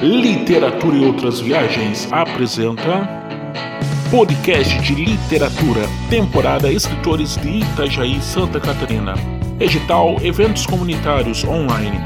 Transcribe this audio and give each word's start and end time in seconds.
Literatura 0.00 0.94
e 0.94 1.06
Outras 1.06 1.40
Viagens 1.40 2.12
apresenta 2.12 3.08
Podcast 4.10 4.78
de 4.82 4.94
Literatura, 4.94 5.80
temporada 6.10 6.70
Escritores 6.70 7.38
de 7.38 7.60
Itajaí, 7.60 8.20
Santa 8.20 8.60
Catarina. 8.60 9.14
Edital 9.58 10.16
Eventos 10.22 10.66
Comunitários 10.66 11.44
Online. 11.44 11.96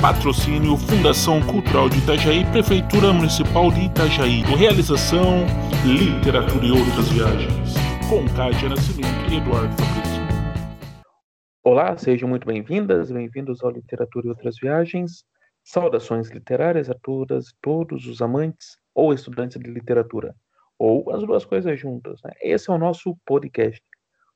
Patrocínio 0.00 0.76
Fundação 0.76 1.40
Cultural 1.42 1.88
de 1.88 1.98
Itajaí, 1.98 2.44
Prefeitura 2.46 3.12
Municipal 3.12 3.70
de 3.70 3.82
Itajaí. 3.82 4.42
Realização 4.42 5.46
Literatura 5.84 6.66
e 6.66 6.72
Outras 6.72 7.08
Viagens. 7.10 7.74
Com 8.10 8.28
Cátia 8.34 8.68
Nascimento 8.68 9.30
e 9.30 9.36
Eduardo 9.36 9.72
Fabrício. 9.80 10.14
Olá, 11.62 11.96
sejam 11.96 12.28
muito 12.28 12.44
bem-vindas, 12.44 13.12
bem-vindos 13.12 13.62
ao 13.62 13.70
Literatura 13.70 14.26
e 14.26 14.30
Outras 14.30 14.56
Viagens. 14.60 15.24
Saudações 15.64 16.28
literárias 16.30 16.90
a 16.90 16.94
todas 16.94 17.48
e 17.48 17.54
todos 17.62 18.06
os 18.06 18.20
amantes 18.20 18.78
ou 18.94 19.14
estudantes 19.14 19.58
de 19.58 19.70
literatura, 19.70 20.36
ou 20.78 21.10
as 21.10 21.22
duas 21.24 21.44
coisas 21.44 21.80
juntas. 21.80 22.20
Né? 22.22 22.32
Esse 22.42 22.70
é 22.70 22.72
o 22.74 22.78
nosso 22.78 23.16
podcast. 23.24 23.82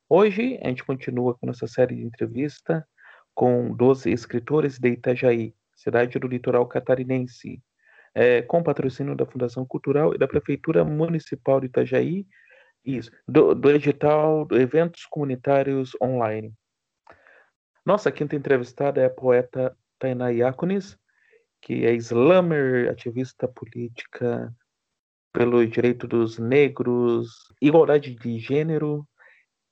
Hoje 0.09 0.59
a 0.63 0.69
gente 0.69 0.83
continua 0.83 1.35
com 1.35 1.47
nossa 1.47 1.67
série 1.67 1.95
de 1.95 2.03
entrevista 2.03 2.87
com 3.35 3.73
12 3.73 4.11
escritores 4.11 4.79
de 4.79 4.89
Itajaí, 4.89 5.55
cidade 5.77 6.19
do 6.19 6.27
litoral 6.27 6.67
catarinense, 6.67 7.63
é, 8.15 8.43
com 8.43 8.63
patrocínio 8.63 9.15
da 9.15 9.27
Fundação 9.27 9.67
Cultural 9.67 10.15
e 10.15 10.19
da 10.19 10.27
Prefeitura 10.27 10.83
Municipal 10.83 11.61
de 11.61 11.67
Itajaí, 11.67 12.27
isso, 12.85 13.13
do, 13.29 13.55
do 13.55 13.71
edital 13.71 14.47
do 14.47 14.59
Eventos 14.59 15.05
Comunitários 15.05 15.93
Online. 16.03 16.53
Nossa 17.85 18.11
quinta 18.11 18.35
entrevistada 18.35 19.01
é 19.01 19.05
a 19.05 19.11
poeta 19.11 19.77
Tainá 19.99 20.33
Iacones, 20.33 20.99
que 21.69 21.85
é 21.85 21.93
slammer, 21.97 22.91
ativista 22.91 23.47
política 23.47 24.51
pelo 25.35 25.67
direito 25.67 26.09
dos 26.09 26.39
negros, 26.39 27.29
igualdade 27.61 28.15
de 28.15 28.39
gênero 28.39 29.07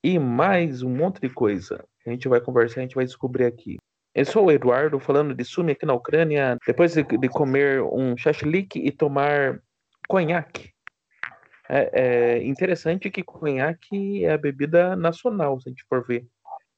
e 0.03 0.19
mais 0.19 0.83
um 0.83 0.95
monte 0.95 1.19
de 1.19 1.27
coisa. 1.27 1.83
A 2.05 2.11
gente 2.11 2.27
vai 2.27 2.39
conversar, 2.39 2.81
a 2.81 2.83
gente 2.83 2.93
vai 2.93 3.03
descobrir 3.03 3.45
aqui. 3.45 3.77
Eu 4.13 4.25
sou 4.25 4.45
o 4.45 4.51
Eduardo, 4.51 4.99
falando 4.99 5.33
de 5.33 5.43
Sumi 5.43 5.71
aqui 5.71 5.87
na 5.87 5.95
Ucrânia, 5.95 6.59
depois 6.67 6.93
de, 6.93 7.01
de 7.01 7.29
comer 7.29 7.81
um 7.81 8.15
shashlik 8.15 8.77
e 8.77 8.91
tomar 8.91 9.59
conhaque. 10.07 10.69
É, 11.67 11.89
é, 11.93 12.45
interessante 12.45 13.09
que 13.09 13.23
conhaque 13.23 14.23
é 14.23 14.33
a 14.33 14.37
bebida 14.37 14.95
nacional, 14.95 15.59
se 15.59 15.67
a 15.67 15.71
gente 15.71 15.83
for 15.89 16.05
ver. 16.05 16.27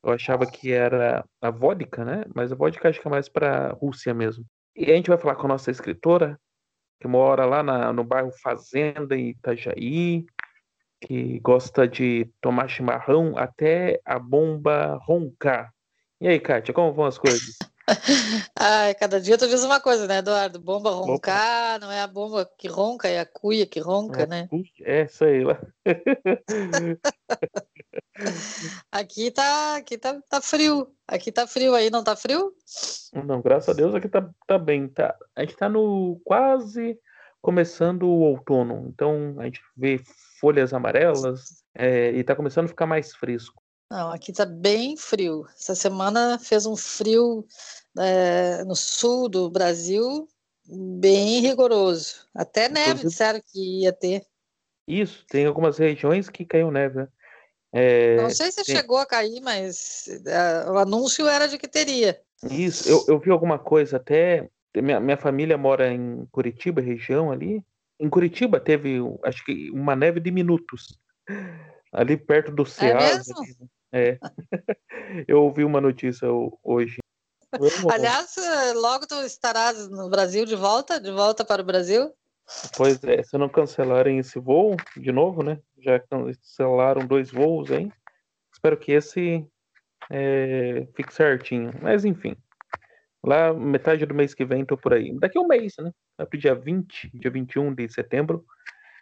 Eu 0.02 0.14
achava 0.14 0.50
que 0.50 0.72
era 0.72 1.26
a 1.42 1.52
vodka, 1.52 2.06
né? 2.06 2.24
Mas 2.34 2.54
a 2.54 2.56
vodka 2.56 2.88
acho 2.88 3.02
que 3.02 3.08
é 3.08 3.12
mais 3.12 3.28
para 3.28 3.74
Rússia 3.74 4.14
mesmo. 4.14 4.46
E 4.80 4.90
a 4.90 4.96
gente 4.96 5.10
vai 5.10 5.18
falar 5.18 5.36
com 5.36 5.46
a 5.46 5.50
nossa 5.50 5.70
escritora, 5.70 6.40
que 7.02 7.08
mora 7.08 7.46
lá 7.46 7.62
na, 7.62 7.92
no 7.92 8.02
bairro 8.02 8.32
Fazenda, 8.42 9.14
em 9.14 9.32
Itajaí, 9.32 10.26
que 11.02 11.38
gosta 11.42 11.86
de 11.86 12.32
tomar 12.40 12.70
chimarrão 12.70 13.38
até 13.38 14.00
a 14.06 14.18
bomba 14.18 14.98
roncar. 15.06 15.74
E 16.22 16.30
aí, 16.30 16.40
Kátia, 16.40 16.74
como 16.74 16.94
vão 16.94 17.04
as 17.04 17.18
coisas? 17.18 17.58
Ai, 18.58 18.96
cada 18.96 19.20
dia 19.20 19.38
tu 19.38 19.50
diz 19.50 19.66
uma 19.66 19.82
coisa, 19.82 20.08
né, 20.08 20.20
Eduardo? 20.20 20.62
Bomba 20.62 20.92
roncar, 20.92 21.76
Opa. 21.76 21.86
não 21.86 21.92
é 21.92 22.00
a 22.00 22.08
bomba 22.08 22.50
que 22.58 22.70
ronca, 22.70 23.10
é 23.10 23.20
a 23.20 23.26
cuia 23.26 23.66
que 23.66 23.82
ronca, 23.82 24.24
é, 24.24 24.28
né? 24.28 24.48
É, 24.82 25.04
isso 25.04 25.26
aí 25.26 25.44
lá. 25.44 25.60
aqui 28.92 29.32
tá, 29.32 29.78
aqui 29.78 29.98
tá, 29.98 30.22
tá 30.30 30.42
frio. 30.42 30.94
Aqui 31.08 31.32
tá 31.32 31.48
frio 31.48 31.74
aí, 31.74 31.90
não 31.90 32.04
tá 32.04 32.16
frio? 32.16 32.54
Não, 33.14 33.42
graças 33.42 33.70
a 33.70 33.74
Deus 33.74 33.96
aqui 33.96 34.08
tá, 34.08 34.30
tá 34.48 34.58
bem. 34.58 34.88
Tá, 34.88 35.16
a 35.36 35.42
gente 35.42 35.56
tá 35.56 35.68
no 35.68 36.22
quase 36.24 37.00
começando 37.42 38.04
o 38.04 38.22
outono. 38.22 38.88
Então 38.94 39.36
a 39.40 39.46
gente 39.46 39.62
vê 39.76 40.02
folhas 40.40 40.74
amarelas 40.74 41.64
é, 41.76 42.12
e 42.12 42.24
tá 42.24 42.36
começando 42.36 42.66
a 42.66 42.70
ficar 42.70 42.86
mais 42.86 43.16
fresco. 43.16 43.62
Não, 43.92 44.12
aqui 44.12 44.32
tá 44.32 44.46
bem 44.46 44.96
frio. 44.96 45.46
Essa 45.58 45.74
semana 45.74 46.38
fez 46.38 46.66
um 46.66 46.76
frio 46.76 47.46
é, 47.98 48.64
no 48.64 48.76
sul 48.76 49.28
do 49.28 49.50
Brasil 49.50 50.28
bem 50.70 51.42
rigoroso. 51.42 52.28
Até 52.34 52.70
neve 52.70 52.90
Inclusive, 52.90 53.10
disseram 53.10 53.42
que 53.46 53.82
ia 53.82 53.92
ter. 53.92 54.26
Isso, 54.88 55.26
tem 55.28 55.46
algumas 55.46 55.78
regiões 55.78 56.30
que 56.30 56.46
caiu 56.46 56.72
neve. 56.72 57.00
Né? 57.00 57.08
É, 57.72 58.16
Não 58.18 58.30
sei 58.30 58.52
se 58.52 58.64
tem... 58.64 58.76
chegou 58.76 58.98
a 58.98 59.06
cair, 59.06 59.42
mas 59.42 60.08
uh, 60.08 60.72
o 60.72 60.78
anúncio 60.78 61.28
era 61.28 61.48
de 61.48 61.58
que 61.58 61.68
teria. 61.68 62.20
Isso, 62.50 62.90
eu, 62.90 63.06
eu 63.08 63.20
vi 63.20 63.32
alguma 63.32 63.60
coisa 63.60 63.98
até. 63.98 64.50
Minha, 64.76 65.00
minha 65.00 65.18
família 65.18 65.58
mora 65.58 65.92
em 65.92 66.26
Curitiba, 66.32 66.82
região 66.82 67.32
ali. 67.32 67.64
Em 68.00 68.10
Curitiba 68.10 68.60
teve, 68.60 69.00
acho 69.24 69.44
que, 69.44 69.70
uma 69.72 69.96
neve 69.96 70.20
de 70.20 70.32
minutos. 70.32 70.98
Ali 71.92 72.16
perto 72.18 72.52
do 72.52 72.66
Ceará. 72.66 73.04
É 73.04 73.16
mesmo? 73.16 73.42
Né? 73.42 73.68
É. 73.92 74.20
eu 75.28 75.44
ouvi 75.44 75.64
uma 75.64 75.82
notícia 75.82 76.28
hoje. 76.64 76.98
Aliás, 77.92 78.38
eh, 78.38 78.74
logo 78.74 79.08
tu 79.08 79.16
estarás 79.24 79.90
no 79.90 80.08
Brasil 80.08 80.46
de 80.46 80.56
volta, 80.56 81.00
de 81.00 81.12
volta 81.12 81.44
para 81.44 81.64
o 81.64 81.66
Brasil? 81.66 82.14
Pois 82.76 83.04
é, 83.04 83.22
se 83.24 83.38
não 83.38 83.48
cancelarem 83.48 84.18
esse 84.18 84.40
voo 84.40 84.76
de 84.98 85.12
novo, 85.12 85.44
né? 85.44 85.60
Já 85.78 86.00
cancelaram 86.00 87.06
dois 87.06 87.32
voos 87.32 87.72
aí. 87.72 87.92
Espero 88.52 88.78
que 88.78 88.92
esse 88.92 89.46
é, 90.10 90.88
fique 90.96 91.14
certinho. 91.14 91.72
Mas 91.82 92.06
enfim. 92.06 92.36
Lá, 93.24 93.54
metade 93.54 94.06
do 94.06 94.16
mês 94.16 94.34
que 94.34 94.46
vem, 94.46 94.66
tô 94.66 94.78
por 94.78 94.94
aí. 94.94 95.14
Daqui 95.20 95.38
a 95.38 95.42
um 95.42 95.48
mês, 95.48 95.74
né? 95.80 95.92
Vai 96.18 96.26
pro 96.26 96.40
dia 96.40 96.56
20, 96.56 97.12
dia 97.14 97.30
21 97.30 97.76
de 97.76 97.90
setembro, 97.90 98.46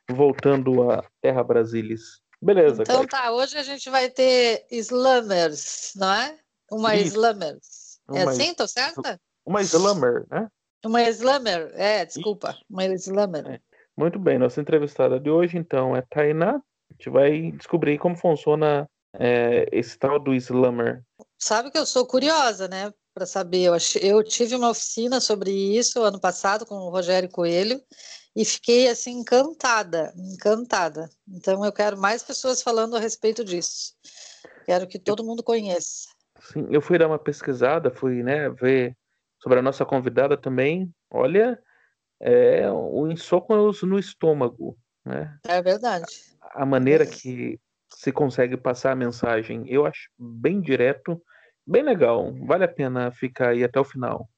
voltando 0.09 0.90
a 0.91 1.03
Terra 1.22 1.44
Brasilis. 1.44 2.22
Beleza. 2.41 2.84
Então 2.84 3.06
tá, 3.06 3.31
hoje 3.31 3.58
a 3.58 3.64
gente 3.64 3.90
vai 3.90 4.09
ter 4.09 4.66
Slammers, 4.72 5.94
não 5.96 6.14
é? 6.14 6.38
Uma 6.72 6.96
Isso. 6.96 7.16
Slammers. 7.16 8.00
É 8.09 8.24
uma, 8.24 8.31
assim, 8.31 8.53
tô 8.53 8.68
certa? 8.68 9.19
Uma 9.46 9.62
Slammer, 9.62 10.25
né? 10.29 10.50
Uma 10.85 11.01
Slammer, 11.09 11.71
é, 11.73 12.05
desculpa. 12.05 12.57
Uma 12.69 12.85
Slammer. 12.85 13.45
É. 13.47 13.59
Muito 13.95 14.19
bem, 14.19 14.38
nossa 14.38 14.61
entrevistada 14.61 15.19
de 15.19 15.29
hoje, 15.29 15.57
então, 15.57 15.95
é 15.95 16.01
Tainá. 16.01 16.55
A 16.55 16.93
gente 16.93 17.09
vai 17.09 17.51
descobrir 17.51 17.97
como 17.97 18.15
funciona 18.15 18.87
é, 19.13 19.67
esse 19.71 19.97
tal 19.97 20.19
do 20.19 20.33
Slammer. 20.35 21.03
Sabe 21.37 21.71
que 21.71 21.77
eu 21.77 21.85
sou 21.85 22.05
curiosa, 22.05 22.67
né? 22.67 22.93
Para 23.13 23.25
saber. 23.25 23.63
Eu, 23.63 23.73
eu 24.01 24.23
tive 24.23 24.55
uma 24.55 24.69
oficina 24.69 25.19
sobre 25.19 25.51
isso 25.51 26.01
ano 26.01 26.19
passado 26.19 26.66
com 26.66 26.75
o 26.75 26.89
Rogério 26.89 27.29
Coelho 27.29 27.81
e 28.35 28.45
fiquei 28.45 28.87
assim 28.87 29.19
encantada, 29.19 30.13
encantada. 30.16 31.09
Então 31.27 31.66
eu 31.66 31.71
quero 31.71 31.97
mais 31.97 32.21
pessoas 32.21 32.61
falando 32.61 32.95
a 32.95 32.99
respeito 32.99 33.43
disso. 33.43 33.95
Quero 34.66 34.87
que 34.87 34.99
todo 34.99 35.23
mundo 35.23 35.41
conheça. 35.41 36.09
Sim, 36.39 36.67
eu 36.69 36.81
fui 36.81 36.99
dar 36.99 37.07
uma 37.07 37.17
pesquisada, 37.17 37.89
fui, 37.89 38.21
né, 38.21 38.49
ver 38.49 38.95
sobre 39.39 39.59
a 39.59 39.61
nossa 39.61 39.85
convidada 39.85 40.37
também. 40.37 40.91
Olha, 41.11 41.59
é 42.19 42.71
um 42.71 43.15
soco 43.15 43.55
no 43.55 43.99
estômago, 43.99 44.77
né? 45.05 45.37
É 45.47 45.61
verdade. 45.61 46.05
A 46.53 46.65
maneira 46.65 47.03
é. 47.03 47.07
que 47.07 47.59
se 47.89 48.11
consegue 48.11 48.57
passar 48.57 48.91
a 48.91 48.95
mensagem, 48.95 49.65
eu 49.67 49.85
acho 49.85 50.09
bem 50.17 50.59
direto, 50.59 51.21
bem 51.65 51.83
legal. 51.83 52.33
Vale 52.45 52.63
a 52.63 52.67
pena 52.67 53.11
ficar 53.11 53.49
aí 53.49 53.63
até 53.63 53.79
o 53.79 53.85
final. 53.85 54.29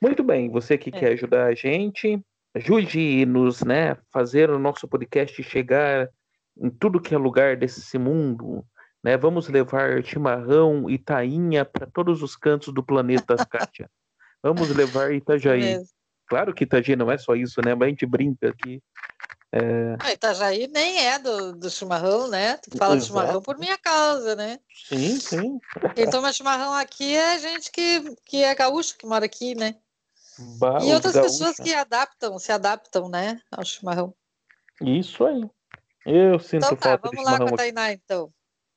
Muito 0.00 0.22
bem, 0.22 0.50
você 0.50 0.76
que 0.76 0.90
é. 0.90 0.92
quer 0.92 1.12
ajudar 1.12 1.46
a 1.46 1.54
gente, 1.54 2.22
Ajude-nos, 2.56 3.62
né, 3.62 3.98
fazer 4.10 4.48
o 4.48 4.58
nosso 4.58 4.88
podcast 4.88 5.42
chegar 5.42 6.08
em 6.58 6.70
tudo 6.70 7.02
que 7.02 7.14
é 7.14 7.18
lugar 7.18 7.54
desse 7.54 7.98
mundo, 7.98 8.64
né? 9.04 9.14
Vamos 9.14 9.46
levar 9.46 10.02
chimarrão 10.02 10.88
e 10.88 10.96
tainha 10.96 11.66
para 11.66 11.86
todos 11.86 12.22
os 12.22 12.34
cantos 12.34 12.72
do 12.72 12.82
planeta, 12.82 13.36
Kátia. 13.36 13.90
Vamos 14.46 14.70
levar 14.70 15.12
Itajaí. 15.12 15.64
É 15.64 15.82
claro 16.28 16.54
que 16.54 16.62
Itajaí 16.62 16.94
não 16.94 17.10
é 17.10 17.18
só 17.18 17.34
isso, 17.34 17.60
né? 17.64 17.74
Mas 17.74 17.86
a 17.86 17.90
gente 17.90 18.06
brinca 18.06 18.48
aqui. 18.48 18.80
É... 19.50 19.96
Ah, 19.98 20.12
Itajaí 20.12 20.68
nem 20.68 21.04
é 21.04 21.18
do, 21.18 21.56
do 21.56 21.68
chimarrão, 21.68 22.28
né? 22.28 22.56
Tu 22.58 22.78
fala 22.78 22.94
Exato. 22.94 23.00
de 23.00 23.06
chimarrão 23.06 23.42
por 23.42 23.58
minha 23.58 23.76
causa, 23.76 24.36
né? 24.36 24.60
Sim, 24.88 25.18
sim. 25.18 25.58
Quem 25.96 26.08
toma 26.08 26.32
chimarrão 26.32 26.74
aqui 26.74 27.16
é 27.16 27.38
gente 27.40 27.72
que, 27.72 28.14
que 28.24 28.44
é 28.44 28.54
gaúcho, 28.54 28.96
que 28.96 29.06
mora 29.06 29.24
aqui, 29.24 29.56
né? 29.56 29.74
Bah, 30.58 30.78
e 30.82 30.92
outras 30.92 31.14
pessoas 31.14 31.56
que 31.56 31.72
adaptam, 31.74 32.38
se 32.38 32.52
adaptam, 32.52 33.08
né, 33.08 33.40
ao 33.50 33.64
chimarrão. 33.64 34.14
Isso 34.82 35.24
aí. 35.24 35.48
Eu 36.04 36.38
sinto 36.38 36.66
então, 36.66 36.76
tá, 36.76 36.90
falta 36.90 37.10
vamos 37.10 37.24
lá 37.24 37.38
com 37.38 37.54
a 37.54 37.56
Tainá, 37.56 37.92
então. 37.92 38.30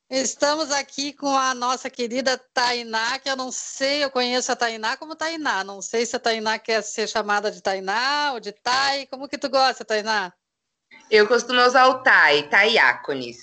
Estamos 0.10 0.72
aqui 0.72 1.14
com 1.14 1.38
a 1.38 1.54
nossa 1.54 1.88
querida 1.88 2.36
Tainá, 2.52 3.20
que 3.20 3.30
eu 3.30 3.36
não 3.36 3.52
sei, 3.52 4.04
eu 4.04 4.10
conheço 4.10 4.52
a 4.52 4.56
Tainá 4.56 4.98
como 4.98 5.16
Tainá. 5.16 5.64
Não 5.64 5.84
sei 5.84 6.04
se 6.04 6.16
a 6.16 6.20
Tainá 6.20 6.58
quer 6.58 6.82
ser 6.82 7.08
chamada 7.08 7.52
de 7.52 7.62
Tainá 7.62 8.32
ou 8.34 8.40
de 8.40 8.52
Tai. 8.52 9.06
Como 9.06 9.30
que 9.30 9.38
tu 9.38 9.48
gosta, 9.48 9.86
Tainá? 9.86 10.34
Eu 11.12 11.28
costumo 11.28 11.62
usar 11.62 11.88
o 11.90 12.02
Tai, 12.02 12.50
Taiácones. 12.50 13.38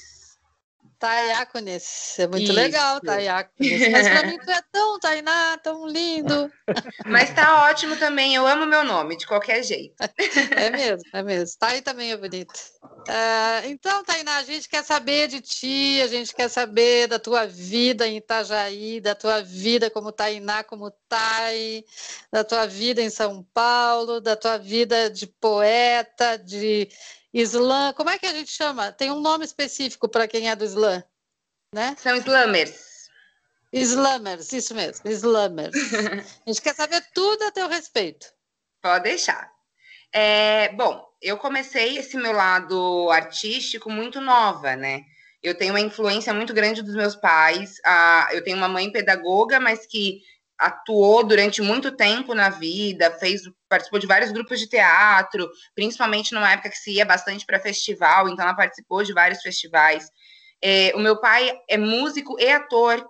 Taiacones. 1.06 2.18
É 2.18 2.26
muito 2.26 2.42
Isso. 2.42 2.52
legal, 2.52 3.00
Taiacones. 3.00 3.92
Mas 3.92 4.08
pra 4.08 4.24
mim 4.24 4.38
tu 4.38 4.50
é 4.50 4.60
tão 4.72 4.98
Tainá, 4.98 5.56
tão 5.58 5.86
lindo. 5.86 6.50
Mas 7.06 7.32
tá 7.32 7.68
ótimo 7.70 7.96
também. 7.96 8.34
Eu 8.34 8.44
amo 8.44 8.66
meu 8.66 8.82
nome, 8.82 9.16
de 9.16 9.24
qualquer 9.24 9.62
jeito. 9.62 9.94
É 10.56 10.70
mesmo, 10.70 11.02
é 11.12 11.22
mesmo. 11.22 11.58
Tai 11.58 11.80
também 11.82 12.10
é 12.10 12.16
bonito. 12.16 12.52
Uh, 12.82 13.66
então, 13.66 14.02
Tainá, 14.02 14.38
a 14.38 14.42
gente 14.42 14.68
quer 14.68 14.82
saber 14.82 15.28
de 15.28 15.40
ti, 15.40 16.00
a 16.02 16.08
gente 16.08 16.34
quer 16.34 16.48
saber 16.48 17.06
da 17.06 17.18
tua 17.18 17.46
vida 17.46 18.06
em 18.06 18.16
Itajaí, 18.16 19.00
da 19.00 19.14
tua 19.14 19.42
vida 19.42 19.90
como 19.90 20.10
Tainá, 20.10 20.64
como 20.64 20.90
Tai, 21.08 21.84
da 22.32 22.42
tua 22.42 22.66
vida 22.66 23.00
em 23.00 23.10
São 23.10 23.46
Paulo, 23.54 24.20
da 24.20 24.34
tua 24.34 24.56
vida 24.56 25.08
de 25.08 25.26
poeta, 25.26 26.36
de 26.36 26.88
Islã, 27.38 27.92
como 27.92 28.08
é 28.08 28.18
que 28.18 28.24
a 28.24 28.32
gente 28.32 28.50
chama? 28.50 28.90
Tem 28.90 29.10
um 29.10 29.20
nome 29.20 29.44
específico 29.44 30.08
para 30.08 30.26
quem 30.26 30.48
é 30.48 30.56
do 30.56 30.64
Islã, 30.64 31.04
né? 31.70 31.94
São 31.98 32.16
Islamers. 32.16 33.10
Islamers, 33.70 34.50
isso 34.54 34.74
mesmo, 34.74 35.10
Islamers. 35.10 35.74
a 36.46 36.50
gente 36.50 36.62
quer 36.62 36.74
saber 36.74 37.04
tudo 37.12 37.42
a 37.44 37.52
teu 37.52 37.68
respeito. 37.68 38.26
Pode 38.80 39.04
deixar. 39.04 39.52
É, 40.10 40.70
bom, 40.70 41.06
eu 41.20 41.36
comecei 41.36 41.98
esse 41.98 42.16
meu 42.16 42.32
lado 42.32 43.10
artístico 43.10 43.90
muito 43.90 44.18
nova, 44.18 44.74
né? 44.74 45.02
Eu 45.42 45.54
tenho 45.54 45.74
uma 45.74 45.80
influência 45.80 46.32
muito 46.32 46.54
grande 46.54 46.82
dos 46.82 46.94
meus 46.94 47.14
pais. 47.14 47.74
Ah, 47.84 48.30
eu 48.32 48.42
tenho 48.42 48.56
uma 48.56 48.68
mãe 48.68 48.90
pedagoga, 48.90 49.60
mas 49.60 49.84
que 49.84 50.22
atuou 50.58 51.22
durante 51.24 51.60
muito 51.60 51.92
tempo 51.92 52.34
na 52.34 52.48
vida, 52.48 53.10
fez 53.18 53.42
participou 53.68 53.98
de 53.98 54.06
vários 54.06 54.32
grupos 54.32 54.60
de 54.60 54.68
teatro, 54.68 55.48
principalmente 55.74 56.32
numa 56.32 56.52
época 56.52 56.70
que 56.70 56.78
se 56.78 56.92
ia 56.92 57.04
bastante 57.04 57.44
para 57.44 57.60
festival, 57.60 58.28
então 58.28 58.44
ela 58.44 58.54
participou 58.54 59.02
de 59.02 59.12
vários 59.12 59.42
festivais. 59.42 60.08
É, 60.62 60.92
o 60.94 61.00
meu 61.00 61.20
pai 61.20 61.52
é 61.68 61.76
músico 61.76 62.38
e 62.40 62.48
ator 62.48 63.04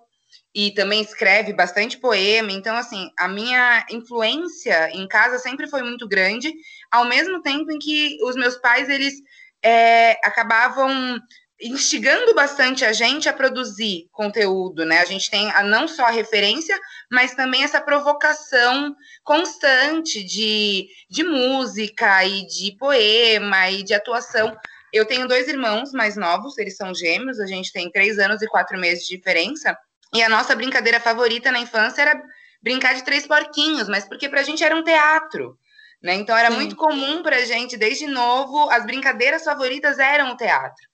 e 0.55 0.73
também 0.73 1.03
escreve 1.03 1.53
bastante 1.53 1.99
poema, 1.99 2.51
então 2.51 2.77
assim 2.77 3.11
a 3.19 3.29
minha 3.29 3.87
influência 3.91 4.91
em 4.91 5.07
casa 5.07 5.39
sempre 5.39 5.69
foi 5.69 5.83
muito 5.83 6.09
grande, 6.09 6.53
ao 6.91 7.05
mesmo 7.05 7.43
tempo 7.43 7.71
em 7.71 7.79
que 7.79 8.19
os 8.25 8.35
meus 8.35 8.57
pais 8.57 8.89
eles 8.89 9.15
é, 9.63 10.13
acabavam 10.25 11.21
instigando 11.61 12.35
bastante 12.35 12.85
a 12.85 12.93
gente 12.93 13.29
a 13.29 13.33
produzir 13.33 14.09
conteúdo, 14.13 14.85
né? 14.85 15.01
A 15.01 15.05
gente 15.05 15.31
tem 15.31 15.51
a, 15.53 15.63
não 15.63 15.89
só 15.89 16.05
a 16.05 16.11
referência, 16.11 16.79
mas 17.11 17.35
também 17.35 17.65
essa 17.65 17.81
provocação 17.81 18.95
constante 19.25 20.23
de, 20.23 20.87
de 21.09 21.25
música 21.25 22.25
e 22.25 22.47
de 22.47 22.77
poema 22.79 23.71
e 23.71 23.83
de 23.83 23.95
atuação. 23.95 24.57
Eu 24.93 25.07
tenho 25.07 25.27
dois 25.27 25.49
irmãos 25.49 25.93
mais 25.93 26.17
novos, 26.17 26.59
eles 26.59 26.77
são 26.77 26.95
gêmeos, 26.95 27.41
a 27.41 27.47
gente 27.47 27.73
tem 27.73 27.91
três 27.91 28.19
anos 28.19 28.43
e 28.43 28.47
quatro 28.47 28.79
meses 28.79 29.07
de 29.07 29.17
diferença. 29.17 29.77
E 30.15 30.23
a 30.23 30.29
nossa 30.29 30.55
brincadeira 30.55 31.01
favorita 31.01 31.51
na 31.51 31.59
infância 31.59 32.03
era 32.03 32.23
brincar 32.63 32.95
de 32.95 33.05
três 33.05 33.27
porquinhos, 33.27 33.89
mas 33.89 34.07
porque 34.07 34.29
pra 34.29 34.43
gente 34.43 34.63
era 34.63 34.77
um 34.77 34.85
teatro. 34.85 35.59
Né? 36.03 36.15
Então 36.15 36.37
era 36.37 36.51
Sim. 36.51 36.57
muito 36.57 36.77
comum 36.77 37.23
pra 37.23 37.45
gente, 37.45 37.77
desde 37.77 38.07
novo, 38.07 38.71
as 38.71 38.85
brincadeiras 38.85 39.43
favoritas 39.43 39.99
eram 39.99 40.33
o 40.33 40.37
teatro. 40.37 40.87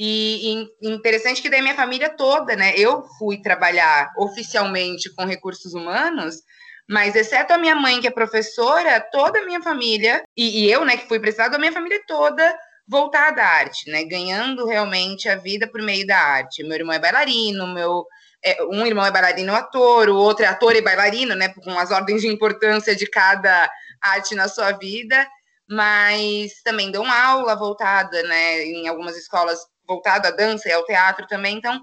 E, 0.00 0.70
e, 0.80 0.88
interessante 0.88 1.42
que 1.42 1.50
daí 1.50 1.60
minha 1.60 1.74
família 1.74 2.08
toda, 2.08 2.54
né? 2.54 2.72
Eu 2.76 3.02
fui 3.18 3.42
trabalhar 3.42 4.12
oficialmente 4.16 5.12
com 5.12 5.24
recursos 5.24 5.74
humanos, 5.74 6.36
mas 6.88 7.16
exceto 7.16 7.52
a 7.52 7.58
minha 7.58 7.74
mãe, 7.74 8.00
que 8.00 8.06
é 8.06 8.10
professora, 8.10 9.00
toda 9.00 9.40
a 9.40 9.44
minha 9.44 9.60
família, 9.60 10.22
e, 10.36 10.66
e 10.66 10.72
eu, 10.72 10.84
né, 10.84 10.96
que 10.96 11.08
fui 11.08 11.18
precisada, 11.18 11.56
a 11.56 11.58
minha 11.58 11.72
família 11.72 12.00
toda 12.06 12.56
voltada 12.86 13.42
à 13.42 13.46
arte, 13.46 13.90
né? 13.90 14.04
Ganhando 14.04 14.66
realmente 14.66 15.28
a 15.28 15.34
vida 15.34 15.66
por 15.66 15.82
meio 15.82 16.06
da 16.06 16.16
arte. 16.16 16.62
Meu 16.62 16.74
irmão 16.74 16.94
é 16.94 17.00
bailarino, 17.00 17.66
meu. 17.66 18.06
É, 18.44 18.62
um 18.66 18.86
irmão 18.86 19.04
é 19.04 19.10
bailarino 19.10 19.52
ator, 19.52 20.08
o 20.08 20.16
outro 20.16 20.44
é 20.44 20.48
ator 20.48 20.76
e 20.76 20.80
bailarino, 20.80 21.34
né? 21.34 21.48
Com 21.48 21.76
as 21.76 21.90
ordens 21.90 22.22
de 22.22 22.28
importância 22.28 22.94
de 22.94 23.06
cada 23.08 23.68
arte 24.00 24.36
na 24.36 24.46
sua 24.46 24.70
vida, 24.72 25.26
mas 25.68 26.62
também 26.62 26.92
dão 26.92 27.10
aula 27.10 27.56
voltada, 27.56 28.22
né? 28.22 28.62
Em 28.62 28.86
algumas 28.86 29.16
escolas 29.16 29.58
voltado 29.88 30.28
à 30.28 30.30
dança 30.30 30.68
e 30.68 30.72
ao 30.72 30.84
teatro 30.84 31.26
também. 31.26 31.56
Então, 31.56 31.80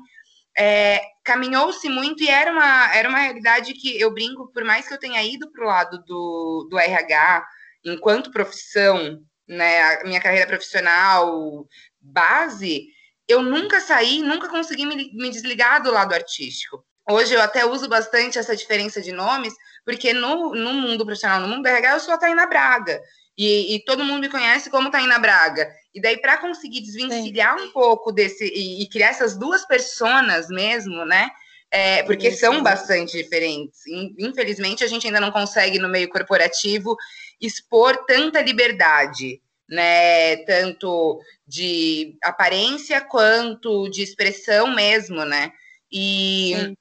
é, 0.57 1.01
caminhou-se 1.23 1.89
muito 1.89 2.23
e 2.23 2.29
era 2.29 2.51
uma, 2.51 2.95
era 2.95 3.09
uma 3.09 3.19
realidade 3.19 3.73
que 3.73 3.99
eu 3.99 4.13
brinco, 4.13 4.51
por 4.53 4.63
mais 4.63 4.87
que 4.87 4.93
eu 4.93 4.99
tenha 4.99 5.21
ido 5.23 5.51
para 5.51 5.63
o 5.63 5.67
lado 5.67 6.03
do, 6.05 6.67
do 6.69 6.79
RH 6.79 7.45
enquanto 7.83 8.31
profissão, 8.31 9.19
né, 9.47 9.95
a 9.95 10.03
minha 10.05 10.21
carreira 10.21 10.47
profissional 10.47 11.67
base, 12.01 12.87
eu 13.27 13.41
nunca 13.41 13.79
saí, 13.79 14.21
nunca 14.21 14.49
consegui 14.49 14.85
me, 14.85 15.11
me 15.13 15.29
desligar 15.29 15.81
do 15.83 15.91
lado 15.91 16.13
artístico. 16.13 16.83
Hoje 17.07 17.35
eu 17.35 17.41
até 17.41 17.65
uso 17.65 17.87
bastante 17.87 18.39
essa 18.39 18.55
diferença 18.55 19.01
de 19.01 19.11
nomes, 19.11 19.53
porque 19.83 20.13
no, 20.13 20.55
no 20.55 20.73
mundo 20.73 21.05
profissional, 21.05 21.39
no 21.39 21.47
mundo 21.47 21.61
do 21.61 21.67
RH, 21.67 21.93
eu 21.93 21.99
sou 21.99 22.13
a 22.13 22.17
Taina 22.17 22.47
Braga. 22.47 22.99
E, 23.37 23.75
e, 23.75 23.79
todo 23.83 24.03
mundo 24.03 24.21
me 24.21 24.29
conhece 24.29 24.69
como 24.69 24.89
Taina 24.89 25.19
Braga. 25.19 25.69
E 25.93 26.01
daí, 26.01 26.17
para 26.17 26.37
conseguir 26.37 26.81
desvencilhar 26.81 27.57
Sim. 27.59 27.65
um 27.65 27.71
pouco 27.71 28.11
desse 28.11 28.45
e, 28.45 28.81
e, 28.81 28.87
criar 28.87 29.09
essas 29.09 29.37
duas 29.37 29.65
personas 29.65 30.47
mesmo, 30.47 31.03
né? 31.05 31.29
É, 31.69 32.03
porque 32.03 32.29
Isso. 32.29 32.39
são 32.39 32.63
bastante 32.63 33.17
diferentes. 33.21 33.81
Infelizmente, 34.17 34.83
a 34.83 34.87
gente 34.87 35.07
ainda 35.07 35.19
não 35.19 35.31
consegue, 35.31 35.79
no 35.79 35.89
meio 35.89 36.07
corporativo, 36.07 36.95
expor 37.41 38.05
tanta 38.05 38.41
liberdade, 38.41 39.41
né? 39.67 40.37
Tanto 40.45 41.19
de 41.45 42.17
aparência 42.23 43.01
quanto 43.01 43.89
de 43.89 44.01
expressão 44.01 44.73
mesmo, 44.73 45.25
né? 45.25 45.51
E. 45.91 46.53
Sim 46.55 46.75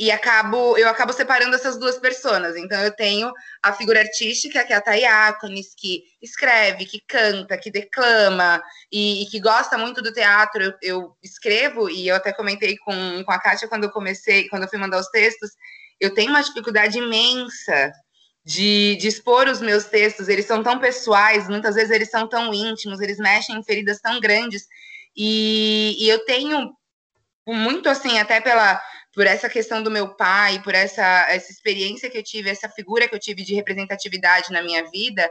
e 0.00 0.10
acabo 0.10 0.78
eu 0.78 0.88
acabo 0.88 1.12
separando 1.12 1.54
essas 1.54 1.78
duas 1.78 1.98
pessoas. 1.98 2.56
Então 2.56 2.80
eu 2.80 2.90
tenho 2.90 3.30
a 3.62 3.70
figura 3.70 4.00
artística, 4.00 4.64
que 4.64 4.72
é 4.72 4.76
a 4.76 4.80
Tayakonis, 4.80 5.74
que 5.76 6.04
escreve, 6.22 6.86
que 6.86 7.02
canta, 7.06 7.58
que 7.58 7.70
declama 7.70 8.62
e, 8.90 9.22
e 9.22 9.26
que 9.26 9.38
gosta 9.38 9.76
muito 9.76 10.00
do 10.00 10.10
teatro. 10.10 10.62
Eu, 10.62 10.72
eu, 10.80 11.16
escrevo 11.22 11.90
e 11.90 12.08
eu 12.08 12.16
até 12.16 12.32
comentei 12.32 12.78
com, 12.78 13.22
com 13.22 13.30
a 13.30 13.38
Kátia 13.38 13.68
quando 13.68 13.84
eu 13.84 13.90
comecei, 13.90 14.48
quando 14.48 14.62
eu 14.62 14.68
fui 14.70 14.78
mandar 14.78 14.98
os 14.98 15.08
textos, 15.08 15.50
eu 16.00 16.14
tenho 16.14 16.30
uma 16.30 16.42
dificuldade 16.42 16.96
imensa 16.96 17.92
de, 18.42 18.96
de 18.96 19.06
expor 19.06 19.48
os 19.48 19.60
meus 19.60 19.84
textos. 19.84 20.28
Eles 20.28 20.46
são 20.46 20.62
tão 20.62 20.78
pessoais, 20.78 21.46
muitas 21.46 21.74
vezes 21.74 21.90
eles 21.90 22.10
são 22.10 22.26
tão 22.26 22.54
íntimos, 22.54 23.02
eles 23.02 23.18
mexem 23.18 23.54
em 23.54 23.62
feridas 23.62 24.00
tão 24.00 24.18
grandes. 24.18 24.66
E, 25.14 25.94
e 26.00 26.08
eu 26.08 26.24
tenho 26.24 26.74
muito 27.46 27.88
assim, 27.90 28.18
até 28.18 28.40
pela 28.40 28.80
por 29.20 29.26
essa 29.26 29.50
questão 29.50 29.82
do 29.82 29.90
meu 29.90 30.08
pai, 30.08 30.62
por 30.62 30.74
essa, 30.74 31.26
essa 31.28 31.52
experiência 31.52 32.08
que 32.08 32.16
eu 32.16 32.22
tive, 32.22 32.48
essa 32.48 32.70
figura 32.70 33.06
que 33.06 33.14
eu 33.14 33.18
tive 33.18 33.44
de 33.44 33.54
representatividade 33.54 34.50
na 34.50 34.62
minha 34.62 34.88
vida, 34.88 35.30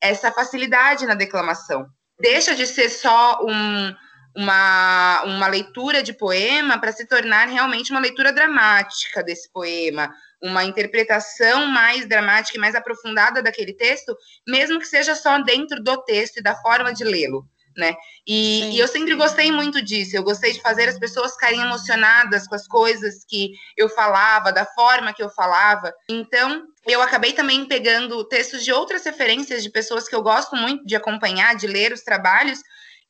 essa 0.00 0.32
facilidade 0.32 1.04
na 1.04 1.14
declamação. 1.14 1.86
Deixa 2.18 2.54
de 2.54 2.66
ser 2.66 2.88
só 2.88 3.40
um, 3.44 3.94
uma, 4.34 5.22
uma 5.24 5.48
leitura 5.48 6.02
de 6.02 6.14
poema 6.14 6.80
para 6.80 6.92
se 6.92 7.06
tornar 7.06 7.46
realmente 7.46 7.90
uma 7.90 8.00
leitura 8.00 8.32
dramática 8.32 9.22
desse 9.22 9.52
poema, 9.52 10.10
uma 10.42 10.64
interpretação 10.64 11.66
mais 11.66 12.08
dramática 12.08 12.56
e 12.56 12.60
mais 12.60 12.74
aprofundada 12.74 13.42
daquele 13.42 13.74
texto, 13.74 14.16
mesmo 14.48 14.78
que 14.78 14.86
seja 14.86 15.14
só 15.14 15.42
dentro 15.42 15.82
do 15.82 16.02
texto 16.04 16.38
e 16.38 16.42
da 16.42 16.54
forma 16.54 16.90
de 16.90 17.04
lê-lo 17.04 17.46
né? 17.76 17.94
E, 18.26 18.74
e, 18.74 18.78
eu 18.78 18.88
sempre 18.88 19.14
gostei 19.14 19.52
muito 19.52 19.82
disso. 19.82 20.16
Eu 20.16 20.22
gostei 20.22 20.52
de 20.52 20.60
fazer 20.60 20.88
as 20.88 20.98
pessoas 20.98 21.32
ficarem 21.32 21.60
emocionadas 21.60 22.48
com 22.48 22.54
as 22.54 22.66
coisas 22.66 23.24
que 23.28 23.52
eu 23.76 23.88
falava, 23.88 24.52
da 24.52 24.64
forma 24.64 25.12
que 25.12 25.22
eu 25.22 25.30
falava. 25.30 25.92
Então, 26.08 26.64
eu 26.86 27.02
acabei 27.02 27.32
também 27.32 27.64
pegando 27.66 28.24
textos 28.24 28.64
de 28.64 28.72
outras 28.72 29.04
referências 29.04 29.62
de 29.62 29.70
pessoas 29.70 30.08
que 30.08 30.14
eu 30.14 30.22
gosto 30.22 30.56
muito 30.56 30.84
de 30.86 30.96
acompanhar, 30.96 31.54
de 31.56 31.66
ler 31.66 31.92
os 31.92 32.02
trabalhos, 32.02 32.60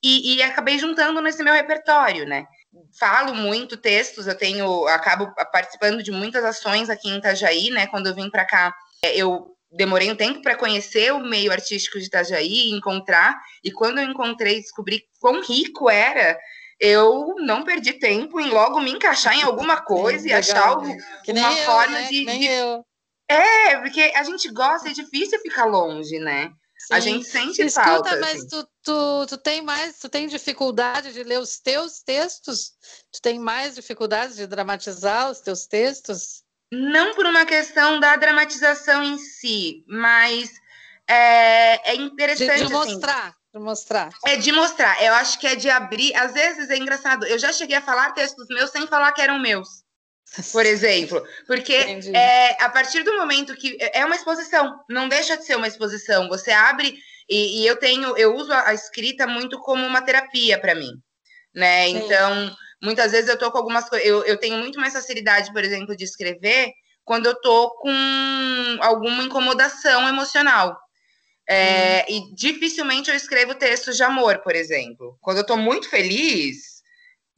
e, 0.03 0.37
e 0.37 0.43
acabei 0.43 0.79
juntando 0.79 1.21
nesse 1.21 1.43
meu 1.43 1.55
repertório, 1.55 2.27
né? 2.27 2.47
Falo 2.99 3.35
muito 3.35 3.77
textos, 3.77 4.27
eu 4.27 4.37
tenho, 4.37 4.87
acabo 4.89 5.33
participando 5.51 6.03
de 6.03 6.11
muitas 6.11 6.45
ações 6.45 6.91
aqui 6.91 7.09
em 7.09 7.17
Itajaí, 7.17 7.71
né? 7.71 7.87
Quando 7.87 8.07
eu 8.07 8.15
vim 8.15 8.31
para 8.31 8.45
cá, 8.45 8.75
eu 9.03 9.56
demorei 9.77 10.11
um 10.11 10.17
tempo 10.17 10.43
para 10.43 10.57
conhecer 10.57 11.13
o 11.13 11.21
meio 11.21 11.53
artístico 11.53 11.99
de 11.99 12.07
Itajaí, 12.07 12.71
encontrar, 12.71 13.39
e 13.63 13.71
quando 13.71 13.99
eu 13.99 14.05
encontrei, 14.05 14.61
descobri 14.61 15.05
quão 15.21 15.43
rico 15.43 15.91
era, 15.91 16.39
eu 16.81 17.35
não 17.39 17.65
perdi 17.65 17.95
tempo 17.95 18.41
em 18.41 18.49
logo 18.49 18.81
me 18.81 18.91
encaixar 18.91 19.37
em 19.39 19.43
alguma 19.43 19.81
coisa 19.85 20.21
Sim, 20.21 20.29
e 20.29 20.35
legal, 20.35 20.41
achar 20.41 20.69
algo, 20.69 20.87
uma 21.29 21.53
eu, 21.53 21.65
forma 21.65 21.99
né? 21.99 22.09
de, 22.09 22.25
de... 22.25 22.49
É, 23.29 23.77
porque 23.79 24.13
a 24.15 24.23
gente 24.23 24.49
gosta, 24.51 24.89
é 24.89 24.93
difícil 24.93 25.39
ficar 25.41 25.65
longe, 25.65 26.19
né? 26.19 26.53
Sim. 26.79 26.95
A 26.95 27.01
gente 27.01 27.27
sente 27.27 27.63
Escuta, 27.63 27.85
falta. 27.85 28.09
Escuta, 28.11 28.21
mas 28.21 28.37
assim. 28.37 28.49
tu, 28.49 28.69
tu, 28.83 29.27
tu 29.29 29.39
tem 29.39 29.63
mais, 29.63 29.99
tu 29.99 30.09
tem 30.09 30.29
dificuldade 30.29 31.13
de 31.13 31.23
ler 31.25 31.41
os 31.41 31.59
teus 31.59 32.03
textos? 32.03 32.73
Tu 33.11 33.21
tem 33.21 33.39
mais 33.39 33.75
dificuldade 33.75 34.37
de 34.37 34.47
dramatizar 34.47 35.31
os 35.31 35.41
teus 35.41 35.67
textos? 35.67 36.45
Não 36.71 37.15
por 37.15 37.27
uma 37.27 37.45
questão 37.45 38.01
da 38.01 38.17
dramatização 38.17 39.03
em 39.03 39.19
si, 39.19 39.85
mas 39.87 40.51
é, 41.09 41.93
é 41.93 41.95
interessante. 41.95 42.63
De, 42.63 42.67
de 42.67 42.75
assim, 42.75 42.93
mostrar. 42.93 43.35
De 43.55 43.61
mostrar. 43.61 44.11
É 44.25 44.37
de 44.37 44.53
mostrar. 44.53 45.03
Eu 45.03 45.15
acho 45.15 45.39
que 45.39 45.47
é 45.47 45.55
de 45.55 45.71
abrir. 45.71 46.15
Às 46.17 46.35
vezes 46.35 46.69
é 46.69 46.77
engraçado. 46.77 47.25
Eu 47.27 47.39
já 47.39 47.53
cheguei 47.53 47.77
a 47.77 47.83
falar 47.83 48.13
textos 48.13 48.49
meus 48.49 48.71
sem 48.71 48.87
falar 48.87 49.13
que 49.13 49.23
eram 49.23 49.39
meus. 49.39 49.85
Por 50.53 50.67
exemplo. 50.67 51.23
Porque 51.47 52.01
é, 52.13 52.63
a 52.63 52.69
partir 52.69 53.03
do 53.05 53.17
momento 53.17 53.55
que. 53.55 53.79
É 53.81 54.05
uma 54.05 54.17
exposição. 54.17 54.81
Não 54.89 55.09
deixa 55.09 55.37
de 55.37 55.45
ser 55.45 55.57
uma 55.57 55.69
exposição. 55.69 56.29
Você 56.29 56.51
abre. 56.51 56.99
E, 57.29 57.63
e 57.63 57.67
eu 57.67 57.77
tenho. 57.77 58.17
Eu 58.17 58.35
uso 58.35 58.53
a, 58.53 58.69
a 58.69 58.75
escrita 58.75 59.27
muito 59.27 59.59
como 59.61 59.87
uma 59.87 60.03
terapia 60.03 60.61
para 60.61 60.75
mim. 60.75 60.91
Né? 61.55 61.87
Sim. 61.87 61.97
Então, 61.97 62.57
muitas 62.83 63.13
vezes 63.13 63.29
eu 63.29 63.39
tô 63.39 63.51
com 63.51 63.59
algumas 63.59 63.89
coisas. 63.89 64.07
Eu, 64.07 64.25
eu 64.25 64.39
tenho 64.39 64.59
muito 64.59 64.81
mais 64.81 64.93
facilidade, 64.93 65.53
por 65.53 65.65
exemplo, 65.65 65.97
de 65.97 66.05
escrever 66.05 66.73
quando 67.05 67.27
eu 67.27 67.41
tô 67.41 67.71
com 67.79 68.79
alguma 68.81 69.23
incomodação 69.23 70.09
emocional. 70.09 70.77
É, 71.49 72.05
hum. 72.09 72.13
E 72.13 72.35
dificilmente 72.35 73.09
eu 73.09 73.17
escrevo 73.17 73.55
textos 73.55 73.97
de 73.97 74.03
amor, 74.03 74.39
por 74.39 74.55
exemplo. 74.55 75.17
Quando 75.21 75.39
eu 75.39 75.47
tô 75.47 75.57
muito 75.57 75.89
feliz, 75.89 76.83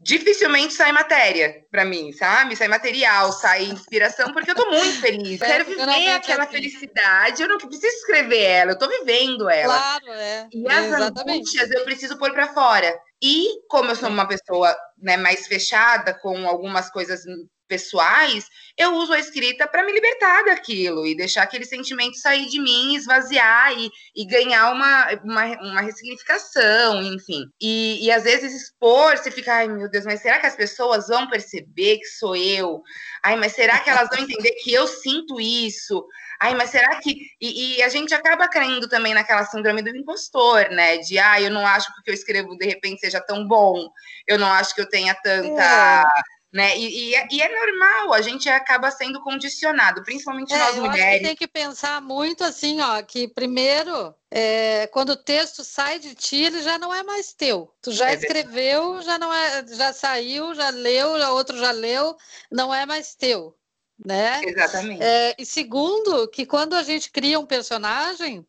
dificilmente 0.00 0.72
sai 0.72 0.92
matéria 0.92 1.66
para 1.70 1.84
mim, 1.84 2.12
sabe? 2.12 2.56
Sai 2.56 2.68
material, 2.68 3.32
sai 3.32 3.64
inspiração, 3.64 4.32
porque 4.32 4.50
eu 4.50 4.54
tô 4.54 4.70
muito 4.70 5.00
feliz. 5.02 5.40
É, 5.42 5.46
quero 5.46 5.64
viver 5.66 6.10
aquela 6.12 6.46
felicidade. 6.46 7.42
Eu 7.42 7.48
não 7.48 7.58
preciso 7.58 7.86
escrever 7.96 8.42
ela, 8.42 8.72
eu 8.72 8.78
tô 8.78 8.88
vivendo 8.88 9.50
ela. 9.50 9.74
Claro, 9.74 10.12
é. 10.12 10.48
E 10.50 10.70
as 10.70 10.86
Exatamente. 10.86 11.38
angústias 11.38 11.70
eu 11.70 11.84
preciso 11.84 12.16
pôr 12.16 12.32
para 12.32 12.54
fora. 12.54 12.98
E 13.22 13.66
como 13.68 13.90
eu 13.90 13.96
sou 13.96 14.08
uma 14.08 14.28
pessoa 14.28 14.76
né, 14.98 15.16
mais 15.16 15.46
fechada 15.46 16.14
com 16.14 16.46
algumas 16.48 16.90
coisas 16.90 17.24
pessoais, 17.68 18.46
eu 18.76 18.94
uso 18.94 19.12
a 19.12 19.18
escrita 19.18 19.68
para 19.68 19.84
me 19.84 19.92
libertar 19.92 20.44
daquilo 20.44 21.06
e 21.06 21.16
deixar 21.16 21.42
aquele 21.42 21.64
sentimento 21.64 22.16
sair 22.16 22.46
de 22.46 22.60
mim, 22.60 22.94
esvaziar 22.94 23.72
e, 23.78 23.90
e 24.16 24.24
ganhar 24.24 24.72
uma, 24.72 25.08
uma, 25.22 25.44
uma 25.60 25.80
ressignificação, 25.80 27.02
enfim. 27.02 27.44
E, 27.60 28.04
e 28.06 28.10
às 28.10 28.24
vezes 28.24 28.54
expor, 28.54 29.16
você 29.16 29.30
fica, 29.30 29.52
ai 29.52 29.68
meu 29.68 29.90
Deus, 29.90 30.04
mas 30.04 30.22
será 30.22 30.38
que 30.38 30.46
as 30.46 30.56
pessoas 30.56 31.08
vão 31.08 31.28
perceber 31.28 31.98
que 31.98 32.06
sou 32.06 32.34
eu? 32.34 32.82
Ai, 33.22 33.36
mas 33.36 33.52
será 33.52 33.78
que 33.80 33.90
elas 33.90 34.08
vão 34.08 34.18
entender 34.18 34.52
que 34.62 34.72
eu 34.72 34.86
sinto 34.86 35.40
isso? 35.40 36.04
Ai, 36.40 36.54
mas 36.54 36.70
será 36.70 37.00
que. 37.00 37.16
E, 37.40 37.78
e, 37.78 37.82
a 37.82 37.88
gente 37.88 38.14
acaba 38.14 38.48
caindo 38.48 38.88
também 38.88 39.12
naquela 39.12 39.44
síndrome 39.44 39.82
do 39.82 39.90
impostor, 39.90 40.70
né? 40.70 40.98
De, 40.98 41.18
ah, 41.18 41.40
eu 41.40 41.50
não 41.50 41.66
acho 41.66 41.92
que 41.92 42.00
o 42.00 42.02
que 42.04 42.10
eu 42.10 42.14
escrevo 42.14 42.56
de 42.56 42.64
repente 42.64 43.00
seja 43.00 43.20
tão 43.20 43.46
bom, 43.46 43.90
eu 44.26 44.38
não 44.38 44.46
acho 44.52 44.72
que 44.72 44.80
eu 44.80 44.88
tenha 44.88 45.14
tanta. 45.16 45.62
É 45.62 46.37
né? 46.52 46.76
E, 46.78 47.10
e, 47.10 47.14
é, 47.14 47.28
e, 47.30 47.42
é 47.42 47.48
normal, 47.48 48.14
a 48.14 48.22
gente 48.22 48.48
acaba 48.48 48.90
sendo 48.90 49.20
condicionado, 49.22 50.02
principalmente 50.02 50.52
é, 50.52 50.58
nós 50.58 50.76
eu 50.76 50.82
mulheres. 50.82 51.04
Acho 51.04 51.18
que 51.18 51.26
tem 51.26 51.36
que 51.36 51.46
pensar 51.46 52.00
muito 52.00 52.42
assim, 52.42 52.80
ó, 52.80 53.02
que 53.02 53.28
primeiro, 53.28 54.14
é, 54.30 54.86
quando 54.86 55.10
o 55.10 55.16
texto 55.16 55.62
sai 55.62 55.98
de 55.98 56.14
ti, 56.14 56.36
ele 56.44 56.62
já 56.62 56.78
não 56.78 56.94
é 56.94 57.02
mais 57.02 57.32
teu. 57.34 57.72
Tu 57.82 57.92
já 57.92 58.10
é 58.10 58.14
escreveu, 58.14 59.02
já 59.02 59.18
não 59.18 59.32
é, 59.32 59.66
já 59.66 59.92
saiu, 59.92 60.54
já 60.54 60.70
leu, 60.70 61.18
já 61.18 61.30
outro 61.32 61.58
já 61.58 61.70
leu, 61.70 62.16
não 62.50 62.74
é 62.74 62.86
mais 62.86 63.14
teu. 63.14 63.54
Né? 64.02 64.40
Exatamente. 64.44 65.02
É, 65.02 65.34
e 65.38 65.44
segundo, 65.44 66.28
que 66.28 66.46
quando 66.46 66.74
a 66.74 66.84
gente 66.84 67.10
cria 67.10 67.38
um 67.38 67.44
personagem, 67.44 68.46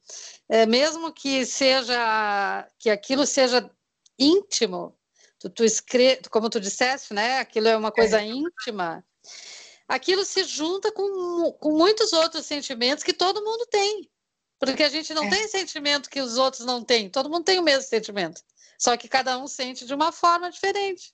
é, 0.48 0.66
mesmo 0.66 1.12
que 1.12 1.44
seja 1.46 2.68
que 2.78 2.90
aquilo 2.90 3.26
seja 3.26 3.70
íntimo, 4.18 4.96
tu, 5.40 5.50
tu 5.50 5.64
escreve, 5.64 6.22
como 6.30 6.50
tu 6.50 6.60
disseste, 6.60 7.14
né? 7.14 7.40
Aquilo 7.40 7.68
é 7.68 7.78
uma 7.78 7.92
coisa 7.92 8.22
é. 8.22 8.26
íntima. 8.26 9.04
Aquilo 9.88 10.24
se 10.24 10.44
junta 10.44 10.92
com, 10.92 11.52
com 11.54 11.72
muitos 11.72 12.14
outros 12.14 12.46
sentimentos 12.46 13.04
que 13.04 13.14
todo 13.14 13.44
mundo 13.44 13.66
tem. 13.68 14.10
Porque 14.60 14.84
a 14.84 14.90
gente 14.90 15.14
não 15.14 15.24
é. 15.24 15.30
tem 15.30 15.48
sentimento 15.48 16.10
que 16.10 16.20
os 16.20 16.38
outros 16.38 16.66
não 16.66 16.84
têm. 16.84 17.10
Todo 17.10 17.30
mundo 17.30 17.46
tem 17.46 17.58
o 17.58 17.64
mesmo 17.64 17.84
sentimento. 17.84 18.42
Só 18.78 18.96
que 18.98 19.08
cada 19.08 19.38
um 19.38 19.48
sente 19.48 19.86
de 19.86 19.94
uma 19.94 20.12
forma 20.12 20.52
diferente 20.52 21.14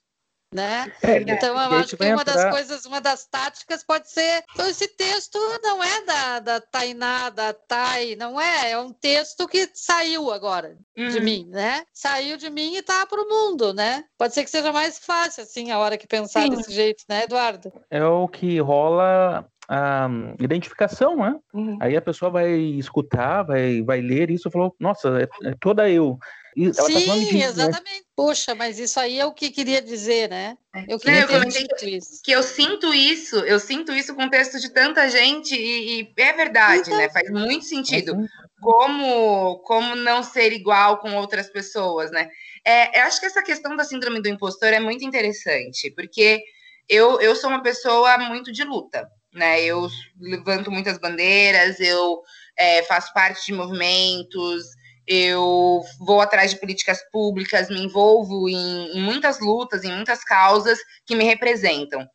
né? 0.52 0.92
É, 1.02 1.18
então 1.18 1.50
eu 1.50 1.78
acho 1.78 1.96
que 1.96 2.04
uma 2.04 2.22
entrar... 2.22 2.34
das 2.34 2.50
coisas, 2.50 2.86
uma 2.86 3.00
das 3.00 3.26
táticas 3.26 3.82
pode 3.82 4.10
ser, 4.10 4.44
então 4.52 4.68
esse 4.68 4.88
texto 4.88 5.38
não 5.62 5.82
é 5.82 6.04
da, 6.04 6.38
da 6.40 6.60
Tainá, 6.60 7.30
da 7.30 7.52
Tai, 7.52 8.16
não 8.16 8.40
é, 8.40 8.70
é 8.70 8.78
um 8.78 8.92
texto 8.92 9.46
que 9.48 9.68
saiu 9.74 10.32
agora 10.32 10.76
uhum. 10.96 11.08
de 11.08 11.20
mim, 11.20 11.46
né? 11.50 11.84
Saiu 11.92 12.36
de 12.36 12.50
mim 12.50 12.76
e 12.76 12.82
tá 12.82 13.06
para 13.06 13.20
o 13.20 13.28
mundo, 13.28 13.74
né? 13.74 14.04
Pode 14.18 14.34
ser 14.34 14.44
que 14.44 14.50
seja 14.50 14.72
mais 14.72 14.98
fácil 14.98 15.42
assim 15.42 15.70
a 15.70 15.78
hora 15.78 15.98
que 15.98 16.06
pensar 16.06 16.42
Sim. 16.42 16.50
desse 16.50 16.72
jeito, 16.72 17.04
né, 17.08 17.24
Eduardo? 17.24 17.72
É 17.90 18.04
o 18.04 18.28
que 18.28 18.58
rola 18.60 19.46
a 19.68 20.08
identificação, 20.38 21.16
né? 21.16 21.36
Uhum. 21.52 21.78
Aí 21.80 21.96
a 21.96 22.02
pessoa 22.02 22.30
vai 22.30 22.52
escutar, 22.52 23.42
vai, 23.42 23.82
vai 23.82 24.00
ler 24.00 24.30
isso 24.30 24.48
e 24.48 24.52
falou, 24.52 24.74
nossa, 24.78 25.20
é, 25.20 25.48
é 25.48 25.54
toda 25.60 25.88
eu. 25.88 26.18
E 26.56 26.70
tá 26.72 26.84
Sim, 26.84 27.06
tá 27.06 27.14
disso, 27.14 27.36
exatamente. 27.36 28.00
Né? 28.00 28.06
Poxa, 28.16 28.54
mas 28.54 28.78
isso 28.78 28.98
aí 28.98 29.18
é 29.18 29.26
o 29.26 29.34
que 29.34 29.50
queria 29.50 29.82
dizer, 29.82 30.30
né? 30.30 30.56
É. 30.74 30.84
Eu 30.88 30.98
queria 30.98 31.26
Não, 31.26 31.34
eu 31.34 31.48
ter 31.50 31.88
isso. 31.88 32.22
Que 32.24 32.32
eu 32.32 32.42
sinto 32.42 32.94
isso, 32.94 33.36
eu 33.40 33.60
sinto 33.60 33.92
isso 33.92 34.14
com 34.14 34.24
o 34.24 34.30
texto 34.30 34.58
de 34.58 34.70
tanta 34.70 35.06
gente 35.10 35.54
e, 35.54 36.00
e 36.00 36.12
é 36.16 36.32
verdade, 36.32 36.88
então, 36.88 36.96
né? 36.96 37.10
Faz 37.10 37.30
muito 37.30 37.66
sentido. 37.66 38.12
É 38.14 38.46
como, 38.62 39.58
como 39.58 39.94
não 39.96 40.22
ser 40.22 40.50
igual 40.52 40.96
com 40.98 41.14
outras 41.16 41.50
pessoas, 41.50 42.10
né? 42.10 42.30
É, 42.64 43.00
eu 43.00 43.04
acho 43.04 43.20
que 43.20 43.26
essa 43.26 43.42
questão 43.42 43.76
da 43.76 43.84
síndrome 43.84 44.22
do 44.22 44.28
impostor 44.28 44.68
é 44.68 44.80
muito 44.80 45.04
interessante, 45.04 45.90
porque 45.90 46.42
eu, 46.88 47.20
eu 47.20 47.36
sou 47.36 47.50
uma 47.50 47.62
pessoa 47.62 48.16
muito 48.16 48.50
de 48.50 48.64
luta, 48.64 49.06
né? 49.36 49.62
Eu 49.62 49.88
levanto 50.20 50.70
muitas 50.70 50.98
bandeiras, 50.98 51.78
eu 51.78 52.22
é, 52.56 52.82
faço 52.82 53.12
parte 53.12 53.46
de 53.46 53.52
movimentos, 53.52 54.64
eu 55.06 55.82
vou 56.00 56.20
atrás 56.20 56.50
de 56.50 56.58
políticas 56.58 57.00
públicas, 57.12 57.68
me 57.68 57.80
envolvo 57.84 58.48
em, 58.48 58.96
em 58.96 59.00
muitas 59.00 59.38
lutas, 59.38 59.84
em 59.84 59.92
muitas 59.92 60.24
causas 60.24 60.78
que 61.04 61.14
me 61.14 61.24
representam. 61.24 62.06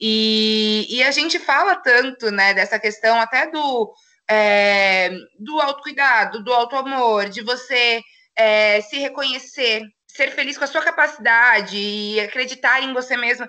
E, 0.00 0.86
e, 0.88 1.02
a 1.02 1.10
gente 1.10 1.38
fala 1.38 1.76
tanto, 1.76 2.30
né, 2.30 2.54
dessa 2.54 2.78
questão 2.78 3.20
até 3.20 3.50
do, 3.50 3.92
é, 4.26 5.10
do 5.38 5.60
autocuidado, 5.60 6.42
do 6.42 6.54
autoamor, 6.54 7.28
de 7.28 7.42
você 7.42 8.00
é, 8.34 8.80
se 8.80 8.98
reconhecer, 8.98 9.82
ser 10.06 10.30
feliz 10.30 10.56
com 10.56 10.64
a 10.64 10.68
sua 10.68 10.80
capacidade 10.80 11.76
e 11.76 12.18
acreditar 12.18 12.82
em 12.82 12.94
você 12.94 13.14
mesma. 13.14 13.46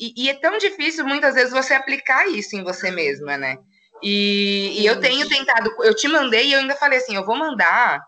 E, 0.00 0.12
e, 0.16 0.28
é 0.28 0.34
tão 0.34 0.58
difícil, 0.58 1.04
muitas 1.06 1.34
vezes, 1.34 1.52
você 1.52 1.74
aplicar 1.74 2.28
isso 2.28 2.54
em 2.54 2.62
você 2.62 2.90
mesma, 2.90 3.36
né? 3.36 3.56
E, 4.02 4.80
e 4.80 4.86
eu 4.86 5.00
tenho 5.00 5.28
tentado, 5.28 5.70
eu 5.82 5.94
te 5.94 6.06
mandei 6.06 6.46
e 6.48 6.52
eu 6.52 6.60
ainda 6.60 6.76
falei 6.76 6.98
assim, 6.98 7.16
eu 7.16 7.26
vou 7.26 7.36
mandar 7.36 8.00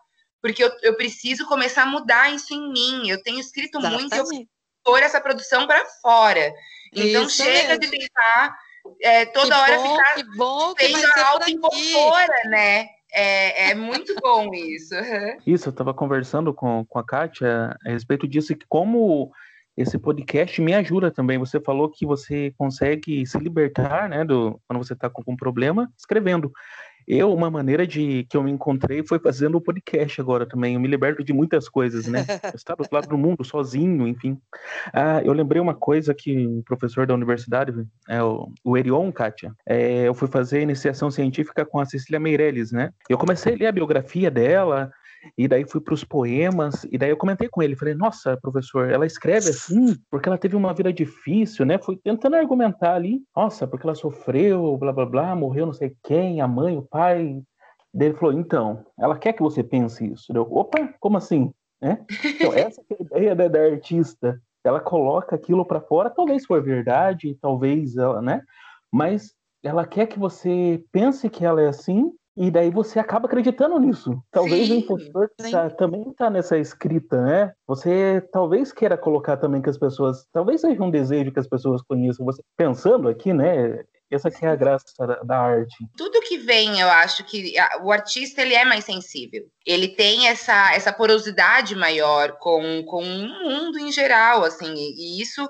porque 0.42 0.64
eu, 0.64 0.70
eu 0.82 0.96
preciso 0.96 1.46
começar 1.46 1.82
a 1.82 1.86
mudar 1.86 2.32
isso 2.32 2.54
em 2.54 2.72
mim. 2.72 3.08
Eu 3.08 3.22
tenho 3.22 3.38
escrito 3.38 3.78
Exatamente. 3.78 4.16
muito, 4.16 4.32
eu 4.32 4.46
pôr 4.84 5.02
essa 5.02 5.20
produção 5.20 5.66
para 5.66 5.84
fora. 6.00 6.52
Então 6.92 7.24
isso 7.24 7.42
chega 7.42 7.76
mesmo. 7.76 7.80
de 7.80 7.90
tentar 7.90 8.56
é, 9.02 9.26
toda 9.26 9.54
que 9.54 9.60
hora 9.60 9.76
bom, 9.76 9.96
ficar 9.96 10.14
que 10.14 10.36
bom 10.36 10.74
que 10.74 10.86
sendo 10.86 11.20
autoimpostora, 11.20 12.42
né? 12.46 12.88
É, 13.12 13.70
é 13.70 13.74
muito 13.74 14.14
bom 14.22 14.54
isso. 14.54 14.94
Isso, 15.44 15.68
eu 15.68 15.70
estava 15.72 15.92
conversando 15.92 16.54
com, 16.54 16.84
com 16.84 16.96
a 16.96 17.04
Kátia 17.04 17.76
a 17.84 17.90
respeito 17.90 18.28
disso, 18.28 18.54
que 18.54 18.64
como 18.68 19.32
esse 19.76 19.98
podcast 19.98 20.60
me 20.60 20.74
ajuda 20.74 21.10
também. 21.10 21.38
Você 21.38 21.60
falou 21.60 21.90
que 21.90 22.04
você 22.04 22.52
consegue 22.56 23.24
se 23.26 23.38
libertar, 23.38 24.08
né, 24.08 24.24
do, 24.24 24.60
quando 24.66 24.84
você 24.84 24.92
está 24.92 25.08
com 25.08 25.22
um 25.26 25.36
problema, 25.36 25.90
escrevendo. 25.98 26.52
Eu, 27.12 27.32
uma 27.34 27.50
maneira 27.50 27.84
de 27.84 28.24
que 28.30 28.36
eu 28.36 28.42
me 28.42 28.52
encontrei 28.52 29.04
foi 29.04 29.18
fazendo 29.18 29.56
o 29.56 29.60
podcast 29.60 30.20
agora 30.20 30.46
também. 30.46 30.74
Eu 30.74 30.80
me 30.80 30.86
liberto 30.86 31.24
de 31.24 31.32
muitas 31.32 31.68
coisas, 31.68 32.06
né? 32.06 32.24
Eu 32.54 32.56
estava 32.56 32.76
do 32.76 32.82
outro 32.82 32.94
lado 32.94 33.08
do 33.08 33.18
mundo, 33.18 33.44
sozinho, 33.44 34.06
enfim. 34.06 34.38
Ah, 34.92 35.20
eu 35.24 35.32
lembrei 35.32 35.60
uma 35.60 35.74
coisa 35.74 36.14
que 36.14 36.46
o 36.46 36.62
professor 36.62 37.06
da 37.06 37.14
universidade, 37.14 37.72
é, 38.08 38.22
o, 38.22 38.52
o 38.64 38.76
Erion, 38.76 39.10
Kátia, 39.10 39.52
é, 39.66 40.06
eu 40.06 40.14
fui 40.14 40.28
fazer 40.28 40.62
iniciação 40.62 41.10
científica 41.10 41.64
com 41.64 41.80
a 41.80 41.84
Cecília 41.84 42.20
Meirelles, 42.20 42.70
né? 42.70 42.90
Eu 43.08 43.18
comecei 43.18 43.54
a 43.54 43.56
ler 43.56 43.66
a 43.66 43.72
biografia 43.72 44.30
dela, 44.30 44.92
e 45.36 45.46
daí 45.46 45.64
fui 45.68 45.80
para 45.80 45.94
os 45.94 46.04
poemas, 46.04 46.84
e 46.90 46.98
daí 46.98 47.10
eu 47.10 47.16
comentei 47.16 47.48
com 47.48 47.62
ele, 47.62 47.76
falei, 47.76 47.94
nossa, 47.94 48.36
professor, 48.36 48.90
ela 48.90 49.06
escreve 49.06 49.50
assim 49.50 49.96
porque 50.10 50.28
ela 50.28 50.38
teve 50.38 50.56
uma 50.56 50.72
vida 50.72 50.92
difícil, 50.92 51.64
né? 51.64 51.78
Fui 51.78 51.96
tentando 51.96 52.36
argumentar 52.36 52.94
ali, 52.94 53.22
nossa, 53.34 53.66
porque 53.66 53.86
ela 53.86 53.94
sofreu, 53.94 54.76
blá 54.78 54.92
blá 54.92 55.06
blá, 55.06 55.36
morreu 55.36 55.66
não 55.66 55.72
sei 55.72 55.94
quem, 56.02 56.40
a 56.40 56.48
mãe, 56.48 56.76
o 56.76 56.82
pai. 56.82 57.40
Daí 57.92 58.08
ele 58.08 58.16
falou, 58.16 58.38
então, 58.38 58.84
ela 58.98 59.18
quer 59.18 59.32
que 59.32 59.42
você 59.42 59.62
pense 59.62 60.06
isso. 60.06 60.32
Eu, 60.32 60.42
opa, 60.50 60.92
como 61.00 61.16
assim? 61.16 61.52
Né? 61.80 62.04
Então, 62.24 62.52
essa 62.54 62.80
é 62.90 62.94
a 62.94 63.02
ideia 63.02 63.34
da, 63.34 63.48
da 63.48 63.60
artista. 63.60 64.40
Ela 64.62 64.80
coloca 64.80 65.34
aquilo 65.34 65.64
para 65.64 65.80
fora, 65.80 66.10
talvez 66.10 66.44
for 66.44 66.62
verdade, 66.62 67.36
talvez 67.40 67.96
ela, 67.96 68.20
né? 68.20 68.42
Mas 68.92 69.34
ela 69.62 69.86
quer 69.86 70.06
que 70.06 70.18
você 70.18 70.82
pense 70.92 71.28
que 71.28 71.44
ela 71.44 71.62
é 71.62 71.68
assim 71.68 72.12
e 72.40 72.50
daí 72.50 72.70
você 72.70 72.98
acaba 72.98 73.26
acreditando 73.26 73.78
nisso. 73.78 74.18
Talvez 74.30 74.66
sim, 74.66 74.72
o 74.72 74.76
impostor 74.78 75.30
tá, 75.50 75.68
também 75.68 76.08
está 76.08 76.30
nessa 76.30 76.56
escrita, 76.56 77.20
né? 77.22 77.52
Você 77.66 78.26
talvez 78.32 78.72
queira 78.72 78.96
colocar 78.96 79.36
também 79.36 79.60
que 79.60 79.68
as 79.68 79.76
pessoas, 79.76 80.26
talvez 80.32 80.62
seja 80.62 80.82
um 80.82 80.90
desejo 80.90 81.32
que 81.32 81.38
as 81.38 81.46
pessoas 81.46 81.82
conheçam 81.82 82.24
você. 82.24 82.42
Pensando 82.56 83.10
aqui, 83.10 83.34
né? 83.34 83.84
Essa 84.10 84.30
que 84.30 84.46
é 84.46 84.48
a 84.48 84.56
graça 84.56 84.86
da 85.22 85.38
arte. 85.38 85.76
Tudo 85.98 86.22
que 86.22 86.38
vem, 86.38 86.80
eu 86.80 86.88
acho 86.88 87.22
que 87.24 87.54
o 87.82 87.92
artista 87.92 88.40
ele 88.40 88.54
é 88.54 88.64
mais 88.64 88.86
sensível. 88.86 89.44
Ele 89.66 89.88
tem 89.88 90.26
essa, 90.26 90.74
essa 90.74 90.92
porosidade 90.94 91.76
maior 91.76 92.38
com, 92.38 92.82
com 92.86 93.04
o 93.04 93.28
mundo 93.44 93.78
em 93.78 93.92
geral, 93.92 94.44
assim, 94.44 94.72
e 94.74 95.20
isso 95.20 95.46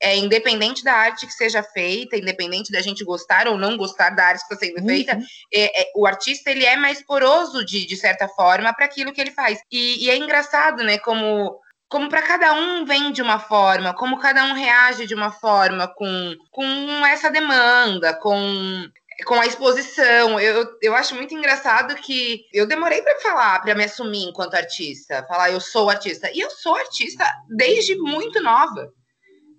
é 0.00 0.16
independente 0.16 0.84
da 0.84 0.92
arte 0.92 1.26
que 1.26 1.32
seja 1.32 1.62
feita, 1.62 2.16
independente 2.16 2.70
da 2.70 2.80
gente 2.80 3.04
gostar 3.04 3.48
ou 3.48 3.56
não 3.56 3.76
gostar 3.76 4.10
da 4.10 4.26
arte 4.26 4.46
que 4.46 4.54
está 4.54 4.66
sendo 4.66 4.80
uhum. 4.80 4.86
feita, 4.86 5.18
é, 5.52 5.82
é, 5.82 5.90
o 5.94 6.06
artista 6.06 6.50
ele 6.50 6.64
é 6.64 6.76
mais 6.76 7.02
poroso 7.02 7.64
de, 7.64 7.86
de 7.86 7.96
certa 7.96 8.28
forma 8.28 8.72
para 8.74 8.84
aquilo 8.84 9.12
que 9.12 9.20
ele 9.20 9.30
faz. 9.30 9.58
E, 9.70 10.04
e 10.04 10.10
é 10.10 10.16
engraçado, 10.16 10.82
né? 10.84 10.98
Como 10.98 11.58
como 11.86 12.08
para 12.08 12.22
cada 12.22 12.52
um 12.54 12.84
vem 12.84 13.12
de 13.12 13.22
uma 13.22 13.38
forma, 13.38 13.94
como 13.94 14.18
cada 14.18 14.42
um 14.46 14.52
reage 14.52 15.06
de 15.06 15.14
uma 15.14 15.30
forma 15.30 15.86
com, 15.86 16.34
com 16.50 17.06
essa 17.06 17.30
demanda, 17.30 18.14
com 18.14 18.88
com 19.26 19.34
a 19.34 19.46
exposição. 19.46 20.40
Eu, 20.40 20.66
eu 20.82 20.94
acho 20.94 21.14
muito 21.14 21.34
engraçado 21.34 21.94
que 21.94 22.46
eu 22.52 22.66
demorei 22.66 23.00
para 23.00 23.20
falar, 23.20 23.60
para 23.60 23.74
me 23.74 23.84
assumir 23.84 24.24
enquanto 24.24 24.54
artista, 24.54 25.24
falar 25.28 25.52
eu 25.52 25.60
sou 25.60 25.88
artista. 25.88 26.28
E 26.32 26.40
eu 26.40 26.50
sou 26.50 26.74
artista 26.74 27.24
desde 27.48 27.94
muito 27.96 28.42
nova. 28.42 28.92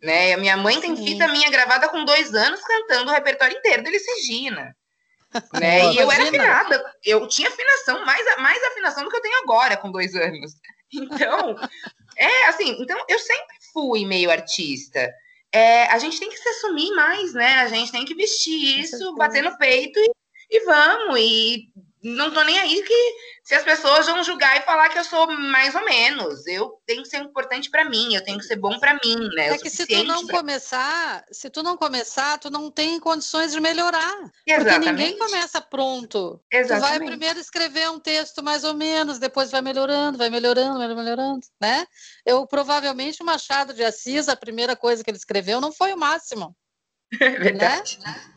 Né? 0.06 0.34
A 0.34 0.38
minha 0.38 0.56
mãe 0.56 0.80
tem 0.80 0.96
fita 0.96 1.28
minha 1.28 1.50
gravada 1.50 1.90
com 1.90 2.06
dois 2.06 2.32
anos 2.36 2.62
cantando 2.62 3.10
o 3.10 3.14
repertório 3.14 3.58
inteiro 3.58 3.82
do 3.82 3.90
Elis 3.90 4.06
Regina. 4.06 4.76
né? 5.60 5.92
e 5.92 5.98
eu 5.98 6.12
era 6.12 6.24
afinada, 6.24 6.94
eu 7.04 7.28
tinha 7.28 7.50
afinação, 7.50 8.06
mais, 8.06 8.24
mais 8.38 8.64
afinação 8.66 9.04
do 9.04 9.10
que 9.10 9.18
eu 9.18 9.22
tenho 9.22 9.40
agora 9.40 9.76
com 9.76 9.92
dois 9.92 10.16
anos. 10.16 10.54
Então, 10.94 11.58
é 12.16 12.46
assim, 12.46 12.78
então 12.80 12.98
eu 13.10 13.20
sempre 13.20 13.58
fui 13.74 14.06
meio 14.06 14.32
artista. 14.32 15.12
É, 15.52 15.86
a 15.88 15.98
gente 15.98 16.20
tem 16.20 16.30
que 16.30 16.38
se 16.38 16.48
assumir 16.48 16.92
mais, 16.92 17.34
né? 17.34 17.56
A 17.62 17.68
gente 17.68 17.92
tem 17.92 18.06
que 18.06 18.14
vestir 18.14 18.80
isso, 18.80 19.14
bater 19.16 19.44
no 19.44 19.58
peito 19.58 20.00
e, 20.00 20.12
e 20.52 20.64
vamos. 20.64 21.20
E 21.20 21.68
não 22.06 22.32
tô 22.32 22.44
nem 22.44 22.60
aí 22.60 22.84
que 22.84 23.16
se 23.44 23.56
as 23.56 23.64
pessoas 23.64 24.06
vão 24.06 24.24
julgar 24.24 24.56
e 24.58 24.62
falar 24.62 24.90
que 24.90 25.00
eu 25.00 25.04
sou 25.04 25.26
mais 25.28 25.74
ou 25.74 25.84
menos. 25.84 26.46
Eu 26.46 26.80
tenho 26.86 27.02
que 27.02 27.10
ser 27.10 27.18
importante 27.18 27.70
para 27.72 27.90
mim, 27.90 28.14
eu 28.14 28.24
tenho 28.24 28.38
que 28.38 28.46
ser 28.46 28.58
bom 28.58 28.80
para 28.80 28.94
mim, 29.04 29.28
né? 29.34 29.48
É 29.48 29.58
que 29.58 29.72
se 29.72 29.88
tu 29.88 30.04
não 30.04 30.28
pra... 30.28 30.38
começar, 30.38 31.26
se 31.32 31.50
tu 31.50 31.64
não 31.64 31.76
começar, 31.76 32.38
tu 32.38 32.52
não 32.52 32.70
tem 32.70 33.00
condições 33.00 33.52
de 33.52 33.60
melhorar. 33.60 34.14
Exatamente. 34.46 34.74
Porque 34.74 34.92
ninguém 34.92 35.18
começa 35.18 35.60
pronto. 35.60 36.40
Exatamente. 36.52 36.94
Tu 36.94 37.00
vai 37.00 37.08
primeiro 37.08 37.40
escrever 37.40 37.90
um 37.90 38.00
texto 38.00 38.44
mais 38.44 38.64
ou 38.64 38.76
menos, 38.76 39.18
depois 39.18 39.50
vai 39.50 39.64
melhorando, 39.64 40.20
vai 40.20 40.30
melhorando, 40.30 40.78
vai 40.78 40.94
melhorando, 40.94 41.48
né? 41.60 41.88
Eu 42.24 42.46
provavelmente 42.46 43.24
o 43.24 43.26
Machado 43.26 43.74
de 43.74 43.84
Assis, 43.84 44.30
a 44.30 44.36
primeira 44.36 44.76
coisa 44.76 45.04
que 45.04 45.10
ele 45.10 45.18
escreveu 45.18 45.60
não 45.60 45.72
foi 45.72 45.92
o 45.92 45.98
máximo. 45.98 46.56
É 47.20 47.30
verdade. 47.30 48.00
Né? 48.00 48.34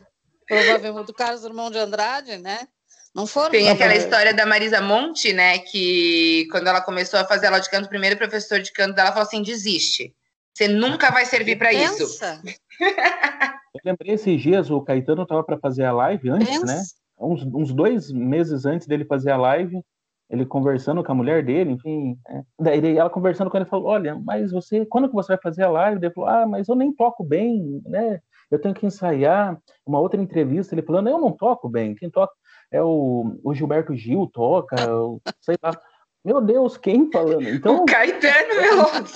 Provavelmente 0.47 1.07
do 1.07 1.13
Carlos 1.13 1.41
Drummond 1.41 1.73
de 1.73 1.79
Andrade, 1.79 2.37
né? 2.37 2.67
Não 3.13 3.25
foram. 3.25 3.51
Tem 3.51 3.69
aquela 3.69 3.95
história 3.95 4.33
da 4.33 4.45
Marisa 4.45 4.81
Monte, 4.81 5.33
né? 5.33 5.59
Que 5.59 6.47
quando 6.51 6.67
ela 6.67 6.81
começou 6.81 7.19
a 7.19 7.25
fazer 7.25 7.47
aula 7.47 7.59
de 7.59 7.69
canto, 7.69 7.85
o 7.85 7.89
primeiro 7.89 8.17
professor 8.17 8.59
de 8.59 8.71
canto 8.71 8.95
dela 8.95 9.11
falou 9.11 9.23
assim: 9.23 9.41
desiste. 9.41 10.13
Você 10.53 10.67
nunca 10.67 11.11
vai 11.11 11.25
servir 11.25 11.57
para 11.57 11.71
isso. 11.73 12.19
Eu 13.73 13.81
lembrei 13.85 14.13
esses 14.13 14.41
dias, 14.41 14.69
o 14.69 14.81
Caetano 14.81 15.23
estava 15.23 15.43
para 15.43 15.57
fazer 15.57 15.85
a 15.85 15.91
live 15.91 16.29
antes, 16.29 16.49
Pensa. 16.49 16.65
né? 16.65 16.81
Uns, 17.19 17.43
uns, 17.45 17.73
dois 17.73 18.11
meses 18.11 18.65
antes 18.65 18.87
dele 18.87 19.05
fazer 19.05 19.31
a 19.31 19.37
live, 19.37 19.81
ele 20.29 20.45
conversando 20.45 21.03
com 21.03 21.11
a 21.11 21.15
mulher 21.15 21.43
dele, 21.43 21.71
enfim. 21.71 22.17
É. 22.27 22.41
Daí 22.59 22.97
ela 22.97 23.09
conversando 23.09 23.49
com 23.49 23.57
ele 23.57 23.65
falou: 23.65 23.87
Olha, 23.87 24.15
mas 24.15 24.51
você, 24.51 24.85
quando 24.85 25.07
que 25.07 25.15
você 25.15 25.33
vai 25.33 25.41
fazer 25.41 25.63
a 25.63 25.69
live? 25.69 26.03
Ele 26.03 26.13
falou: 26.13 26.29
Ah, 26.29 26.45
mas 26.47 26.67
eu 26.67 26.75
nem 26.75 26.93
toco 26.93 27.23
bem, 27.23 27.81
né? 27.85 28.19
Eu 28.49 28.59
tenho 28.59 28.73
que 28.73 28.85
ensaiar. 28.85 29.57
Uma 29.85 29.99
outra 29.99 30.21
entrevista, 30.21 30.73
ele 30.73 30.81
falando: 30.81 31.09
Eu 31.09 31.19
não 31.19 31.31
toco 31.31 31.69
bem, 31.69 31.95
quem 31.95 32.09
toca 32.09 32.33
é 32.71 32.81
o, 32.81 33.39
o 33.43 33.53
Gilberto 33.53 33.95
Gil 33.95 34.27
toca, 34.27 34.75
sei 35.41 35.55
lá. 35.61 35.79
Meu 36.23 36.41
Deus, 36.41 36.77
quem 36.77 37.09
falando? 37.11 37.47
Então, 37.47 37.83
o 37.83 37.85
Caetano 37.85 38.61
Veloso. 38.61 39.13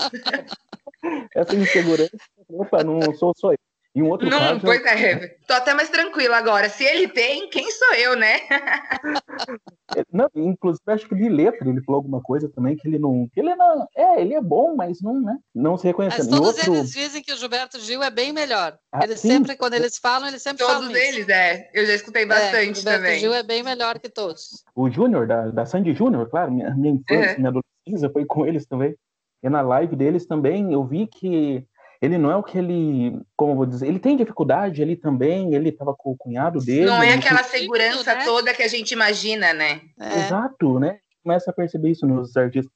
essa 1.35 1.55
insegurança, 1.55 2.17
opa, 2.49 2.83
não 2.83 3.13
sou 3.13 3.33
só 3.35 3.51
eu. 3.51 3.57
E 3.95 4.01
um 4.01 4.09
outro 4.09 4.27
não, 4.27 4.39
caso. 4.39 4.61
Pois 4.61 4.83
é, 4.85 5.37
tô 5.47 5.53
até 5.53 5.73
mais 5.75 5.89
tranquila 5.89 6.37
agora. 6.37 6.67
Se 6.67 6.83
ele 6.83 7.07
tem, 7.07 7.47
quem 7.49 7.69
sou 7.69 7.93
eu, 7.93 8.15
né? 8.15 8.39
não, 10.11 10.27
inclusive, 10.35 10.81
acho 10.87 11.07
que 11.07 11.13
de 11.13 11.29
letra 11.29 11.69
ele 11.69 11.83
falou 11.83 11.99
alguma 11.99 12.19
coisa 12.19 12.49
também 12.49 12.75
que 12.75 12.87
ele 12.87 12.97
não. 12.97 13.29
Que 13.31 13.39
ele 13.39 13.53
não. 13.55 13.87
É, 13.95 14.19
ele 14.19 14.33
é 14.33 14.41
bom, 14.41 14.75
mas 14.75 14.99
não, 14.99 15.21
né? 15.21 15.37
Não 15.53 15.77
se 15.77 15.85
reconhece. 15.85 16.17
Mas 16.17 16.27
todos 16.27 16.47
outro... 16.47 16.73
eles 16.73 16.91
dizem 16.91 17.21
que 17.21 17.31
o 17.31 17.37
Gilberto 17.37 17.79
Gil 17.79 18.01
é 18.01 18.09
bem 18.09 18.33
melhor. 18.33 18.75
Ah, 18.91 19.03
eles 19.03 19.19
sim. 19.19 19.27
sempre, 19.27 19.55
quando 19.55 19.75
eles 19.75 19.99
falam, 19.99 20.27
eles 20.27 20.41
sempre 20.41 20.65
todos 20.65 20.73
falam. 20.73 20.89
Todos 20.89 21.03
eles, 21.03 21.19
isso. 21.19 21.31
é. 21.31 21.69
Eu 21.71 21.85
já 21.85 21.93
escutei 21.93 22.25
bastante 22.25 22.55
é, 22.55 22.71
o 22.71 22.75
Gilberto 22.75 22.99
também. 22.99 23.17
O 23.17 23.19
Gil 23.19 23.33
é 23.35 23.43
bem 23.43 23.61
melhor 23.61 23.99
que 23.99 24.09
todos. 24.09 24.63
O 24.75 24.89
Júnior, 24.89 25.27
da, 25.27 25.49
da 25.49 25.67
Sandy 25.67 25.93
Júnior, 25.93 26.27
claro, 26.31 26.51
minha, 26.51 26.73
minha 26.73 26.95
infância, 26.95 27.33
uhum. 27.33 27.37
minha 27.37 27.49
adolescência 27.49 28.09
foi 28.11 28.25
com 28.25 28.43
eles 28.43 28.65
também. 28.65 28.95
E 29.43 29.49
na 29.49 29.61
live 29.61 29.95
deles 29.95 30.25
também 30.25 30.71
eu 30.71 30.83
vi 30.85 31.05
que 31.05 31.67
ele 32.03 32.17
não 32.17 32.29
é 32.29 32.35
o 32.35 32.43
que 32.43 32.57
ele, 32.57 33.17
como 33.33 33.53
eu 33.53 33.55
vou 33.55 33.65
dizer, 33.65 33.87
ele 33.87 33.97
tem 33.97 34.17
dificuldade, 34.17 34.81
ele 34.81 34.93
também, 34.93 35.55
ele 35.55 35.69
estava 35.69 35.95
com 35.95 36.11
o 36.11 36.17
cunhado 36.17 36.59
dele. 36.59 36.85
Não 36.85 37.01
é 37.01 37.13
aquela 37.13 37.43
segurança 37.43 38.13
né? 38.13 38.25
toda 38.25 38.53
que 38.53 38.61
a 38.61 38.67
gente 38.67 38.91
imagina, 38.91 39.53
né? 39.53 39.79
É. 39.97 40.19
Exato, 40.19 40.81
né? 40.81 40.99
Começa 41.23 41.49
a 41.49 41.53
perceber 41.53 41.91
isso 41.91 42.05
nos 42.05 42.35
artistas. 42.35 42.69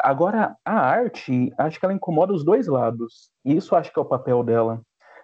Agora, 0.00 0.56
a 0.64 0.80
arte, 0.80 1.52
acho 1.56 1.78
que 1.78 1.86
ela 1.86 1.94
incomoda 1.94 2.32
os 2.32 2.44
dois 2.44 2.66
lados. 2.66 3.30
E 3.44 3.56
isso 3.56 3.76
acho 3.76 3.92
que 3.92 4.00
é 4.00 4.02
o 4.02 4.06
papel 4.06 4.42
dela. 4.42 4.80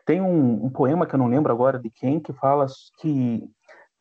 Tem 0.06 0.20
um, 0.20 0.66
um 0.66 0.70
poema 0.70 1.04
que 1.04 1.16
eu 1.16 1.18
não 1.18 1.26
lembro 1.26 1.52
agora 1.52 1.80
de 1.80 1.90
quem, 1.90 2.20
que 2.20 2.32
fala 2.32 2.64
que 3.00 3.42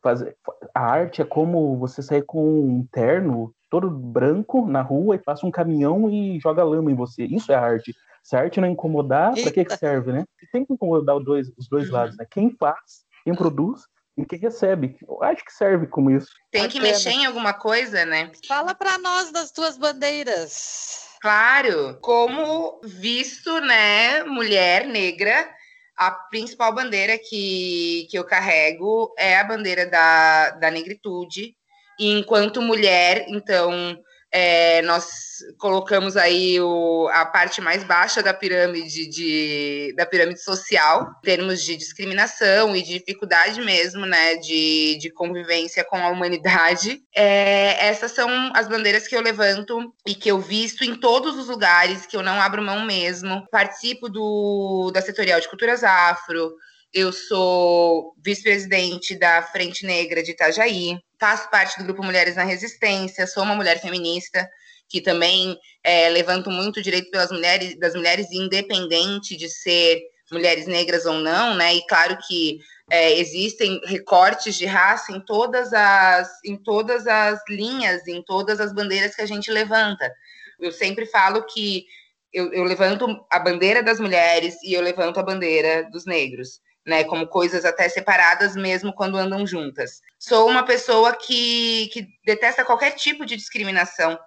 fazer, 0.00 0.36
a 0.72 0.82
arte 0.82 1.20
é 1.20 1.24
como 1.24 1.76
você 1.78 2.00
sair 2.00 2.22
com 2.22 2.60
um 2.60 2.86
terno 2.92 3.52
todo 3.68 3.90
branco 3.90 4.64
na 4.68 4.82
rua 4.82 5.16
e 5.16 5.18
passa 5.18 5.44
um 5.44 5.50
caminhão 5.50 6.08
e 6.08 6.38
joga 6.38 6.62
lama 6.62 6.92
em 6.92 6.94
você. 6.94 7.24
Isso 7.24 7.50
é 7.50 7.56
arte. 7.56 7.92
Se 8.28 8.36
a 8.36 8.40
arte 8.40 8.60
não 8.60 8.68
incomodar, 8.68 9.32
para 9.32 9.50
que, 9.50 9.64
que 9.64 9.76
serve, 9.78 10.12
né? 10.12 10.26
Tem 10.52 10.62
que 10.62 10.74
incomodar 10.74 11.16
os 11.16 11.24
dois, 11.24 11.48
os 11.56 11.66
dois 11.66 11.88
lados, 11.88 12.14
né? 12.18 12.26
Quem 12.30 12.54
faz, 12.60 13.06
quem 13.24 13.34
produz 13.34 13.80
e 14.18 14.26
quem 14.26 14.38
recebe. 14.38 14.98
Eu 15.08 15.22
acho 15.22 15.42
que 15.42 15.50
serve 15.50 15.86
como 15.86 16.10
isso. 16.10 16.28
Tem 16.50 16.68
que 16.68 16.78
mexer 16.78 17.12
em 17.12 17.24
alguma 17.24 17.54
coisa, 17.54 18.04
né? 18.04 18.30
Fala 18.46 18.74
para 18.74 18.98
nós 18.98 19.32
das 19.32 19.50
tuas 19.50 19.78
bandeiras. 19.78 21.08
Claro, 21.22 21.98
como 22.02 22.78
visto, 22.84 23.62
né, 23.62 24.22
mulher 24.24 24.86
negra, 24.86 25.48
a 25.96 26.10
principal 26.10 26.74
bandeira 26.74 27.16
que, 27.16 28.06
que 28.10 28.18
eu 28.18 28.24
carrego 28.24 29.10
é 29.16 29.38
a 29.38 29.44
bandeira 29.44 29.86
da, 29.86 30.50
da 30.50 30.70
negritude. 30.70 31.56
E 31.98 32.12
enquanto 32.12 32.60
mulher, 32.60 33.24
então, 33.30 33.98
é, 34.32 34.82
nós 34.82 35.28
colocamos 35.56 36.16
aí 36.16 36.60
o, 36.60 37.08
a 37.12 37.24
parte 37.24 37.60
mais 37.60 37.84
baixa 37.84 38.22
da 38.22 38.34
pirâmide 38.34 39.06
de, 39.06 39.94
da 39.96 40.04
pirâmide 40.04 40.42
social, 40.42 41.14
em 41.18 41.22
termos 41.22 41.62
de 41.62 41.76
discriminação 41.76 42.74
e 42.74 42.82
de 42.82 42.98
dificuldade 42.98 43.60
mesmo, 43.60 44.04
né, 44.04 44.36
de, 44.36 44.98
de 45.00 45.10
convivência 45.10 45.84
com 45.84 45.96
a 45.96 46.08
humanidade. 46.08 47.02
É, 47.14 47.86
essas 47.86 48.12
são 48.12 48.28
as 48.54 48.68
bandeiras 48.68 49.06
que 49.06 49.16
eu 49.16 49.20
levanto 49.20 49.94
e 50.06 50.14
que 50.14 50.30
eu 50.30 50.40
visto 50.40 50.84
em 50.84 50.96
todos 50.96 51.36
os 51.36 51.48
lugares, 51.48 52.06
que 52.06 52.16
eu 52.16 52.22
não 52.22 52.40
abro 52.40 52.62
mão 52.62 52.84
mesmo. 52.84 53.46
Participo 53.50 54.08
do, 54.08 54.90
da 54.92 55.00
setorial 55.00 55.40
de 55.40 55.48
culturas 55.48 55.84
afro, 55.84 56.54
eu 56.92 57.12
sou 57.12 58.14
vice-presidente 58.24 59.14
da 59.14 59.42
Frente 59.42 59.84
Negra 59.84 60.22
de 60.22 60.30
Itajaí, 60.30 60.98
faço 61.20 61.50
parte 61.50 61.78
do 61.78 61.84
grupo 61.84 62.02
Mulheres 62.02 62.36
na 62.36 62.44
Resistência, 62.44 63.26
sou 63.26 63.42
uma 63.42 63.54
mulher 63.54 63.80
feminista 63.80 64.48
que 64.88 65.02
também 65.02 65.58
é, 65.84 66.08
levanto 66.08 66.50
muito 66.50 66.78
o 66.78 66.82
direito 66.82 67.10
pelas 67.10 67.30
mulheres, 67.30 67.78
das 67.78 67.94
mulheres, 67.94 68.32
independente 68.32 69.36
de 69.36 69.48
ser 69.48 70.00
mulheres 70.32 70.66
negras 70.66 71.04
ou 71.04 71.14
não, 71.14 71.54
né? 71.54 71.74
E 71.74 71.86
claro 71.86 72.16
que 72.26 72.58
é, 72.90 73.18
existem 73.18 73.78
recortes 73.84 74.56
de 74.56 74.64
raça 74.64 75.12
em 75.12 75.20
todas 75.20 75.72
as 75.74 76.42
em 76.44 76.56
todas 76.56 77.06
as 77.06 77.38
linhas, 77.48 78.06
em 78.06 78.22
todas 78.22 78.60
as 78.60 78.72
bandeiras 78.72 79.14
que 79.14 79.22
a 79.22 79.26
gente 79.26 79.50
levanta. 79.50 80.10
Eu 80.58 80.72
sempre 80.72 81.04
falo 81.04 81.44
que 81.44 81.84
eu, 82.32 82.52
eu 82.52 82.64
levanto 82.64 83.06
a 83.30 83.38
bandeira 83.38 83.82
das 83.82 84.00
mulheres 84.00 84.56
e 84.62 84.72
eu 84.72 84.80
levanto 84.80 85.18
a 85.18 85.22
bandeira 85.22 85.86
dos 85.90 86.06
negros 86.06 86.60
né, 86.88 87.04
como 87.04 87.26
coisas 87.26 87.66
até 87.66 87.86
separadas 87.86 88.56
mesmo 88.56 88.94
quando 88.94 89.18
andam 89.18 89.46
juntas. 89.46 90.00
Sou 90.18 90.48
uma 90.48 90.64
pessoa 90.64 91.14
que, 91.14 91.88
que 91.92 92.08
detesta 92.24 92.64
qualquer 92.64 92.92
tipo 92.92 93.26
de 93.26 93.36
discriminação 93.36 94.18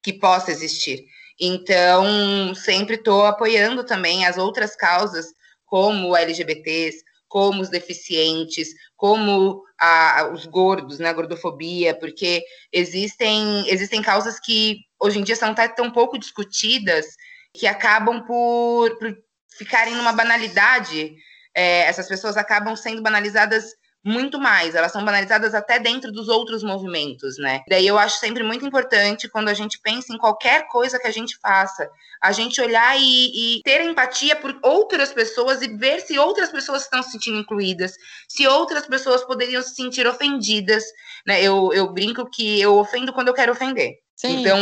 que 0.00 0.12
possa 0.12 0.52
existir. 0.52 1.04
Então, 1.40 2.54
sempre 2.54 2.94
estou 2.94 3.26
apoiando 3.26 3.82
também 3.82 4.24
as 4.24 4.38
outras 4.38 4.76
causas, 4.76 5.26
como 5.66 6.16
LGBTs, 6.16 7.02
como 7.26 7.60
os 7.60 7.68
deficientes, 7.68 8.68
como 8.96 9.64
a, 9.76 10.30
os 10.32 10.46
gordos, 10.46 11.00
né, 11.00 11.08
a 11.08 11.12
gordofobia, 11.12 11.98
porque 11.98 12.44
existem, 12.72 13.68
existem 13.68 14.00
causas 14.00 14.38
que 14.38 14.78
hoje 15.00 15.18
em 15.18 15.24
dia 15.24 15.34
são 15.34 15.52
tão 15.74 15.90
pouco 15.90 16.16
discutidas 16.16 17.06
que 17.52 17.66
acabam 17.66 18.24
por, 18.24 18.96
por 18.98 19.16
ficarem 19.58 19.96
numa 19.96 20.12
banalidade 20.12 21.16
é, 21.54 21.80
essas 21.82 22.08
pessoas 22.08 22.36
acabam 22.36 22.74
sendo 22.76 23.02
banalizadas 23.02 23.74
muito 24.04 24.38
mais, 24.38 24.74
elas 24.74 24.90
são 24.90 25.04
banalizadas 25.04 25.54
até 25.54 25.78
dentro 25.78 26.10
dos 26.10 26.28
outros 26.28 26.62
movimentos, 26.62 27.38
né? 27.38 27.62
Daí 27.68 27.86
eu 27.86 27.96
acho 27.96 28.18
sempre 28.18 28.42
muito 28.42 28.66
importante 28.66 29.28
quando 29.28 29.48
a 29.48 29.54
gente 29.54 29.78
pensa 29.78 30.12
em 30.12 30.18
qualquer 30.18 30.66
coisa 30.68 30.98
que 30.98 31.06
a 31.06 31.12
gente 31.12 31.38
faça, 31.40 31.88
a 32.20 32.32
gente 32.32 32.60
olhar 32.60 32.98
e, 32.98 33.58
e 33.58 33.62
ter 33.62 33.80
empatia 33.82 34.34
por 34.34 34.58
outras 34.62 35.12
pessoas 35.12 35.62
e 35.62 35.68
ver 35.68 36.00
se 36.00 36.18
outras 36.18 36.50
pessoas 36.50 36.82
estão 36.82 37.02
se 37.02 37.12
sentindo 37.12 37.38
incluídas, 37.38 37.94
se 38.28 38.46
outras 38.46 38.86
pessoas 38.86 39.24
poderiam 39.24 39.62
se 39.62 39.74
sentir 39.74 40.06
ofendidas, 40.06 40.84
né? 41.26 41.40
Eu, 41.42 41.72
eu 41.72 41.92
brinco 41.92 42.28
que 42.28 42.60
eu 42.60 42.76
ofendo 42.76 43.12
quando 43.12 43.28
eu 43.28 43.34
quero 43.34 43.52
ofender. 43.52 44.02
Sim. 44.16 44.40
Então, 44.40 44.56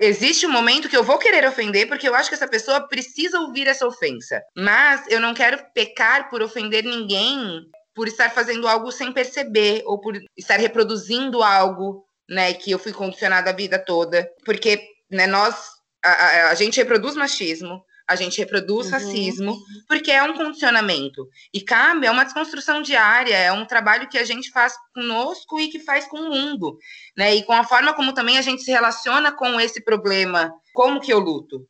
existe 0.00 0.46
um 0.46 0.50
momento 0.50 0.88
que 0.88 0.96
eu 0.96 1.04
vou 1.04 1.18
querer 1.18 1.46
ofender, 1.46 1.86
porque 1.86 2.08
eu 2.08 2.14
acho 2.14 2.30
que 2.30 2.34
essa 2.34 2.48
pessoa 2.48 2.88
precisa 2.88 3.40
ouvir 3.40 3.66
essa 3.66 3.86
ofensa. 3.86 4.40
Mas 4.56 5.04
eu 5.08 5.20
não 5.20 5.34
quero 5.34 5.62
pecar 5.74 6.30
por 6.30 6.40
ofender 6.40 6.82
ninguém 6.82 7.66
por 7.94 8.08
estar 8.08 8.30
fazendo 8.30 8.66
algo 8.66 8.90
sem 8.90 9.12
perceber, 9.12 9.82
ou 9.84 10.00
por 10.00 10.18
estar 10.36 10.58
reproduzindo 10.58 11.42
algo, 11.42 12.06
né, 12.28 12.54
que 12.54 12.70
eu 12.70 12.78
fui 12.78 12.92
condicionada 12.92 13.50
a 13.50 13.54
vida 13.54 13.78
toda. 13.78 14.28
Porque, 14.44 14.82
né, 15.10 15.26
nós, 15.26 15.54
a, 16.02 16.50
a, 16.50 16.54
gente 16.54 16.78
reproduz 16.78 17.14
machismo, 17.14 17.84
a 18.08 18.16
gente 18.16 18.38
reproduz 18.38 18.86
uhum. 18.86 18.92
racismo, 18.92 19.58
porque 19.88 20.10
é 20.10 20.22
um 20.22 20.34
condicionamento. 20.34 21.28
E 21.52 21.60
cabe, 21.60 22.06
é 22.06 22.10
uma 22.10 22.24
desconstrução 22.24 22.82
diária, 22.82 23.36
é 23.36 23.52
um 23.52 23.66
trabalho 23.66 24.08
que 24.08 24.18
a 24.18 24.24
gente 24.24 24.50
faz 24.50 24.74
conosco 24.94 25.60
e 25.60 25.68
que 25.68 25.78
faz 25.78 26.06
com 26.06 26.18
o 26.18 26.30
mundo, 26.30 26.78
né? 27.16 27.34
E 27.34 27.42
com 27.42 27.52
a 27.52 27.64
forma 27.64 27.94
como 27.94 28.12
também 28.12 28.38
a 28.38 28.42
gente 28.42 28.62
se 28.62 28.70
relaciona 28.70 29.32
com 29.32 29.60
esse 29.60 29.82
problema, 29.82 30.52
como 30.74 31.00
que 31.00 31.12
eu 31.12 31.18
luto, 31.18 31.66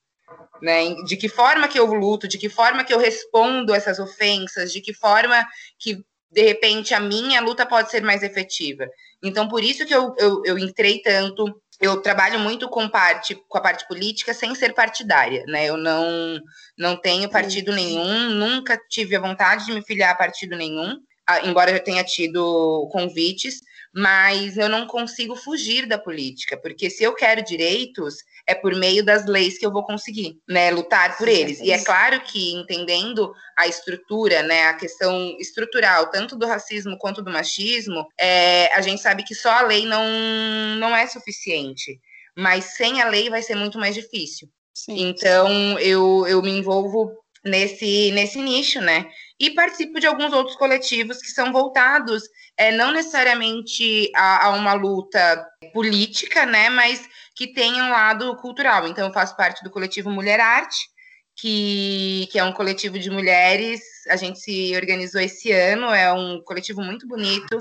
né? 0.61 0.95
De 1.05 1.17
que 1.17 1.29
forma 1.29 1.69
que 1.69 1.79
eu 1.79 1.87
luto, 1.93 2.27
de 2.27 2.39
que 2.39 2.49
forma 2.49 2.85
que 2.85 2.95
eu 2.95 2.99
respondo 2.99 3.75
essas 3.75 3.99
ofensas, 3.99 4.73
de 4.73 4.81
que 4.81 4.95
forma 4.95 5.47
que 5.79 6.05
de 6.33 6.43
repente 6.43 6.95
a 6.95 7.01
minha 7.01 7.41
luta 7.41 7.67
pode 7.67 7.91
ser 7.91 8.03
mais 8.03 8.23
efetiva. 8.23 8.89
Então, 9.23 9.47
por 9.47 9.63
isso 9.63 9.85
que 9.85 9.95
eu, 9.95 10.15
eu, 10.19 10.43
eu 10.45 10.59
entrei 10.59 11.01
tanto. 11.03 11.45
Eu 11.81 12.01
trabalho 12.01 12.39
muito 12.39 12.69
com 12.69 12.89
parte 12.89 13.35
com 13.49 13.59
a 13.59 13.61
parte 13.61 13.87
política 13.87 14.33
sem 14.33 14.55
ser 14.55 14.73
partidária, 14.73 15.45
né? 15.47 15.67
Eu 15.67 15.77
não 15.77 16.41
não 16.79 16.97
tenho 16.97 17.29
partido 17.29 17.73
nenhum, 17.73 18.31
nunca 18.31 18.81
tive 18.89 19.15
a 19.15 19.21
vontade 19.21 19.67
de 19.67 19.73
me 19.73 19.85
filiar 19.85 20.13
a 20.13 20.15
partido 20.15 20.57
nenhum, 20.57 20.97
embora 21.45 21.71
eu 21.71 21.83
tenha 21.83 22.05
tido 22.05 22.89
convites, 22.91 23.61
mas 23.95 24.57
eu 24.57 24.69
não 24.69 24.87
consigo 24.87 25.37
fugir 25.37 25.87
da 25.87 25.99
política, 25.99 26.57
porque 26.57 26.89
se 26.89 27.05
eu 27.05 27.15
quero 27.15 27.45
direitos, 27.45 28.17
é 28.47 28.55
por 28.55 28.75
meio 28.75 29.05
das 29.05 29.27
leis 29.27 29.59
que 29.59 29.67
eu 29.67 29.73
vou 29.73 29.85
conseguir, 29.85 30.39
né, 30.49 30.71
lutar 30.71 31.17
por 31.19 31.29
eles. 31.29 31.61
E 31.61 31.71
é 31.71 31.85
claro 31.85 32.21
que 32.21 32.55
entendendo 32.55 33.33
a 33.57 33.67
estrutura, 33.67 34.43
né, 34.43 34.69
a 34.69 34.75
questão 34.75 35.37
estrutural, 35.39 36.11
tanto 36.11 36.37
do 36.37 36.47
racismo 36.47 36.97
quanto 36.97 37.23
do 37.23 37.31
machismo, 37.31 38.07
é, 38.19 38.73
a 38.75 38.81
gente 38.81 39.03
sabe 39.03 39.25
que 39.25 39.35
só 39.35 39.51
a 39.51 39.63
lei 39.63 39.85
não, 39.85 40.05
não 40.79 40.97
é 40.97 41.07
suficiente, 41.07 42.01
mas 42.37 42.77
sem 42.77 43.03
a 43.03 43.09
lei 43.09 43.29
vai 43.29 43.43
ser 43.43 43.55
muito 43.55 43.79
mais 43.79 43.95
difícil. 43.95 44.49
Sim. 44.75 45.09
Então, 45.09 45.79
eu, 45.79 46.27
eu 46.27 46.41
me 46.41 46.51
envolvo 46.51 47.13
nesse, 47.45 48.11
nesse 48.13 48.41
nicho, 48.41 48.81
né? 48.81 49.11
E 49.43 49.51
participo 49.51 49.99
de 49.99 50.07
alguns 50.07 50.33
outros 50.33 50.55
coletivos 50.55 51.21
que 51.21 51.27
são 51.33 51.51
voltados 51.51 52.23
é, 52.57 52.71
não 52.71 52.93
necessariamente 52.93 54.09
a, 54.15 54.47
a, 54.47 54.51
uma 54.51 54.73
luta 54.73 55.45
política, 55.73 56.47
né? 56.47 56.71
Mas 56.71 57.09
que 57.35 57.53
tem 57.53 57.83
um 57.83 57.91
lado 57.91 58.37
cultural. 58.37 58.87
Então, 58.87 59.09
eu 59.09 59.13
faço 59.13 59.37
parte 59.37 59.65
do 59.65 59.71
coletivo 59.71 60.09
Mulher 60.09 60.39
Arte, 60.39 60.79
que, 61.35 62.29
que 62.31 62.39
é 62.39 62.45
um 62.45 62.53
coletivo 62.53 63.01
de 63.01 63.11
mulheres. 63.11 63.81
A 64.09 64.15
gente 64.15 64.39
se 64.39 64.77
organizou 64.77 65.21
esse 65.21 65.51
ano, 65.51 65.87
é 65.87 66.13
um 66.13 66.41
coletivo 66.45 66.81
muito 66.81 67.09
bonito 67.09 67.59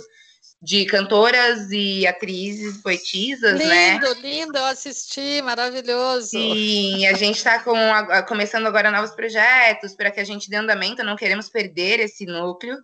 de 0.62 0.86
cantoras 0.86 1.72
e 1.72 2.06
atrizes, 2.06 2.78
poetisas, 2.78 3.54
lindo, 3.54 3.68
né? 3.68 3.94
Lindo, 3.94 4.14
lindo, 4.22 4.58
eu 4.58 4.66
assisti, 4.66 5.42
maravilhoso. 5.42 6.30
Sim, 6.30 7.08
a 7.08 7.14
gente 7.14 7.38
está 7.38 7.64
começando 8.28 8.68
agora 8.68 8.92
novos 8.92 9.12
projetos 9.12 9.96
para 9.96 10.12
que 10.12 10.20
a 10.20 10.24
gente 10.24 10.50
dê 10.50 10.58
andamento, 10.58 11.04
não 11.04 11.16
queremos 11.16 11.50
perder 11.50 12.00
esse 12.00 12.28
núcleo. 12.28 12.78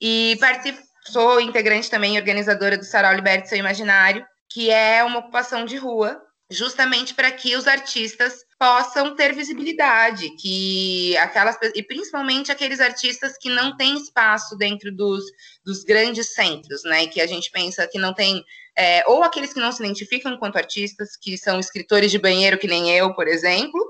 E 0.00 0.38
participo, 0.40 0.80
sou 1.10 1.40
integrante 1.40 1.90
também, 1.90 2.16
organizadora 2.16 2.78
do 2.78 2.84
Sarau 2.84 3.12
Liberte 3.14 3.50
Seu 3.50 3.58
Imaginário, 3.58 4.24
que 4.48 4.70
é 4.70 5.04
uma 5.04 5.18
ocupação 5.18 5.66
de 5.66 5.76
rua, 5.76 6.18
justamente 6.50 7.12
para 7.12 7.30
que 7.30 7.54
os 7.54 7.66
artistas 7.66 8.44
possam 8.60 9.16
ter 9.16 9.34
visibilidade, 9.34 10.28
que 10.36 11.16
aquelas 11.16 11.56
e 11.74 11.82
principalmente 11.82 12.52
aqueles 12.52 12.78
artistas 12.78 13.38
que 13.38 13.48
não 13.48 13.74
têm 13.74 13.96
espaço 13.96 14.54
dentro 14.54 14.94
dos, 14.94 15.24
dos 15.64 15.82
grandes 15.82 16.34
centros, 16.34 16.84
né? 16.84 17.06
Que 17.06 17.22
a 17.22 17.26
gente 17.26 17.50
pensa 17.50 17.88
que 17.88 17.98
não 17.98 18.12
tem 18.12 18.44
é, 18.76 19.02
ou 19.06 19.24
aqueles 19.24 19.54
que 19.54 19.60
não 19.60 19.72
se 19.72 19.82
identificam 19.82 20.30
enquanto 20.30 20.56
artistas, 20.56 21.16
que 21.16 21.38
são 21.38 21.58
escritores 21.58 22.10
de 22.10 22.18
banheiro 22.18 22.58
que 22.58 22.68
nem 22.68 22.94
eu, 22.94 23.14
por 23.14 23.26
exemplo, 23.26 23.80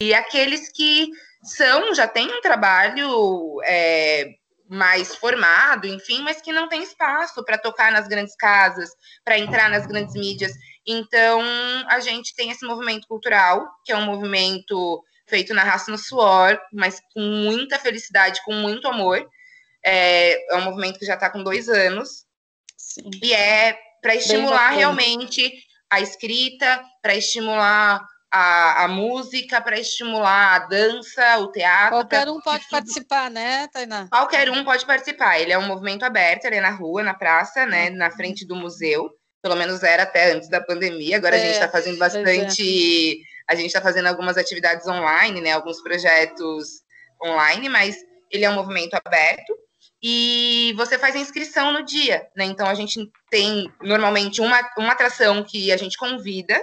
e 0.00 0.14
aqueles 0.14 0.72
que 0.72 1.10
são 1.42 1.94
já 1.94 2.08
têm 2.08 2.26
um 2.26 2.40
trabalho 2.40 3.60
é, 3.66 4.30
mais 4.70 5.14
formado, 5.16 5.86
enfim, 5.86 6.22
mas 6.22 6.40
que 6.40 6.50
não 6.50 6.66
tem 6.66 6.82
espaço 6.82 7.44
para 7.44 7.58
tocar 7.58 7.92
nas 7.92 8.08
grandes 8.08 8.34
casas, 8.34 8.88
para 9.22 9.38
entrar 9.38 9.68
nas 9.68 9.86
grandes 9.86 10.14
mídias. 10.14 10.52
Então, 10.86 11.40
a 11.88 12.00
gente 12.00 12.34
tem 12.34 12.50
esse 12.50 12.64
movimento 12.66 13.06
cultural, 13.06 13.66
que 13.84 13.92
é 13.92 13.96
um 13.96 14.04
movimento 14.04 15.02
feito 15.26 15.54
na 15.54 15.64
raça 15.64 15.90
no 15.90 15.98
suor, 15.98 16.60
mas 16.72 17.00
com 17.12 17.20
muita 17.20 17.78
felicidade, 17.78 18.42
com 18.44 18.52
muito 18.52 18.86
amor. 18.86 19.26
É, 19.84 20.54
é 20.54 20.56
um 20.56 20.62
movimento 20.62 20.98
que 20.98 21.06
já 21.06 21.14
está 21.14 21.30
com 21.30 21.42
dois 21.42 21.68
anos. 21.68 22.24
Sim. 22.76 23.10
E 23.22 23.32
é 23.32 23.78
para 24.02 24.14
estimular 24.14 24.70
realmente 24.70 25.52
a 25.90 26.00
escrita, 26.00 26.82
para 27.00 27.14
estimular 27.14 28.04
a, 28.34 28.84
a 28.84 28.88
música 28.88 29.60
para 29.60 29.78
estimular 29.78 30.56
a 30.56 30.58
dança, 30.66 31.38
o 31.38 31.52
teatro. 31.52 31.90
Qualquer 31.90 32.28
um 32.28 32.40
pode 32.40 32.68
participar, 32.68 33.30
né, 33.30 33.68
Tainá? 33.68 34.08
Qualquer 34.08 34.50
um 34.50 34.64
pode 34.64 34.84
participar. 34.84 35.38
Ele 35.38 35.52
é 35.52 35.58
um 35.58 35.68
movimento 35.68 36.04
aberto, 36.04 36.46
ele 36.46 36.56
é 36.56 36.60
na 36.60 36.70
rua, 36.70 37.04
na 37.04 37.14
praça, 37.14 37.64
né, 37.64 37.90
uhum. 37.90 37.96
na 37.96 38.10
frente 38.10 38.44
do 38.44 38.56
museu. 38.56 39.08
Pelo 39.44 39.56
menos 39.56 39.82
era 39.82 40.04
até 40.04 40.32
antes 40.32 40.48
da 40.48 40.58
pandemia. 40.58 41.18
Agora 41.18 41.36
é, 41.36 41.38
a 41.38 41.42
gente 41.42 41.52
está 41.52 41.68
fazendo 41.68 41.96
é. 41.96 41.98
bastante. 41.98 43.20
É. 43.20 43.52
A 43.52 43.54
gente 43.54 43.66
está 43.66 43.82
fazendo 43.82 44.06
algumas 44.06 44.38
atividades 44.38 44.86
online, 44.86 45.38
né, 45.42 45.52
alguns 45.52 45.82
projetos 45.82 46.80
online, 47.22 47.68
mas 47.68 47.94
ele 48.30 48.46
é 48.46 48.48
um 48.48 48.54
movimento 48.54 48.94
aberto 48.94 49.54
e 50.02 50.72
você 50.78 50.98
faz 50.98 51.14
a 51.14 51.18
inscrição 51.18 51.70
no 51.70 51.84
dia, 51.84 52.26
né? 52.34 52.46
Então 52.46 52.66
a 52.66 52.74
gente 52.74 53.10
tem 53.30 53.70
normalmente 53.82 54.40
uma, 54.40 54.66
uma 54.78 54.92
atração 54.92 55.44
que 55.44 55.70
a 55.70 55.76
gente 55.76 55.98
convida 55.98 56.58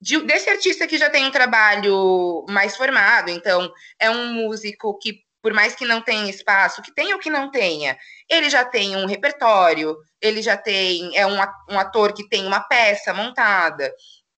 de, 0.00 0.20
desse 0.20 0.48
artista 0.48 0.86
que 0.86 0.96
já 0.96 1.10
tem 1.10 1.26
um 1.26 1.32
trabalho 1.32 2.46
mais 2.48 2.76
formado, 2.76 3.28
então 3.28 3.72
é 3.98 4.08
um 4.08 4.34
músico 4.34 4.96
que, 4.98 5.23
por 5.44 5.52
mais 5.52 5.74
que 5.76 5.84
não 5.84 6.00
tenha 6.00 6.30
espaço, 6.30 6.80
que 6.80 6.90
tenha 6.90 7.14
ou 7.14 7.20
que 7.20 7.28
não 7.28 7.50
tenha, 7.50 7.98
ele 8.30 8.48
já 8.48 8.64
tem 8.64 8.96
um 8.96 9.04
repertório, 9.04 9.94
ele 10.18 10.40
já 10.40 10.56
tem, 10.56 11.14
é 11.14 11.26
um, 11.26 11.36
um 11.68 11.78
ator 11.78 12.14
que 12.14 12.26
tem 12.26 12.46
uma 12.46 12.60
peça 12.60 13.12
montada. 13.12 13.92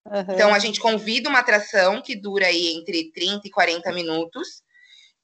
Uhum. 0.04 0.34
Então 0.34 0.52
a 0.52 0.58
gente 0.58 0.80
convida 0.80 1.28
uma 1.28 1.38
atração 1.38 2.02
que 2.02 2.16
dura 2.16 2.46
aí 2.46 2.74
entre 2.74 3.12
30 3.12 3.46
e 3.46 3.50
40 3.52 3.92
minutos. 3.92 4.64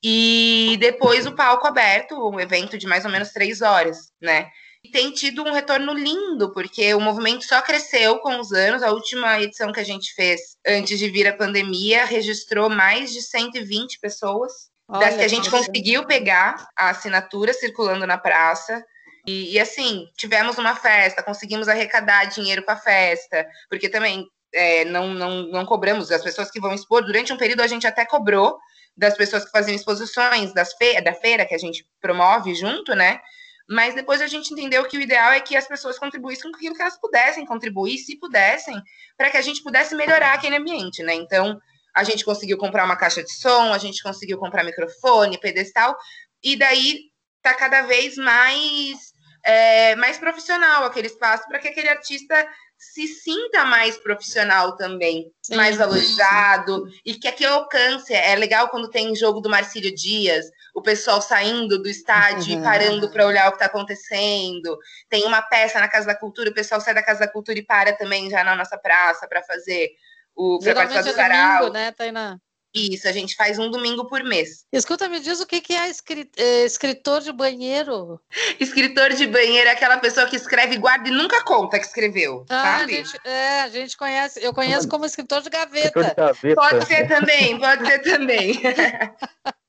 E 0.01 0.77
depois 0.79 1.27
o 1.27 1.35
palco 1.35 1.66
aberto, 1.66 2.14
um 2.29 2.38
evento 2.38 2.79
de 2.79 2.87
mais 2.87 3.05
ou 3.05 3.11
menos 3.11 3.33
três 3.33 3.61
horas, 3.61 4.12
né? 4.21 4.51
tem 4.90 5.12
tido 5.12 5.42
um 5.42 5.53
retorno 5.53 5.92
lindo, 5.92 6.53
porque 6.53 6.92
o 6.95 7.01
movimento 7.01 7.45
só 7.45 7.61
cresceu 7.62 8.18
com 8.18 8.40
os 8.40 8.53
anos. 8.53 8.83
A 8.83 8.90
última 8.90 9.40
edição 9.40 9.73
que 9.73 9.79
a 9.79 9.85
gente 9.85 10.12
fez 10.14 10.57
antes 10.66 10.99
de 10.99 11.09
vir 11.09 11.27
a 11.27 11.37
pandemia 11.37 12.05
registrou 12.05 12.68
mais 12.68 13.12
de 13.12 13.23
120 13.23 14.01
pessoas, 14.01 14.72
Olha, 14.92 15.07
das 15.07 15.16
que 15.16 15.24
a 15.24 15.28
gente 15.28 15.50
conseguiu 15.50 16.07
pegar 16.07 16.68
a 16.76 16.90
assinatura 16.90 17.55
circulando 17.55 18.07
na 18.07 18.18
praça. 18.18 18.85
E, 19.26 19.55
e, 19.55 19.61
assim, 19.61 20.07
tivemos 20.16 20.59
uma 20.59 20.76
festa, 20.76 21.22
conseguimos 21.22 21.68
arrecadar 21.68 22.26
dinheiro 22.26 22.62
para 22.62 22.74
a 22.74 22.78
festa, 22.78 23.46
porque 23.70 23.88
também 23.88 24.26
é, 24.52 24.85
não, 24.85 25.14
não, 25.14 25.42
não 25.48 25.64
cobramos 25.64 26.11
as 26.11 26.22
pessoas 26.22 26.50
que 26.50 26.61
vão 26.61 26.74
expor. 26.74 27.02
Durante 27.05 27.33
um 27.33 27.38
período 27.38 27.62
a 27.62 27.66
gente 27.66 27.87
até 27.87 28.05
cobrou 28.05 28.59
das 28.94 29.16
pessoas 29.16 29.44
que 29.44 29.50
faziam 29.50 29.74
exposições 29.74 30.52
das 30.52 30.74
fe 30.74 31.00
da 31.00 31.14
feira 31.14 31.46
que 31.46 31.55
a 31.55 31.59
gente 31.59 31.87
promove 32.00 32.55
junto, 32.55 32.94
né? 32.94 33.20
Mas 33.68 33.94
depois 33.94 34.20
a 34.20 34.26
gente 34.26 34.52
entendeu 34.52 34.85
que 34.85 34.98
o 34.98 35.00
ideal 35.00 35.33
é 35.33 35.40
que 35.40 35.57
as 35.57 35.66
pessoas 35.66 35.98
contribuíssem 35.98 36.50
com 36.50 36.57
aquilo 36.57 36.74
que 36.74 36.83
elas 36.83 36.98
pudessem 37.00 37.46
contribuir, 37.46 37.96
se 37.96 38.18
pudessem, 38.18 38.78
para 39.16 39.31
que 39.31 39.38
a 39.38 39.42
gente 39.42 39.62
pudesse 39.62 39.94
melhorar 39.94 40.35
aquele 40.35 40.57
ambiente, 40.57 41.02
né? 41.02 41.14
Então, 41.14 41.59
a 41.94 42.05
gente 42.05 42.24
conseguiu 42.24 42.57
comprar 42.59 42.85
uma 42.85 42.96
caixa 42.96 43.22
de 43.22 43.33
som, 43.33 43.72
a 43.72 43.78
gente 43.78 44.02
conseguiu 44.02 44.38
comprar 44.38 44.64
microfone, 44.64 45.38
pedestal, 45.38 45.96
e 46.42 46.57
daí 46.57 47.00
tá 47.42 47.55
cada 47.55 47.83
vez 47.83 48.16
mais 48.16 49.12
é, 49.44 49.96
mais 49.96 50.18
profissional 50.18 50.85
aquele 50.85 51.09
espaço, 51.09 51.46
para 51.48 51.59
que 51.59 51.68
aquele 51.68 51.88
artista 51.88 52.46
se 52.76 53.07
sinta 53.07 53.64
mais 53.64 53.96
profissional 53.96 54.76
também, 54.76 55.31
sim, 55.40 55.55
mais 55.55 55.76
valorizado, 55.76 56.85
e 57.05 57.14
que 57.14 57.28
aquilo 57.28 57.52
alcance. 57.52 58.12
É 58.12 58.35
legal 58.35 58.68
quando 58.70 58.90
tem 58.90 59.14
jogo 59.14 59.40
do 59.40 59.48
Marcílio 59.48 59.94
Dias, 59.94 60.46
o 60.74 60.83
pessoal 60.83 61.22
saindo 61.22 61.81
do 61.81 61.88
estádio 61.88 62.55
uhum. 62.55 62.61
e 62.61 62.62
parando 62.62 63.09
para 63.11 63.26
olhar 63.26 63.46
o 63.46 63.52
que 63.52 63.57
está 63.57 63.66
acontecendo. 63.66 64.76
Tem 65.09 65.24
uma 65.24 65.40
peça 65.42 65.78
na 65.78 65.87
Casa 65.87 66.09
da 66.09 66.14
Cultura, 66.14 66.50
o 66.50 66.55
pessoal 66.55 66.81
sai 66.81 66.94
da 66.94 67.05
Casa 67.05 67.20
da 67.20 67.28
Cultura 67.28 67.59
e 67.59 67.64
para 67.64 67.92
também 67.92 68.28
já 68.28 68.42
na 68.42 68.57
nossa 68.57 68.76
praça 68.76 69.28
para 69.28 69.44
fazer 69.44 69.90
o 70.35 70.59
para 70.59 70.75
participar 70.75 71.03
do 71.03 71.09
é 71.09 71.12
sarau. 71.12 71.59
Domingo, 71.59 71.73
né, 71.75 71.92
Tainá? 71.92 72.38
Isso, 72.75 73.07
a 73.07 73.12
gente 73.12 73.37
faz 73.37 73.59
um 73.59 73.71
domingo 73.71 74.07
por 74.07 74.25
mês. 74.25 74.64
Escuta, 74.73 75.07
me 75.07 75.21
diz 75.21 75.40
o 75.40 75.47
que 75.47 75.62
é 75.75 75.90
é 76.38 76.64
escritor 76.64 77.21
de 77.21 77.31
banheiro. 77.31 78.18
Escritor 78.59 79.12
de 79.12 79.27
banheiro 79.27 79.68
é 79.68 79.73
aquela 79.73 79.99
pessoa 79.99 80.27
que 80.27 80.37
escreve, 80.37 80.79
guarda 80.79 81.07
e 81.07 81.12
nunca 81.12 81.45
conta 81.45 81.79
que 81.79 81.85
escreveu, 81.85 82.47
ah, 82.49 82.79
sabe? 82.79 82.95
A 82.95 82.97
gente, 82.97 83.21
é, 83.25 83.61
a 83.61 83.68
gente 83.68 83.97
conhece, 83.97 84.42
eu 84.42 84.55
conheço 84.55 84.88
como 84.88 85.05
escritor 85.05 85.42
de 85.42 85.51
gaveta. 85.51 85.87
Escritor 85.87 86.11
de 86.11 86.14
gaveta. 86.14 86.55
Pode 86.55 86.87
ser 86.87 87.09
também, 87.09 87.59
pode 87.59 87.87
ser 87.87 87.99
também. 87.99 88.61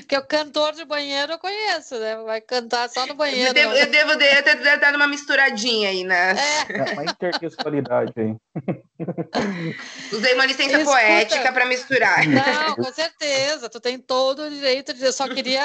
Porque 0.00 0.18
o 0.18 0.26
cantor 0.26 0.72
de 0.72 0.84
banheiro 0.84 1.32
eu 1.32 1.38
conheço, 1.38 1.98
né? 1.98 2.16
Vai 2.24 2.40
cantar 2.40 2.88
só 2.90 3.06
no 3.06 3.14
banheiro. 3.14 3.50
Eu 3.50 3.54
devo, 3.54 3.72
eu 3.74 3.86
devo, 3.86 4.10
eu 4.10 4.42
devo 4.42 4.42
ter 4.42 4.78
dado 4.78 4.96
uma 4.96 5.06
misturadinha 5.06 5.90
aí, 5.90 6.02
né? 6.02 6.34
É. 6.68 6.78
é 6.78 6.92
uma 6.92 7.04
intertextualidade 7.04 8.12
aí. 8.16 8.36
Usei 10.12 10.34
uma 10.34 10.46
licença 10.46 10.78
Escuta. 10.78 10.90
poética 10.90 11.52
para 11.52 11.66
misturar. 11.66 12.26
Não, 12.26 12.76
com 12.76 12.92
certeza. 12.92 13.68
Tu 13.68 13.80
tem 13.80 13.98
todo 13.98 14.42
o 14.42 14.50
direito 14.50 14.92
de. 14.94 15.04
Eu 15.04 15.12
só 15.12 15.28
queria 15.28 15.62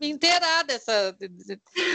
me 0.00 0.08
inteirar 0.08 0.64
dessa. 0.64 1.16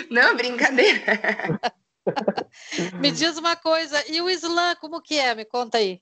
Não, 0.10 0.36
brincadeira. 0.36 1.60
me 3.00 3.12
diz 3.12 3.38
uma 3.38 3.56
coisa, 3.56 4.04
e 4.08 4.22
o 4.22 4.30
slam, 4.30 4.76
como 4.76 5.02
que 5.02 5.18
é? 5.18 5.34
Me 5.34 5.46
conta 5.46 5.78
aí. 5.78 6.02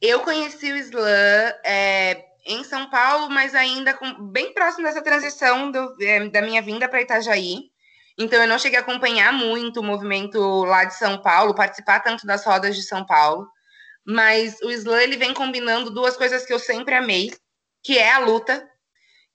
Eu 0.00 0.20
conheci 0.20 0.72
o 0.72 0.76
slam. 0.76 1.54
É 1.64 2.24
em 2.46 2.62
São 2.62 2.88
Paulo, 2.90 3.30
mas 3.30 3.54
ainda 3.54 3.94
com, 3.94 4.28
bem 4.28 4.52
próximo 4.52 4.84
dessa 4.84 5.02
transição 5.02 5.70
do, 5.70 5.96
é, 6.00 6.28
da 6.28 6.42
minha 6.42 6.60
vinda 6.60 6.88
para 6.88 7.00
Itajaí. 7.00 7.70
Então 8.18 8.40
eu 8.40 8.46
não 8.46 8.58
cheguei 8.58 8.78
a 8.78 8.82
acompanhar 8.82 9.32
muito 9.32 9.80
o 9.80 9.82
movimento 9.82 10.38
lá 10.64 10.84
de 10.84 10.94
São 10.94 11.20
Paulo, 11.20 11.54
participar 11.54 12.00
tanto 12.00 12.26
das 12.26 12.44
rodas 12.44 12.76
de 12.76 12.82
São 12.82 13.04
Paulo. 13.04 13.48
Mas 14.06 14.60
o 14.60 14.70
slam 14.70 15.00
ele 15.00 15.16
vem 15.16 15.32
combinando 15.32 15.90
duas 15.90 16.16
coisas 16.16 16.44
que 16.44 16.52
eu 16.52 16.58
sempre 16.58 16.94
amei, 16.94 17.32
que 17.82 17.98
é 17.98 18.12
a 18.12 18.18
luta 18.18 18.68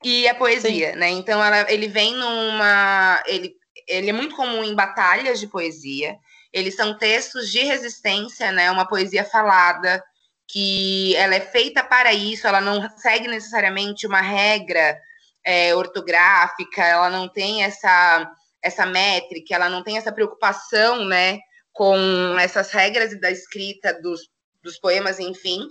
e 0.03 0.27
a 0.27 0.35
poesia, 0.35 0.93
Sim. 0.93 0.99
né? 0.99 1.09
Então 1.09 1.43
ela, 1.43 1.71
ele 1.71 1.87
vem 1.87 2.15
numa, 2.15 3.21
ele, 3.25 3.55
ele 3.87 4.09
é 4.09 4.13
muito 4.13 4.35
comum 4.35 4.63
em 4.63 4.75
batalhas 4.75 5.39
de 5.39 5.47
poesia. 5.47 6.17
Eles 6.53 6.75
são 6.75 6.97
textos 6.97 7.49
de 7.51 7.59
resistência, 7.59 8.51
né? 8.51 8.71
Uma 8.71 8.87
poesia 8.87 9.23
falada, 9.23 10.03
que 10.49 11.15
ela 11.15 11.35
é 11.35 11.41
feita 11.41 11.83
para 11.83 12.11
isso, 12.11 12.47
ela 12.47 12.59
não 12.59 12.89
segue 12.97 13.27
necessariamente 13.27 14.07
uma 14.07 14.21
regra 14.21 14.99
é, 15.43 15.75
ortográfica, 15.75 16.83
ela 16.83 17.09
não 17.09 17.27
tem 17.29 17.63
essa, 17.63 18.29
essa 18.61 18.85
métrica, 18.85 19.53
ela 19.53 19.69
não 19.69 19.83
tem 19.83 19.97
essa 19.97 20.11
preocupação, 20.11 21.05
né, 21.05 21.39
com 21.71 21.95
essas 22.39 22.71
regras 22.71 23.19
da 23.21 23.29
escrita 23.29 23.93
dos, 24.01 24.21
dos 24.63 24.79
poemas, 24.79 25.19
enfim, 25.19 25.67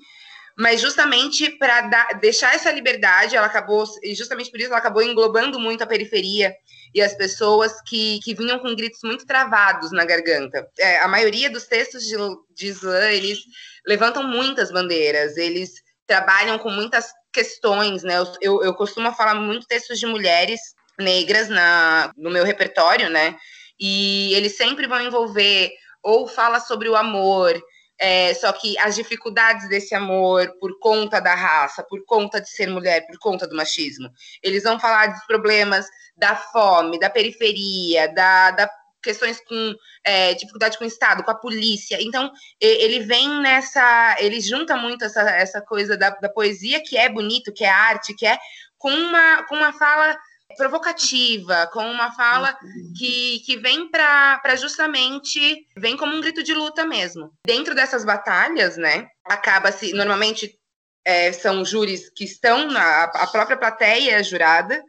mas 0.59 0.81
justamente 0.81 1.51
para 1.51 1.83
deixar 2.15 2.53
essa 2.53 2.73
liberdade, 2.73 3.37
ela 3.37 3.47
acabou, 3.47 3.85
e 4.03 4.13
justamente 4.13 4.51
por 4.51 4.59
isso 4.59 4.71
ela 4.71 4.79
acabou 4.79 5.01
englobando 5.01 5.61
muito 5.61 5.83
a 5.83 5.87
periferia 5.87 6.53
e 6.93 7.01
as 7.01 7.15
pessoas 7.15 7.81
que, 7.83 8.19
que 8.25 8.35
vinham 8.35 8.59
com 8.59 8.75
gritos 8.75 8.99
muito 9.05 9.25
travados 9.25 9.93
na 9.93 10.05
garganta. 10.05 10.69
É, 10.77 10.99
a 10.99 11.07
maioria 11.07 11.49
dos 11.49 11.69
textos 11.69 12.03
de, 12.03 12.17
de 12.57 12.75
eles 13.13 13.39
levantam 13.87 14.25
muitas 14.25 14.73
bandeiras, 14.73 15.37
eles 15.37 15.75
trabalham 16.09 16.59
com 16.59 16.71
muitas 16.71 17.13
questões, 17.33 18.03
né? 18.03 18.15
Eu, 18.41 18.61
eu 18.65 18.75
costumo 18.75 19.13
falar 19.13 19.37
muito 19.37 19.67
textos 19.69 20.01
de 20.01 20.07
mulheres 20.07 20.61
negras 20.99 21.49
na, 21.49 22.13
no 22.17 22.31
meu 22.31 22.43
repertório, 22.43 23.09
né? 23.09 23.37
E 23.79 24.35
eles 24.35 24.57
sempre 24.57 24.89
vão 24.89 25.01
envolver 25.01 25.71
ou 26.03 26.27
fala 26.27 26.59
sobre 26.59 26.89
o 26.89 26.97
amor, 26.97 27.55
é, 27.99 28.33
só 28.35 28.53
que 28.53 28.79
as 28.79 28.95
dificuldades 28.95 29.69
desse 29.69 29.95
amor 29.95 30.53
por 30.61 30.79
conta 30.79 31.21
da 31.21 31.35
raça, 31.35 31.83
por 31.83 32.05
conta 32.05 32.41
de 32.41 32.49
ser 32.49 32.69
mulher, 32.69 33.07
por 33.07 33.19
conta 33.19 33.47
do 33.47 33.57
machismo. 33.57 34.11
Eles 34.43 34.63
vão 34.63 34.79
falar 34.79 35.09
dos 35.09 35.25
problemas 35.27 35.87
da 36.17 36.37
fome, 36.37 36.99
da 36.99 37.11
periferia, 37.11 38.13
da, 38.15 38.53
da 38.53 38.71
questões 39.03 39.41
com 39.41 39.75
é, 40.05 40.35
dificuldade 40.35 40.77
com 40.77 40.85
o 40.85 40.87
Estado, 40.87 41.23
com 41.23 41.31
a 41.31 41.35
polícia. 41.35 41.99
Então, 42.01 42.31
ele 42.61 43.01
vem 43.01 43.29
nessa. 43.41 44.17
Ele 44.19 44.41
junta 44.41 44.77
muito 44.77 45.05
essa, 45.05 45.23
essa 45.31 45.61
coisa 45.61 45.97
da, 45.97 46.11
da 46.11 46.29
poesia, 46.29 46.83
que 46.83 46.97
é 46.97 47.09
bonito, 47.09 47.53
que 47.53 47.65
é 47.65 47.69
arte, 47.69 48.15
que 48.15 48.27
é 48.27 48.39
com 48.77 48.91
uma, 48.91 49.43
com 49.45 49.57
uma 49.57 49.73
fala 49.73 50.17
provocativa, 50.57 51.67
com 51.73 51.85
uma 51.91 52.13
fala 52.13 52.57
que, 52.97 53.41
que 53.41 53.57
vem 53.59 53.89
para 53.91 54.57
justamente 54.57 55.67
vem 55.77 55.97
como 55.97 56.15
um 56.15 56.21
grito 56.21 56.43
de 56.43 56.55
luta 56.55 56.85
mesmo. 56.85 57.33
Dentro 57.47 57.75
dessas 57.75 58.05
batalhas, 58.05 58.77
né, 58.77 59.09
acaba-se 59.25 59.93
normalmente 59.93 60.59
é, 61.05 61.33
são 61.33 61.65
júris 61.65 62.11
que 62.11 62.25
estão 62.25 62.71
na 62.71 63.05
a 63.05 63.27
própria 63.27 63.57
plateia 63.57 64.23
jurada 64.23 64.83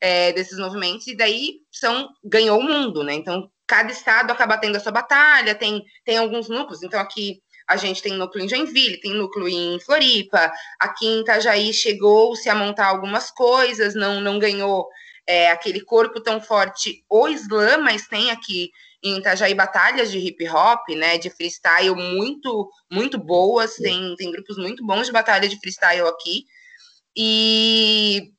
é, 0.00 0.32
desses 0.32 0.58
movimentos 0.58 1.06
e 1.06 1.16
daí 1.16 1.60
são 1.70 2.08
ganhou 2.24 2.58
o 2.58 2.62
mundo, 2.62 3.02
né? 3.02 3.14
Então 3.14 3.50
cada 3.66 3.90
estado 3.90 4.30
acaba 4.30 4.58
tendo 4.58 4.76
a 4.76 4.80
sua 4.80 4.92
batalha, 4.92 5.54
tem 5.54 5.84
tem 6.04 6.18
alguns 6.18 6.48
núcleos. 6.48 6.82
Então 6.82 7.00
aqui 7.00 7.42
a 7.66 7.76
gente 7.76 8.00
tem 8.00 8.12
núcleo 8.12 8.44
em 8.44 8.48
Joinville, 8.48 9.00
tem 9.00 9.14
núcleo 9.14 9.48
em 9.48 9.80
Floripa, 9.80 10.52
aqui 10.78 11.06
em 11.06 11.20
Itajaí 11.20 11.72
chegou-se 11.72 12.48
a 12.48 12.54
montar 12.54 12.86
algumas 12.86 13.30
coisas, 13.30 13.94
não, 13.94 14.20
não 14.20 14.38
ganhou 14.38 14.88
é, 15.26 15.50
aquele 15.50 15.80
corpo 15.80 16.20
tão 16.20 16.40
forte 16.40 17.04
o 17.10 17.28
slam, 17.28 17.82
mas 17.82 18.06
tem 18.06 18.30
aqui 18.30 18.70
em 19.02 19.18
Itajaí 19.18 19.54
batalhas 19.54 20.10
de 20.10 20.18
hip 20.18 20.48
hop, 20.48 20.88
né, 20.90 21.18
de 21.18 21.28
freestyle 21.28 21.94
muito, 21.94 22.70
muito 22.90 23.18
boas, 23.18 23.74
tem, 23.74 24.14
tem 24.16 24.30
grupos 24.30 24.56
muito 24.56 24.84
bons 24.86 25.06
de 25.06 25.12
batalha 25.12 25.48
de 25.48 25.58
freestyle 25.58 26.06
aqui, 26.06 26.44
e, 27.16 28.30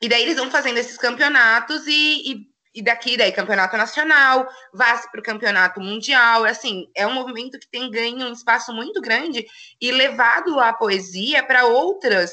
e 0.00 0.08
daí 0.08 0.22
eles 0.22 0.36
vão 0.36 0.50
fazendo 0.50 0.78
esses 0.78 0.96
campeonatos 0.96 1.86
e, 1.86 2.32
e 2.32 2.49
e 2.74 2.82
daqui 2.82 3.16
daí 3.16 3.32
campeonato 3.32 3.76
nacional, 3.76 4.48
vai-se 4.72 5.10
para 5.10 5.20
o 5.20 5.24
campeonato 5.24 5.80
mundial, 5.80 6.44
assim, 6.44 6.86
é 6.94 7.06
um 7.06 7.14
movimento 7.14 7.58
que 7.58 7.68
tem 7.68 7.90
ganho 7.90 8.28
um 8.28 8.32
espaço 8.32 8.72
muito 8.72 9.00
grande 9.00 9.44
e 9.80 9.90
levado 9.90 10.58
a 10.60 10.72
poesia 10.72 11.42
para 11.42 11.66
outras, 11.66 12.30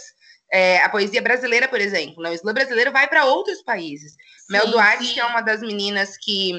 é, 0.51 0.79
a 0.79 0.89
poesia 0.89 1.21
brasileira, 1.21 1.67
por 1.67 1.81
exemplo, 1.81 2.21
né? 2.21 2.29
o 2.29 2.33
slam 2.33 2.53
brasileiro 2.53 2.91
vai 2.91 3.07
para 3.07 3.25
outros 3.25 3.63
países. 3.63 4.11
Sim, 4.11 4.17
Mel 4.51 4.67
Duarte, 4.67 5.05
sim. 5.05 5.13
que 5.13 5.19
é 5.19 5.25
uma 5.25 5.41
das 5.41 5.61
meninas 5.61 6.15
que 6.17 6.53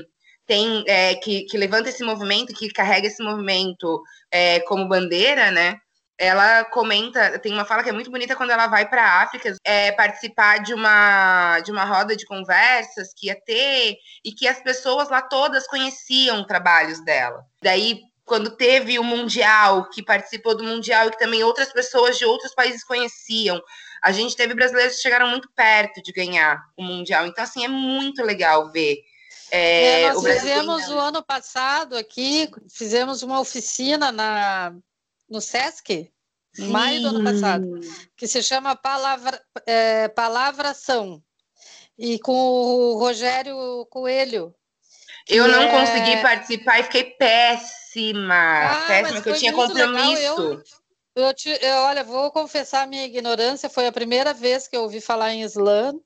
tem, 0.46 0.82
é, 0.88 1.14
que, 1.16 1.42
que 1.42 1.56
levanta 1.56 1.88
esse 1.88 2.02
movimento, 2.02 2.54
que 2.54 2.70
carrega 2.70 3.06
esse 3.06 3.22
movimento 3.22 4.02
é, 4.30 4.60
como 4.60 4.88
bandeira, 4.88 5.50
né? 5.50 5.78
Ela 6.18 6.64
comenta, 6.64 7.38
tem 7.38 7.52
uma 7.52 7.64
fala 7.64 7.84
que 7.84 7.88
é 7.88 7.92
muito 7.92 8.10
bonita 8.10 8.34
quando 8.34 8.50
ela 8.50 8.66
vai 8.66 8.88
para 8.88 9.04
a 9.04 9.22
África 9.22 9.54
é, 9.62 9.92
participar 9.92 10.58
de 10.58 10.74
uma, 10.74 11.60
de 11.60 11.70
uma 11.70 11.84
roda 11.84 12.16
de 12.16 12.26
conversas 12.26 13.14
que 13.14 13.28
ia 13.28 13.40
ter 13.40 13.96
e 14.24 14.32
que 14.32 14.48
as 14.48 14.60
pessoas 14.60 15.08
lá 15.08 15.22
todas 15.22 15.68
conheciam 15.68 16.44
trabalhos 16.44 17.00
dela. 17.04 17.46
Daí, 17.62 18.00
quando 18.24 18.50
teve 18.50 18.98
o 18.98 19.04
Mundial, 19.04 19.88
que 19.90 20.02
participou 20.02 20.56
do 20.56 20.64
Mundial 20.64 21.06
e 21.06 21.10
que 21.12 21.18
também 21.18 21.44
outras 21.44 21.72
pessoas 21.72 22.18
de 22.18 22.24
outros 22.24 22.52
países 22.52 22.82
conheciam, 22.82 23.62
a 24.02 24.10
gente 24.10 24.36
teve 24.36 24.54
brasileiros 24.54 24.96
que 24.96 25.02
chegaram 25.02 25.28
muito 25.28 25.48
perto 25.54 26.02
de 26.02 26.12
ganhar 26.12 26.60
o 26.76 26.82
Mundial. 26.82 27.26
Então, 27.26 27.44
assim, 27.44 27.64
é 27.64 27.68
muito 27.68 28.24
legal 28.24 28.72
ver. 28.72 28.98
É, 29.50 30.02
é, 30.02 30.12
nós 30.12 30.24
fizemos 30.24 30.88
o 30.88 30.98
ano 30.98 31.22
passado 31.22 31.96
aqui, 31.96 32.50
fizemos 32.68 33.22
uma 33.22 33.40
oficina 33.40 34.12
na 34.12 34.74
no 35.28 35.40
SESC, 35.40 36.10
em 36.58 36.68
maio 36.68 37.02
do 37.02 37.08
ano 37.08 37.24
passado, 37.24 37.80
que 38.16 38.26
se 38.26 38.42
chama 38.42 38.74
Palavra, 38.74 39.40
é, 39.66 40.08
Palavração, 40.08 41.22
e 41.98 42.18
com 42.18 42.32
o 42.32 42.98
Rogério 42.98 43.86
Coelho. 43.90 44.54
Eu 45.28 45.46
não 45.46 45.62
é... 45.62 45.70
consegui 45.70 46.22
participar 46.22 46.80
e 46.80 46.84
fiquei 46.84 47.04
péssima, 47.04 48.34
ah, 48.34 48.84
péssima, 48.86 49.20
que 49.20 49.28
eu 49.28 49.34
tinha 49.34 49.52
compromisso. 49.52 50.22
Eu, 50.22 50.62
eu, 51.14 51.34
te, 51.34 51.50
eu, 51.50 51.76
olha, 51.78 52.02
vou 52.02 52.30
confessar 52.30 52.86
minha 52.86 53.04
ignorância, 53.04 53.68
foi 53.68 53.86
a 53.86 53.92
primeira 53.92 54.32
vez 54.32 54.66
que 54.66 54.76
eu 54.76 54.82
ouvi 54.82 55.00
falar 55.00 55.34
em 55.34 55.42
slam, 55.42 56.00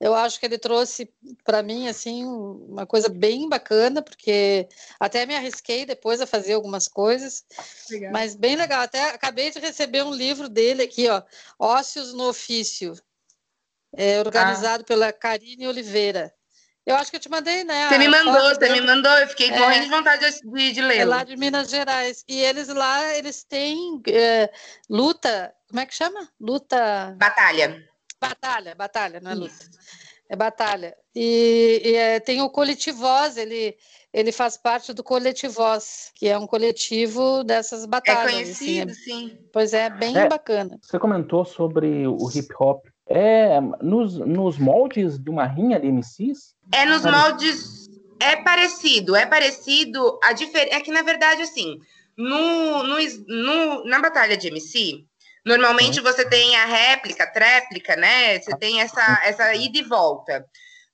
eu 0.00 0.14
acho 0.14 0.38
que 0.38 0.46
ele 0.46 0.58
trouxe 0.58 1.12
para 1.44 1.62
mim 1.62 1.88
assim 1.88 2.24
uma 2.24 2.86
coisa 2.86 3.08
bem 3.08 3.48
bacana, 3.48 4.02
porque 4.02 4.68
até 4.98 5.24
me 5.24 5.34
arrisquei 5.34 5.86
depois 5.86 6.20
a 6.20 6.26
fazer 6.26 6.54
algumas 6.54 6.88
coisas, 6.88 7.44
legal. 7.90 8.12
mas 8.12 8.34
bem 8.34 8.56
legal. 8.56 8.82
Até 8.82 9.10
acabei 9.10 9.50
de 9.50 9.58
receber 9.58 10.02
um 10.02 10.12
livro 10.12 10.48
dele 10.48 10.82
aqui, 10.82 11.08
ó, 11.08 11.22
Ócios 11.58 12.12
no 12.12 12.28
Ofício, 12.28 12.94
é, 13.96 14.18
organizado 14.18 14.82
ah. 14.82 14.86
pela 14.86 15.12
Karine 15.12 15.68
Oliveira. 15.68 16.32
Eu 16.86 16.96
acho 16.96 17.10
que 17.10 17.16
eu 17.16 17.20
te 17.20 17.30
mandei, 17.30 17.64
né? 17.64 17.88
Você 17.88 17.96
me 17.96 18.08
mandou, 18.08 18.54
você 18.54 18.68
me 18.68 18.80
mandou. 18.82 19.12
Eu 19.12 19.28
fiquei 19.28 19.48
é, 19.48 19.58
morrendo 19.58 19.84
de 19.84 19.90
vontade 19.90 20.40
de, 20.42 20.72
de 20.72 20.82
ler. 20.82 20.98
É 20.98 21.04
lá 21.06 21.24
de 21.24 21.34
Minas 21.34 21.70
Gerais. 21.70 22.22
E 22.28 22.38
eles 22.38 22.68
lá, 22.68 23.16
eles 23.16 23.42
têm 23.42 24.02
é, 24.06 24.52
luta. 24.90 25.54
Como 25.66 25.80
é 25.80 25.86
que 25.86 25.94
chama? 25.94 26.28
Luta. 26.38 27.16
Batalha. 27.16 27.88
Batalha, 28.28 28.74
batalha, 28.74 29.20
não 29.20 29.30
é 29.30 29.34
luta. 29.34 29.54
É 30.28 30.36
batalha. 30.36 30.96
E, 31.14 31.82
e 31.84 31.94
é, 31.94 32.20
tem 32.20 32.40
o 32.40 32.48
Coletivós, 32.48 33.36
ele, 33.36 33.76
ele 34.12 34.32
faz 34.32 34.56
parte 34.56 34.92
do 34.92 35.04
Coletivós, 35.04 36.10
que 36.14 36.28
é 36.28 36.38
um 36.38 36.46
coletivo 36.46 37.44
dessas 37.44 37.84
batalhas. 37.84 38.22
É 38.22 38.32
conhecido, 38.32 38.90
assim, 38.90 39.26
é, 39.26 39.28
sim. 39.28 39.38
Pois 39.52 39.74
é, 39.74 39.90
bem 39.90 40.16
é, 40.16 40.28
bacana. 40.28 40.78
Você 40.82 40.98
comentou 40.98 41.44
sobre 41.44 42.06
o 42.06 42.30
hip 42.34 42.48
hop. 42.58 42.86
É 43.06 43.60
nos, 43.82 44.16
nos 44.16 44.56
moldes 44.56 45.18
de 45.18 45.28
uma 45.28 45.46
rinha 45.46 45.78
de 45.78 45.88
MCs? 45.88 46.54
É 46.72 46.86
nos 46.86 47.04
moldes. 47.04 47.86
É 48.18 48.36
parecido, 48.36 49.14
é 49.14 49.26
parecido. 49.26 50.18
A 50.22 50.32
diferença 50.32 50.76
é 50.76 50.80
que, 50.80 50.90
na 50.90 51.02
verdade, 51.02 51.42
assim, 51.42 51.78
no, 52.16 52.82
no, 52.82 52.96
no, 53.26 53.84
na 53.84 54.00
batalha 54.00 54.36
de 54.36 54.48
MC, 54.48 55.04
Normalmente 55.44 56.00
você 56.00 56.26
tem 56.26 56.56
a 56.56 56.64
réplica, 56.64 57.26
tréplica, 57.26 57.94
né? 57.96 58.38
Você 58.40 58.56
tem 58.56 58.80
essa, 58.80 59.20
essa 59.24 59.54
ida 59.54 59.78
e 59.78 59.82
volta. 59.82 60.44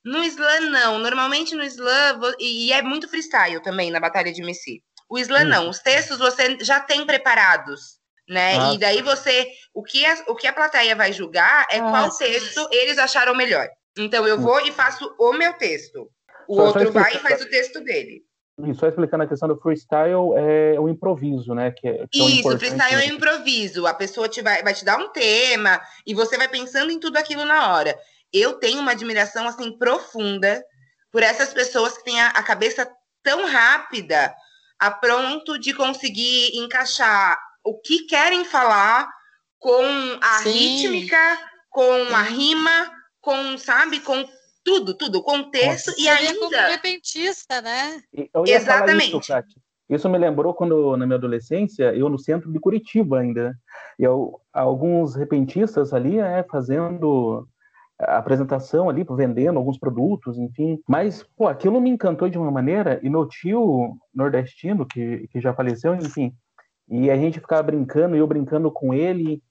No 0.03 0.23
slam, 0.23 0.69
não. 0.69 0.99
Normalmente 0.99 1.55
no 1.55 1.63
slam, 1.63 2.19
e 2.39 2.73
é 2.73 2.81
muito 2.81 3.07
freestyle 3.07 3.61
também 3.61 3.89
na 3.89 3.99
batalha 3.99 4.31
de 4.33 4.41
MC. 4.41 4.81
O 5.09 5.17
slam, 5.17 5.45
não. 5.45 5.69
Os 5.69 5.79
textos 5.79 6.17
você 6.17 6.57
já 6.59 6.79
tem 6.79 7.05
preparados, 7.05 7.99
né? 8.27 8.57
Ah. 8.59 8.73
E 8.73 8.77
daí 8.77 9.01
você. 9.01 9.47
O 9.73 9.83
que, 9.83 10.05
a, 10.05 10.23
o 10.27 10.35
que 10.35 10.47
a 10.47 10.53
plateia 10.53 10.95
vai 10.95 11.13
julgar 11.13 11.65
é 11.69 11.79
qual 11.79 12.09
texto 12.09 12.67
eles 12.71 12.97
acharam 12.97 13.33
melhor. 13.33 13.69
Então 13.97 14.27
eu 14.27 14.39
vou 14.39 14.59
e 14.65 14.71
faço 14.71 15.13
o 15.19 15.33
meu 15.33 15.53
texto. 15.53 16.09
O 16.47 16.55
só, 16.55 16.63
outro 16.63 16.85
só 16.85 16.91
vai 16.91 17.15
e 17.15 17.19
faz 17.19 17.41
o 17.41 17.49
texto 17.49 17.81
dele. 17.81 18.23
E 18.65 18.73
só 18.73 18.87
explicando 18.87 19.23
a 19.23 19.27
questão 19.27 19.47
do 19.47 19.57
freestyle, 19.57 20.33
é 20.35 20.79
o 20.79 20.87
improviso, 20.89 21.53
né? 21.53 21.71
Que, 21.71 21.87
é, 21.87 22.07
que 22.09 22.21
é 22.21 22.25
Isso, 22.25 22.57
freestyle 22.57 23.03
é 23.03 23.07
o 23.07 23.13
improviso. 23.13 23.87
A 23.87 23.93
pessoa 23.93 24.27
te 24.27 24.41
vai, 24.41 24.61
vai 24.63 24.73
te 24.73 24.85
dar 24.85 24.97
um 24.97 25.09
tema 25.09 25.81
e 26.05 26.13
você 26.13 26.37
vai 26.37 26.47
pensando 26.47 26.91
em 26.91 26.99
tudo 26.99 27.17
aquilo 27.17 27.45
na 27.45 27.73
hora. 27.73 27.97
Eu 28.33 28.53
tenho 28.53 28.79
uma 28.79 28.91
admiração, 28.91 29.47
assim, 29.47 29.77
profunda 29.77 30.63
por 31.11 31.23
essas 31.23 31.53
pessoas 31.53 31.97
que 31.97 32.03
têm 32.03 32.19
a, 32.19 32.29
a 32.29 32.43
cabeça 32.43 32.89
tão 33.23 33.45
rápida 33.45 34.33
a 34.79 34.89
pronto 34.89 35.59
de 35.59 35.73
conseguir 35.73 36.57
encaixar 36.57 37.37
o 37.63 37.79
que 37.79 38.05
querem 38.05 38.43
falar 38.43 39.07
com 39.59 39.83
a 40.19 40.39
Sim. 40.39 40.51
rítmica, 40.51 41.39
com 41.69 42.07
Sim. 42.07 42.13
a 42.13 42.21
rima, 42.23 42.91
com, 43.21 43.57
sabe, 43.57 43.99
com 43.99 44.27
tudo, 44.63 44.93
tudo, 44.93 45.19
o 45.19 45.23
contexto 45.23 45.87
Nossa. 45.87 46.01
e 46.01 46.07
ainda. 46.07 46.39
Como 46.39 46.71
repentista, 46.71 47.61
né? 47.61 48.01
Exatamente. 48.45 49.17
Isso, 49.17 49.33
isso, 49.89 50.09
me 50.09 50.17
lembrou 50.17 50.53
quando, 50.53 50.95
na 50.97 51.05
minha 51.05 51.17
adolescência, 51.17 51.93
eu 51.93 52.09
no 52.09 52.19
centro 52.19 52.51
de 52.51 52.59
Curitiba 52.59 53.19
ainda. 53.19 53.55
E 53.99 54.03
eu, 54.03 54.39
alguns 54.53 55.15
repentistas 55.15 55.93
ali, 55.93 56.17
né, 56.17 56.43
fazendo 56.49 57.47
apresentação 57.99 58.89
ali, 58.89 59.05
vendendo 59.09 59.57
alguns 59.57 59.77
produtos, 59.77 60.37
enfim. 60.37 60.79
Mas, 60.87 61.23
pô, 61.37 61.47
aquilo 61.47 61.79
me 61.79 61.89
encantou 61.89 62.29
de 62.29 62.37
uma 62.37 62.51
maneira, 62.51 62.99
e 63.03 63.09
meu 63.09 63.27
tio 63.27 63.97
nordestino, 64.13 64.85
que, 64.85 65.27
que 65.27 65.39
já 65.39 65.53
faleceu, 65.53 65.93
enfim, 65.95 66.33
e 66.89 67.09
a 67.09 67.15
gente 67.15 67.39
ficava 67.39 67.63
brincando, 67.63 68.15
e 68.15 68.19
eu 68.19 68.27
brincando 68.27 68.71
com 68.71 68.93
ele, 68.93 69.41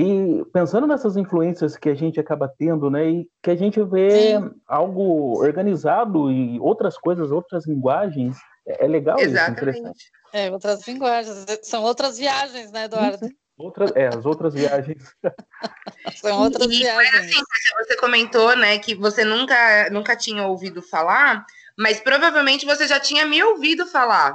e 0.00 0.44
pensando 0.46 0.86
nessas 0.86 1.16
influências 1.16 1.76
que 1.76 1.90
a 1.90 1.94
gente 1.94 2.18
acaba 2.18 2.50
tendo, 2.58 2.90
né, 2.90 3.10
e 3.10 3.28
que 3.42 3.50
a 3.50 3.56
gente 3.56 3.82
vê 3.82 4.38
Sim. 4.38 4.50
algo 4.66 5.38
organizado 5.38 6.30
e 6.30 6.58
outras 6.58 6.96
coisas, 6.96 7.30
outras 7.30 7.66
linguagens, 7.66 8.36
é, 8.66 8.84
é 8.84 8.88
legal 8.88 9.18
Exatamente. 9.18 9.58
isso, 9.58 9.78
interessante. 9.78 10.10
É, 10.32 10.50
outras 10.50 10.86
linguagens, 10.88 11.44
são 11.62 11.82
outras 11.82 12.16
viagens, 12.16 12.72
né, 12.72 12.84
Eduardo? 12.84 13.26
Sim, 13.26 13.34
Outras, 13.58 13.92
é, 13.94 14.06
as 14.06 14.24
outras 14.24 14.54
viagens. 14.54 15.14
São 16.16 16.40
outras 16.40 16.66
e, 16.66 16.78
viagens. 16.78 17.12
Mas 17.12 17.26
assim, 17.26 17.42
você 17.84 17.96
comentou, 17.96 18.56
né, 18.56 18.78
que 18.78 18.94
você 18.94 19.22
nunca, 19.22 19.90
nunca 19.90 20.16
tinha 20.16 20.46
ouvido 20.46 20.80
falar, 20.80 21.44
mas 21.76 22.00
provavelmente 22.00 22.64
você 22.64 22.88
já 22.88 22.98
tinha 22.98 23.26
me 23.26 23.42
ouvido 23.42 23.86
falar. 23.86 24.34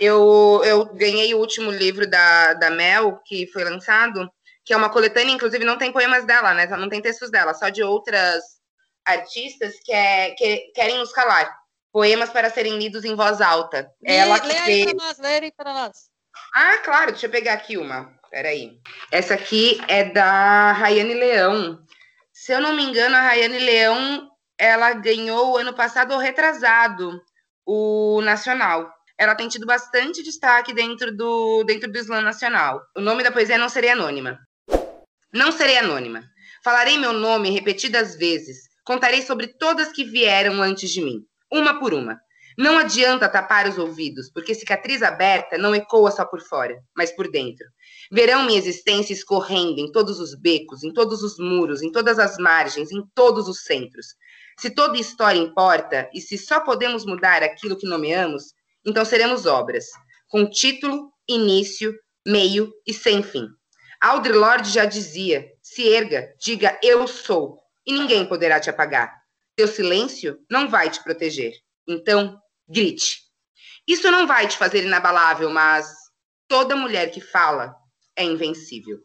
Eu, 0.00 0.62
eu 0.64 0.86
ganhei 0.86 1.34
o 1.34 1.38
último 1.38 1.70
livro 1.70 2.08
da, 2.08 2.54
da 2.54 2.70
Mel, 2.70 3.20
que 3.26 3.46
foi 3.48 3.62
lançado, 3.62 4.26
que 4.64 4.72
é 4.72 4.76
uma 4.76 4.90
coletânea, 4.90 5.32
inclusive 5.32 5.64
não 5.64 5.78
tem 5.78 5.92
poemas 5.92 6.24
dela, 6.24 6.54
né? 6.54 6.66
Não 6.66 6.88
tem 6.88 7.00
textos 7.00 7.30
dela, 7.30 7.54
só 7.54 7.68
de 7.68 7.82
outras 7.82 8.42
artistas 9.04 9.74
que, 9.84 9.92
é, 9.92 10.30
que 10.32 10.72
querem 10.74 10.98
nos 10.98 11.12
calar. 11.12 11.52
Poemas 11.92 12.30
para 12.30 12.48
serem 12.48 12.78
lidos 12.78 13.04
em 13.04 13.14
voz 13.14 13.40
alta. 13.40 13.90
Lê, 14.02 14.16
ela 14.16 14.38
que 14.38 14.46
lê 14.46 14.56
aí 14.56 14.84
para 14.84 15.06
nós, 15.06 15.18
lê 15.18 15.28
aí 15.28 15.52
para 15.52 15.72
nós. 15.72 16.10
Ah, 16.54 16.78
claro, 16.78 17.10
deixa 17.10 17.26
eu 17.26 17.30
pegar 17.30 17.54
aqui 17.54 17.76
uma. 17.76 18.12
Peraí. 18.30 18.78
Essa 19.10 19.34
aqui 19.34 19.80
é 19.88 20.04
da 20.04 20.72
Rayane 20.72 21.14
Leão. 21.14 21.78
Se 22.32 22.52
eu 22.52 22.60
não 22.60 22.74
me 22.74 22.82
engano, 22.82 23.14
a 23.14 23.20
Rayane 23.20 23.58
Leão, 23.58 24.30
ela 24.56 24.94
ganhou 24.94 25.58
ano 25.58 25.74
passado 25.74 26.12
ou 26.12 26.18
retrasado 26.18 27.20
o 27.66 28.22
Nacional 28.22 28.90
ela 29.22 29.36
tem 29.36 29.48
tido 29.48 29.64
bastante 29.64 30.20
destaque 30.20 30.74
dentro 30.74 31.16
do, 31.16 31.62
dentro 31.64 31.90
do 31.90 31.96
Islã 31.96 32.20
Nacional. 32.20 32.82
O 32.96 33.00
nome 33.00 33.22
da 33.22 33.30
poesia 33.30 33.54
é 33.54 33.58
Não 33.58 33.68
Serei 33.68 33.90
Anônima. 33.90 34.36
Não 35.32 35.50
serei 35.50 35.78
anônima. 35.78 36.22
Falarei 36.62 36.98
meu 36.98 37.14
nome 37.14 37.48
repetidas 37.48 38.16
vezes. 38.16 38.68
Contarei 38.84 39.22
sobre 39.22 39.46
todas 39.46 39.90
que 39.90 40.04
vieram 40.04 40.60
antes 40.60 40.90
de 40.90 41.00
mim, 41.00 41.24
uma 41.50 41.78
por 41.78 41.94
uma. 41.94 42.20
Não 42.58 42.78
adianta 42.78 43.30
tapar 43.30 43.66
os 43.66 43.78
ouvidos, 43.78 44.30
porque 44.30 44.54
cicatriz 44.54 45.02
aberta 45.02 45.56
não 45.56 45.74
ecoa 45.74 46.10
só 46.10 46.26
por 46.26 46.40
fora, 46.42 46.78
mas 46.94 47.10
por 47.10 47.30
dentro. 47.30 47.64
Verão 48.10 48.44
minha 48.44 48.58
existência 48.58 49.14
escorrendo 49.14 49.80
em 49.80 49.90
todos 49.90 50.20
os 50.20 50.34
becos, 50.34 50.84
em 50.84 50.92
todos 50.92 51.22
os 51.22 51.38
muros, 51.38 51.80
em 51.80 51.90
todas 51.90 52.18
as 52.18 52.36
margens, 52.36 52.92
em 52.92 53.02
todos 53.14 53.48
os 53.48 53.62
centros. 53.62 54.08
Se 54.58 54.68
toda 54.68 54.98
história 54.98 55.38
importa 55.38 56.10
e 56.12 56.20
se 56.20 56.36
só 56.36 56.60
podemos 56.60 57.06
mudar 57.06 57.42
aquilo 57.42 57.78
que 57.78 57.88
nomeamos, 57.88 58.52
então 58.84 59.02
seremos 59.02 59.46
obras, 59.46 59.86
com 60.28 60.44
título, 60.44 61.10
início, 61.26 61.94
meio 62.26 62.70
e 62.86 62.92
sem 62.92 63.22
fim. 63.22 63.48
Audre 64.02 64.32
Lorde 64.32 64.68
já 64.68 64.84
dizia: 64.84 65.48
se 65.62 65.88
erga, 65.88 66.34
diga 66.36 66.76
eu 66.82 67.06
sou, 67.06 67.60
e 67.86 67.92
ninguém 67.92 68.26
poderá 68.26 68.58
te 68.58 68.68
apagar. 68.68 69.22
Teu 69.54 69.68
silêncio 69.68 70.40
não 70.50 70.68
vai 70.68 70.90
te 70.90 71.00
proteger. 71.04 71.52
Então, 71.86 72.36
grite. 72.68 73.20
Isso 73.86 74.10
não 74.10 74.26
vai 74.26 74.48
te 74.48 74.56
fazer 74.56 74.84
inabalável, 74.84 75.50
mas 75.50 75.88
toda 76.48 76.74
mulher 76.74 77.12
que 77.12 77.20
fala 77.20 77.76
é 78.16 78.24
invencível. 78.24 78.98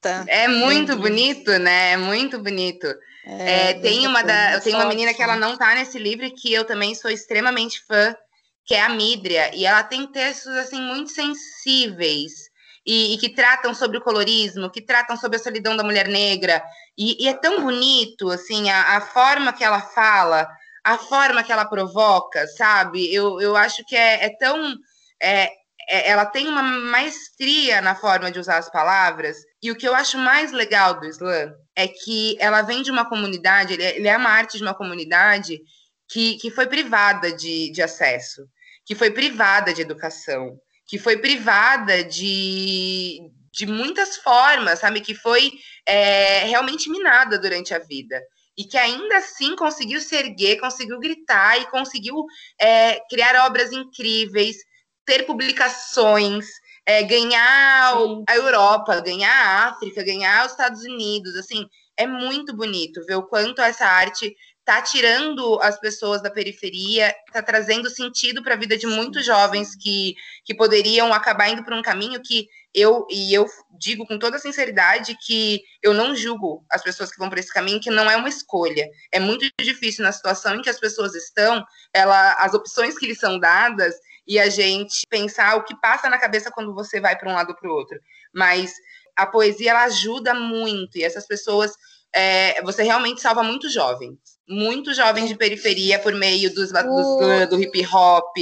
Tá. 0.00 0.24
É 0.26 0.48
muito 0.48 0.96
bonito, 0.96 1.50
né? 1.58 1.92
É 1.92 1.96
muito 1.96 2.40
bonito. 2.40 2.86
É, 3.24 3.70
é, 3.70 3.74
tem 3.74 4.06
uma 4.06 4.22
da, 4.22 4.54
eu 4.54 4.60
tenho 4.60 4.78
uma 4.78 4.86
menina 4.86 5.12
que 5.14 5.22
ela 5.22 5.36
não 5.36 5.56
tá 5.56 5.74
nesse 5.74 5.98
livro 5.98 6.28
que 6.34 6.52
eu 6.52 6.64
também 6.64 6.94
sou 6.94 7.10
extremamente 7.10 7.84
fã, 7.86 8.16
que 8.64 8.74
é 8.74 8.80
a 8.80 8.88
Midria, 8.88 9.54
e 9.54 9.64
ela 9.66 9.82
tem 9.82 10.06
textos 10.06 10.52
assim 10.56 10.80
muito 10.80 11.10
sensíveis 11.10 12.50
e, 12.86 13.14
e, 13.14 13.18
que 13.18 13.28
tratam 13.28 13.74
sobre 13.74 13.98
o 13.98 14.00
colorismo, 14.00 14.70
que 14.70 14.80
tratam 14.80 15.16
sobre 15.16 15.38
a 15.38 15.40
solidão 15.40 15.76
da 15.76 15.82
mulher 15.82 16.06
negra. 16.06 16.62
E, 16.96 17.24
e 17.24 17.28
é 17.28 17.34
tão 17.34 17.62
bonito, 17.62 18.30
assim, 18.30 18.70
a, 18.70 18.96
a, 18.96 19.00
forma 19.00 19.52
que 19.52 19.64
ela 19.64 19.80
fala, 19.80 20.48
a 20.84 20.96
forma 20.96 21.42
que 21.42 21.50
ela 21.50 21.64
provoca, 21.64 22.46
sabe? 22.46 23.12
Eu, 23.12 23.40
eu 23.40 23.56
acho 23.56 23.84
que 23.84 23.96
é, 23.96 24.26
é 24.26 24.36
tão. 24.38 24.76
É, 25.20 25.50
é, 25.88 26.10
ela 26.10 26.26
tem 26.26 26.46
uma 26.46 26.62
maestria 26.62 27.80
na 27.80 27.94
forma 27.96 28.30
de 28.30 28.38
usar 28.38 28.58
as 28.58 28.70
palavras. 28.70 29.38
E 29.60 29.70
o 29.70 29.76
que 29.76 29.86
eu 29.86 29.94
acho 29.94 30.16
mais 30.16 30.52
legal 30.52 30.98
do 31.00 31.06
Islã 31.06 31.52
é 31.74 31.88
que 31.88 32.36
ela 32.38 32.62
vem 32.62 32.82
de 32.82 32.90
uma 32.90 33.08
comunidade, 33.08 33.74
ele 33.74 33.82
é, 33.82 33.96
ele 33.96 34.08
é 34.08 34.16
uma 34.16 34.30
arte 34.30 34.58
de 34.58 34.62
uma 34.62 34.74
comunidade 34.74 35.60
que, 36.08 36.36
que 36.36 36.50
foi 36.52 36.66
privada 36.66 37.32
de, 37.32 37.70
de 37.70 37.82
acesso, 37.82 38.48
que 38.84 38.94
foi 38.94 39.10
privada 39.10 39.74
de 39.74 39.82
educação, 39.82 40.56
que 40.86 40.98
foi 40.98 41.18
privada 41.18 42.04
de, 42.04 43.20
de 43.52 43.66
muitas 43.66 44.16
formas, 44.16 44.78
sabe? 44.78 45.00
Que 45.00 45.14
foi 45.14 45.52
é, 45.84 46.44
realmente 46.44 46.90
minada 46.90 47.38
durante 47.38 47.74
a 47.74 47.78
vida. 47.78 48.22
E 48.56 48.64
que 48.64 48.78
ainda 48.78 49.18
assim 49.18 49.54
conseguiu 49.56 50.00
se 50.00 50.14
erguer, 50.16 50.58
conseguiu 50.58 50.98
gritar 50.98 51.60
e 51.60 51.66
conseguiu 51.66 52.24
é, 52.58 53.00
criar 53.10 53.46
obras 53.46 53.72
incríveis, 53.72 54.56
ter 55.04 55.24
publicações, 55.26 56.46
é, 56.86 57.02
ganhar 57.02 57.98
Sim. 57.98 58.24
a 58.28 58.36
Europa, 58.36 59.00
ganhar 59.00 59.30
a 59.30 59.68
África, 59.68 60.04
ganhar 60.04 60.46
os 60.46 60.52
Estados 60.52 60.82
Unidos. 60.84 61.34
Assim, 61.36 61.66
é 61.96 62.06
muito 62.06 62.54
bonito 62.54 63.04
ver 63.04 63.16
o 63.16 63.26
quanto 63.26 63.60
essa 63.60 63.86
arte 63.86 64.34
tá 64.66 64.82
tirando 64.82 65.60
as 65.62 65.78
pessoas 65.78 66.20
da 66.20 66.28
periferia, 66.28 67.14
tá 67.32 67.40
trazendo 67.40 67.88
sentido 67.88 68.42
para 68.42 68.54
a 68.54 68.58
vida 68.58 68.76
de 68.76 68.84
muitos 68.84 69.24
jovens 69.24 69.76
que, 69.76 70.16
que 70.44 70.52
poderiam 70.52 71.14
acabar 71.14 71.48
indo 71.48 71.62
por 71.62 71.72
um 71.72 71.80
caminho 71.80 72.20
que 72.20 72.48
eu 72.74 73.06
e 73.08 73.32
eu 73.32 73.46
digo 73.78 74.04
com 74.04 74.18
toda 74.18 74.40
sinceridade 74.40 75.16
que 75.24 75.62
eu 75.80 75.94
não 75.94 76.16
julgo 76.16 76.66
as 76.68 76.82
pessoas 76.82 77.12
que 77.12 77.18
vão 77.18 77.28
por 77.28 77.38
esse 77.38 77.52
caminho, 77.54 77.80
que 77.80 77.90
não 77.90 78.10
é 78.10 78.16
uma 78.16 78.28
escolha. 78.28 78.90
É 79.12 79.20
muito 79.20 79.46
difícil 79.60 80.02
na 80.02 80.10
situação 80.10 80.56
em 80.56 80.62
que 80.62 80.68
as 80.68 80.80
pessoas 80.80 81.14
estão, 81.14 81.64
ela, 81.94 82.32
as 82.32 82.52
opções 82.52 82.98
que 82.98 83.06
lhes 83.06 83.20
são 83.20 83.38
dadas 83.38 83.94
e 84.26 84.36
a 84.36 84.48
gente 84.48 85.06
pensar 85.08 85.54
o 85.54 85.62
que 85.62 85.80
passa 85.80 86.10
na 86.10 86.18
cabeça 86.18 86.50
quando 86.50 86.74
você 86.74 87.00
vai 87.00 87.16
para 87.16 87.30
um 87.30 87.34
lado 87.34 87.50
ou 87.50 87.56
para 87.56 87.70
o 87.70 87.72
outro. 87.72 88.00
Mas 88.34 88.74
a 89.14 89.26
poesia 89.26 89.70
ela 89.70 89.84
ajuda 89.84 90.34
muito 90.34 90.98
e 90.98 91.04
essas 91.04 91.24
pessoas 91.24 91.72
é, 92.12 92.60
você 92.62 92.82
realmente 92.82 93.20
salva 93.20 93.44
muitos 93.44 93.72
jovens, 93.72 94.18
muitos 94.48 94.96
jovens 94.96 95.28
de 95.28 95.36
periferia 95.36 95.98
por 95.98 96.14
meio 96.14 96.52
dos, 96.54 96.72
do, 96.72 97.46
do 97.48 97.60
hip 97.60 97.86
hop, 97.86 98.36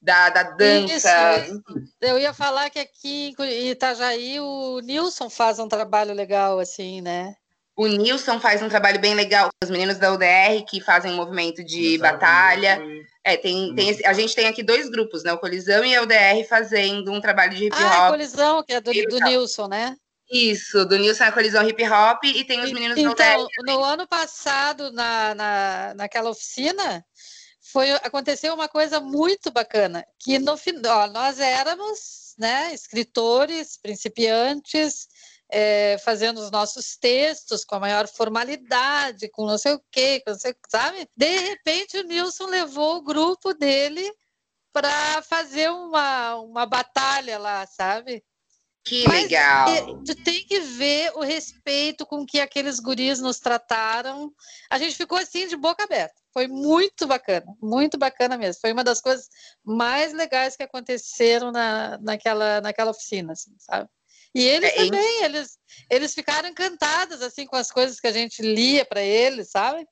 da, 0.00 0.28
da 0.30 0.42
dança. 0.42 1.38
Isso. 1.46 1.62
Eu 2.00 2.18
ia 2.18 2.32
falar 2.32 2.70
que 2.70 2.78
aqui 2.78 3.34
em 3.38 3.70
Itajaí 3.70 4.38
o 4.40 4.80
Nilson 4.80 5.28
faz 5.28 5.58
um 5.58 5.68
trabalho 5.68 6.14
legal, 6.14 6.58
assim, 6.58 7.00
né? 7.00 7.34
O 7.76 7.86
Nilson 7.86 8.40
faz 8.40 8.62
um 8.62 8.70
trabalho 8.70 8.98
bem 8.98 9.14
legal. 9.14 9.50
Os 9.62 9.68
meninos 9.68 9.98
da 9.98 10.10
UDR 10.10 10.64
que 10.66 10.80
fazem 10.80 11.12
um 11.12 11.16
movimento 11.16 11.62
de 11.62 11.98
batalha. 11.98 12.82
É, 13.22 13.36
tem, 13.36 13.74
tem 13.74 13.90
esse, 13.90 14.06
a 14.06 14.14
gente 14.14 14.34
tem 14.34 14.46
aqui 14.46 14.62
dois 14.62 14.88
grupos, 14.88 15.22
né? 15.22 15.32
O 15.32 15.38
Colisão 15.38 15.84
e 15.84 15.94
a 15.94 16.02
UDR 16.02 16.46
fazendo 16.48 17.12
um 17.12 17.20
trabalho 17.20 17.54
de 17.54 17.66
hip 17.66 17.76
hop. 17.76 17.82
Ah, 17.82 18.06
a 18.06 18.10
Colisão, 18.10 18.62
que 18.62 18.72
é 18.72 18.80
do, 18.80 18.92
do 18.92 19.20
Nilson, 19.20 19.68
né? 19.68 19.94
Isso, 20.30 20.84
do 20.84 20.98
Nilson 20.98 21.24
a 21.24 21.32
Colisão 21.32 21.66
Hip 21.68 21.82
Hop 21.84 22.24
e 22.24 22.44
tem 22.44 22.60
os 22.60 22.72
meninos 22.72 22.98
então, 22.98 23.12
UDR. 23.12 23.48
No 23.64 23.84
ano 23.84 24.06
passado, 24.08 24.90
na, 24.90 25.34
na, 25.34 25.94
naquela 25.94 26.30
oficina, 26.30 27.04
foi 27.72 27.92
aconteceu 27.92 28.54
uma 28.54 28.68
coisa 28.68 29.00
muito 29.00 29.50
bacana 29.50 30.06
que 30.18 30.38
no 30.38 30.56
final 30.56 31.10
nós 31.10 31.38
éramos 31.38 32.34
né 32.38 32.72
escritores 32.72 33.76
principiantes 33.76 35.08
é, 35.48 35.96
fazendo 35.98 36.38
os 36.38 36.50
nossos 36.50 36.96
textos 36.96 37.64
com 37.64 37.76
a 37.76 37.80
maior 37.80 38.08
formalidade 38.08 39.28
com 39.30 39.46
não 39.46 39.58
sei 39.58 39.74
o 39.74 39.82
quê 39.90 40.22
com 40.24 40.30
não 40.32 40.38
sei, 40.38 40.54
sabe 40.68 41.08
de 41.16 41.38
repente 41.38 41.98
o 41.98 42.04
Nilson 42.04 42.46
levou 42.46 42.96
o 42.96 43.02
grupo 43.02 43.52
dele 43.52 44.10
para 44.72 45.22
fazer 45.22 45.70
uma, 45.70 46.36
uma 46.36 46.66
batalha 46.66 47.38
lá 47.38 47.66
sabe 47.66 48.24
que 48.86 49.06
Mas 49.08 49.24
legal. 49.24 49.66
Tu 50.04 50.14
tem 50.14 50.44
que 50.46 50.60
ver 50.60 51.10
o 51.16 51.20
respeito 51.20 52.06
com 52.06 52.24
que 52.24 52.38
aqueles 52.38 52.78
guris 52.78 53.18
nos 53.18 53.40
trataram. 53.40 54.32
A 54.70 54.78
gente 54.78 54.94
ficou 54.94 55.18
assim 55.18 55.48
de 55.48 55.56
boca 55.56 55.82
aberta. 55.82 56.14
Foi 56.32 56.46
muito 56.46 57.04
bacana, 57.04 57.46
muito 57.60 57.98
bacana 57.98 58.38
mesmo. 58.38 58.60
Foi 58.60 58.72
uma 58.72 58.84
das 58.84 59.00
coisas 59.00 59.28
mais 59.64 60.12
legais 60.12 60.56
que 60.56 60.62
aconteceram 60.62 61.50
na, 61.50 61.98
naquela, 61.98 62.60
naquela 62.60 62.92
oficina, 62.92 63.32
assim, 63.32 63.50
sabe? 63.58 63.88
E 64.32 64.44
eles 64.44 64.70
é, 64.70 64.76
também, 64.76 65.24
eles, 65.24 65.58
eles 65.90 66.14
ficaram 66.14 66.48
encantados 66.48 67.22
assim 67.22 67.44
com 67.44 67.56
as 67.56 67.72
coisas 67.72 67.98
que 67.98 68.06
a 68.06 68.12
gente 68.12 68.40
lia 68.40 68.84
para 68.84 69.00
eles, 69.00 69.50
sabe? 69.50 69.84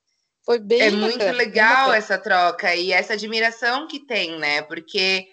Foi 0.45 0.61
bem 0.61 0.81
É 0.81 0.91
bacana, 0.91 1.07
muito 1.09 1.25
legal 1.33 1.93
essa 1.93 2.17
troca 2.17 2.77
e 2.77 2.93
essa 2.93 3.15
admiração 3.15 3.89
que 3.89 4.07
tem, 4.07 4.39
né? 4.39 4.63
Porque 4.63 5.27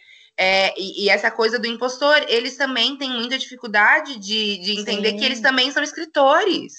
é, 0.44 0.74
e, 0.76 1.06
e, 1.06 1.10
essa 1.10 1.30
coisa 1.30 1.60
do 1.60 1.68
impostor, 1.68 2.26
eles 2.28 2.58
também 2.58 2.98
têm 2.98 3.12
muita 3.12 3.38
dificuldade 3.38 4.18
de, 4.18 4.58
de 4.58 4.80
entender 4.80 5.12
Sim. 5.12 5.18
que 5.18 5.26
eles 5.26 5.40
também 5.40 5.70
são 5.70 5.84
escritores. 5.84 6.74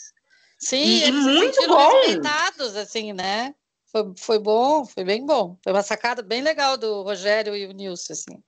Sim, 0.58 0.82
e, 0.82 1.04
eles 1.04 1.24
muito 1.24 1.68
bom. 1.68 1.92
respeitados, 1.92 2.74
assim, 2.74 3.12
né? 3.12 3.54
Foi, 3.86 4.12
foi 4.16 4.38
bom, 4.40 4.84
foi 4.84 5.04
bem 5.04 5.24
bom. 5.24 5.56
Foi 5.62 5.72
uma 5.72 5.84
sacada 5.84 6.22
bem 6.22 6.42
legal 6.42 6.76
do 6.76 7.02
Rogério 7.02 7.54
e 7.54 7.64
o 7.66 7.72
Nilson, 7.72 8.14
assim. 8.14 8.42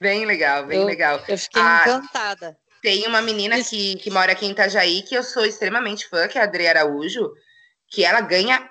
Bem 0.00 0.24
legal, 0.24 0.66
bem 0.66 0.80
eu, 0.80 0.84
legal. 0.84 1.22
Eu 1.28 1.38
fiquei 1.38 1.62
ah, 1.62 1.84
encantada. 1.86 2.58
Tem 2.82 3.06
uma 3.06 3.22
menina 3.22 3.62
que, 3.62 3.94
que 3.94 4.10
mora 4.10 4.32
aqui 4.32 4.46
em 4.46 4.50
Itajaí, 4.50 5.02
que 5.02 5.14
eu 5.14 5.22
sou 5.22 5.46
extremamente 5.46 6.08
fã, 6.08 6.26
que 6.26 6.38
é 6.38 6.40
a 6.40 6.44
Adri 6.44 6.66
Araújo, 6.66 7.30
que 7.88 8.04
ela 8.04 8.20
ganha 8.20 8.68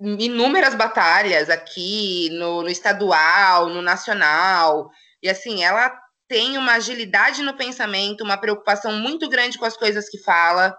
inúmeras 0.00 0.74
batalhas 0.74 1.48
aqui 1.48 2.28
no, 2.32 2.62
no 2.62 2.68
estadual, 2.68 3.68
no 3.68 3.80
nacional. 3.80 4.90
E 5.22 5.28
assim, 5.28 5.62
ela 5.64 5.96
tem 6.28 6.58
uma 6.58 6.74
agilidade 6.74 7.42
no 7.42 7.56
pensamento, 7.56 8.22
uma 8.22 8.36
preocupação 8.36 8.92
muito 8.92 9.28
grande 9.28 9.58
com 9.58 9.64
as 9.64 9.76
coisas 9.76 10.08
que 10.08 10.18
fala. 10.18 10.76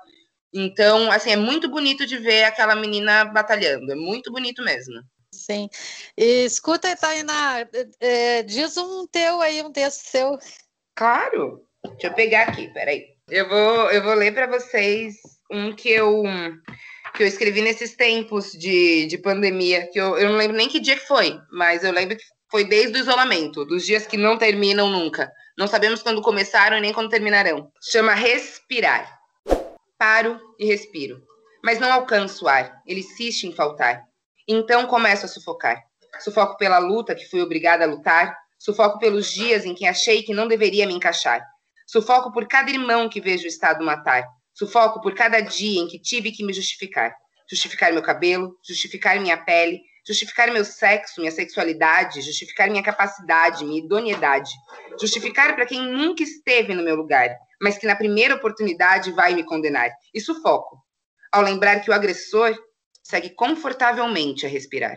Então, 0.54 1.12
assim, 1.12 1.32
é 1.32 1.36
muito 1.36 1.70
bonito 1.70 2.06
de 2.06 2.18
ver 2.18 2.44
aquela 2.44 2.76
menina 2.76 3.26
batalhando. 3.26 3.92
É 3.92 3.96
muito 3.96 4.32
bonito 4.32 4.64
mesmo. 4.64 5.02
Sim. 5.34 5.70
E, 6.18 6.46
escuta, 6.46 6.96
Tainá, 6.96 7.68
é, 8.00 8.44
diz 8.44 8.78
um 8.78 9.08
teu 9.08 9.42
aí, 9.42 9.62
um 9.62 9.72
texto 9.72 10.08
seu. 10.08 10.38
Claro. 10.96 11.64
Deixa 11.84 12.08
eu 12.08 12.14
pegar 12.14 12.44
aqui, 12.44 12.68
peraí. 12.74 13.06
Eu 13.30 13.48
vou, 13.48 13.92
eu 13.92 14.04
vou 14.04 14.14
ler 14.14 14.34
para 14.34 14.48
vocês 14.48 15.16
um 15.52 15.76
que 15.76 15.90
eu 15.90 16.24
que 17.16 17.24
eu 17.24 17.28
escrevi 17.28 17.62
nesses 17.62 17.96
tempos 17.96 18.52
de, 18.52 19.08
de 19.08 19.18
pandemia, 19.18 19.90
que 19.92 20.00
eu, 20.00 20.18
eu 20.18 20.30
não 20.30 20.38
lembro 20.38 20.56
nem 20.56 20.70
que 20.70 20.80
dia 20.80 20.96
que 20.96 21.08
foi, 21.08 21.40
mas 21.52 21.84
eu 21.84 21.92
lembro 21.92 22.16
que 22.16 22.24
foi 22.50 22.64
desde 22.64 22.98
o 22.98 23.02
isolamento, 23.02 23.64
dos 23.64 23.86
dias 23.86 24.08
que 24.08 24.18
não 24.18 24.38
terminam 24.38 24.90
nunca. 24.90 25.32
Não 25.58 25.68
sabemos 25.68 26.02
quando 26.02 26.22
começaram 26.22 26.78
e 26.78 26.82
nem 26.82 26.94
quando 26.94 27.10
terminarão. 27.10 27.72
Chama 27.82 28.14
respirar. 28.14 29.20
Paro 29.98 30.40
e 30.58 30.66
respiro. 30.66 31.22
Mas 31.64 31.80
não 31.80 31.92
alcanço 31.92 32.46
o 32.46 32.48
ar, 32.48 32.82
ele 32.88 33.02
insiste 33.02 33.44
em 33.44 33.54
faltar. 33.54 34.04
Então 34.48 34.88
começo 34.88 35.26
a 35.26 35.30
sufocar. 35.30 35.84
Sufoco 36.20 36.58
pela 36.58 36.80
luta 36.80 37.14
que 37.14 37.30
fui 37.30 37.42
obrigada 37.42 37.84
a 37.84 37.88
lutar. 37.88 38.36
Sufoco 38.58 38.98
pelos 39.00 39.32
dias 39.32 39.66
em 39.66 39.76
que 39.76 39.86
achei 39.86 40.24
que 40.24 40.34
não 40.34 40.48
deveria 40.48 40.88
me 40.88 40.94
encaixar. 40.94 41.46
Sufoco 41.86 42.32
por 42.32 42.48
cada 42.48 42.70
irmão 42.72 43.10
que 43.10 43.22
vejo 43.22 43.46
o 43.46 43.48
Estado 43.48 43.84
matar. 43.84 44.26
Sufoco 44.54 45.02
por 45.02 45.14
cada 45.14 45.40
dia 45.40 45.82
em 45.82 45.88
que 45.88 46.00
tive 46.00 46.32
que 46.32 46.44
me 46.44 46.54
justificar. 46.54 47.14
Justificar 47.50 47.92
meu 47.94 48.02
cabelo, 48.02 48.56
justificar 48.68 49.20
minha 49.20 49.38
pele, 49.38 49.82
justificar 50.10 50.52
meu 50.52 50.66
sexo, 50.66 51.22
minha 51.22 51.32
sexualidade, 51.32 52.22
justificar 52.22 52.68
minha 52.68 52.82
capacidade, 52.82 53.64
minha 53.64 53.78
idoneidade, 53.78 54.52
justificar 55.00 55.54
para 55.54 55.68
quem 55.68 55.82
nunca 55.82 56.24
esteve 56.24 56.74
no 56.74 56.84
meu 56.84 56.96
lugar, 56.96 57.30
mas 57.62 57.78
que 57.78 57.86
na 57.86 57.96
primeira 57.96 58.34
oportunidade 58.34 59.12
vai 59.12 59.36
me 59.36 59.44
condenar. 59.44 59.92
E 60.12 60.20
sufoco, 60.20 60.82
ao 61.32 61.44
lembrar 61.44 61.82
que 61.82 61.92
o 61.92 61.94
agressor 61.94 62.58
segue 63.04 63.30
confortavelmente 63.30 64.48
a 64.48 64.50
respirar. 64.50 64.96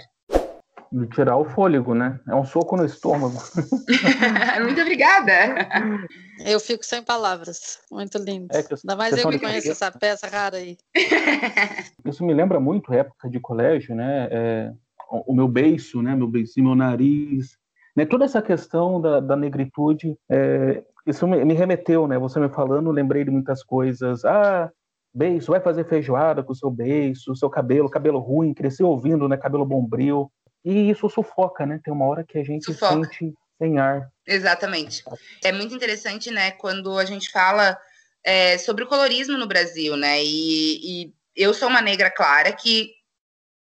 De 0.90 1.06
tirar 1.08 1.36
o 1.36 1.44
fôlego, 1.44 1.94
né? 1.94 2.20
É 2.28 2.34
um 2.34 2.44
soco 2.44 2.76
no 2.76 2.84
estômago. 2.84 3.36
Muito 4.62 4.80
obrigada. 4.80 5.32
Eu 6.44 6.60
fico 6.60 6.84
sem 6.84 7.02
palavras. 7.02 7.80
Muito 7.90 8.18
lindo. 8.18 8.48
É 8.50 8.62
que 8.62 8.74
Ainda 8.74 8.96
mais 8.96 9.16
eu 9.16 9.30
que 9.30 9.38
conheço 9.38 9.70
essa 9.70 9.90
peça 9.90 10.26
rara 10.26 10.58
aí. 10.58 10.76
Isso 12.04 12.22
me 12.22 12.34
lembra 12.34 12.60
muito 12.60 12.92
época 12.92 13.30
de 13.30 13.40
colégio, 13.40 13.94
né? 13.94 14.28
É, 14.30 14.72
o 15.12 15.34
meu 15.34 15.46
beiço, 15.46 16.00
né, 16.00 16.14
meu 16.14 16.26
beicinho, 16.26 16.66
meu 16.66 16.74
nariz, 16.74 17.58
né, 17.94 18.06
toda 18.06 18.24
essa 18.24 18.40
questão 18.40 19.00
da, 19.00 19.20
da 19.20 19.36
negritude, 19.36 20.16
é, 20.30 20.82
isso 21.06 21.26
me, 21.26 21.44
me, 21.44 21.54
remeteu, 21.54 22.08
né, 22.08 22.18
você 22.18 22.40
me 22.40 22.48
falando, 22.48 22.90
lembrei 22.90 23.24
de 23.24 23.30
muitas 23.30 23.62
coisas, 23.62 24.24
ah, 24.24 24.70
beiço, 25.14 25.50
vai 25.50 25.60
fazer 25.60 25.86
feijoada 25.86 26.42
com 26.42 26.52
o 26.52 26.56
seu 26.56 26.70
beiço, 26.70 27.36
seu 27.36 27.50
cabelo, 27.50 27.90
cabelo 27.90 28.18
ruim, 28.18 28.54
cresceu 28.54 28.88
ouvindo, 28.88 29.28
né, 29.28 29.36
cabelo 29.36 29.66
bombril, 29.66 30.32
e 30.64 30.90
isso 30.90 31.08
sufoca, 31.10 31.66
né, 31.66 31.78
tem 31.84 31.92
uma 31.92 32.06
hora 32.06 32.24
que 32.24 32.38
a 32.38 32.44
gente 32.44 32.64
sufoca. 32.64 32.94
sente 32.94 33.34
sem 33.58 33.78
ar. 33.78 34.08
Exatamente. 34.26 35.04
É 35.44 35.52
muito 35.52 35.74
interessante, 35.74 36.30
né, 36.30 36.52
quando 36.52 36.98
a 36.98 37.04
gente 37.04 37.30
fala 37.30 37.76
é, 38.24 38.56
sobre 38.56 38.84
o 38.84 38.86
colorismo 38.86 39.36
no 39.36 39.46
Brasil, 39.46 39.94
né, 39.96 40.22
e, 40.24 41.04
e 41.04 41.14
eu 41.36 41.52
sou 41.52 41.68
uma 41.68 41.82
negra 41.82 42.10
clara 42.10 42.50
que, 42.52 42.90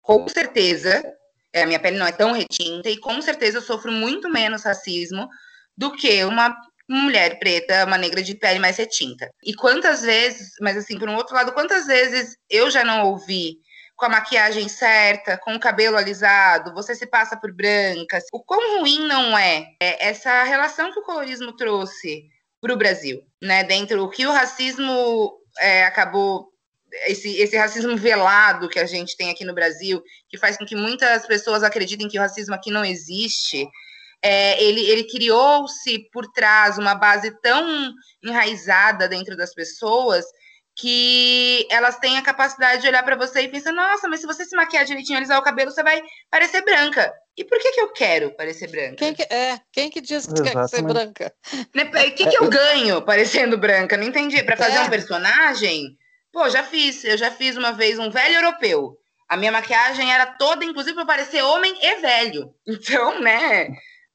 com 0.01 0.27
certeza, 0.27 1.03
a 1.55 1.65
minha 1.65 1.79
pele 1.79 1.97
não 1.97 2.05
é 2.05 2.11
tão 2.11 2.31
retinta 2.31 2.89
e 2.89 2.97
com 2.97 3.21
certeza 3.21 3.57
eu 3.57 3.61
sofro 3.61 3.91
muito 3.91 4.29
menos 4.29 4.63
racismo 4.63 5.27
do 5.77 5.91
que 5.93 6.23
uma 6.23 6.55
mulher 6.87 7.37
preta, 7.39 7.85
uma 7.85 7.97
negra 7.97 8.21
de 8.21 8.35
pele 8.35 8.59
mais 8.59 8.77
retinta. 8.77 9.29
E 9.43 9.53
quantas 9.53 10.01
vezes, 10.01 10.51
mas 10.59 10.75
assim, 10.75 10.97
por 10.97 11.07
um 11.07 11.15
outro 11.15 11.35
lado, 11.35 11.53
quantas 11.53 11.85
vezes 11.85 12.35
eu 12.49 12.69
já 12.71 12.83
não 12.83 13.05
ouvi 13.07 13.59
com 13.95 14.05
a 14.05 14.09
maquiagem 14.09 14.67
certa, 14.69 15.37
com 15.37 15.53
o 15.53 15.59
cabelo 15.59 15.97
alisado, 15.97 16.73
você 16.73 16.95
se 16.95 17.05
passa 17.05 17.37
por 17.37 17.53
brancas. 17.53 18.23
O 18.31 18.41
quão 18.41 18.79
ruim 18.79 19.05
não 19.05 19.37
é, 19.37 19.73
é 19.79 20.07
essa 20.07 20.43
relação 20.43 20.91
que 20.91 20.99
o 20.99 21.03
colorismo 21.03 21.55
trouxe 21.55 22.23
para 22.61 22.73
o 22.73 22.77
Brasil, 22.77 23.21
né? 23.41 23.63
Dentro 23.63 23.97
do 23.97 24.09
que 24.09 24.25
o 24.25 24.31
racismo 24.31 25.37
é, 25.59 25.85
acabou 25.85 26.49
esse, 27.05 27.37
esse 27.37 27.57
racismo 27.57 27.95
velado 27.97 28.69
que 28.69 28.79
a 28.79 28.85
gente 28.85 29.15
tem 29.15 29.29
aqui 29.29 29.45
no 29.45 29.53
Brasil, 29.53 30.01
que 30.27 30.37
faz 30.37 30.57
com 30.57 30.65
que 30.65 30.75
muitas 30.75 31.25
pessoas 31.25 31.63
acreditem 31.63 32.07
que 32.07 32.17
o 32.17 32.21
racismo 32.21 32.55
aqui 32.55 32.71
não 32.71 32.85
existe, 32.85 33.67
é, 34.21 34.61
ele, 34.61 34.81
ele 34.81 35.03
criou-se 35.05 35.99
por 36.11 36.29
trás 36.31 36.77
uma 36.77 36.95
base 36.95 37.31
tão 37.41 37.91
enraizada 38.23 39.07
dentro 39.07 39.35
das 39.37 39.53
pessoas 39.53 40.25
que 40.79 41.67
elas 41.69 41.99
têm 41.99 42.17
a 42.17 42.21
capacidade 42.21 42.81
de 42.81 42.87
olhar 42.87 43.03
para 43.03 43.17
você 43.17 43.41
e 43.41 43.49
pensar, 43.49 43.73
nossa, 43.73 44.07
mas 44.07 44.21
se 44.21 44.25
você 44.25 44.45
se 44.45 44.55
maquiar 44.55 44.85
direitinho, 44.85 45.17
alisar 45.17 45.37
o 45.37 45.43
cabelo, 45.43 45.71
você 45.71 45.83
vai 45.83 46.01
parecer 46.31 46.63
branca. 46.63 47.13
E 47.35 47.43
por 47.43 47.59
que, 47.59 47.71
que 47.71 47.81
eu 47.81 47.91
quero 47.91 48.31
parecer 48.35 48.69
branca? 48.69 48.95
Quem 48.95 49.13
que, 49.13 49.23
é, 49.23 49.59
quem 49.73 49.89
que 49.89 49.99
diz 49.99 50.25
que 50.25 50.33
Exatamente. 50.33 50.53
quer 50.53 50.67
ser 50.69 50.81
branca? 50.83 51.33
Né, 51.75 51.83
o 51.83 52.15
que, 52.15 52.27
que 52.27 52.37
eu 52.37 52.49
ganho 52.49 53.01
parecendo 53.01 53.57
branca? 53.57 53.97
Não 53.97 54.05
entendi. 54.05 54.41
Para 54.43 54.55
fazer 54.55 54.77
é. 54.77 54.81
um 54.81 54.89
personagem? 54.89 55.97
Pô, 56.31 56.49
já 56.49 56.63
fiz. 56.63 57.03
Eu 57.03 57.17
já 57.17 57.31
fiz 57.31 57.57
uma 57.57 57.71
vez 57.71 57.99
um 57.99 58.09
velho 58.09 58.35
europeu. 58.35 58.97
A 59.27 59.37
minha 59.37 59.51
maquiagem 59.51 60.11
era 60.11 60.25
toda, 60.25 60.65
inclusive, 60.65 60.95
para 60.95 61.05
parecer 61.05 61.41
homem 61.43 61.73
e 61.81 61.95
velho. 62.01 62.53
Então, 62.67 63.21
né? 63.21 63.69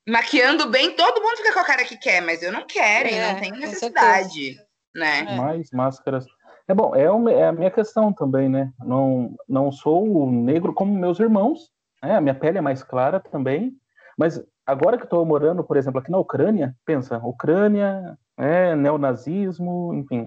Maquiando 0.07 0.69
bem, 0.69 0.95
todo 0.95 1.23
mundo 1.23 1.37
fica 1.39 1.53
com 1.53 1.61
a 1.61 1.65
cara 1.65 1.85
que 1.85 1.97
quer, 1.97 2.21
mas 2.21 2.43
eu 2.43 2.53
não 2.53 2.67
quero, 2.67 3.09
é, 3.09 3.33
não 3.33 3.41
tenho 3.41 3.57
necessidade. 3.57 4.57
Né? 4.95 5.21
É. 5.21 5.37
Mais 5.37 5.71
máscaras 5.73 6.27
é 6.67 6.75
bom, 6.75 6.95
é, 6.95 7.11
uma, 7.11 7.31
é, 7.31 7.49
a 7.49 7.53
minha 7.53 7.71
questão 7.71 8.12
também, 8.12 8.49
né? 8.49 8.73
Não, 8.81 9.35
não 9.47 9.71
sou 9.71 10.31
negro 10.31 10.73
como 10.73 10.99
meus 10.99 11.21
irmãos, 11.21 11.71
né? 12.03 12.17
A 12.17 12.21
minha 12.21 12.35
pele 12.35 12.59
é 12.59 12.62
mais 12.62 12.83
clara 12.83 13.21
também, 13.21 13.73
mas 14.17 14.43
agora 14.67 14.97
que 14.97 15.05
estou 15.05 15.25
morando, 15.27 15.62
por 15.62 15.77
exemplo, 15.77 16.01
aqui 16.01 16.11
na 16.11 16.19
Ucrânia, 16.19 16.75
pensa, 16.87 17.19
Ucrânia, 17.19 18.19
é, 18.39 18.75
neonazismo, 18.75 19.93
enfim, 19.95 20.25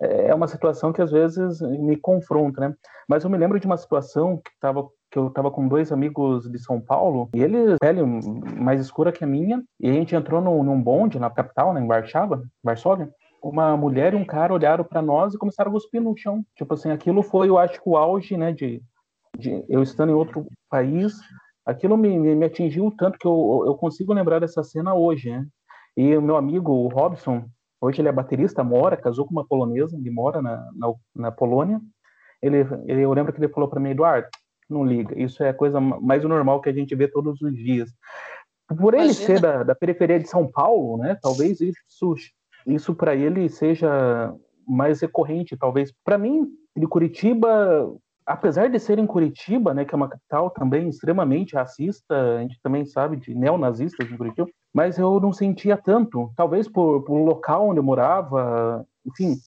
é 0.00 0.34
uma 0.34 0.46
situação 0.46 0.92
que 0.92 1.00
às 1.00 1.10
vezes 1.10 1.60
me 1.60 1.96
confronta, 1.96 2.60
né? 2.60 2.74
Mas 3.08 3.24
eu 3.24 3.30
me 3.30 3.38
lembro 3.38 3.58
de 3.58 3.66
uma 3.66 3.76
situação 3.76 4.36
que 4.36 4.50
tava 4.60 4.86
que 5.10 5.18
eu 5.18 5.28
estava 5.28 5.50
com 5.50 5.68
dois 5.68 5.92
amigos 5.92 6.50
de 6.50 6.58
São 6.58 6.80
Paulo, 6.80 7.30
e 7.34 7.40
eles, 7.40 7.76
pele 7.80 8.02
mais 8.60 8.80
escura 8.80 9.12
que 9.12 9.24
a 9.24 9.26
minha, 9.26 9.62
e 9.80 9.88
a 9.88 9.92
gente 9.92 10.14
entrou 10.14 10.40
no, 10.40 10.62
num 10.62 10.82
bonde 10.82 11.18
na 11.18 11.30
capital, 11.30 11.72
né, 11.72 11.80
em 11.80 11.86
Varsóvia, 11.86 12.42
Varsóvia, 12.62 13.08
uma 13.42 13.76
mulher 13.76 14.12
e 14.12 14.16
um 14.16 14.24
cara 14.24 14.52
olharam 14.52 14.84
para 14.84 15.00
nós 15.00 15.32
e 15.32 15.38
começaram 15.38 15.70
a 15.70 15.72
cuspir 15.72 16.02
no 16.02 16.16
chão. 16.16 16.44
Tipo 16.56 16.74
assim, 16.74 16.90
aquilo 16.90 17.22
foi, 17.22 17.48
eu 17.48 17.56
acho 17.56 17.80
o 17.84 17.96
auge, 17.96 18.36
né, 18.36 18.52
de, 18.52 18.82
de 19.38 19.64
eu 19.68 19.82
estando 19.82 20.10
em 20.10 20.14
outro 20.14 20.46
país, 20.68 21.14
aquilo 21.64 21.96
me, 21.96 22.18
me, 22.18 22.34
me 22.34 22.46
atingiu 22.46 22.92
tanto 22.98 23.18
que 23.18 23.26
eu, 23.26 23.62
eu 23.66 23.74
consigo 23.76 24.12
lembrar 24.12 24.40
dessa 24.40 24.62
cena 24.62 24.94
hoje, 24.94 25.30
né? 25.30 25.46
E 25.96 26.14
o 26.14 26.20
meu 26.20 26.36
amigo, 26.36 26.72
o 26.72 26.88
Robson, 26.88 27.46
hoje 27.86 28.00
ele 28.00 28.08
é 28.08 28.12
baterista, 28.12 28.64
mora, 28.64 28.96
casou 28.96 29.24
com 29.24 29.32
uma 29.32 29.46
polonesa, 29.46 29.96
ele 29.96 30.10
mora 30.10 30.42
na, 30.42 30.68
na, 30.74 30.92
na 31.14 31.32
Polônia. 31.32 31.80
Ele, 32.42 32.58
ele, 32.86 33.02
eu 33.02 33.12
lembro 33.12 33.32
que 33.32 33.38
ele 33.38 33.52
falou 33.52 33.68
para 33.68 33.80
mim, 33.80 33.90
Eduardo, 33.90 34.28
não 34.68 34.84
liga, 34.84 35.18
isso 35.18 35.42
é 35.42 35.50
a 35.50 35.54
coisa 35.54 35.80
mais 35.80 36.22
normal 36.24 36.60
que 36.60 36.68
a 36.68 36.72
gente 36.72 36.94
vê 36.94 37.08
todos 37.08 37.40
os 37.40 37.56
dias. 37.56 37.90
Por 38.68 38.94
ele 38.94 39.04
Imagina. 39.04 39.26
ser 39.26 39.40
da, 39.40 39.62
da 39.62 39.74
periferia 39.74 40.18
de 40.18 40.28
São 40.28 40.46
Paulo, 40.50 40.98
né, 40.98 41.16
talvez 41.22 41.60
isso 41.60 42.14
isso 42.66 42.94
para 42.94 43.14
ele 43.14 43.48
seja 43.48 44.34
mais 44.66 45.00
recorrente, 45.00 45.56
talvez. 45.56 45.92
Para 46.04 46.18
mim, 46.18 46.48
de 46.76 46.86
Curitiba, 46.88 47.94
apesar 48.26 48.68
de 48.68 48.80
ser 48.80 48.98
em 48.98 49.06
Curitiba, 49.06 49.72
né, 49.72 49.84
que 49.84 49.94
é 49.94 49.96
uma 49.96 50.08
capital 50.08 50.50
também 50.50 50.88
extremamente 50.88 51.54
racista, 51.54 52.36
a 52.38 52.40
gente 52.40 52.58
também 52.60 52.84
sabe 52.84 53.16
de 53.16 53.32
neonazistas 53.34 54.10
em 54.10 54.16
Curitiba, 54.16 54.48
mas 54.76 54.98
eu 54.98 55.18
não 55.18 55.32
sentia 55.32 55.74
tanto, 55.74 56.30
talvez 56.36 56.68
por, 56.68 57.02
por 57.02 57.16
local 57.16 57.70
onde 57.70 57.80
eu 57.80 57.82
morava, 57.82 58.86
enfim, 59.06 59.38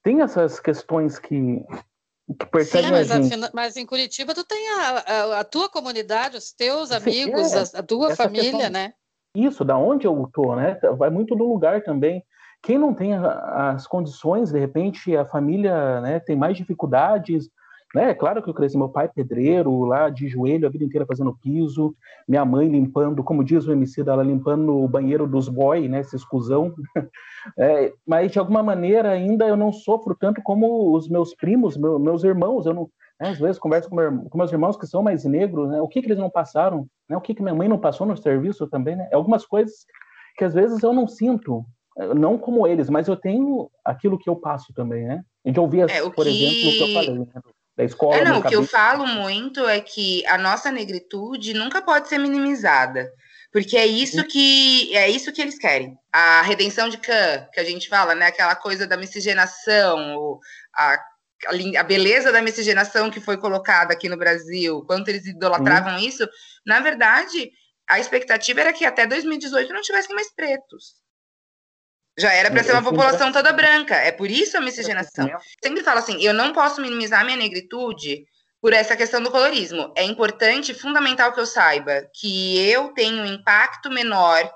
tem 0.00 0.20
essas 0.22 0.60
questões 0.60 1.18
que 1.18 1.60
que 2.38 2.46
perseguem 2.46 2.88
Sim, 2.88 2.92
mas, 2.92 3.10
a 3.10 3.20
gente. 3.20 3.50
mas 3.52 3.76
em 3.76 3.84
Curitiba 3.84 4.32
tu 4.32 4.44
tem 4.44 4.68
a, 4.68 4.98
a, 4.98 5.40
a 5.40 5.44
tua 5.44 5.68
comunidade, 5.68 6.36
os 6.36 6.52
teus 6.52 6.92
amigos, 6.92 7.52
é, 7.52 7.58
a, 7.58 7.80
a, 7.80 7.82
tua 7.82 8.14
família, 8.14 8.50
questão, 8.50 8.70
né? 8.70 8.94
Isso, 9.34 9.64
da 9.64 9.76
onde 9.76 10.06
eu 10.06 10.28
tô, 10.32 10.54
né? 10.54 10.78
Vai 10.96 11.10
muito 11.10 11.34
do 11.34 11.48
lugar 11.48 11.82
também. 11.82 12.22
Quem 12.62 12.78
não 12.78 12.94
tem 12.94 13.14
as 13.14 13.86
condições, 13.88 14.50
de 14.50 14.58
repente 14.58 15.16
a 15.16 15.24
família 15.24 16.00
né, 16.00 16.20
tem 16.20 16.36
mais 16.36 16.56
dificuldades. 16.56 17.48
Né? 17.94 18.10
É 18.10 18.14
claro 18.14 18.42
que 18.42 18.50
eu 18.50 18.54
cresci, 18.54 18.76
meu 18.76 18.88
pai 18.88 19.08
pedreiro, 19.08 19.84
lá 19.84 20.10
de 20.10 20.28
joelho 20.28 20.66
a 20.66 20.70
vida 20.70 20.84
inteira 20.84 21.06
fazendo 21.06 21.36
piso, 21.40 21.94
minha 22.28 22.44
mãe 22.44 22.68
limpando, 22.68 23.22
como 23.22 23.44
diz 23.44 23.66
o 23.66 23.72
MC 23.72 24.02
dela, 24.02 24.22
limpando 24.22 24.76
o 24.76 24.88
banheiro 24.88 25.26
dos 25.26 25.48
boy, 25.48 25.88
né, 25.88 26.00
esse 26.00 26.16
exclusão. 26.16 26.74
É, 27.56 27.92
mas 28.04 28.32
de 28.32 28.40
alguma 28.40 28.60
maneira 28.60 29.08
ainda 29.08 29.46
eu 29.46 29.56
não 29.56 29.72
sofro 29.72 30.16
tanto 30.18 30.42
como 30.42 30.92
os 30.92 31.08
meus 31.08 31.32
primos, 31.32 31.76
meu, 31.76 31.96
meus 31.96 32.24
irmãos. 32.24 32.66
Eu 32.66 32.74
não, 32.74 32.90
né, 33.20 33.28
às 33.28 33.38
vezes 33.38 33.56
converso 33.56 33.88
com, 33.88 33.94
meu, 33.94 34.24
com, 34.28 34.36
meus 34.36 34.50
irmãos 34.50 34.76
que 34.76 34.84
são 34.84 35.00
mais 35.00 35.24
negros, 35.24 35.68
né, 35.68 35.80
o 35.80 35.86
que, 35.86 36.00
que 36.00 36.08
eles 36.08 36.18
não 36.18 36.28
passaram, 36.28 36.88
né, 37.08 37.16
o 37.16 37.20
que, 37.20 37.32
que 37.32 37.42
minha 37.42 37.54
mãe 37.54 37.68
não 37.68 37.78
passou 37.78 38.04
no 38.04 38.16
serviço 38.16 38.66
também, 38.66 38.96
né? 38.96 39.08
Algumas 39.12 39.46
coisas 39.46 39.86
que 40.36 40.42
às 40.42 40.54
vezes 40.54 40.82
eu 40.82 40.92
não 40.92 41.06
sinto, 41.06 41.64
não 42.16 42.36
como 42.36 42.66
eles, 42.66 42.90
mas 42.90 43.06
eu 43.06 43.16
tenho 43.16 43.70
aquilo 43.84 44.18
que 44.18 44.28
eu 44.28 44.34
passo 44.34 44.74
também, 44.74 45.04
né? 45.06 45.22
A 45.44 45.48
gente 45.48 45.60
ouvia, 45.60 45.84
é, 45.84 46.02
por 46.02 46.24
que... 46.24 46.30
exemplo, 46.30 46.68
o 46.68 46.72
que 46.72 46.82
eu 46.82 46.94
falei, 46.94 47.18
né? 47.20 47.26
Da 47.76 47.84
escola. 47.84 48.16
É, 48.16 48.24
não, 48.24 48.38
o 48.38 48.42
que 48.42 48.56
eu 48.56 48.64
falo 48.64 49.06
muito 49.06 49.68
é 49.68 49.80
que 49.80 50.24
a 50.26 50.38
nossa 50.38 50.72
negritude 50.72 51.52
nunca 51.52 51.82
pode 51.82 52.08
ser 52.08 52.18
minimizada. 52.18 53.12
Porque 53.52 53.76
é 53.76 53.86
isso 53.86 54.22
que 54.24 54.94
é 54.94 55.08
isso 55.08 55.32
que 55.32 55.40
eles 55.40 55.58
querem. 55.58 55.96
A 56.12 56.42
redenção 56.42 56.88
de 56.88 56.98
Khan, 56.98 57.46
que 57.52 57.60
a 57.60 57.64
gente 57.64 57.88
fala, 57.88 58.14
né? 58.14 58.26
Aquela 58.26 58.54
coisa 58.54 58.86
da 58.86 58.96
miscigenação, 58.96 60.38
a, 60.74 60.98
a 61.78 61.82
beleza 61.82 62.32
da 62.32 62.42
miscigenação 62.42 63.10
que 63.10 63.20
foi 63.20 63.38
colocada 63.38 63.92
aqui 63.92 64.08
no 64.08 64.16
Brasil, 64.16 64.84
quanto 64.86 65.08
eles 65.08 65.26
idolatravam 65.26 65.98
isso. 65.98 66.28
Na 66.66 66.80
verdade, 66.80 67.50
a 67.88 67.98
expectativa 67.98 68.60
era 68.60 68.72
que 68.72 68.84
até 68.84 69.06
2018 69.06 69.72
não 69.72 69.80
tivessem 69.80 70.14
mais 70.14 70.30
pretos. 70.34 70.94
Já 72.18 72.32
era 72.32 72.50
para 72.50 72.62
ser 72.62 72.72
uma 72.72 72.82
população 72.82 73.30
toda 73.30 73.52
branca. 73.52 73.94
É 73.94 74.10
por 74.10 74.30
isso 74.30 74.56
a 74.56 74.60
miscigenação. 74.60 75.28
Sempre 75.62 75.82
falo 75.82 75.98
assim: 75.98 76.22
eu 76.22 76.32
não 76.32 76.52
posso 76.52 76.80
minimizar 76.80 77.24
minha 77.24 77.36
negritude 77.36 78.24
por 78.60 78.72
essa 78.72 78.96
questão 78.96 79.22
do 79.22 79.30
colorismo. 79.30 79.92
É 79.94 80.02
importante, 80.02 80.72
fundamental 80.72 81.32
que 81.32 81.40
eu 81.40 81.46
saiba 81.46 82.08
que 82.14 82.58
eu 82.68 82.88
tenho 82.94 83.22
um 83.22 83.26
impacto 83.26 83.90
menor 83.90 84.50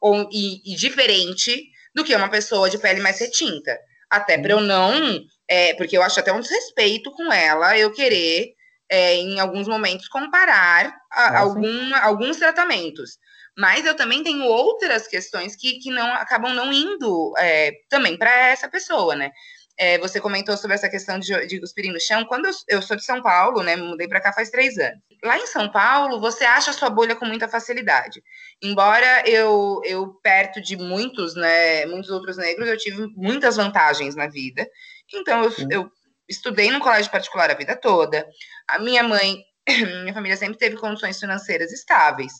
ou, 0.00 0.28
e, 0.30 0.60
e 0.72 0.76
diferente 0.76 1.70
do 1.94 2.04
que 2.04 2.14
uma 2.14 2.28
pessoa 2.28 2.68
de 2.68 2.78
pele 2.78 3.00
mais 3.00 3.18
retinta. 3.18 3.76
Até 4.10 4.36
para 4.38 4.52
eu 4.52 4.60
não. 4.60 5.20
É, 5.48 5.74
porque 5.74 5.96
eu 5.96 6.02
acho 6.02 6.20
até 6.20 6.32
um 6.32 6.40
desrespeito 6.40 7.10
com 7.12 7.32
ela 7.32 7.78
eu 7.78 7.92
querer, 7.92 8.54
é, 8.88 9.14
em 9.14 9.40
alguns 9.40 9.66
momentos, 9.66 10.06
comparar 10.08 10.94
a, 11.10 11.38
algum, 11.38 11.94
alguns 12.02 12.36
tratamentos. 12.36 13.18
Mas 13.56 13.86
eu 13.86 13.94
também 13.94 14.22
tenho 14.22 14.44
outras 14.44 15.08
questões 15.08 15.56
que, 15.56 15.78
que 15.78 15.90
não 15.90 16.12
acabam 16.12 16.54
não 16.54 16.70
indo 16.70 17.32
é, 17.38 17.72
também 17.88 18.16
para 18.16 18.30
essa 18.30 18.68
pessoa, 18.68 19.16
né? 19.16 19.30
É, 19.78 19.98
você 19.98 20.20
comentou 20.20 20.56
sobre 20.56 20.74
essa 20.74 20.88
questão 20.88 21.18
de, 21.18 21.46
de 21.46 21.60
cuspir 21.60 21.90
no 21.92 22.00
chão. 22.00 22.24
Quando 22.24 22.46
eu, 22.46 22.52
eu, 22.68 22.82
sou 22.82 22.96
de 22.96 23.04
São 23.04 23.22
Paulo, 23.22 23.62
né? 23.62 23.76
Mudei 23.76 24.08
para 24.08 24.20
cá 24.20 24.32
faz 24.32 24.50
três 24.50 24.76
anos. 24.78 25.00
Lá 25.22 25.38
em 25.38 25.46
São 25.46 25.70
Paulo, 25.70 26.20
você 26.20 26.44
acha 26.44 26.70
a 26.70 26.74
sua 26.74 26.90
bolha 26.90 27.16
com 27.16 27.24
muita 27.24 27.48
facilidade. 27.48 28.22
Embora 28.62 29.28
eu, 29.28 29.80
eu 29.84 30.14
perto 30.22 30.60
de 30.60 30.76
muitos, 30.76 31.34
né? 31.34 31.86
Muitos 31.86 32.10
outros 32.10 32.36
negros, 32.36 32.68
eu 32.68 32.76
tive 32.76 33.06
muitas 33.16 33.56
vantagens 33.56 34.14
na 34.14 34.26
vida. 34.26 34.66
Então, 35.14 35.44
eu, 35.44 35.52
eu 35.70 35.92
estudei 36.28 36.70
no 36.70 36.80
colégio 36.80 37.10
particular 37.10 37.50
a 37.50 37.54
vida 37.54 37.74
toda. 37.74 38.26
A 38.68 38.78
minha 38.78 39.02
mãe, 39.02 39.42
minha 40.02 40.14
família 40.14 40.36
sempre 40.36 40.58
teve 40.58 40.76
condições 40.76 41.18
financeiras 41.18 41.72
estáveis 41.72 42.32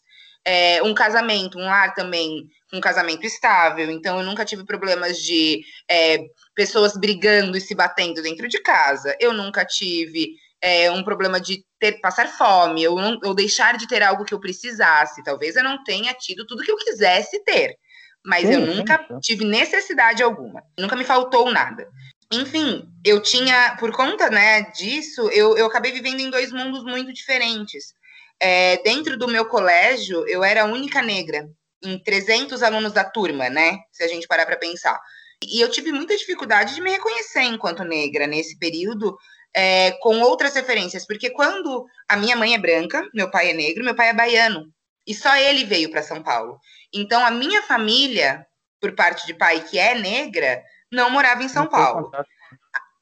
é, 0.46 0.80
um 0.80 0.94
casamento, 0.94 1.58
um 1.58 1.64
lar 1.64 1.92
também, 1.92 2.48
um 2.72 2.80
casamento 2.80 3.26
estável. 3.26 3.90
Então, 3.90 4.20
eu 4.20 4.24
nunca 4.24 4.44
tive 4.44 4.64
problemas 4.64 5.18
de 5.18 5.64
é, 5.90 6.18
pessoas 6.54 6.96
brigando 6.96 7.56
e 7.56 7.60
se 7.60 7.74
batendo 7.74 8.22
dentro 8.22 8.46
de 8.46 8.60
casa. 8.62 9.16
Eu 9.18 9.32
nunca 9.32 9.64
tive 9.64 10.36
é, 10.62 10.88
um 10.92 11.02
problema 11.02 11.40
de 11.40 11.64
ter, 11.80 12.00
passar 12.00 12.28
fome, 12.28 12.86
ou, 12.86 13.00
não, 13.00 13.18
ou 13.24 13.34
deixar 13.34 13.76
de 13.76 13.88
ter 13.88 14.04
algo 14.04 14.24
que 14.24 14.32
eu 14.32 14.38
precisasse. 14.38 15.24
Talvez 15.24 15.56
eu 15.56 15.64
não 15.64 15.82
tenha 15.82 16.14
tido 16.14 16.46
tudo 16.46 16.62
que 16.62 16.70
eu 16.70 16.76
quisesse 16.76 17.42
ter. 17.44 17.76
Mas 18.24 18.46
sim, 18.46 18.54
eu 18.54 18.60
nunca 18.60 19.04
sim. 19.08 19.18
tive 19.20 19.44
necessidade 19.44 20.22
alguma. 20.22 20.62
Nunca 20.78 20.94
me 20.94 21.04
faltou 21.04 21.50
nada. 21.50 21.88
Enfim, 22.32 22.88
eu 23.04 23.20
tinha, 23.20 23.76
por 23.78 23.92
conta 23.92 24.30
né, 24.30 24.62
disso, 24.72 25.28
eu, 25.30 25.56
eu 25.56 25.66
acabei 25.66 25.92
vivendo 25.92 26.20
em 26.20 26.30
dois 26.30 26.52
mundos 26.52 26.84
muito 26.84 27.12
diferentes. 27.12 27.94
É, 28.40 28.82
dentro 28.82 29.16
do 29.16 29.28
meu 29.28 29.46
colégio, 29.46 30.26
eu 30.28 30.44
era 30.44 30.62
a 30.62 30.66
única 30.66 31.00
negra 31.00 31.48
em 31.82 31.98
300 31.98 32.62
alunos 32.62 32.92
da 32.92 33.04
turma, 33.04 33.48
né? 33.48 33.78
Se 33.92 34.02
a 34.02 34.08
gente 34.08 34.26
parar 34.26 34.46
para 34.46 34.56
pensar. 34.56 34.98
E 35.42 35.60
eu 35.60 35.70
tive 35.70 35.92
muita 35.92 36.16
dificuldade 36.16 36.74
de 36.74 36.80
me 36.80 36.90
reconhecer 36.90 37.42
enquanto 37.42 37.84
negra 37.84 38.26
nesse 38.26 38.58
período, 38.58 39.16
é, 39.54 39.92
com 40.00 40.20
outras 40.20 40.54
referências, 40.54 41.06
porque 41.06 41.30
quando 41.30 41.86
a 42.08 42.16
minha 42.16 42.36
mãe 42.36 42.54
é 42.54 42.58
branca, 42.58 43.02
meu 43.14 43.30
pai 43.30 43.50
é 43.50 43.52
negro, 43.54 43.84
meu 43.84 43.94
pai 43.94 44.10
é 44.10 44.14
baiano, 44.14 44.70
e 45.06 45.14
só 45.14 45.34
ele 45.36 45.64
veio 45.64 45.90
para 45.90 46.02
São 46.02 46.22
Paulo. 46.22 46.58
Então, 46.92 47.24
a 47.24 47.30
minha 47.30 47.62
família, 47.62 48.46
por 48.80 48.94
parte 48.94 49.26
de 49.26 49.34
pai 49.34 49.60
que 49.60 49.78
é 49.78 49.94
negra, 49.94 50.62
não 50.90 51.10
morava 51.10 51.42
em 51.42 51.48
São 51.48 51.66
Paulo. 51.66 52.10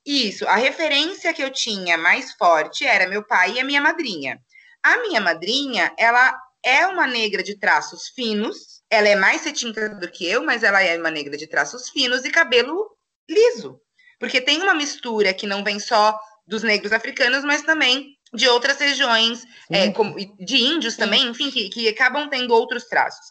Isso, 0.04 0.46
a 0.46 0.56
referência 0.56 1.32
que 1.32 1.42
eu 1.42 1.50
tinha 1.50 1.96
mais 1.96 2.32
forte 2.32 2.86
era 2.86 3.08
meu 3.08 3.24
pai 3.24 3.54
e 3.54 3.60
a 3.60 3.64
minha 3.64 3.80
madrinha. 3.80 4.38
A 4.84 4.98
minha 4.98 5.20
madrinha, 5.20 5.94
ela 5.98 6.38
é 6.62 6.86
uma 6.86 7.06
negra 7.06 7.42
de 7.42 7.58
traços 7.58 8.08
finos, 8.14 8.82
ela 8.90 9.08
é 9.08 9.16
mais 9.16 9.42
retinta 9.42 9.88
do 9.88 10.10
que 10.10 10.26
eu, 10.26 10.44
mas 10.44 10.62
ela 10.62 10.82
é 10.82 10.98
uma 10.98 11.10
negra 11.10 11.38
de 11.38 11.46
traços 11.46 11.88
finos 11.88 12.22
e 12.22 12.30
cabelo 12.30 12.90
liso. 13.28 13.80
Porque 14.20 14.42
tem 14.42 14.60
uma 14.60 14.74
mistura 14.74 15.32
que 15.32 15.46
não 15.46 15.64
vem 15.64 15.80
só 15.80 16.18
dos 16.46 16.62
negros 16.62 16.92
africanos, 16.92 17.42
mas 17.44 17.62
também 17.62 18.14
de 18.34 18.46
outras 18.46 18.78
regiões, 18.78 19.46
é, 19.70 19.90
como, 19.90 20.16
de 20.16 20.56
índios 20.56 20.96
também, 20.96 21.28
enfim, 21.28 21.50
que, 21.50 21.70
que 21.70 21.88
acabam 21.88 22.28
tendo 22.28 22.52
outros 22.52 22.84
traços. 22.84 23.26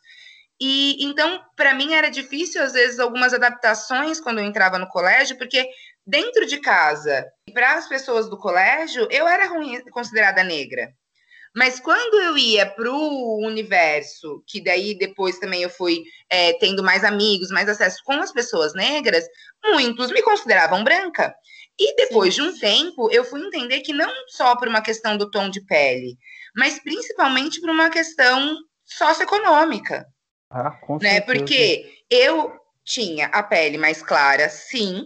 E 0.59 1.03
então, 1.05 1.39
para 1.55 1.75
mim 1.75 1.93
era 1.93 2.09
difícil 2.09 2.63
às 2.63 2.73
vezes 2.73 2.99
algumas 2.99 3.33
adaptações 3.33 4.19
quando 4.19 4.39
eu 4.39 4.45
entrava 4.45 4.79
no 4.79 4.87
colégio, 4.87 5.37
porque 5.37 5.69
dentro 6.03 6.47
de 6.47 6.59
casa, 6.59 7.25
para 7.53 7.73
as 7.73 7.87
pessoas 7.87 8.27
do 8.27 8.39
colégio, 8.39 9.07
eu 9.11 9.27
era 9.27 9.47
ruim, 9.47 9.81
considerada 9.91 10.43
negra. 10.43 10.91
Mas 11.55 11.79
quando 11.79 12.19
eu 12.19 12.37
ia 12.37 12.65
para 12.65 12.91
o 12.91 13.45
universo, 13.45 14.43
que 14.47 14.61
daí 14.61 14.97
depois 14.97 15.37
também 15.37 15.61
eu 15.61 15.69
fui 15.69 16.03
é, 16.29 16.53
tendo 16.53 16.83
mais 16.83 17.03
amigos, 17.03 17.51
mais 17.51 17.69
acesso 17.69 18.01
com 18.03 18.13
as 18.13 18.31
pessoas 18.31 18.73
negras, 18.73 19.23
muitos 19.63 20.11
me 20.11 20.21
consideravam 20.23 20.83
branca. 20.83 21.33
E 21.79 21.95
depois 21.95 22.33
Sim. 22.33 22.41
de 22.41 22.47
um 22.49 22.59
tempo, 22.59 23.11
eu 23.11 23.23
fui 23.23 23.41
entender 23.41 23.81
que 23.81 23.93
não 23.93 24.11
só 24.27 24.55
por 24.55 24.67
uma 24.67 24.81
questão 24.81 25.15
do 25.15 25.29
tom 25.29 25.49
de 25.49 25.63
pele, 25.65 26.17
mas 26.55 26.79
principalmente 26.79 27.61
por 27.61 27.69
uma 27.69 27.89
questão 27.89 28.57
socioeconômica. 28.85 30.05
Ah, 30.49 30.71
com 30.71 30.97
né? 30.97 31.21
Porque 31.21 32.03
eu 32.09 32.51
tinha 32.83 33.27
a 33.27 33.41
pele 33.41 33.77
mais 33.77 34.03
clara, 34.03 34.49
sim, 34.49 35.05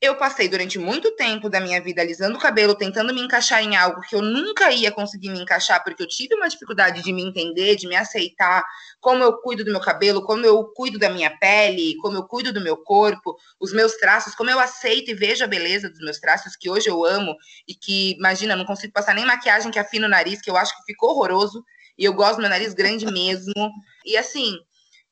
eu 0.00 0.16
passei 0.16 0.48
durante 0.48 0.78
muito 0.78 1.10
tempo 1.14 1.50
da 1.50 1.60
minha 1.60 1.78
vida 1.78 2.00
alisando 2.00 2.38
o 2.38 2.40
cabelo, 2.40 2.74
tentando 2.74 3.12
me 3.12 3.20
encaixar 3.20 3.62
em 3.62 3.76
algo 3.76 4.00
que 4.00 4.16
eu 4.16 4.22
nunca 4.22 4.72
ia 4.72 4.90
conseguir 4.90 5.28
me 5.28 5.38
encaixar, 5.38 5.84
porque 5.84 6.02
eu 6.02 6.08
tive 6.08 6.34
uma 6.34 6.48
dificuldade 6.48 7.02
de 7.02 7.12
me 7.12 7.22
entender, 7.22 7.76
de 7.76 7.86
me 7.86 7.94
aceitar, 7.94 8.64
como 8.98 9.22
eu 9.22 9.34
cuido 9.42 9.62
do 9.62 9.70
meu 9.70 9.80
cabelo, 9.80 10.22
como 10.22 10.46
eu 10.46 10.64
cuido 10.74 10.98
da 10.98 11.10
minha 11.10 11.30
pele, 11.38 11.96
como 12.00 12.16
eu 12.16 12.22
cuido 12.22 12.50
do 12.50 12.62
meu 12.62 12.78
corpo, 12.78 13.36
os 13.60 13.74
meus 13.74 13.92
traços, 13.96 14.34
como 14.34 14.48
eu 14.48 14.58
aceito 14.58 15.10
e 15.10 15.14
vejo 15.14 15.44
a 15.44 15.46
beleza 15.46 15.90
dos 15.90 16.00
meus 16.00 16.18
traços, 16.18 16.56
que 16.56 16.70
hoje 16.70 16.88
eu 16.88 17.04
amo, 17.04 17.36
e 17.68 17.74
que, 17.74 18.12
imagina, 18.12 18.56
não 18.56 18.64
consigo 18.64 18.94
passar 18.94 19.14
nem 19.14 19.26
maquiagem 19.26 19.70
que 19.70 19.78
afina 19.78 20.06
o 20.06 20.10
nariz, 20.10 20.40
que 20.40 20.50
eu 20.50 20.56
acho 20.56 20.74
que 20.78 20.84
ficou 20.84 21.10
horroroso, 21.10 21.62
e 21.98 22.06
eu 22.06 22.14
gosto 22.14 22.36
do 22.36 22.40
meu 22.40 22.48
nariz 22.48 22.72
grande 22.72 23.04
mesmo. 23.04 23.70
E 24.06 24.16
assim, 24.16 24.56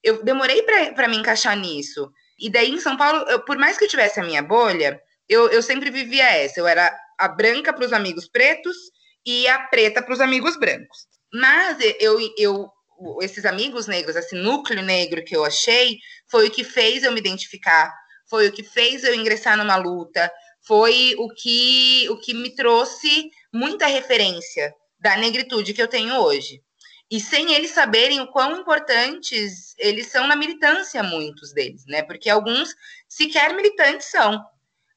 eu 0.03 0.25
demorei 0.25 0.63
para 0.63 1.09
me 1.09 1.19
encaixar 1.19 1.55
nisso. 1.55 2.11
E 2.39 2.51
daí 2.51 2.71
em 2.71 2.81
São 2.81 2.97
Paulo, 2.97 3.25
eu, 3.29 3.41
por 3.45 3.59
mais 3.59 3.77
que 3.77 3.85
eu 3.85 3.89
tivesse 3.89 4.21
a 4.21 4.25
minha 4.25 4.43
bolha, 4.43 5.01
eu, 5.29 5.49
eu 5.49 5.63
sempre 5.63 5.91
vivia 5.91 6.25
essa. 6.25 6.61
Eu 6.61 6.67
era 6.67 6.97
a 7.19 7.29
branca 7.29 7.73
para 7.73 7.85
os 7.85 7.93
amigos 7.93 8.29
pretos 8.29 8.77
e 9.27 9.47
a 9.49 9.59
preta 9.59 10.03
para 10.03 10.15
os 10.15 10.21
amigos 10.21 10.57
brancos. 10.57 11.07
Mas 11.33 11.79
eu, 11.99 12.19
eu, 12.39 12.71
esses 13.21 13.45
amigos 13.45 13.87
negros, 13.87 14.17
esse 14.17 14.35
núcleo 14.35 14.83
negro 14.83 15.25
que 15.25 15.37
eu 15.37 15.45
achei, 15.45 15.99
foi 16.31 16.49
o 16.49 16.51
que 16.51 16.65
fez 16.65 17.03
eu 17.03 17.13
me 17.13 17.19
identificar, 17.19 17.93
foi 18.29 18.49
o 18.49 18.53
que 18.53 18.63
fez 18.63 19.05
eu 19.05 19.15
ingressar 19.15 19.57
numa 19.57 19.77
luta, 19.77 20.31
foi 20.67 21.15
o 21.19 21.29
que, 21.29 22.07
o 22.11 22.19
que 22.19 22.35
me 22.35 22.55
trouxe 22.55 23.31
muita 23.53 23.87
referência 23.87 24.73
da 24.99 25.17
negritude 25.17 25.75
que 25.75 25.83
eu 25.83 25.89
tenho 25.89 26.15
hoje. 26.17 26.63
E 27.11 27.21
sem 27.21 27.55
eles 27.55 27.71
saberem 27.71 28.21
o 28.21 28.27
quão 28.27 28.61
importantes 28.61 29.75
eles 29.79 30.09
são 30.09 30.27
na 30.27 30.37
militância, 30.37 31.03
muitos 31.03 31.53
deles, 31.53 31.87
né? 31.87 32.03
Porque 32.03 32.29
alguns 32.29 32.75
sequer 33.09 33.55
militantes 33.55 34.11
são, 34.11 34.45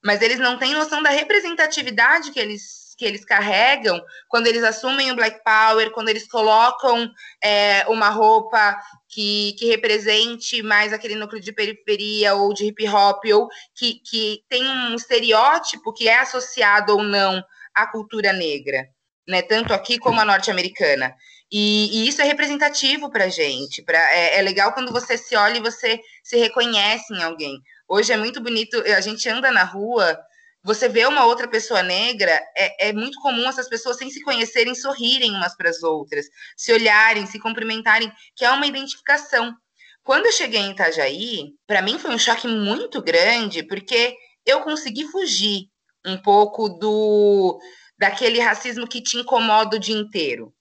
mas 0.04 0.22
eles 0.22 0.40
não 0.40 0.58
têm 0.58 0.74
noção 0.74 1.02
da 1.02 1.10
representatividade 1.10 2.32
que 2.32 2.40
eles, 2.40 2.96
que 2.98 3.06
eles 3.06 3.24
carregam 3.24 4.04
quando 4.28 4.48
eles 4.48 4.64
assumem 4.64 5.10
o 5.10 5.16
Black 5.16 5.42
Power, 5.44 5.92
quando 5.92 6.10
eles 6.10 6.28
colocam 6.28 7.10
é, 7.42 7.86
uma 7.88 8.10
roupa 8.10 8.78
que, 9.08 9.54
que 9.58 9.68
represente 9.68 10.62
mais 10.62 10.92
aquele 10.92 11.16
núcleo 11.16 11.42
de 11.42 11.54
periferia 11.54 12.34
ou 12.34 12.54
de 12.54 12.66
hip 12.66 12.88
hop, 12.90 13.24
ou 13.34 13.48
que, 13.74 14.02
que 14.04 14.44
tem 14.50 14.68
um 14.68 14.96
estereótipo 14.96 15.94
que 15.94 16.10
é 16.10 16.20
associado 16.20 16.94
ou 16.94 17.04
não 17.04 17.42
à 17.74 17.88
cultura 17.88 18.34
negra, 18.34 18.86
né? 19.26 19.42
Tanto 19.42 19.74
aqui 19.74 19.98
como 19.98 20.20
a 20.20 20.26
norte-americana. 20.26 21.16
E, 21.52 22.04
e, 22.04 22.08
isso 22.08 22.22
é 22.22 22.26
representativo 22.26 23.10
para 23.12 23.26
a 23.26 23.30
gente. 23.30 23.82
Pra, 23.84 24.00
é, 24.14 24.40
é, 24.40 24.42
legal 24.42 24.74
quando 24.74 24.92
você 24.92 25.18
se 25.18 25.36
olha 25.36 25.58
e 25.58 25.62
você 25.62 26.00
se 26.24 26.38
reconhece 26.38 27.14
em 27.14 27.22
alguém. 27.22 27.60
Hoje 27.88 28.14
é 28.14 28.18
muito 28.18 28.40
bonito, 28.42 28.78
a 28.96 29.02
gente 29.02 29.28
anda 29.28 29.52
na 29.52 29.64
rua, 29.66 30.18
você 30.64 30.88
vê 30.88 31.06
uma 31.06 31.26
outra 31.26 31.48
pessoa 31.48 31.84
negra, 31.84 32.32
é, 32.56 32.90
é 32.90 32.94
muito 32.94 33.20
comum 33.20 33.50
essas 33.50 33.68
pessoas, 33.68 33.98
sem 33.98 34.10
se 34.10 34.22
conhecerem, 34.22 34.76
sorrirem 34.76 35.32
umas 35.32 35.56
para 35.58 35.70
as 35.70 35.84
outras, 35.84 36.26
se 36.56 36.72
olharem, 36.72 37.26
se 37.26 37.40
cumprimentarem, 37.40 38.12
que 38.36 38.46
é 38.46 38.52
uma 38.52 38.68
identificação. 38.68 39.54
Quando 40.04 40.28
eu 40.28 40.32
cheguei 40.32 40.62
em 40.62 40.72
Itajaí, 40.72 41.54
para 41.68 41.82
mim 41.82 42.00
foi 42.00 42.12
um 42.12 42.20
choque 42.20 42.48
muito 42.48 43.02
grande, 43.02 43.64
porque 43.64 44.16
eu 44.46 44.62
consegui 44.62 45.06
fugir 45.08 45.68
um 46.06 46.18
pouco 46.18 46.70
do 46.70 47.60
daquele 47.98 48.40
racismo 48.40 48.88
que 48.88 49.02
te 49.02 49.18
incomoda 49.18 49.78
o 49.78 49.80
dia 49.80 49.96
inteiro. 49.96 50.52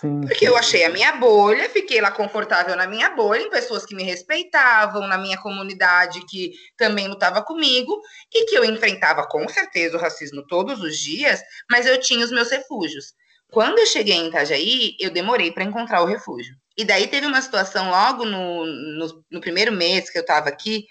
Sim, 0.00 0.22
Porque 0.22 0.46
eu 0.46 0.56
achei 0.56 0.84
a 0.84 0.90
minha 0.90 1.12
bolha, 1.12 1.70
fiquei 1.70 2.00
lá 2.00 2.10
confortável 2.10 2.74
na 2.74 2.86
minha 2.86 3.10
bolha, 3.10 3.42
em 3.42 3.50
pessoas 3.50 3.86
que 3.86 3.94
me 3.94 4.02
respeitavam, 4.02 5.06
na 5.06 5.16
minha 5.16 5.38
comunidade 5.38 6.26
que 6.26 6.52
também 6.76 7.06
lutava 7.06 7.42
comigo, 7.42 8.00
e 8.32 8.46
que 8.46 8.56
eu 8.56 8.64
enfrentava 8.64 9.26
com 9.26 9.48
certeza 9.48 9.96
o 9.96 10.00
racismo 10.00 10.44
todos 10.46 10.80
os 10.80 10.98
dias, 10.98 11.40
mas 11.70 11.86
eu 11.86 12.00
tinha 12.00 12.24
os 12.24 12.32
meus 12.32 12.50
refúgios. 12.50 13.14
Quando 13.50 13.78
eu 13.78 13.86
cheguei 13.86 14.16
em 14.16 14.28
Itajaí, 14.28 14.96
eu 14.98 15.10
demorei 15.10 15.52
para 15.52 15.62
encontrar 15.62 16.02
o 16.02 16.06
refúgio. 16.06 16.56
E 16.76 16.84
daí 16.84 17.06
teve 17.06 17.26
uma 17.26 17.40
situação 17.40 17.88
logo 17.88 18.24
no, 18.24 18.66
no, 18.66 19.24
no 19.30 19.40
primeiro 19.40 19.70
mês 19.70 20.10
que 20.10 20.18
eu 20.18 20.22
estava 20.22 20.48
aqui, 20.48 20.86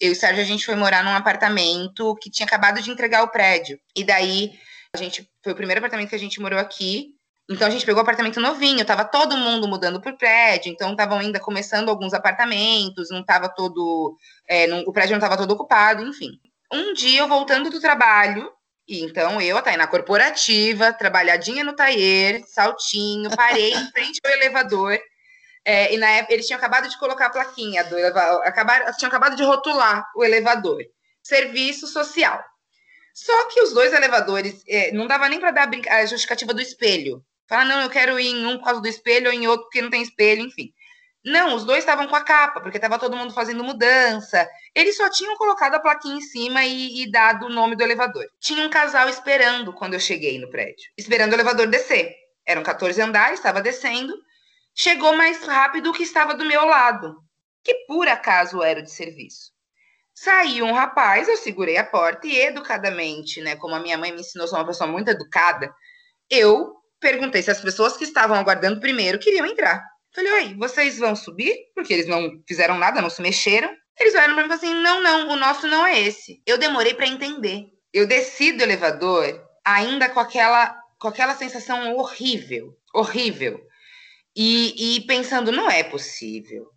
eu 0.00 0.10
e 0.10 0.12
o 0.12 0.16
Sérgio, 0.16 0.42
a 0.42 0.46
gente 0.46 0.64
foi 0.64 0.74
morar 0.74 1.04
num 1.04 1.14
apartamento 1.14 2.14
que 2.16 2.30
tinha 2.30 2.46
acabado 2.46 2.80
de 2.80 2.90
entregar 2.90 3.22
o 3.22 3.28
prédio. 3.28 3.78
E 3.94 4.02
daí, 4.02 4.52
a 4.94 4.98
gente, 4.98 5.28
foi 5.42 5.52
o 5.52 5.56
primeiro 5.56 5.78
apartamento 5.78 6.08
que 6.08 6.14
a 6.14 6.18
gente 6.18 6.40
morou 6.40 6.58
aqui, 6.58 7.15
então 7.48 7.68
a 7.68 7.70
gente 7.70 7.86
pegou 7.86 8.02
apartamento 8.02 8.40
novinho, 8.40 8.84
tava 8.84 9.04
todo 9.04 9.36
mundo 9.36 9.68
mudando 9.68 10.00
por 10.00 10.16
prédio, 10.16 10.72
então 10.72 10.90
estavam 10.90 11.18
ainda 11.18 11.38
começando 11.38 11.88
alguns 11.88 12.12
apartamentos, 12.12 13.10
não 13.10 13.24
tava 13.24 13.48
todo. 13.48 14.16
É, 14.48 14.66
não, 14.66 14.80
o 14.80 14.92
prédio 14.92 15.12
não 15.12 15.18
estava 15.18 15.36
todo 15.36 15.52
ocupado, 15.52 16.02
enfim. 16.02 16.40
Um 16.72 16.92
dia 16.92 17.20
eu 17.20 17.28
voltando 17.28 17.70
do 17.70 17.80
trabalho, 17.80 18.50
e 18.88 19.00
então 19.02 19.40
eu, 19.40 19.60
aí 19.64 19.76
na 19.76 19.86
corporativa, 19.86 20.92
trabalhadinha 20.92 21.62
no 21.62 21.74
taier, 21.74 22.42
saltinho, 22.46 23.30
parei 23.36 23.72
em 23.74 23.90
frente 23.92 24.20
ao 24.24 24.32
elevador. 24.32 24.98
É, 25.64 25.92
e 25.92 25.98
na 25.98 26.08
época 26.10 26.34
eles 26.34 26.46
tinham 26.46 26.58
acabado 26.58 26.88
de 26.88 26.98
colocar 26.98 27.26
a 27.26 27.30
plaquinha 27.30 27.84
do 27.84 27.98
elevador, 27.98 28.42
acabaram, 28.44 28.92
tinham 28.96 29.08
acabado 29.08 29.36
de 29.36 29.44
rotular 29.44 30.04
o 30.16 30.24
elevador. 30.24 30.82
Serviço 31.22 31.86
social. 31.86 32.44
Só 33.14 33.48
que 33.48 33.62
os 33.62 33.72
dois 33.72 33.92
elevadores, 33.92 34.62
é, 34.68 34.92
não 34.92 35.06
dava 35.06 35.28
nem 35.28 35.40
para 35.40 35.50
dar 35.50 35.70
a 35.90 36.04
justificativa 36.06 36.52
do 36.52 36.60
espelho. 36.60 37.24
Fala, 37.48 37.64
não, 37.64 37.82
eu 37.82 37.90
quero 37.90 38.18
ir 38.18 38.28
em 38.28 38.46
um 38.46 38.58
por 38.58 38.64
causa 38.64 38.80
do 38.80 38.88
espelho 38.88 39.28
ou 39.28 39.32
em 39.32 39.46
outro 39.46 39.64
porque 39.64 39.82
não 39.82 39.90
tem 39.90 40.02
espelho, 40.02 40.42
enfim. 40.42 40.72
Não, 41.24 41.56
os 41.56 41.64
dois 41.64 41.80
estavam 41.80 42.06
com 42.06 42.14
a 42.14 42.22
capa, 42.22 42.60
porque 42.60 42.78
estava 42.78 43.00
todo 43.00 43.16
mundo 43.16 43.34
fazendo 43.34 43.64
mudança. 43.64 44.48
Eles 44.72 44.96
só 44.96 45.10
tinham 45.10 45.36
colocado 45.36 45.74
a 45.74 45.80
plaquinha 45.80 46.18
em 46.18 46.20
cima 46.20 46.64
e, 46.64 47.02
e, 47.02 47.10
dado 47.10 47.46
o 47.46 47.48
nome 47.48 47.74
do 47.74 47.82
elevador. 47.82 48.24
Tinha 48.38 48.64
um 48.64 48.70
casal 48.70 49.08
esperando 49.08 49.72
quando 49.72 49.94
eu 49.94 50.00
cheguei 50.00 50.38
no 50.38 50.48
prédio, 50.48 50.88
esperando 50.96 51.32
o 51.32 51.34
elevador 51.34 51.66
descer. 51.66 52.14
Eram 52.46 52.62
14 52.62 53.00
andares, 53.02 53.40
estava 53.40 53.60
descendo. 53.60 54.14
Chegou 54.72 55.16
mais 55.16 55.42
rápido 55.44 55.92
que 55.92 56.04
estava 56.04 56.32
do 56.32 56.44
meu 56.44 56.64
lado, 56.64 57.16
que 57.64 57.74
por 57.86 58.06
acaso 58.06 58.62
era 58.62 58.80
de 58.80 58.90
serviço. 58.92 59.50
Saiu 60.14 60.64
um 60.64 60.72
rapaz, 60.72 61.28
eu 61.28 61.36
segurei 61.36 61.76
a 61.76 61.84
porta 61.84 62.26
e 62.26 62.38
educadamente, 62.38 63.40
né, 63.40 63.56
como 63.56 63.74
a 63.74 63.80
minha 63.80 63.98
mãe 63.98 64.12
me 64.12 64.20
ensinou, 64.20 64.46
sou 64.46 64.58
uma 64.58 64.66
pessoa 64.66 64.88
muito 64.88 65.10
educada, 65.10 65.74
eu 66.30 66.75
perguntei 67.00 67.42
se 67.42 67.50
as 67.50 67.60
pessoas 67.60 67.96
que 67.96 68.04
estavam 68.04 68.36
aguardando 68.36 68.80
primeiro 68.80 69.18
queriam 69.18 69.46
entrar. 69.46 69.84
Falei, 70.14 70.32
oi, 70.32 70.54
vocês 70.54 70.98
vão 70.98 71.14
subir? 71.14 71.54
Porque 71.74 71.92
eles 71.92 72.06
não 72.06 72.42
fizeram 72.48 72.78
nada, 72.78 73.02
não 73.02 73.10
se 73.10 73.20
mexeram. 73.20 73.70
Eles 73.98 74.14
olharam 74.14 74.34
para 74.34 74.46
mim 74.46 74.54
e 74.54 74.58
falaram 74.58 74.74
assim: 74.74 74.82
não, 74.82 75.02
não, 75.02 75.34
o 75.34 75.36
nosso 75.36 75.66
não 75.66 75.86
é 75.86 76.00
esse. 76.00 76.42
Eu 76.46 76.58
demorei 76.58 76.94
para 76.94 77.06
entender. 77.06 77.66
Eu 77.92 78.06
desci 78.06 78.52
do 78.52 78.62
elevador 78.62 79.42
ainda 79.64 80.08
com 80.08 80.20
aquela, 80.20 80.74
com 80.98 81.08
aquela 81.08 81.34
sensação 81.34 81.94
horrível, 81.96 82.76
horrível. 82.94 83.60
E, 84.34 84.96
e 84.96 85.00
pensando, 85.06 85.50
não 85.50 85.70
é 85.70 85.82
possível. 85.82 86.70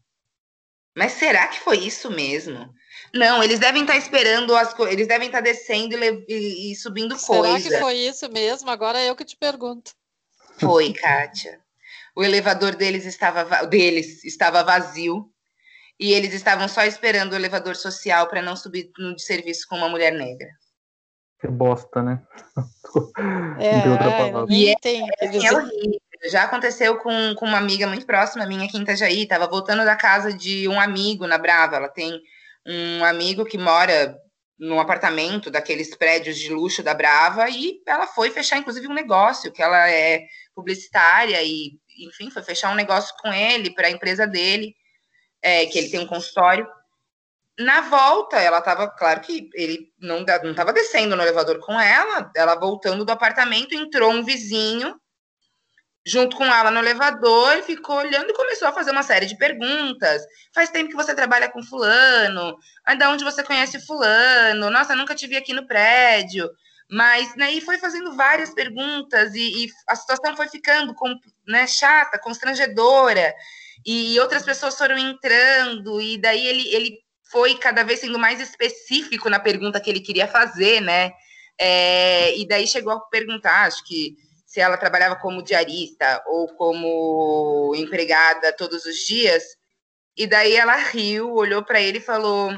Mas 0.97 1.13
será 1.13 1.47
que 1.47 1.59
foi 1.59 1.77
isso 1.77 2.09
mesmo? 2.09 2.73
Não, 3.13 3.43
eles 3.43 3.59
devem 3.59 3.81
estar 3.81 3.97
esperando 3.97 4.55
as 4.55 4.73
coisas, 4.73 4.93
eles 4.93 5.07
devem 5.07 5.27
estar 5.27 5.41
descendo 5.41 5.95
e, 5.95 6.25
e, 6.27 6.71
e 6.71 6.75
subindo 6.75 7.17
será 7.17 7.37
coisa. 7.37 7.59
Será 7.59 7.75
que 7.77 7.83
foi 7.83 7.95
isso 7.95 8.29
mesmo? 8.29 8.69
Agora 8.69 8.99
é 8.99 9.09
eu 9.09 9.15
que 9.15 9.25
te 9.25 9.37
pergunto. 9.37 9.91
Foi, 10.59 10.93
Kátia. 10.93 11.59
O 12.15 12.23
elevador 12.23 12.75
deles 12.75 13.05
estava, 13.05 13.65
deles 13.65 14.23
estava 14.23 14.63
vazio 14.63 15.29
e 15.99 16.13
eles 16.13 16.33
estavam 16.33 16.67
só 16.67 16.83
esperando 16.83 17.33
o 17.33 17.35
elevador 17.35 17.75
social 17.75 18.27
para 18.27 18.41
não 18.41 18.55
subir 18.55 18.91
no 18.97 19.15
de 19.15 19.21
serviço 19.21 19.67
com 19.67 19.75
uma 19.75 19.89
mulher 19.89 20.11
negra. 20.11 20.49
Que 21.39 21.47
bosta, 21.47 22.01
né? 22.03 22.21
É, 23.59 23.89
outra 23.89 24.11
palavra. 24.11 24.53
E 24.53 24.69
é, 24.69 24.75
tem, 24.81 25.05
é, 25.19 25.25
é 25.25 25.53
horrível. 25.53 26.01
Já 26.29 26.43
aconteceu 26.43 26.97
com, 26.97 27.35
com 27.35 27.45
uma 27.45 27.57
amiga 27.57 27.87
muito 27.87 28.05
próxima 28.05 28.45
minha 28.45 28.65
aqui 28.65 28.77
em 28.77 28.81
Itajaí, 28.81 29.23
estava 29.23 29.47
voltando 29.47 29.85
da 29.85 29.95
casa 29.95 30.33
de 30.33 30.67
um 30.67 30.79
amigo 30.79 31.27
na 31.27 31.37
Brava. 31.37 31.77
Ela 31.77 31.87
tem 31.87 32.21
um 32.65 33.05
amigo 33.05 33.45
que 33.45 33.57
mora 33.57 34.17
num 34.57 34.79
apartamento 34.79 35.49
daqueles 35.49 35.95
prédios 35.95 36.37
de 36.37 36.49
luxo 36.53 36.83
da 36.83 36.93
Brava 36.93 37.49
e 37.49 37.81
ela 37.87 38.05
foi 38.05 38.29
fechar, 38.29 38.57
inclusive, 38.57 38.87
um 38.87 38.93
negócio, 38.93 39.51
que 39.51 39.63
ela 39.63 39.89
é 39.89 40.25
publicitária 40.59 41.41
e, 41.43 41.79
enfim, 41.97 42.29
foi 42.29 42.43
fechar 42.43 42.71
um 42.71 42.75
negócio 42.75 43.15
com 43.21 43.33
ele 43.33 43.73
para 43.73 43.87
a 43.87 43.91
empresa 43.91 44.27
dele, 44.27 44.75
é, 45.41 45.65
que 45.65 45.77
ele 45.77 45.89
tem 45.89 45.99
um 45.99 46.07
consultório. 46.07 46.67
Na 47.57 47.81
volta, 47.81 48.37
ela 48.37 48.59
estava, 48.59 48.87
claro 48.89 49.21
que 49.21 49.49
ele 49.53 49.91
não 49.99 50.21
estava 50.21 50.71
descendo 50.71 51.15
no 51.15 51.21
elevador 51.21 51.59
com 51.59 51.79
ela, 51.79 52.31
ela 52.35 52.55
voltando 52.55 53.03
do 53.03 53.11
apartamento, 53.11 53.73
entrou 53.73 54.11
um 54.11 54.23
vizinho 54.23 54.99
junto 56.05 56.35
com 56.37 56.45
ela 56.45 56.71
no 56.71 56.79
elevador, 56.79 57.61
ficou 57.63 57.97
olhando 57.97 58.29
e 58.29 58.33
começou 58.33 58.67
a 58.67 58.73
fazer 58.73 58.91
uma 58.91 59.03
série 59.03 59.25
de 59.25 59.37
perguntas. 59.37 60.23
Faz 60.53 60.69
tempo 60.69 60.89
que 60.89 60.95
você 60.95 61.13
trabalha 61.13 61.49
com 61.49 61.61
fulano? 61.63 62.57
Ainda 62.85 63.09
onde 63.09 63.23
você 63.23 63.43
conhece 63.43 63.79
fulano? 63.85 64.69
Nossa, 64.69 64.95
nunca 64.95 65.15
te 65.15 65.27
vi 65.27 65.37
aqui 65.37 65.53
no 65.53 65.67
prédio. 65.67 66.49
Mas 66.89 67.35
né, 67.35 67.59
foi 67.61 67.77
fazendo 67.77 68.15
várias 68.15 68.53
perguntas 68.53 69.35
e, 69.35 69.65
e 69.65 69.69
a 69.87 69.95
situação 69.95 70.35
foi 70.35 70.47
ficando 70.47 70.93
com, 70.95 71.13
né, 71.47 71.67
chata, 71.67 72.17
constrangedora. 72.17 73.35
E 73.85 74.19
outras 74.19 74.43
pessoas 74.43 74.77
foram 74.77 74.97
entrando 74.97 76.01
e 76.01 76.17
daí 76.17 76.45
ele, 76.47 76.67
ele 76.73 76.99
foi 77.31 77.57
cada 77.57 77.83
vez 77.83 77.99
sendo 77.99 78.17
mais 78.17 78.41
específico 78.41 79.29
na 79.29 79.39
pergunta 79.39 79.79
que 79.79 79.89
ele 79.89 79.99
queria 79.99 80.27
fazer, 80.27 80.81
né? 80.81 81.11
É, 81.59 82.35
e 82.37 82.47
daí 82.47 82.65
chegou 82.65 82.93
a 82.93 82.99
perguntar, 83.01 83.67
acho 83.67 83.85
que 83.85 84.15
se 84.45 84.59
ela 84.59 84.77
trabalhava 84.77 85.15
como 85.15 85.43
diarista 85.43 86.23
ou 86.25 86.47
como 86.55 87.73
empregada 87.75 88.51
todos 88.51 88.83
os 88.85 88.97
dias. 89.05 89.43
E 90.17 90.25
daí 90.25 90.55
ela 90.55 90.75
riu, 90.75 91.31
olhou 91.33 91.63
para 91.63 91.79
ele 91.79 91.99
e 91.99 92.01
falou: 92.01 92.51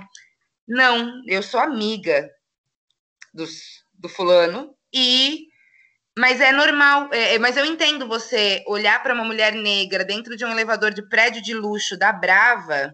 Não, 0.66 1.22
eu 1.28 1.44
sou 1.44 1.60
amiga 1.60 2.32
dos, 3.34 3.81
do 4.02 4.10
fulano 4.10 4.74
e 4.94 5.48
mas 6.18 6.42
é 6.42 6.52
normal, 6.52 7.10
é, 7.14 7.36
é 7.36 7.40
mas 7.40 7.56
eu 7.56 7.66
entendo 7.66 8.08
você 8.08 8.64
olhar 8.68 9.02
para 9.02 9.14
uma 9.14 9.24
mulher 9.24 9.54
negra 9.54 10.04
dentro 10.04 10.36
de 10.36 10.44
um 10.44 10.52
elevador 10.52 10.94
de 10.94 11.08
prédio 11.08 11.42
de 11.42 11.54
luxo 11.54 11.98
da 11.98 12.12
Brava 12.12 12.94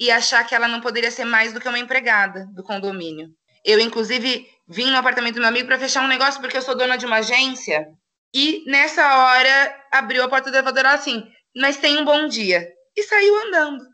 e 0.00 0.10
achar 0.10 0.44
que 0.44 0.54
ela 0.54 0.66
não 0.66 0.80
poderia 0.80 1.10
ser 1.10 1.24
mais 1.24 1.52
do 1.52 1.60
que 1.60 1.68
uma 1.68 1.78
empregada 1.78 2.46
do 2.52 2.64
condomínio. 2.64 3.28
Eu, 3.64 3.78
inclusive, 3.78 4.44
vim 4.66 4.90
no 4.90 4.96
apartamento 4.96 5.34
do 5.34 5.40
meu 5.40 5.48
amigo 5.48 5.68
para 5.68 5.78
fechar 5.78 6.02
um 6.02 6.08
negócio 6.08 6.40
porque 6.40 6.56
eu 6.56 6.62
sou 6.62 6.74
dona 6.74 6.96
de 6.96 7.06
uma 7.06 7.18
agência 7.18 7.86
e 8.34 8.64
nessa 8.66 9.18
hora 9.18 9.84
abriu 9.92 10.24
a 10.24 10.28
porta 10.28 10.50
do 10.50 10.56
elevador 10.56 10.86
assim, 10.86 11.24
mas 11.54 11.76
tem 11.76 11.96
um 11.98 12.04
bom 12.04 12.26
dia. 12.26 12.66
E 12.96 13.02
saiu 13.04 13.46
andando. 13.46 13.84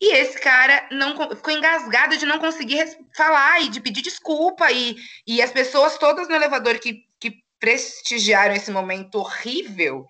E 0.00 0.14
esse 0.14 0.38
cara 0.38 0.86
não 0.90 1.30
ficou 1.34 1.52
engasgado 1.52 2.16
de 2.16 2.26
não 2.26 2.38
conseguir 2.38 2.84
falar 3.14 3.62
e 3.62 3.68
de 3.70 3.80
pedir 3.80 4.02
desculpa. 4.02 4.70
E, 4.70 4.96
e 5.26 5.40
as 5.40 5.50
pessoas 5.50 5.96
todas 5.96 6.28
no 6.28 6.34
elevador 6.34 6.78
que, 6.78 7.06
que 7.18 7.42
prestigiaram 7.58 8.54
esse 8.54 8.70
momento 8.70 9.16
horrível, 9.16 10.06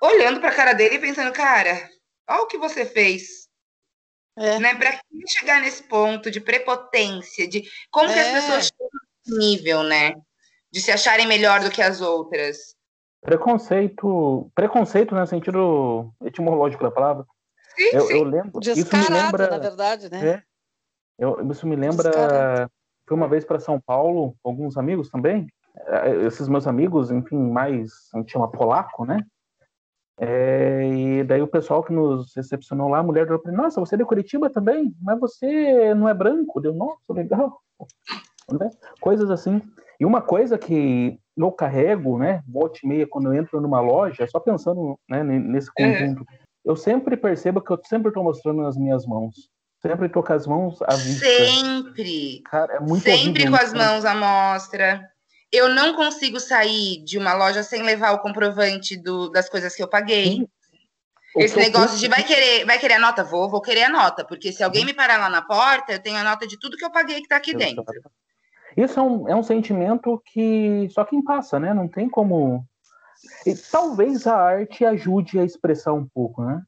olhando 0.00 0.40
para 0.40 0.50
a 0.50 0.54
cara 0.54 0.72
dele 0.74 0.96
e 0.96 1.00
pensando, 1.00 1.32
cara, 1.32 1.88
olha 2.28 2.42
o 2.42 2.46
que 2.46 2.58
você 2.58 2.84
fez. 2.84 3.48
É. 4.36 4.58
Né? 4.58 4.74
Para 4.74 5.00
chegar 5.28 5.60
nesse 5.60 5.82
ponto 5.84 6.30
de 6.30 6.40
prepotência, 6.40 7.48
de 7.48 7.68
como 7.90 8.10
é. 8.10 8.12
que 8.12 8.18
as 8.18 8.26
é. 8.26 8.32
pessoas 8.34 8.66
chegam 8.66 9.00
nesse 9.26 9.38
nível, 9.38 9.82
né? 9.84 10.14
De 10.70 10.80
se 10.80 10.90
acharem 10.90 11.26
melhor 11.26 11.60
do 11.60 11.70
que 11.70 11.80
as 11.80 12.00
outras. 12.00 12.74
Preconceito, 13.22 14.50
preconceito 14.54 15.14
no 15.14 15.26
sentido 15.26 16.12
etimológico 16.22 16.82
da 16.82 16.90
palavra. 16.90 17.24
Sim, 17.76 17.90
eu, 17.92 18.06
sim. 18.06 18.12
eu 18.14 18.22
lembro, 18.24 18.60
Descarado, 18.60 19.04
isso 19.04 19.12
me 19.12 19.18
lembra, 19.18 19.50
na 19.50 19.58
verdade, 19.58 20.10
né? 20.10 20.28
É, 20.28 20.42
eu, 21.18 21.50
isso 21.50 21.66
me 21.66 21.76
lembra, 21.76 22.10
Descarado. 22.10 22.70
fui 23.06 23.16
uma 23.16 23.28
vez 23.28 23.44
para 23.44 23.60
São 23.60 23.80
Paulo, 23.80 24.34
alguns 24.44 24.76
amigos 24.76 25.10
também. 25.10 25.46
É, 25.86 26.24
esses 26.26 26.48
meus 26.48 26.66
amigos, 26.66 27.10
enfim, 27.10 27.36
mais 27.36 27.90
a 28.14 28.18
gente 28.18 28.32
chama 28.32 28.50
polaco, 28.50 29.04
né? 29.04 29.24
É, 30.16 30.86
e 30.86 31.24
daí 31.24 31.42
o 31.42 31.48
pessoal 31.48 31.82
que 31.82 31.92
nos 31.92 32.34
recepcionou 32.36 32.88
lá, 32.88 32.98
a 32.98 33.02
mulher 33.02 33.26
falou 33.26 33.42
nossa, 33.46 33.80
você 33.80 33.96
é 33.96 33.98
de 33.98 34.04
Curitiba 34.04 34.48
também? 34.48 34.94
Mas 35.02 35.18
você 35.18 35.92
não 35.94 36.08
é 36.08 36.14
branco? 36.14 36.60
Deu, 36.60 36.72
nossa, 36.72 37.12
legal. 37.12 37.60
Né? 38.48 38.70
Coisas 39.00 39.30
assim. 39.30 39.60
E 39.98 40.04
uma 40.04 40.22
coisa 40.22 40.56
que 40.56 41.18
eu 41.36 41.50
carrego, 41.50 42.18
né, 42.18 42.42
volta 42.46 42.78
e 42.82 42.86
meia, 42.86 43.06
quando 43.06 43.26
eu 43.26 43.34
entro 43.34 43.60
numa 43.60 43.80
loja, 43.80 44.26
só 44.28 44.38
pensando 44.38 44.98
né, 45.08 45.22
nesse 45.22 45.72
conjunto, 45.72 46.24
é. 46.30 46.43
Eu 46.64 46.76
sempre 46.76 47.16
percebo 47.16 47.60
que 47.60 47.70
eu 47.70 47.80
sempre 47.84 48.08
estou 48.08 48.24
mostrando 48.24 48.66
as 48.66 48.76
minhas 48.76 49.06
mãos. 49.06 49.34
Sempre 49.82 50.06
estou 50.06 50.22
com 50.22 50.32
as 50.32 50.46
mãos 50.46 50.80
à 50.82 50.94
vista. 50.94 51.26
Sempre! 51.26 52.42
Cara, 52.46 52.76
é 52.76 52.80
muito 52.80 53.02
Sempre 53.02 53.50
com 53.50 53.56
as 53.56 53.72
né? 53.72 53.84
mãos 53.84 54.04
à 54.04 54.14
mostra. 54.14 55.02
Eu 55.52 55.68
não 55.68 55.94
consigo 55.94 56.40
sair 56.40 57.04
de 57.04 57.18
uma 57.18 57.34
loja 57.34 57.62
sem 57.62 57.82
levar 57.82 58.12
o 58.12 58.20
comprovante 58.20 58.96
do, 58.96 59.28
das 59.28 59.48
coisas 59.48 59.76
que 59.76 59.82
eu 59.82 59.88
paguei. 59.88 60.24
Sim. 60.24 60.48
Esse 61.36 61.56
negócio 61.56 61.98
de 61.98 62.08
vai 62.08 62.22
querer, 62.22 62.64
vai 62.64 62.78
querer 62.78 62.94
a 62.94 62.98
nota? 62.98 63.24
Vou, 63.24 63.50
vou 63.50 63.60
querer 63.60 63.84
a 63.84 63.90
nota, 63.90 64.24
porque 64.24 64.52
se 64.52 64.62
alguém 64.62 64.84
me 64.84 64.94
parar 64.94 65.18
lá 65.18 65.28
na 65.28 65.42
porta, 65.42 65.92
eu 65.92 65.98
tenho 65.98 66.16
a 66.16 66.24
nota 66.24 66.46
de 66.46 66.58
tudo 66.58 66.76
que 66.76 66.84
eu 66.84 66.92
paguei 66.92 67.16
que 67.16 67.22
está 67.22 67.36
aqui 67.36 67.54
dentro. 67.54 67.84
Isso 68.76 68.98
é 68.98 69.02
um, 69.02 69.28
é 69.28 69.34
um 69.34 69.42
sentimento 69.42 70.22
que 70.24 70.88
só 70.90 71.04
quem 71.04 71.22
passa, 71.22 71.58
né? 71.58 71.74
Não 71.74 71.88
tem 71.88 72.08
como. 72.08 72.64
E 73.46 73.54
talvez 73.54 74.26
a 74.26 74.36
arte 74.36 74.84
ajude 74.84 75.38
a 75.38 75.44
expressar 75.44 75.92
um 75.92 76.06
pouco, 76.06 76.42
né? 76.42 76.62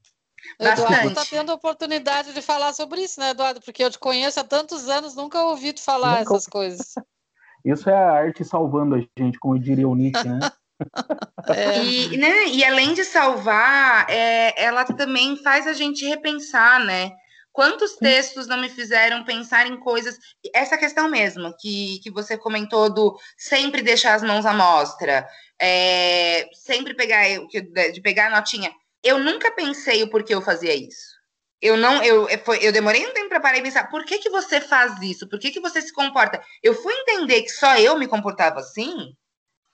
Eduardo 0.60 1.08
está 1.08 1.24
tendo 1.24 1.52
oportunidade 1.52 2.32
de 2.32 2.40
falar 2.40 2.72
sobre 2.72 3.00
isso, 3.02 3.18
né, 3.20 3.30
Eduardo? 3.30 3.60
Porque 3.60 3.82
eu 3.82 3.90
te 3.90 3.98
conheço 3.98 4.40
há 4.40 4.44
tantos 4.44 4.88
anos, 4.88 5.14
nunca 5.14 5.42
ouvi 5.42 5.72
tu 5.72 5.82
falar 5.82 6.20
nunca... 6.20 6.34
essas 6.34 6.46
coisas. 6.46 6.94
Isso 7.64 7.90
é 7.90 7.94
a 7.94 8.12
arte 8.12 8.44
salvando 8.44 8.94
a 8.94 9.00
gente, 9.18 9.38
como 9.40 9.58
diria 9.58 9.88
o 9.88 9.94
Nietzsche, 9.96 10.28
né? 10.28 10.38
é. 11.50 11.82
e, 11.82 12.16
né? 12.16 12.46
e 12.46 12.64
além 12.64 12.94
de 12.94 13.02
salvar, 13.04 14.08
é, 14.08 14.62
ela 14.62 14.84
também 14.84 15.36
faz 15.38 15.66
a 15.66 15.72
gente 15.72 16.06
repensar, 16.06 16.78
né? 16.84 17.12
Quantos 17.56 17.96
textos 17.96 18.46
não 18.46 18.60
me 18.60 18.68
fizeram 18.68 19.24
pensar 19.24 19.66
em 19.66 19.80
coisas. 19.80 20.18
Essa 20.52 20.76
questão 20.76 21.08
mesmo, 21.08 21.56
que, 21.58 21.98
que 22.00 22.10
você 22.10 22.36
comentou 22.36 22.92
do 22.92 23.18
sempre 23.34 23.80
deixar 23.80 24.12
as 24.12 24.22
mãos 24.22 24.44
à 24.44 24.52
mostra, 24.52 25.26
é, 25.58 26.50
sempre 26.52 26.92
pegar 26.92 27.24
de 27.94 28.00
pegar 28.02 28.26
a 28.26 28.36
notinha. 28.36 28.70
Eu 29.02 29.18
nunca 29.18 29.50
pensei 29.50 30.02
o 30.02 30.10
porquê 30.10 30.34
eu 30.34 30.42
fazia 30.42 30.74
isso. 30.74 31.16
Eu 31.62 31.78
não, 31.78 32.02
eu, 32.02 32.28
eu 32.60 32.72
demorei 32.72 33.06
um 33.06 33.14
tempo 33.14 33.30
para 33.30 33.40
parar 33.40 33.56
e 33.56 33.62
pensar, 33.62 33.88
por 33.88 34.04
que, 34.04 34.18
que 34.18 34.28
você 34.28 34.60
faz 34.60 35.00
isso? 35.00 35.26
Por 35.26 35.38
que, 35.38 35.50
que 35.50 35.60
você 35.60 35.80
se 35.80 35.94
comporta? 35.94 36.42
Eu 36.62 36.74
fui 36.74 36.92
entender 36.92 37.40
que 37.40 37.48
só 37.48 37.78
eu 37.78 37.98
me 37.98 38.06
comportava 38.06 38.60
assim 38.60 39.14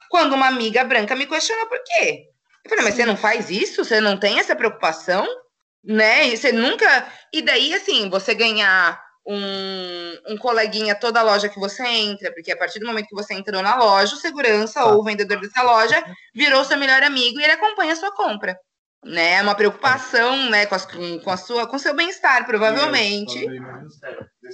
quando 0.09 0.35
uma 0.35 0.47
amiga 0.47 0.85
branca 0.85 1.17
me 1.17 1.27
questionou 1.27 1.67
por 1.67 1.83
quê. 1.83 2.29
Eu 2.65 2.69
falei, 2.69 2.85
mas 2.85 2.95
você 2.95 3.05
não 3.05 3.17
faz 3.17 3.51
isso? 3.51 3.85
Você 3.85 4.01
não 4.01 4.17
tem 4.17 4.39
essa 4.39 4.55
preocupação? 4.55 5.27
Né? 5.85 6.29
E 6.29 6.37
você 6.37 6.53
nunca. 6.53 7.07
E 7.33 7.43
daí, 7.43 7.75
assim, 7.75 8.09
você 8.09 8.35
ganhar 8.35 9.01
um, 9.27 10.33
um 10.33 10.37
coleguinha 10.37 10.95
toda 10.95 11.23
loja 11.23 11.49
que 11.49 11.59
você 11.59 11.83
entra, 11.85 12.33
porque 12.33 12.53
a 12.53 12.57
partir 12.57 12.79
do 12.79 12.87
momento 12.87 13.09
que 13.09 13.15
você 13.15 13.35
entrou 13.35 13.63
na 13.63 13.77
loja, 13.77 14.15
o 14.15 14.19
segurança 14.19 14.81
ah. 14.81 14.87
ou 14.87 15.01
o 15.01 15.05
vendedor 15.05 15.41
dessa 15.41 15.63
loja 15.63 16.03
virou 16.35 16.65
seu 16.65 16.77
melhor 16.77 17.03
amigo 17.03 17.39
e 17.39 17.45
ele 17.45 17.53
acompanha 17.53 17.93
a 17.93 17.97
sua 17.97 18.15
compra. 18.15 18.57
Né, 19.05 19.33
é 19.33 19.43
uma 19.43 19.57
preocupação, 19.57 20.49
né, 20.49 20.65
com, 20.65 20.79
com, 20.79 21.19
com 21.19 21.31
a 21.31 21.37
sua, 21.37 21.67
com 21.67 21.77
seu 21.77 21.93
bem-estar, 21.93 22.47
provavelmente. 22.47 23.45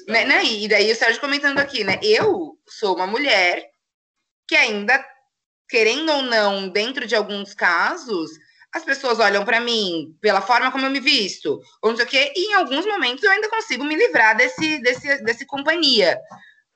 Né, 0.06 0.24
né, 0.24 0.42
e 0.42 0.66
daí 0.66 0.90
o 0.90 0.96
Sérgio 0.96 1.20
comentando 1.20 1.58
aqui, 1.58 1.84
né? 1.84 2.00
Eu 2.02 2.56
sou 2.66 2.96
uma 2.96 3.06
mulher 3.06 3.62
que 4.46 4.56
ainda, 4.56 5.04
querendo 5.68 6.10
ou 6.10 6.22
não, 6.22 6.66
dentro 6.70 7.06
de 7.06 7.14
alguns 7.14 7.52
casos, 7.52 8.30
as 8.74 8.84
pessoas 8.84 9.18
olham 9.18 9.44
para 9.44 9.60
mim 9.60 10.16
pela 10.20 10.40
forma 10.40 10.70
como 10.70 10.84
eu 10.84 10.90
me 10.90 11.00
visto, 11.00 11.60
ou 11.82 11.90
não 11.90 11.96
sei 11.96 12.04
o 12.04 12.08
quê, 12.08 12.32
e 12.36 12.50
em 12.50 12.54
alguns 12.54 12.84
momentos 12.84 13.24
eu 13.24 13.30
ainda 13.30 13.48
consigo 13.48 13.84
me 13.84 13.94
livrar 13.94 14.36
desse, 14.36 14.80
desse, 14.82 15.22
desse 15.24 15.46
companhia. 15.46 16.18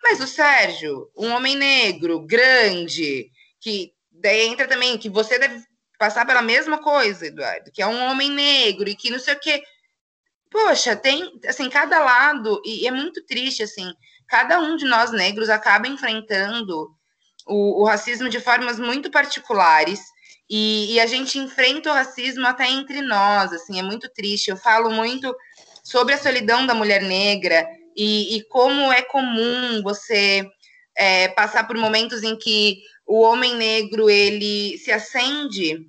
Mas 0.03 0.21
o 0.21 0.27
Sérgio, 0.27 1.11
um 1.17 1.31
homem 1.31 1.55
negro, 1.55 2.21
grande, 2.21 3.31
que 3.61 3.93
daí 4.11 4.47
entra 4.47 4.67
também, 4.67 4.99
que 4.99 5.09
você 5.09 5.39
deve 5.39 5.63
passar 5.99 6.27
pela 6.27 6.43
mesma 6.43 6.79
coisa, 6.79 7.27
Eduardo, 7.27 7.71
que 7.71 7.81
é 7.81 7.87
um 7.87 8.03
homem 8.11 8.31
negro 8.31 8.89
e 8.89 8.97
que 8.97 9.11
não 9.11 9.21
sei 9.21 9.35
o 9.35 9.39
quê. 9.39 9.63
Poxa, 10.51 10.97
tem, 10.97 11.39
assim, 11.47 11.71
cada 11.71 12.01
lado, 12.01 12.61
e 12.65 12.87
é 12.87 12.91
muito 12.91 13.25
triste, 13.25 13.63
assim, 13.63 13.93
cada 14.27 14.59
um 14.59 14.77
de 14.77 14.85
nós 14.85 15.13
negros 15.13 15.49
acaba 15.49 15.87
enfrentando 15.87 16.91
o, 17.47 17.83
o 17.83 17.85
racismo 17.85 18.29
de 18.29 18.41
formas 18.41 18.79
muito 18.79 19.11
particulares, 19.11 20.01
e, 20.55 20.93
e, 20.93 21.01
a 21.01 21.07
gente 21.07 21.39
enfrenta 21.39 21.91
o 21.91 21.95
racismo 21.95 22.47
até 22.47 22.69
entre 22.69 23.01
nós, 23.01 23.55
assim, 23.55 23.79
é 23.79 23.83
muito 23.83 24.07
triste. 24.11 24.51
Eu 24.51 24.57
falo 24.59 24.91
muito 24.91 25.35
sobre 25.83 26.13
a 26.13 26.19
solidão 26.19 26.67
da 26.67 26.75
mulher 26.75 27.01
negra 27.01 27.67
e, 27.97 28.37
e 28.37 28.43
como 28.45 28.93
é 28.93 29.01
comum 29.01 29.83
você 29.83 30.47
é, 30.95 31.29
passar 31.29 31.67
por 31.67 31.75
momentos 31.79 32.23
em 32.23 32.37
que 32.37 32.83
o 33.07 33.23
homem 33.23 33.57
negro 33.57 34.11
ele 34.11 34.77
se 34.77 34.93
acende 34.93 35.87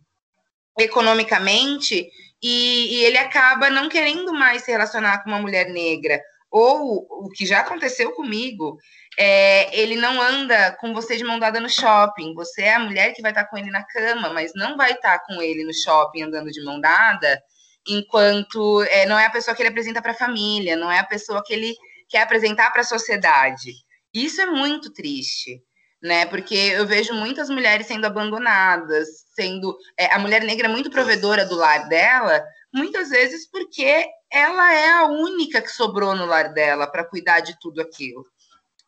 economicamente 0.80 2.10
e, 2.42 2.96
e 2.96 3.04
ele 3.04 3.18
acaba 3.18 3.70
não 3.70 3.90
querendo 3.90 4.32
mais 4.32 4.64
se 4.64 4.72
relacionar 4.72 5.24
com 5.24 5.30
uma 5.30 5.40
mulher 5.40 5.68
negra 5.72 6.22
Ou 6.50 7.06
o 7.10 7.30
que 7.30 7.46
já 7.46 7.60
aconteceu 7.60 8.14
comigo, 8.14 8.78
é, 9.18 9.80
ele 9.80 9.96
não 9.96 10.22
anda 10.22 10.76
com 10.80 10.94
você 10.94 11.16
de 11.16 11.24
mão 11.24 11.40
dada 11.40 11.60
no 11.60 11.70
shopping. 11.70 12.34
Você 12.34 12.64
é 12.64 12.76
a 12.76 12.80
mulher 12.80 13.14
que 13.14 13.22
vai 13.22 13.32
estar 13.32 13.46
com 13.46 13.58
ele 13.58 13.70
na 13.70 13.84
cama, 13.86 14.30
mas 14.30 14.52
não 14.56 14.76
vai 14.76 14.94
estar 14.94 15.20
com 15.20 15.42
ele 15.42 15.64
no 15.64 15.74
shopping 15.74 16.24
andando 16.24 16.52
de 16.52 16.64
mão 16.64 16.80
dada, 16.80 17.42
enquanto 17.88 18.84
é, 18.84 19.06
não 19.06 19.18
é 19.18 19.26
a 19.26 19.32
pessoa 19.32 19.56
que 19.56 19.62
ele 19.62 19.70
apresenta 19.70 20.02
para 20.02 20.12
a 20.12 20.16
família, 20.16 20.76
não 20.76 20.92
é 20.92 21.00
a 21.00 21.06
pessoa 21.06 21.44
que 21.46 21.54
ele 21.54 21.76
quer 22.10 22.22
apresentar 22.22 22.72
para 22.72 22.82
a 22.82 22.86
sociedade. 22.86 23.72
Isso 24.14 24.42
é 24.42 24.46
muito 24.46 24.92
triste, 24.94 25.62
né? 26.02 26.26
Porque 26.26 26.56
eu 26.56 26.86
vejo 26.86 27.14
muitas 27.14 27.50
mulheres 27.50 27.88
sendo 27.88 28.06
abandonadas, 28.06 29.08
sendo 29.36 29.78
é, 29.98 30.14
a 30.14 30.20
mulher 30.20 30.44
negra 30.44 30.68
é 30.68 30.72
muito 30.72 30.90
provedora 30.90 31.46
do 31.46 31.56
lar 31.56 31.88
dela, 31.88 32.44
muitas 32.74 33.10
vezes 33.10 33.50
porque 33.50 34.06
ela 34.32 34.74
é 34.74 34.90
a 34.92 35.06
única 35.06 35.62
que 35.62 35.70
sobrou 35.70 36.16
no 36.16 36.26
lar 36.26 36.54
dela 36.54 36.88
para 36.88 37.06
cuidar 37.06 37.40
de 37.42 37.58
tudo 37.60 37.82
aquilo. 37.82 38.26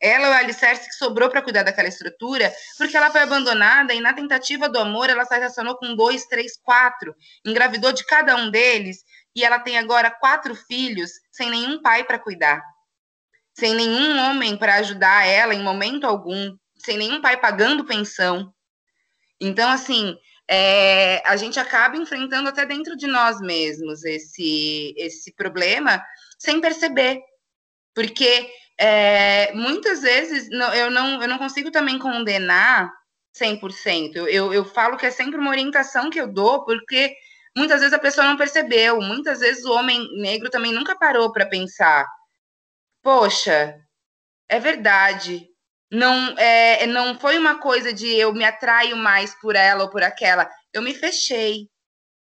Ela 0.01 0.27
é 0.27 0.29
o 0.29 0.33
alicerce 0.33 0.87
que 0.87 0.95
sobrou 0.95 1.29
para 1.29 1.41
cuidar 1.41 1.63
daquela 1.63 1.87
estrutura, 1.87 2.53
porque 2.77 2.95
ela 2.95 3.09
foi 3.09 3.21
abandonada 3.21 3.93
e 3.93 4.01
na 4.01 4.13
tentativa 4.13 4.67
do 4.67 4.77
amor 4.77 5.09
ela 5.09 5.25
se 5.25 5.33
relacionou 5.33 5.77
com 5.77 5.95
dois, 5.95 6.25
três, 6.25 6.57
quatro, 6.57 7.15
engravidou 7.45 7.91
de 7.91 8.05
cada 8.05 8.35
um 8.35 8.51
deles 8.51 9.03
e 9.35 9.43
ela 9.43 9.59
tem 9.59 9.77
agora 9.77 10.11
quatro 10.11 10.53
filhos 10.53 11.11
sem 11.31 11.49
nenhum 11.49 11.81
pai 11.81 12.03
para 12.03 12.19
cuidar, 12.19 12.61
sem 13.53 13.73
nenhum 13.73 14.19
homem 14.19 14.57
para 14.57 14.75
ajudar 14.75 15.25
ela 15.25 15.53
em 15.53 15.63
momento 15.63 16.05
algum, 16.05 16.55
sem 16.77 16.97
nenhum 16.97 17.21
pai 17.21 17.37
pagando 17.37 17.85
pensão. 17.85 18.53
Então, 19.39 19.69
assim, 19.69 20.17
é, 20.47 21.21
a 21.25 21.35
gente 21.35 21.59
acaba 21.59 21.97
enfrentando 21.97 22.49
até 22.49 22.65
dentro 22.65 22.95
de 22.95 23.07
nós 23.07 23.39
mesmos 23.41 24.03
esse, 24.03 24.93
esse 24.97 25.33
problema 25.33 26.03
sem 26.37 26.61
perceber. 26.61 27.21
Porque 27.93 28.49
é, 28.77 29.53
muitas 29.53 30.01
vezes 30.01 30.49
não, 30.49 30.73
eu, 30.73 30.91
não, 30.91 31.21
eu 31.21 31.27
não 31.27 31.37
consigo 31.37 31.71
também 31.71 31.97
condenar 31.99 32.91
100%. 33.33 34.15
Eu, 34.15 34.27
eu, 34.27 34.53
eu 34.53 34.65
falo 34.65 34.97
que 34.97 35.05
é 35.05 35.11
sempre 35.11 35.39
uma 35.39 35.49
orientação 35.51 36.09
que 36.09 36.19
eu 36.19 36.27
dou, 36.27 36.63
porque 36.65 37.15
muitas 37.55 37.79
vezes 37.79 37.93
a 37.93 37.99
pessoa 37.99 38.27
não 38.27 38.37
percebeu, 38.37 39.01
muitas 39.01 39.39
vezes 39.39 39.65
o 39.65 39.73
homem 39.73 40.07
negro 40.21 40.49
também 40.49 40.73
nunca 40.73 40.95
parou 40.97 41.31
para 41.31 41.45
pensar. 41.45 42.05
Poxa, 43.01 43.79
é 44.49 44.59
verdade, 44.59 45.47
não, 45.91 46.37
é, 46.37 46.85
não 46.87 47.17
foi 47.19 47.37
uma 47.37 47.59
coisa 47.59 47.93
de 47.93 48.07
eu 48.07 48.33
me 48.33 48.43
atraio 48.43 48.97
mais 48.97 49.33
por 49.35 49.55
ela 49.55 49.83
ou 49.83 49.89
por 49.89 50.03
aquela. 50.03 50.49
Eu 50.73 50.81
me 50.81 50.93
fechei. 50.93 51.69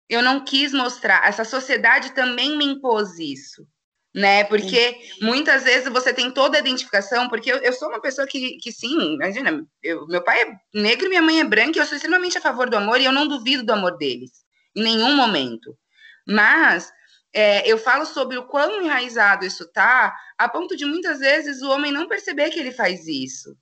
Eu 0.09 0.22
não 0.22 0.45
quis 0.45 0.72
mostrar. 0.72 1.28
Essa 1.28 1.45
sociedade 1.45 2.12
também 2.12 2.57
me 2.57 2.64
impôs 2.64 3.18
isso. 3.18 3.66
Né? 4.14 4.42
Porque 4.44 4.92
sim. 4.92 5.24
muitas 5.24 5.62
vezes 5.62 5.88
você 5.88 6.12
tem 6.12 6.30
toda 6.32 6.56
a 6.56 6.61
identificação, 6.61 7.28
porque 7.28 7.52
eu, 7.52 7.58
eu 7.58 7.72
sou 7.72 7.88
uma 7.88 8.00
pessoa 8.00 8.26
que, 8.26 8.56
que 8.56 8.72
sim, 8.72 9.14
imagina, 9.14 9.64
eu, 9.82 10.06
meu 10.08 10.22
pai 10.22 10.42
é 10.42 10.56
negro 10.74 11.06
e 11.06 11.08
minha 11.08 11.22
mãe 11.22 11.40
é 11.40 11.44
branca, 11.44 11.78
e 11.78 11.80
eu 11.80 11.86
sou 11.86 11.94
extremamente 11.94 12.36
a 12.36 12.40
favor 12.40 12.68
do 12.68 12.76
amor 12.76 13.00
e 13.00 13.04
eu 13.04 13.12
não 13.12 13.28
duvido 13.28 13.62
do 13.62 13.72
amor 13.72 13.96
deles, 13.96 14.32
em 14.74 14.82
nenhum 14.82 15.14
momento. 15.14 15.78
Mas 16.26 16.92
é, 17.32 17.68
eu 17.70 17.78
falo 17.78 18.04
sobre 18.04 18.36
o 18.36 18.46
quão 18.46 18.82
enraizado 18.82 19.46
isso 19.46 19.70
tá, 19.72 20.16
a 20.36 20.48
ponto 20.48 20.76
de 20.76 20.84
muitas 20.84 21.20
vezes 21.20 21.62
o 21.62 21.70
homem 21.70 21.92
não 21.92 22.08
perceber 22.08 22.50
que 22.50 22.58
ele 22.58 22.72
faz 22.72 23.06
isso, 23.06 23.56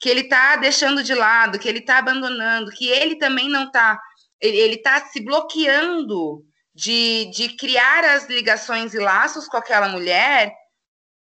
que 0.00 0.08
ele 0.08 0.24
tá 0.24 0.56
deixando 0.56 1.02
de 1.02 1.14
lado, 1.14 1.58
que 1.58 1.68
ele 1.68 1.80
tá 1.80 1.98
abandonando, 1.98 2.70
que 2.70 2.88
ele 2.88 3.16
também 3.16 3.48
não 3.48 3.70
tá, 3.70 4.00
ele, 4.40 4.56
ele 4.56 4.76
tá 4.78 5.04
se 5.06 5.20
bloqueando 5.20 6.44
de, 6.74 7.30
de 7.34 7.50
criar 7.56 8.04
as 8.04 8.28
ligações 8.28 8.94
e 8.94 8.98
laços 8.98 9.46
com 9.46 9.56
aquela 9.56 9.88
mulher 9.88 10.52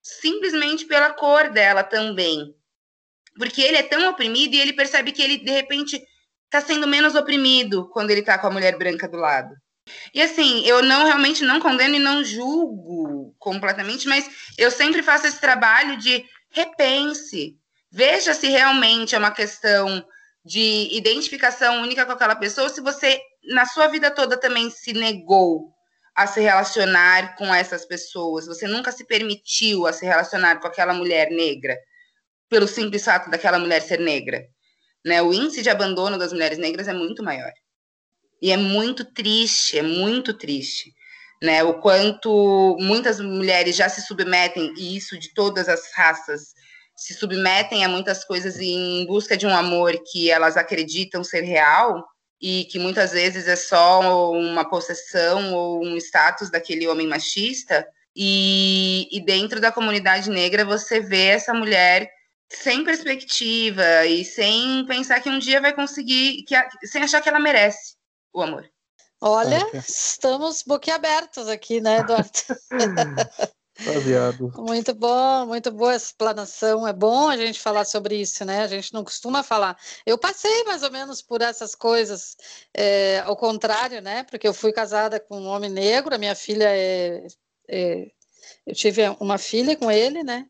simplesmente 0.02 0.84
pela 0.84 1.12
cor 1.12 1.50
dela 1.50 1.82
também. 1.82 2.54
Porque 3.36 3.62
ele 3.62 3.78
é 3.78 3.82
tão 3.82 4.08
oprimido 4.10 4.54
e 4.54 4.60
ele 4.60 4.72
percebe 4.72 5.12
que 5.12 5.22
ele, 5.22 5.38
de 5.38 5.50
repente, 5.50 6.02
tá 6.50 6.60
sendo 6.60 6.86
menos 6.86 7.14
oprimido 7.14 7.88
quando 7.90 8.10
ele 8.10 8.22
tá 8.22 8.38
com 8.38 8.46
a 8.46 8.50
mulher 8.50 8.78
branca 8.78 9.08
do 9.08 9.16
lado. 9.16 9.54
E 10.14 10.22
assim, 10.22 10.64
eu 10.64 10.82
não 10.82 11.04
realmente 11.04 11.44
não 11.44 11.60
condeno 11.60 11.96
e 11.96 11.98
não 11.98 12.24
julgo 12.24 13.34
completamente, 13.38 14.08
mas 14.08 14.28
eu 14.56 14.70
sempre 14.70 15.02
faço 15.02 15.26
esse 15.26 15.40
trabalho 15.40 15.96
de 15.98 16.24
repense. 16.50 17.58
Veja 17.90 18.32
se 18.34 18.48
realmente 18.48 19.14
é 19.14 19.18
uma 19.18 19.30
questão 19.30 20.06
de 20.44 20.88
identificação 20.92 21.82
única 21.82 22.04
com 22.04 22.12
aquela 22.12 22.36
pessoa, 22.36 22.68
se 22.68 22.80
você 22.80 23.20
na 23.48 23.66
sua 23.66 23.88
vida 23.88 24.10
toda 24.10 24.36
também 24.36 24.70
se 24.70 24.92
negou 24.92 25.72
a 26.14 26.26
se 26.26 26.40
relacionar 26.40 27.36
com 27.36 27.52
essas 27.52 27.84
pessoas, 27.84 28.46
você 28.46 28.68
nunca 28.68 28.92
se 28.92 29.04
permitiu 29.04 29.86
a 29.86 29.92
se 29.92 30.04
relacionar 30.04 30.60
com 30.60 30.68
aquela 30.68 30.94
mulher 30.94 31.30
negra, 31.30 31.76
pelo 32.48 32.68
simples 32.68 33.04
fato 33.04 33.28
daquela 33.30 33.58
mulher 33.58 33.82
ser 33.82 33.98
negra. 33.98 34.46
Né? 35.04 35.20
O 35.20 35.32
índice 35.32 35.60
de 35.60 35.70
abandono 35.70 36.16
das 36.16 36.32
mulheres 36.32 36.56
negras 36.56 36.86
é 36.86 36.92
muito 36.92 37.22
maior. 37.22 37.52
E 38.40 38.52
é 38.52 38.56
muito 38.56 39.04
triste, 39.04 39.78
é 39.78 39.82
muito 39.82 40.34
triste, 40.34 40.92
né? 41.42 41.62
O 41.62 41.80
quanto 41.80 42.76
muitas 42.78 43.18
mulheres 43.18 43.74
já 43.74 43.88
se 43.88 44.02
submetem, 44.02 44.74
e 44.76 44.96
isso 44.96 45.18
de 45.18 45.32
todas 45.32 45.66
as 45.68 45.90
raças, 45.94 46.52
se 46.94 47.14
submetem 47.14 47.84
a 47.84 47.88
muitas 47.88 48.22
coisas 48.24 48.60
em 48.60 49.06
busca 49.06 49.36
de 49.36 49.46
um 49.46 49.56
amor 49.56 49.94
que 50.10 50.30
elas 50.30 50.56
acreditam 50.56 51.24
ser 51.24 51.40
real 51.40 52.04
e 52.46 52.66
que 52.66 52.78
muitas 52.78 53.12
vezes 53.12 53.48
é 53.48 53.56
só 53.56 54.30
uma 54.30 54.68
possessão 54.68 55.54
ou 55.54 55.82
um 55.82 55.96
status 55.96 56.50
daquele 56.50 56.86
homem 56.86 57.06
machista. 57.06 57.88
E, 58.14 59.08
e 59.10 59.18
dentro 59.24 59.62
da 59.62 59.72
comunidade 59.72 60.28
negra 60.28 60.62
você 60.62 61.00
vê 61.00 61.28
essa 61.28 61.54
mulher 61.54 62.06
sem 62.52 62.84
perspectiva 62.84 64.04
e 64.04 64.26
sem 64.26 64.84
pensar 64.86 65.20
que 65.20 65.30
um 65.30 65.38
dia 65.38 65.58
vai 65.58 65.72
conseguir, 65.72 66.42
que, 66.42 66.54
sem 66.86 67.02
achar 67.02 67.22
que 67.22 67.30
ela 67.30 67.40
merece 67.40 67.94
o 68.30 68.42
amor. 68.42 68.70
Olha, 69.22 69.66
estamos 69.72 70.62
boquiabertos 70.66 71.48
aqui, 71.48 71.80
né, 71.80 72.00
Eduardo? 72.00 72.28
Baseado. 73.80 74.52
muito 74.56 74.94
bom, 74.94 75.46
muito 75.46 75.72
boa 75.72 75.94
essa 75.94 76.06
explanação. 76.06 76.86
É 76.86 76.92
bom 76.92 77.28
a 77.28 77.36
gente 77.36 77.60
falar 77.60 77.84
sobre 77.84 78.16
isso, 78.16 78.44
né? 78.44 78.62
A 78.62 78.68
gente 78.68 78.92
não 78.92 79.02
costuma 79.02 79.42
falar. 79.42 79.76
Eu 80.06 80.16
passei 80.16 80.62
mais 80.64 80.82
ou 80.82 80.90
menos 80.90 81.20
por 81.20 81.42
essas 81.42 81.74
coisas, 81.74 82.36
é, 82.72 83.20
ao 83.20 83.36
contrário, 83.36 84.00
né? 84.00 84.22
Porque 84.24 84.46
eu 84.46 84.54
fui 84.54 84.72
casada 84.72 85.18
com 85.18 85.40
um 85.40 85.46
homem 85.46 85.70
negro, 85.70 86.14
a 86.14 86.18
minha 86.18 86.34
filha 86.34 86.68
é, 86.68 87.26
é 87.68 88.10
eu 88.66 88.74
tive 88.74 89.02
uma 89.20 89.38
filha 89.38 89.76
com 89.76 89.90
ele, 89.90 90.22
né? 90.22 90.46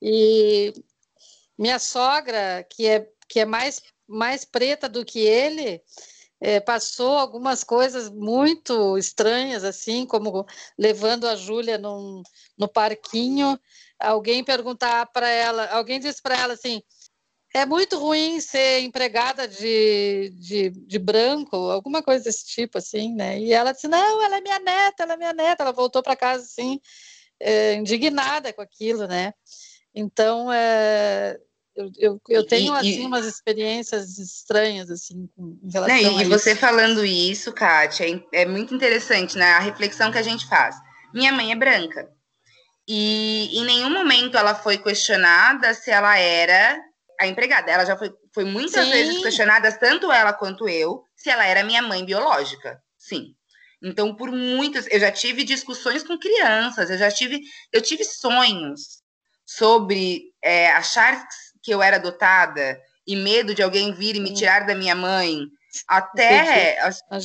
E 0.00 0.72
minha 1.58 1.78
sogra, 1.78 2.64
que 2.68 2.86
é, 2.86 3.08
que 3.28 3.40
é 3.40 3.44
mais, 3.44 3.82
mais 4.06 4.44
preta 4.44 4.88
do 4.88 5.04
que 5.04 5.20
ele, 5.20 5.82
é, 6.40 6.60
passou 6.60 7.16
algumas 7.16 7.64
coisas 7.64 8.10
muito 8.10 8.96
estranhas, 8.98 9.64
assim, 9.64 10.06
como 10.06 10.46
levando 10.78 11.26
a 11.26 11.36
Júlia 11.36 11.78
no 11.78 12.22
parquinho, 12.72 13.58
alguém 13.98 14.44
perguntar 14.44 15.06
para 15.06 15.28
ela, 15.28 15.66
alguém 15.72 15.98
disse 15.98 16.20
para 16.20 16.38
ela 16.38 16.52
assim, 16.54 16.82
é 17.54 17.64
muito 17.64 17.98
ruim 17.98 18.38
ser 18.40 18.80
empregada 18.80 19.48
de, 19.48 20.30
de, 20.38 20.70
de, 20.70 20.98
branco, 20.98 21.56
alguma 21.70 22.02
coisa 22.02 22.24
desse 22.24 22.46
tipo, 22.46 22.76
assim, 22.76 23.14
né? 23.14 23.38
E 23.38 23.52
ela 23.52 23.72
disse, 23.72 23.88
não, 23.88 24.22
ela 24.22 24.36
é 24.36 24.40
minha 24.42 24.58
neta, 24.58 25.02
ela 25.02 25.14
é 25.14 25.16
minha 25.16 25.32
neta. 25.32 25.62
Ela 25.62 25.72
voltou 25.72 26.02
para 26.02 26.14
casa, 26.14 26.44
assim, 26.44 26.78
é, 27.40 27.74
indignada 27.74 28.52
com 28.52 28.60
aquilo, 28.60 29.06
né? 29.06 29.32
Então, 29.94 30.52
é, 30.52 31.40
eu, 31.76 31.90
eu, 31.98 32.20
eu 32.30 32.46
tenho, 32.46 32.74
e, 32.74 32.78
assim, 32.78 33.02
e, 33.02 33.06
umas 33.06 33.26
experiências 33.26 34.18
estranhas, 34.18 34.90
assim, 34.90 35.28
com, 35.36 35.58
em 35.62 35.70
relação 35.70 35.94
né, 35.94 36.02
e, 36.02 36.06
a 36.06 36.22
E 36.22 36.24
você 36.24 36.56
falando 36.56 37.04
isso, 37.04 37.52
Kátia, 37.52 38.08
é, 38.32 38.42
é 38.42 38.46
muito 38.46 38.74
interessante, 38.74 39.36
né? 39.36 39.52
A 39.52 39.58
reflexão 39.58 40.10
que 40.10 40.16
a 40.16 40.22
gente 40.22 40.46
faz. 40.46 40.74
Minha 41.12 41.32
mãe 41.32 41.52
é 41.52 41.56
branca. 41.56 42.08
E 42.88 43.58
em 43.58 43.64
nenhum 43.64 43.90
momento 43.90 44.38
ela 44.38 44.54
foi 44.54 44.78
questionada 44.78 45.74
se 45.74 45.90
ela 45.90 46.16
era 46.16 46.80
a 47.20 47.26
empregada. 47.26 47.70
Ela 47.70 47.84
já 47.84 47.96
foi, 47.96 48.10
foi 48.32 48.44
muitas 48.44 48.84
Sim. 48.84 48.90
vezes 48.90 49.22
questionada, 49.22 49.70
tanto 49.72 50.10
ela 50.10 50.32
quanto 50.32 50.68
eu, 50.68 51.04
se 51.14 51.28
ela 51.28 51.44
era 51.44 51.64
minha 51.64 51.82
mãe 51.82 52.04
biológica. 52.04 52.80
Sim. 52.96 53.34
Então, 53.82 54.14
por 54.14 54.30
muitas, 54.32 54.86
eu 54.90 54.98
já 54.98 55.12
tive 55.12 55.44
discussões 55.44 56.02
com 56.02 56.18
crianças, 56.18 56.88
eu 56.88 56.96
já 56.96 57.10
tive, 57.10 57.40
eu 57.70 57.82
tive 57.82 58.02
sonhos 58.04 59.02
sobre 59.44 60.32
é, 60.42 60.70
achar 60.72 61.26
que 61.66 61.72
eu 61.72 61.82
era 61.82 61.96
adotada 61.96 62.80
e 63.04 63.16
medo 63.16 63.52
de 63.52 63.60
alguém 63.60 63.92
vir 63.92 64.14
e 64.14 64.20
me 64.20 64.32
tirar 64.32 64.64
da 64.64 64.74
minha 64.74 64.94
mãe. 64.94 65.48
Até, 65.88 66.78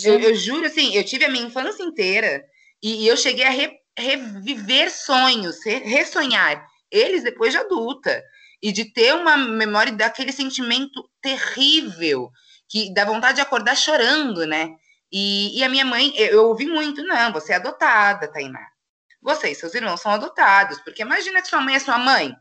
eu, 0.04 0.20
eu, 0.20 0.36
juro, 0.36 0.66
assim, 0.66 0.96
eu 0.96 1.04
tive 1.04 1.26
a 1.26 1.30
minha 1.30 1.46
infância 1.46 1.84
inteira 1.84 2.44
e, 2.82 3.04
e 3.04 3.08
eu 3.08 3.16
cheguei 3.16 3.46
a 3.46 3.52
re, 3.52 3.72
reviver 3.96 4.89
sonhos, 4.89 5.64
re, 5.64 5.76
ressonhar, 5.78 6.66
eles 6.89 7.24
depois 7.24 7.54
de 7.54 7.60
adulta, 7.60 8.20
e 8.64 8.72
de 8.72 8.92
ter 8.92 9.14
uma 9.14 9.38
memória 9.38 9.94
daquele 9.94 10.32
sentimento 10.32 11.08
terrível, 11.22 12.32
que 12.68 12.92
dá 12.96 13.06
vontade 13.06 13.36
de 13.36 13.42
acordar 13.42 13.78
chorando, 13.78 14.46
né? 14.48 14.70
E, 15.12 15.60
e 15.60 15.64
a 15.64 15.70
minha 15.70 15.86
mãe, 15.86 16.12
eu, 16.16 16.28
eu 16.28 16.48
ouvi 16.48 16.66
muito, 16.66 17.04
não, 17.04 17.32
você 17.32 17.54
é 17.54 17.58
adotada, 17.58 18.28
Tainá. 18.28 18.66
Você 19.22 19.52
e 19.52 19.56
seus 19.56 19.76
irmãos 19.76 20.02
são 20.02 20.12
adotados, 20.12 20.80
porque 20.80 21.04
imagina 21.04 21.42
que 21.42 21.48
sua 21.48 21.62
mãe 21.62 21.76
é 21.76 21.80
sua 21.80 22.00
mãe. 22.00 22.36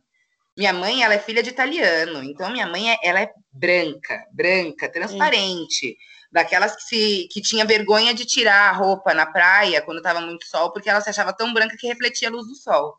Minha 0.60 0.74
mãe, 0.74 1.02
ela 1.02 1.14
é 1.14 1.18
filha 1.18 1.42
de 1.42 1.48
italiano, 1.48 2.22
então 2.22 2.50
minha 2.50 2.66
mãe, 2.66 2.92
é, 2.92 2.98
ela 3.02 3.18
é 3.18 3.32
branca, 3.50 4.26
branca, 4.30 4.92
transparente, 4.92 5.96
daquelas 6.30 6.76
que, 6.76 6.82
se, 6.82 7.28
que 7.32 7.40
tinha 7.40 7.64
vergonha 7.64 8.12
de 8.12 8.26
tirar 8.26 8.68
a 8.68 8.72
roupa 8.72 9.14
na 9.14 9.24
praia 9.24 9.80
quando 9.80 9.96
estava 9.96 10.20
muito 10.20 10.44
sol, 10.44 10.70
porque 10.70 10.90
ela 10.90 11.00
se 11.00 11.08
achava 11.08 11.32
tão 11.32 11.54
branca 11.54 11.78
que 11.78 11.86
refletia 11.86 12.28
a 12.28 12.30
luz 12.30 12.46
do 12.46 12.54
sol. 12.56 12.94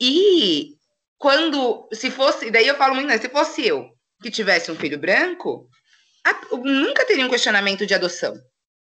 E 0.00 0.78
quando, 1.18 1.86
se 1.92 2.10
fosse, 2.10 2.50
daí 2.50 2.68
eu 2.68 2.76
falo 2.76 2.94
muito, 2.94 3.08
né, 3.08 3.18
se 3.18 3.28
fosse 3.28 3.66
eu 3.66 3.90
que 4.22 4.30
tivesse 4.30 4.72
um 4.72 4.76
filho 4.76 4.98
branco, 4.98 5.68
a, 6.24 6.56
nunca 6.56 7.04
teria 7.04 7.26
um 7.26 7.30
questionamento 7.30 7.84
de 7.84 7.92
adoção. 7.92 8.34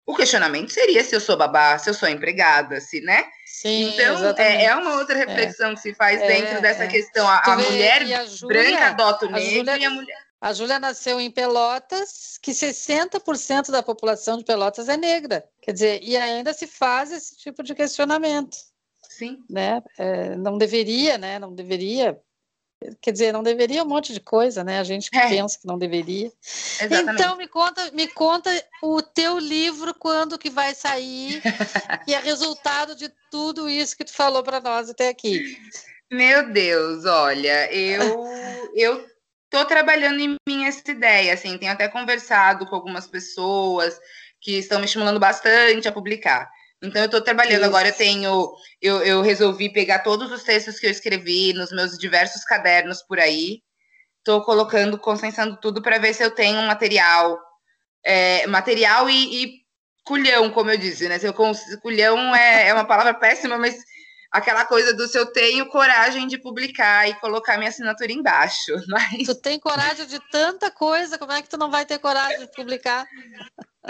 O 0.05 0.17
questionamento 0.17 0.73
seria 0.73 1.05
se 1.05 1.15
eu 1.15 1.21
sou 1.21 1.37
babá, 1.37 1.79
se 1.79 1.89
eu 1.89 1.95
sou 1.95 2.09
empregada, 2.09 2.81
se, 2.81 3.01
né? 3.01 3.25
Sim, 3.47 3.93
então, 3.93 4.35
é, 4.37 4.65
é, 4.65 4.75
uma 4.75 4.97
outra 4.97 5.17
reflexão 5.17 5.71
é. 5.71 5.75
que 5.75 5.81
se 5.81 5.95
faz 5.95 6.21
é, 6.21 6.27
dentro 6.27 6.61
dessa 6.61 6.85
é. 6.85 6.89
questão. 6.89 7.27
A, 7.29 7.39
a 7.39 7.57
mulher 7.57 8.03
a 8.03 8.25
Júlia, 8.25 8.63
branca 8.63 8.87
adota 8.89 9.27
o 9.27 9.31
negro 9.31 9.51
Júlia, 9.51 9.79
e 9.79 9.85
a 9.85 9.91
mulher. 9.91 10.19
A 10.41 10.53
Júlia 10.53 10.81
nasceu 10.81 11.21
em 11.21 11.31
Pelotas, 11.31 12.37
que 12.43 12.51
60% 12.51 13.71
da 13.71 13.81
população 13.81 14.39
de 14.39 14.45
Pelotas 14.45 14.89
é 14.89 14.97
negra. 14.97 15.45
Quer 15.61 15.73
dizer, 15.73 16.01
e 16.03 16.17
ainda 16.17 16.53
se 16.53 16.67
faz 16.67 17.13
esse 17.13 17.37
tipo 17.37 17.63
de 17.63 17.73
questionamento. 17.73 18.57
Sim. 19.09 19.39
Né? 19.49 19.81
É, 19.97 20.35
não 20.35 20.59
deveria, 20.59 21.17
né? 21.17 21.39
Não 21.39 21.55
deveria 21.55 22.19
Quer 23.01 23.13
dizer, 23.13 23.33
não 23.33 23.43
deveria 23.43 23.83
um 23.83 23.89
monte 23.89 24.13
de 24.13 24.21
coisa, 24.21 24.63
né? 24.63 24.79
A 24.79 24.85
gente 24.85 25.09
é. 25.15 25.29
pensa 25.29 25.59
que 25.59 25.67
não 25.67 25.79
deveria. 25.79 26.31
Exatamente. 26.81 27.23
Então, 27.23 27.37
me 27.37 27.49
conta, 27.49 27.91
me 27.93 28.09
conta 28.09 28.51
o 28.83 29.03
teu 29.03 29.39
livro, 29.39 29.95
quando 29.95 30.39
que 30.39 30.51
vai 30.51 30.75
sair, 30.75 31.43
que 32.05 32.15
é 32.15 32.19
resultado 32.19 32.95
de 32.95 33.11
tudo 33.31 33.69
isso 33.69 33.97
que 33.97 34.05
tu 34.05 34.13
falou 34.13 34.43
para 34.43 34.61
nós 34.61 34.91
até 34.91 35.09
aqui. 35.09 35.57
Meu 36.11 36.53
Deus, 36.53 37.05
olha, 37.07 37.73
eu 37.73 38.27
eu 38.75 39.07
tô 39.49 39.65
trabalhando 39.65 40.21
em 40.21 40.37
mim 40.49 40.65
essa 40.67 40.91
ideia, 40.91 41.35
assim, 41.35 41.59
tenho 41.59 41.73
até 41.73 41.89
conversado 41.89 42.67
com 42.67 42.75
algumas 42.75 43.07
pessoas 43.07 44.01
que 44.41 44.59
estão 44.59 44.79
me 44.79 44.87
estimulando 44.87 45.21
bastante 45.21 45.87
a 45.87 45.93
publicar. 45.93 46.51
Então, 46.83 47.03
eu 47.03 47.07
estou 47.07 47.21
trabalhando 47.21 47.61
Isso. 47.61 47.69
agora. 47.69 47.89
Eu 47.89 47.95
tenho, 47.95 48.53
eu, 48.81 49.03
eu 49.05 49.23
resolvi 49.23 49.73
pegar 49.73 50.01
todos 50.01 50.33
os 50.33 50.43
textos 50.43 50.81
que 50.81 50.87
eu 50.87 50.91
escrevi 50.91 51.53
nos 51.53 51.71
meus 51.71 51.97
diversos 51.97 52.45
cadernos 52.45 53.03
por 53.03 53.21
aí. 53.21 53.63
Estou 54.19 54.43
colocando, 54.45 54.99
consensando 54.99 55.57
tudo 55.61 55.81
para 55.81 55.99
ver 55.99 56.13
se 56.15 56.25
eu 56.25 56.31
tenho 56.31 56.59
um 56.59 56.67
material, 56.67 57.39
é, 58.05 58.47
material 58.47 59.09
e, 59.09 59.45
e, 59.45 59.53
culhão, 60.05 60.51
como 60.51 60.71
eu 60.71 60.77
disse, 60.77 61.09
né? 61.09 61.19
Se 61.19 61.27
eu, 61.27 61.35
culhão 61.81 62.35
é, 62.35 62.69
é 62.69 62.75
uma 62.75 62.85
palavra 62.85 63.15
péssima, 63.15 63.57
mas 63.59 63.77
aquela 64.33 64.65
coisa 64.65 64.95
do 64.95 65.07
se 65.07 65.19
eu 65.19 65.27
tenho 65.27 65.67
coragem 65.67 66.27
de 66.27 66.39
publicar 66.39 67.07
e 67.07 67.15
colocar 67.21 67.59
minha 67.59 67.69
assinatura 67.69 68.11
embaixo. 68.11 68.73
Mas... 68.89 69.27
Tu 69.27 69.35
tem 69.35 69.61
coragem 69.61 70.07
de 70.07 70.19
tanta 70.31 70.71
coisa, 70.71 71.19
como 71.19 71.33
é 71.33 71.43
que 71.43 71.51
tu 71.51 71.59
não 71.59 71.71
vai 71.71 71.85
ter 71.85 71.99
coragem 71.99 72.41
de 72.41 72.47
publicar? 72.47 73.07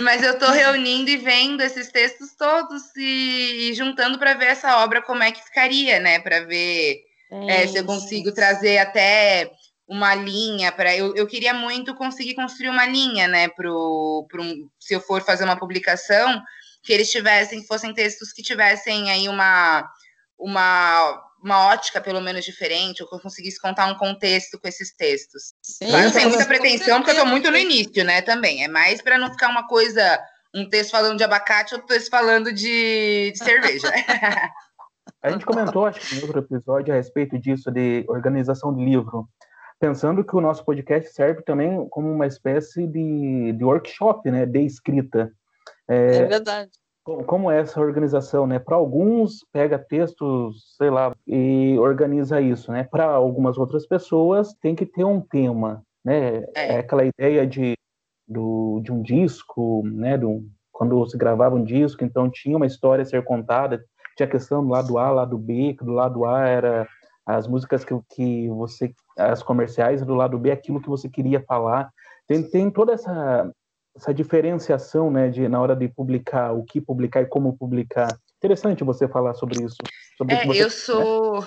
Mas 0.01 0.23
eu 0.23 0.33
estou 0.33 0.51
reunindo 0.51 1.11
e 1.11 1.17
vendo 1.17 1.61
esses 1.61 1.93
textos 1.93 2.35
todos 2.37 2.83
e, 2.97 3.73
juntando 3.75 4.19
para 4.19 4.35
ver 4.35 4.47
essa 4.47 4.83
obra 4.83 5.01
como 5.01 5.23
é 5.23 5.31
que 5.31 5.45
ficaria, 5.45 6.01
né? 6.01 6.19
Para 6.19 6.41
ver 6.41 7.03
é, 7.49 7.67
se 7.67 7.79
eu 7.79 7.85
consigo 7.85 8.33
trazer 8.33 8.79
até 8.79 9.51
uma 9.87 10.15
linha 10.15 10.73
para 10.73 10.97
eu, 10.97 11.15
eu 11.15 11.27
queria 11.27 11.53
muito 11.53 11.95
conseguir 11.95 12.35
construir 12.35 12.71
uma 12.71 12.87
linha, 12.87 13.29
né? 13.29 13.49
Pro, 13.49 14.27
pro, 14.29 14.43
se 14.81 14.95
eu 14.95 15.01
for 15.01 15.23
fazer 15.23 15.45
uma 15.45 15.59
publicação, 15.59 16.43
que 16.83 16.93
eles 16.93 17.11
tivessem, 17.11 17.65
fossem 17.67 17.95
textos 17.95 18.33
que 18.33 18.43
tivessem 18.43 19.11
aí 19.11 19.29
uma 19.29 19.87
uma, 20.43 21.23
uma 21.43 21.69
ótica, 21.69 22.01
pelo 22.01 22.21
menos, 22.21 22.45
diferente, 22.45 23.03
ou 23.03 23.09
que 23.09 23.15
eu 23.15 23.21
conseguisse 23.21 23.61
contar 23.61 23.87
um 23.87 23.95
contexto 23.97 24.59
com 24.59 24.67
esses 24.67 24.95
textos. 24.95 25.55
Sim, 25.63 25.87
eu 25.87 26.03
não 26.03 26.11
tenho 26.11 26.29
muita 26.29 26.47
pretensão, 26.47 26.99
porque 26.99 27.11
eu 27.11 27.17
estou 27.17 27.29
muito 27.29 27.51
no 27.51 27.57
início, 27.57 28.05
né, 28.05 28.21
também. 28.21 28.65
É 28.65 28.69
mais 28.69 29.01
para 29.01 29.17
não 29.17 29.31
ficar 29.31 29.49
uma 29.49 29.67
coisa, 29.67 30.21
um 30.55 30.69
texto 30.69 30.91
falando 30.91 31.17
de 31.17 31.25
abacate, 31.25 31.75
outro 31.75 31.89
texto 31.89 32.11
falando 32.11 32.53
de, 32.53 33.31
de 33.33 33.39
cerveja. 33.39 33.89
A 35.21 35.31
gente 35.31 35.47
comentou, 35.47 35.87
acho 35.87 36.01
que 36.01 36.17
em 36.17 36.23
outro 36.23 36.41
episódio, 36.41 36.93
a 36.93 36.97
respeito 36.97 37.39
disso, 37.39 37.71
de 37.71 38.05
organização 38.09 38.75
de 38.75 38.85
livro, 38.85 39.29
pensando 39.79 40.25
que 40.25 40.35
o 40.35 40.41
nosso 40.41 40.65
podcast 40.65 41.13
serve 41.13 41.43
também 41.43 41.89
como 41.91 42.11
uma 42.11 42.27
espécie 42.27 42.89
de, 42.89 43.53
de 43.53 43.65
workshop, 43.65 44.29
né, 44.33 44.47
de 44.47 44.61
escrita. 44.61 45.31
É, 45.89 46.17
é 46.17 46.25
verdade 46.25 46.71
como 47.05 47.51
é 47.51 47.61
essa 47.61 47.81
organização, 47.81 48.47
né? 48.47 48.59
Para 48.59 48.77
alguns 48.77 49.45
pega 49.53 49.79
textos, 49.79 50.77
sei 50.77 50.91
lá, 50.91 51.15
e 51.27 51.77
organiza 51.79 52.41
isso, 52.41 52.71
né? 52.71 52.85
Para 52.85 53.07
algumas 53.07 53.59
outras 53.59 53.87
pessoas 53.87 54.55
tem 54.55 54.75
que 54.75 54.87
ter 54.87 55.05
um 55.05 55.21
tema, 55.21 55.83
né? 56.05 56.45
É, 56.55 56.75
é 56.75 56.79
aquela 56.79 57.05
ideia 57.05 57.47
de, 57.47 57.75
do, 58.27 58.81
de 58.85 58.93
um 58.93 59.03
disco, 59.03 59.83
né? 59.85 60.17
Do, 60.17 60.45
quando 60.71 61.05
se 61.07 61.17
gravava 61.17 61.57
um 61.57 61.65
disco, 61.65 62.05
então 62.05 62.31
tinha 62.31 62.57
uma 62.57 62.67
história 62.67 63.03
a 63.03 63.07
ser 63.07 63.25
contada, 63.25 63.85
tinha 64.17 64.27
a 64.27 64.31
questão 64.31 64.65
do 64.65 64.71
lado 64.71 64.99
A, 64.99 65.11
lado 65.11 65.37
B, 65.37 65.75
que 65.77 65.85
do 65.85 65.93
lado 65.93 66.25
A 66.25 66.47
era 66.47 66.87
as 67.27 67.47
músicas 67.47 67.85
que, 67.85 67.95
que 68.11 68.49
você, 68.49 68.93
as 69.17 69.43
comerciais, 69.43 70.05
do 70.05 70.15
lado 70.15 70.39
B 70.39 70.51
aquilo 70.51 70.81
que 70.81 70.89
você 70.89 71.09
queria 71.09 71.43
falar. 71.43 71.91
Tem, 72.27 72.43
tem 72.49 72.71
toda 72.71 72.93
essa 72.93 73.51
essa 73.97 74.13
diferenciação, 74.13 75.11
né, 75.11 75.29
de 75.29 75.49
na 75.49 75.61
hora 75.61 75.77
de 75.77 75.89
publicar, 75.89 76.53
o 76.53 76.65
que 76.65 76.81
publicar 76.81 77.23
e 77.23 77.27
como 77.27 77.57
publicar. 77.57 78.09
Interessante 78.39 78.85
você 78.85 79.07
falar 79.07 79.35
sobre 79.35 79.63
isso. 79.65 79.77
Sobre 80.17 80.35
é, 80.35 80.47
você... 80.47 80.65
eu 80.65 80.71
sou 80.71 81.47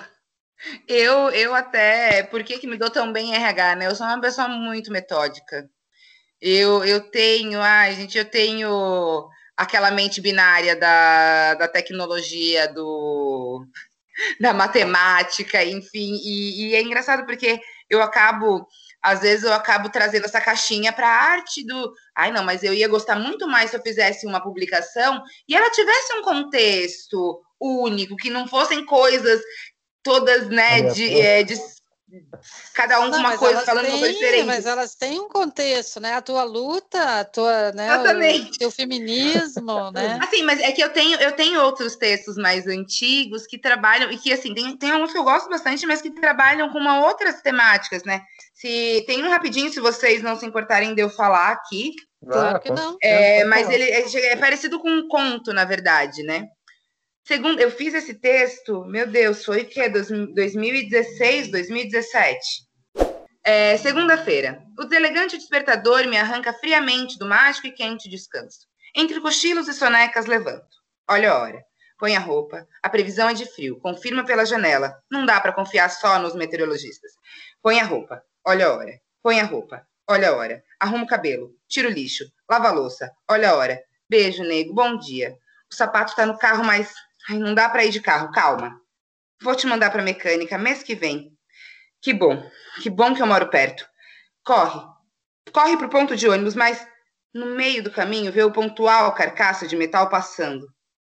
eu, 0.88 1.30
eu 1.30 1.54
até, 1.54 2.22
por 2.24 2.42
que, 2.42 2.58
que 2.58 2.66
me 2.66 2.78
dou 2.78 2.90
tão 2.90 3.12
bem 3.12 3.30
em 3.30 3.34
RH, 3.34 3.76
né? 3.76 3.86
Eu 3.86 3.94
sou 3.94 4.06
uma 4.06 4.20
pessoa 4.20 4.48
muito 4.48 4.90
metódica. 4.90 5.68
Eu, 6.40 6.84
eu 6.84 7.00
tenho, 7.10 7.60
ai, 7.60 7.94
gente, 7.94 8.16
eu 8.16 8.24
tenho 8.24 9.28
aquela 9.56 9.90
mente 9.90 10.20
binária 10.20 10.76
da, 10.76 11.54
da 11.54 11.68
tecnologia, 11.68 12.72
do, 12.72 13.66
da 14.40 14.52
matemática, 14.52 15.64
enfim, 15.64 16.14
e, 16.22 16.70
e 16.70 16.74
é 16.74 16.82
engraçado 16.82 17.24
porque 17.26 17.58
eu 17.88 18.02
acabo 18.02 18.66
às 19.06 19.20
vezes 19.20 19.44
eu 19.44 19.52
acabo 19.52 19.88
trazendo 19.88 20.24
essa 20.24 20.40
caixinha 20.40 20.92
para 20.92 21.06
a 21.08 21.30
arte 21.30 21.64
do. 21.64 21.94
Ai, 22.12 22.32
não, 22.32 22.42
mas 22.42 22.64
eu 22.64 22.74
ia 22.74 22.88
gostar 22.88 23.14
muito 23.14 23.46
mais 23.46 23.70
se 23.70 23.76
eu 23.76 23.80
fizesse 23.80 24.26
uma 24.26 24.42
publicação 24.42 25.22
e 25.48 25.54
ela 25.54 25.70
tivesse 25.70 26.12
um 26.14 26.22
contexto 26.22 27.40
único, 27.60 28.16
que 28.16 28.28
não 28.28 28.48
fossem 28.48 28.84
coisas 28.84 29.40
todas, 30.02 30.48
né, 30.48 30.82
de, 30.82 31.20
é, 31.20 31.44
de 31.44 31.54
cada 32.72 33.00
um 33.00 33.10
com 33.10 33.16
uma 33.16 33.36
coisa 33.36 33.62
falando 33.62 33.84
têm, 33.84 33.94
uma 33.94 33.98
coisa 34.00 34.14
diferente. 34.14 34.46
Mas 34.46 34.66
elas 34.66 34.94
têm 34.94 35.20
um 35.20 35.28
contexto, 35.28 35.98
né? 35.98 36.14
A 36.14 36.22
tua 36.22 36.44
luta, 36.44 37.20
a 37.20 37.24
tua, 37.24 37.72
né? 37.72 37.86
Exatamente. 37.86 38.56
O 38.56 38.58
teu 38.58 38.70
feminismo, 38.70 39.90
né? 39.90 40.18
Assim, 40.22 40.42
mas 40.42 40.60
é 40.60 40.70
que 40.70 40.82
eu 40.82 40.90
tenho, 40.90 41.18
eu 41.20 41.32
tenho 41.32 41.60
outros 41.62 41.96
textos 41.96 42.36
mais 42.36 42.66
antigos 42.66 43.46
que 43.46 43.58
trabalham, 43.58 44.10
e 44.10 44.18
que 44.18 44.32
assim, 44.32 44.54
tem, 44.54 44.76
tem 44.76 44.90
alguns 44.92 45.12
que 45.12 45.18
eu 45.18 45.24
gosto 45.24 45.48
bastante, 45.48 45.86
mas 45.86 46.00
que 46.00 46.10
trabalham 46.10 46.70
com 46.70 46.78
uma 46.78 47.06
outras 47.06 47.42
temáticas, 47.42 48.04
né? 48.04 48.22
Se 48.54 49.04
tem 49.06 49.24
um 49.24 49.30
rapidinho, 49.30 49.72
se 49.72 49.80
vocês 49.80 50.22
não 50.22 50.38
se 50.38 50.46
importarem 50.46 50.94
de 50.94 51.02
eu 51.02 51.10
falar 51.10 51.50
aqui. 51.50 51.92
Claro 52.24 52.60
que 52.60 52.70
não. 52.70 52.96
É, 53.02 53.44
mas 53.44 53.68
ele 53.68 53.84
é, 53.84 54.32
é 54.32 54.36
parecido 54.36 54.78
com 54.80 54.88
um 54.88 55.08
conto, 55.08 55.52
na 55.52 55.64
verdade, 55.64 56.22
né? 56.22 56.48
Segundo, 57.26 57.58
eu 57.58 57.72
fiz 57.72 57.92
esse 57.92 58.14
texto, 58.14 58.84
meu 58.84 59.04
Deus, 59.04 59.44
foi 59.44 59.62
o 59.62 59.68
quê? 59.68 59.88
2016, 59.88 61.50
2017. 61.50 62.38
É, 63.42 63.76
Segunda-feira. 63.78 64.62
O 64.78 64.84
deselegante 64.84 65.36
despertador 65.36 66.06
me 66.06 66.16
arranca 66.16 66.52
friamente 66.52 67.18
do 67.18 67.26
mágico 67.26 67.66
e 67.66 67.72
quente 67.72 68.08
descanso. 68.08 68.68
Entre 68.94 69.20
cochilos 69.20 69.66
e 69.66 69.74
sonecas 69.74 70.26
levanto. 70.26 70.68
Olha 71.10 71.32
a 71.32 71.38
hora. 71.40 71.64
Põe 71.98 72.14
a 72.14 72.20
roupa. 72.20 72.64
A 72.80 72.88
previsão 72.88 73.28
é 73.28 73.34
de 73.34 73.44
frio. 73.44 73.80
Confirma 73.80 74.24
pela 74.24 74.46
janela. 74.46 74.96
Não 75.10 75.26
dá 75.26 75.40
para 75.40 75.52
confiar 75.52 75.88
só 75.88 76.20
nos 76.20 76.36
meteorologistas. 76.36 77.10
Põe 77.60 77.80
a 77.80 77.84
roupa. 77.84 78.22
Olha 78.46 78.68
a 78.68 78.72
hora. 78.72 79.00
Põe 79.20 79.40
a 79.40 79.44
roupa. 79.44 79.84
Olha 80.08 80.30
a 80.30 80.36
hora. 80.36 80.62
Arruma 80.78 81.02
o 81.02 81.08
cabelo. 81.08 81.50
Tira 81.66 81.88
o 81.88 81.92
lixo. 81.92 82.24
Lava 82.48 82.68
a 82.68 82.72
louça. 82.72 83.10
Olha 83.28 83.50
a 83.50 83.56
hora. 83.56 83.82
Beijo, 84.08 84.44
nego. 84.44 84.72
Bom 84.72 84.96
dia. 84.96 85.36
O 85.68 85.74
sapato 85.74 86.14
tá 86.14 86.24
no 86.24 86.38
carro, 86.38 86.62
mas 86.62 86.94
Ai, 87.28 87.38
não 87.38 87.54
dá 87.54 87.68
para 87.68 87.84
ir 87.84 87.90
de 87.90 88.00
carro, 88.00 88.30
calma. 88.32 88.80
Vou 89.42 89.54
te 89.54 89.66
mandar 89.66 89.90
para 89.90 90.02
mecânica 90.02 90.56
mês 90.56 90.82
que 90.82 90.94
vem. 90.94 91.36
Que 92.00 92.12
bom, 92.12 92.50
que 92.82 92.88
bom 92.88 93.14
que 93.14 93.22
eu 93.22 93.26
moro 93.26 93.50
perto. 93.50 93.86
Corre, 94.44 94.80
corre 95.52 95.76
pro 95.76 95.88
ponto 95.88 96.14
de 96.14 96.28
ônibus, 96.28 96.54
mas 96.54 96.86
no 97.34 97.46
meio 97.46 97.82
do 97.82 97.90
caminho 97.90 98.32
vê 98.32 98.42
o 98.42 98.52
pontual 98.52 99.14
carcaça 99.14 99.66
de 99.66 99.76
metal 99.76 100.08
passando. 100.08 100.66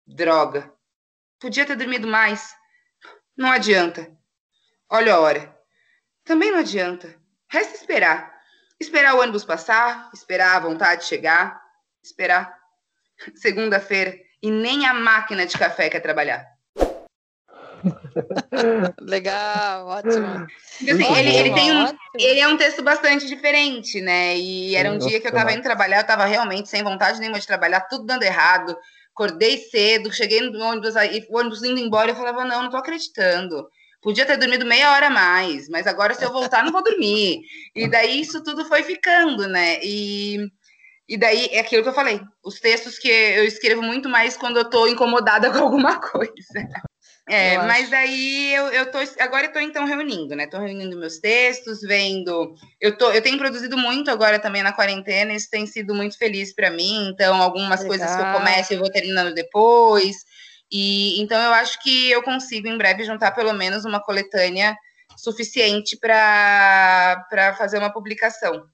Droga. 0.05 0.71
Podia 1.39 1.65
ter 1.65 1.75
dormido 1.75 2.07
mais. 2.07 2.53
Não 3.35 3.49
adianta. 3.49 4.11
Olha 4.89 5.15
a 5.15 5.19
hora. 5.19 5.57
Também 6.23 6.51
não 6.51 6.59
adianta. 6.59 7.19
Resta 7.49 7.75
esperar. 7.75 8.31
Esperar 8.79 9.15
o 9.15 9.19
ônibus 9.19 9.45
passar, 9.45 10.09
esperar 10.13 10.55
a 10.55 10.59
vontade 10.59 11.05
chegar, 11.05 11.61
esperar. 12.03 12.55
Segunda-feira, 13.35 14.15
e 14.41 14.49
nem 14.49 14.85
a 14.85 14.93
máquina 14.93 15.45
de 15.45 15.57
café 15.57 15.89
quer 15.89 15.99
trabalhar. 15.99 16.45
Legal, 19.01 19.87
ótimo. 19.87 20.47
Assim, 20.81 21.15
ele, 21.15 21.35
ele, 21.35 21.53
tem 21.53 21.71
um, 21.71 21.87
ele 22.15 22.39
é 22.39 22.47
um 22.47 22.57
texto 22.57 22.81
bastante 22.83 23.27
diferente, 23.27 24.01
né? 24.01 24.37
E 24.37 24.75
era 24.75 24.91
um 24.91 24.97
dia 24.97 25.19
que 25.19 25.27
eu 25.27 25.31
estava 25.31 25.51
indo 25.51 25.63
trabalhar, 25.63 25.97
eu 25.97 26.01
estava 26.01 26.25
realmente 26.25 26.69
sem 26.69 26.83
vontade 26.83 27.19
nenhuma 27.19 27.39
de 27.39 27.47
trabalhar, 27.47 27.81
tudo 27.81 28.05
dando 28.05 28.23
errado. 28.23 28.75
Acordei 29.13 29.57
cedo, 29.57 30.13
cheguei 30.13 30.41
no 30.41 30.63
ônibus, 30.63 30.95
aí, 30.95 31.25
o 31.29 31.37
ônibus 31.37 31.63
indo 31.63 31.79
embora, 31.79 32.11
eu 32.11 32.15
falava, 32.15 32.45
não, 32.45 32.63
não 32.63 32.69
tô 32.69 32.77
acreditando. 32.77 33.67
Podia 34.01 34.25
ter 34.25 34.37
dormido 34.37 34.65
meia 34.65 34.93
hora 34.93 35.07
a 35.07 35.11
mais, 35.11 35.69
mas 35.69 35.85
agora 35.85 36.13
se 36.15 36.23
eu 36.23 36.31
voltar, 36.31 36.63
não 36.63 36.71
vou 36.71 36.83
dormir. 36.83 37.41
E 37.75 37.87
daí 37.87 38.21
isso 38.21 38.43
tudo 38.43 38.65
foi 38.65 38.81
ficando, 38.81 39.47
né? 39.47 39.79
E 39.83 40.39
e 41.11 41.17
daí 41.17 41.47
é 41.51 41.59
aquilo 41.59 41.83
que 41.83 41.89
eu 41.89 41.93
falei, 41.93 42.21
os 42.41 42.61
textos 42.61 42.97
que 42.97 43.09
eu 43.09 43.43
escrevo 43.43 43.81
muito 43.81 44.07
mais 44.07 44.37
quando 44.37 44.55
eu 44.55 44.69
tô 44.69 44.87
incomodada 44.87 45.51
com 45.51 45.57
alguma 45.57 45.99
coisa. 45.99 46.31
É, 47.27 47.57
mas 47.57 47.89
daí 47.89 48.55
eu, 48.55 48.67
eu 48.67 48.89
tô 48.89 48.97
agora 49.19 49.47
eu 49.47 49.51
tô 49.51 49.59
então 49.59 49.83
reunindo, 49.83 50.37
né? 50.37 50.47
Tô 50.47 50.57
reunindo 50.57 50.97
meus 50.97 51.17
textos, 51.17 51.81
vendo. 51.81 52.55
Eu 52.79 52.97
tô, 52.97 53.11
eu 53.11 53.21
tenho 53.21 53.37
produzido 53.37 53.77
muito 53.77 54.09
agora 54.09 54.39
também 54.39 54.63
na 54.63 54.71
quarentena, 54.71 55.33
isso 55.33 55.49
tem 55.49 55.65
sido 55.65 55.93
muito 55.93 56.17
feliz 56.17 56.55
para 56.55 56.71
mim. 56.71 57.09
Então, 57.09 57.41
algumas 57.41 57.81
Legal. 57.81 57.87
coisas 57.87 58.15
que 58.15 58.21
eu 58.21 58.31
começo 58.31 58.73
eu 58.73 58.79
vou 58.79 58.89
terminando 58.89 59.33
depois. 59.33 60.15
E 60.71 61.21
então 61.21 61.41
eu 61.41 61.53
acho 61.55 61.77
que 61.83 62.09
eu 62.09 62.23
consigo 62.23 62.69
em 62.69 62.77
breve 62.77 63.03
juntar 63.03 63.31
pelo 63.31 63.51
menos 63.51 63.83
uma 63.83 64.01
coletânea 64.01 64.77
suficiente 65.17 65.97
para 65.97 67.53
fazer 67.57 67.79
uma 67.79 67.91
publicação. 67.91 68.65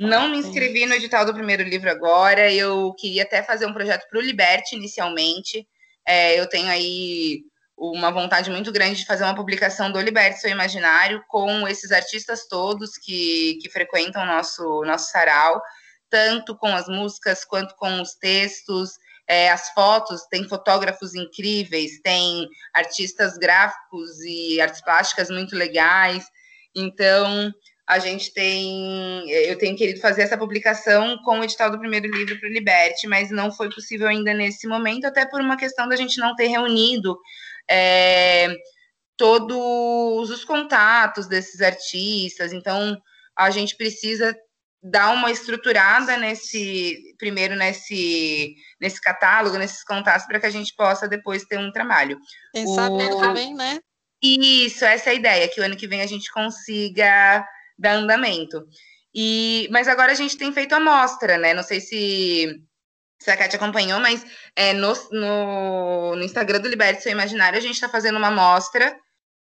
Não 0.00 0.30
me 0.30 0.38
inscrevi 0.38 0.86
no 0.86 0.94
edital 0.94 1.26
do 1.26 1.34
primeiro 1.34 1.62
livro 1.62 1.90
agora. 1.90 2.50
Eu 2.50 2.94
queria 2.94 3.22
até 3.22 3.42
fazer 3.42 3.66
um 3.66 3.72
projeto 3.74 4.08
para 4.08 4.18
o 4.18 4.22
Liberte 4.22 4.74
inicialmente. 4.74 5.68
É, 6.08 6.40
eu 6.40 6.48
tenho 6.48 6.70
aí 6.70 7.42
uma 7.76 8.10
vontade 8.10 8.50
muito 8.50 8.72
grande 8.72 9.00
de 9.00 9.04
fazer 9.04 9.24
uma 9.24 9.34
publicação 9.34 9.92
do 9.92 10.00
Liberte 10.00 10.40
Seu 10.40 10.50
Imaginário 10.50 11.22
com 11.28 11.68
esses 11.68 11.92
artistas 11.92 12.46
todos 12.48 12.96
que, 12.96 13.58
que 13.60 13.68
frequentam 13.68 14.22
o 14.22 14.26
nosso, 14.26 14.82
nosso 14.84 15.10
sarau, 15.10 15.60
tanto 16.08 16.56
com 16.56 16.68
as 16.68 16.88
músicas 16.88 17.44
quanto 17.44 17.76
com 17.76 18.00
os 18.00 18.14
textos. 18.14 18.92
É, 19.28 19.50
as 19.50 19.68
fotos, 19.74 20.22
tem 20.30 20.48
fotógrafos 20.48 21.14
incríveis, 21.14 22.00
tem 22.00 22.48
artistas 22.72 23.36
gráficos 23.36 24.18
e 24.20 24.58
artes 24.62 24.80
plásticas 24.80 25.28
muito 25.28 25.54
legais. 25.54 26.24
Então, 26.74 27.52
a 27.90 27.98
gente 27.98 28.32
tem. 28.32 29.28
Eu 29.28 29.58
tenho 29.58 29.76
querido 29.76 30.00
fazer 30.00 30.22
essa 30.22 30.38
publicação 30.38 31.18
com 31.24 31.40
o 31.40 31.44
edital 31.44 31.72
do 31.72 31.78
primeiro 31.78 32.06
livro 32.06 32.38
para 32.38 32.48
o 32.48 32.52
Liberte, 32.52 33.08
mas 33.08 33.32
não 33.32 33.50
foi 33.50 33.68
possível 33.68 34.06
ainda 34.06 34.32
nesse 34.32 34.68
momento, 34.68 35.06
até 35.06 35.26
por 35.26 35.40
uma 35.40 35.56
questão 35.56 35.88
da 35.88 35.96
gente 35.96 36.20
não 36.20 36.36
ter 36.36 36.46
reunido 36.46 37.18
é, 37.68 38.54
todos 39.16 40.30
os 40.30 40.44
contatos 40.44 41.26
desses 41.26 41.60
artistas. 41.60 42.52
Então, 42.52 42.96
a 43.36 43.50
gente 43.50 43.76
precisa 43.76 44.36
dar 44.80 45.10
uma 45.10 45.32
estruturada 45.32 46.16
nesse 46.16 46.96
primeiro 47.18 47.56
nesse 47.56 48.54
nesse 48.80 49.00
catálogo, 49.00 49.58
nesses 49.58 49.82
contatos 49.82 50.28
para 50.28 50.38
que 50.38 50.46
a 50.46 50.50
gente 50.50 50.76
possa 50.76 51.08
depois 51.08 51.44
ter 51.44 51.58
um 51.58 51.72
trabalho. 51.72 52.16
Quem 52.54 52.66
o... 52.66 52.72
sabe 52.72 53.02
ano 53.02 53.56
né? 53.56 53.80
Isso, 54.22 54.84
essa 54.84 55.10
é 55.10 55.12
a 55.12 55.16
ideia, 55.16 55.48
que 55.48 55.60
o 55.60 55.64
ano 55.64 55.76
que 55.76 55.88
vem 55.88 56.02
a 56.02 56.06
gente 56.06 56.30
consiga 56.30 57.44
dar 57.80 57.94
andamento. 57.94 58.66
E, 59.14 59.68
mas 59.72 59.88
agora 59.88 60.12
a 60.12 60.14
gente 60.14 60.36
tem 60.36 60.52
feito 60.52 60.74
a 60.74 60.80
mostra, 60.80 61.36
né? 61.36 61.52
Não 61.52 61.62
sei 61.62 61.80
se, 61.80 62.62
se 63.18 63.30
a 63.30 63.36
Kátia 63.36 63.56
acompanhou, 63.56 63.98
mas 63.98 64.24
é, 64.54 64.72
no, 64.72 64.92
no, 65.10 66.16
no 66.16 66.22
Instagram 66.22 66.60
do 66.60 66.68
Liberte 66.68 67.02
Seu 67.02 67.12
Imaginário 67.12 67.58
a 67.58 67.62
gente 67.62 67.74
está 67.74 67.88
fazendo 67.88 68.18
uma 68.18 68.30
mostra 68.30 68.96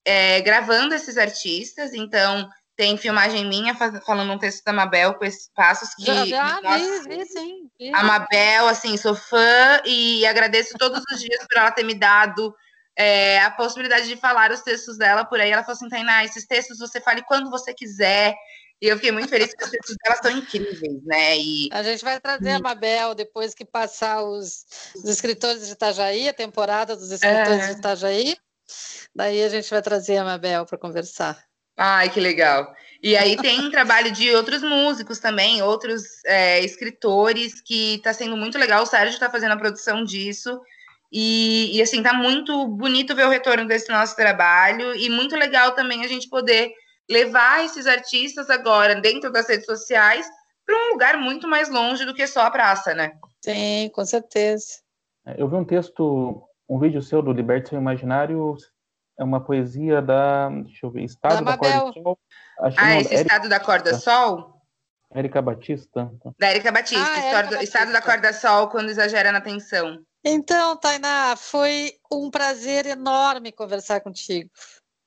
é, 0.03 0.41
gravando 0.41 0.93
esses 0.93 1.17
artistas, 1.17 1.93
então 1.93 2.49
tem 2.75 2.97
filmagem 2.97 3.45
minha 3.45 3.73
falando 3.73 4.33
um 4.33 4.37
texto 4.37 4.63
da 4.65 4.73
Mabel 4.73 5.13
com 5.13 5.23
esses 5.23 5.49
passos 5.55 5.95
que. 5.95 6.05
Já, 6.05 6.25
já 6.25 6.59
vi, 6.59 7.07
vi, 7.07 7.25
sim. 7.25 7.69
Vi. 7.79 7.93
A 7.93 8.03
Mabel, 8.03 8.67
assim, 8.67 8.97
sou 8.97 9.15
fã 9.15 9.81
e 9.85 10.25
agradeço 10.25 10.77
todos 10.77 11.01
os 11.11 11.21
dias 11.21 11.45
por 11.49 11.57
ela 11.57 11.71
ter 11.71 11.83
me 11.83 11.93
dado 11.93 12.53
é, 12.97 13.39
a 13.39 13.51
possibilidade 13.51 14.07
de 14.07 14.15
falar 14.15 14.51
os 14.51 14.61
textos 14.61 14.97
dela 14.97 15.25
por 15.25 15.39
aí. 15.39 15.51
Ela 15.51 15.63
falou 15.63 15.75
assim, 15.75 15.89
Tainá, 15.89 16.23
esses 16.23 16.45
textos 16.45 16.79
você 16.79 17.01
fale 17.01 17.23
quando 17.23 17.49
você 17.49 17.73
quiser. 17.73 18.35
E 18.81 18.87
eu 18.87 18.95
fiquei 18.97 19.11
muito 19.11 19.29
feliz 19.29 19.49
porque 19.49 19.65
os 19.65 19.71
textos 19.71 19.95
dela 20.03 20.21
são 20.21 20.31
incríveis, 20.31 21.03
né? 21.05 21.37
E... 21.37 21.69
A 21.71 21.81
gente 21.81 22.03
vai 22.03 22.19
trazer 22.19 22.51
a 22.51 22.59
Mabel 22.59 23.15
depois 23.15 23.53
que 23.53 23.65
passar 23.65 24.21
os, 24.21 24.65
os 24.95 25.05
escritores 25.05 25.65
de 25.65 25.73
Itajaí, 25.73 26.27
a 26.27 26.33
temporada 26.33 26.95
dos 26.95 27.09
escritores 27.11 27.63
é. 27.63 27.73
de 27.73 27.79
Itajaí. 27.79 28.37
Daí 29.15 29.43
a 29.43 29.49
gente 29.49 29.69
vai 29.69 29.81
trazer 29.81 30.17
a 30.17 30.25
Mabel 30.25 30.65
para 30.65 30.77
conversar. 30.77 31.41
Ai, 31.77 32.09
que 32.09 32.19
legal. 32.19 32.73
E 33.01 33.15
aí 33.15 33.37
tem 33.37 33.69
trabalho 33.71 34.11
de 34.11 34.33
outros 34.33 34.61
músicos 34.61 35.19
também, 35.19 35.61
outros 35.61 36.03
é, 36.25 36.61
escritores, 36.63 37.61
que 37.61 37.95
está 37.95 38.13
sendo 38.13 38.35
muito 38.35 38.57
legal. 38.57 38.83
O 38.83 38.85
Sérgio 38.85 39.13
está 39.13 39.29
fazendo 39.29 39.53
a 39.53 39.57
produção 39.57 40.03
disso. 40.03 40.59
E, 41.11 41.77
e, 41.77 41.81
assim, 41.81 42.01
tá 42.03 42.13
muito 42.13 42.67
bonito 42.67 43.15
ver 43.15 43.25
o 43.25 43.29
retorno 43.29 43.67
desse 43.67 43.89
nosso 43.89 44.15
trabalho 44.15 44.95
e 44.95 45.09
muito 45.09 45.35
legal 45.35 45.71
também 45.73 46.03
a 46.03 46.07
gente 46.07 46.29
poder 46.29 46.71
levar 47.09 47.63
esses 47.63 47.85
artistas 47.85 48.49
agora 48.49 48.95
dentro 48.95 49.31
das 49.31 49.47
redes 49.47 49.65
sociais 49.65 50.27
para 50.65 50.75
um 50.75 50.91
lugar 50.93 51.17
muito 51.17 51.47
mais 51.47 51.69
longe 51.69 52.05
do 52.05 52.13
que 52.13 52.25
só 52.25 52.41
a 52.41 52.51
praça, 52.51 52.93
né? 52.93 53.13
Sim, 53.43 53.89
com 53.93 54.03
certeza. 54.03 54.65
É, 55.25 55.35
eu 55.37 55.47
vi 55.47 55.55
um 55.55 55.63
texto, 55.63 56.43
um 56.67 56.79
vídeo 56.79 57.01
seu 57.01 57.21
do 57.21 57.31
Liberte 57.31 57.69
Seu 57.69 57.77
Imaginário, 57.77 58.55
é 59.17 59.23
uma 59.23 59.39
poesia 59.39 60.01
da, 60.01 60.49
deixa 60.49 60.85
eu 60.85 60.91
ver, 60.91 61.03
Estado 61.03 61.45
da, 61.45 61.51
da 61.51 61.57
Corda 61.57 61.93
Sol. 61.93 62.19
Acho 62.59 62.79
ah, 62.79 62.85
não, 62.85 62.99
esse 62.99 63.13
Érica, 63.13 63.21
Estado 63.21 63.49
da 63.49 63.59
Corda 63.59 63.93
Sol? 63.93 64.61
Érica 65.13 65.41
Batista. 65.41 66.11
Da 66.37 66.47
Érica 66.47 66.71
Batista, 66.71 67.05
ah, 67.05 67.19
Érica 67.19 67.43
Batista. 67.43 67.63
Estado 67.63 67.91
da 67.93 68.01
Corda 68.01 68.33
Sol, 68.33 68.69
quando 68.69 68.89
exagera 68.89 69.31
na 69.31 69.39
tensão. 69.39 69.99
Então, 70.27 70.75
Tainá, 70.75 71.35
foi 71.35 71.99
um 72.11 72.31
prazer 72.31 72.87
enorme 72.87 73.51
conversar 73.51 74.01
contigo. 74.01 74.49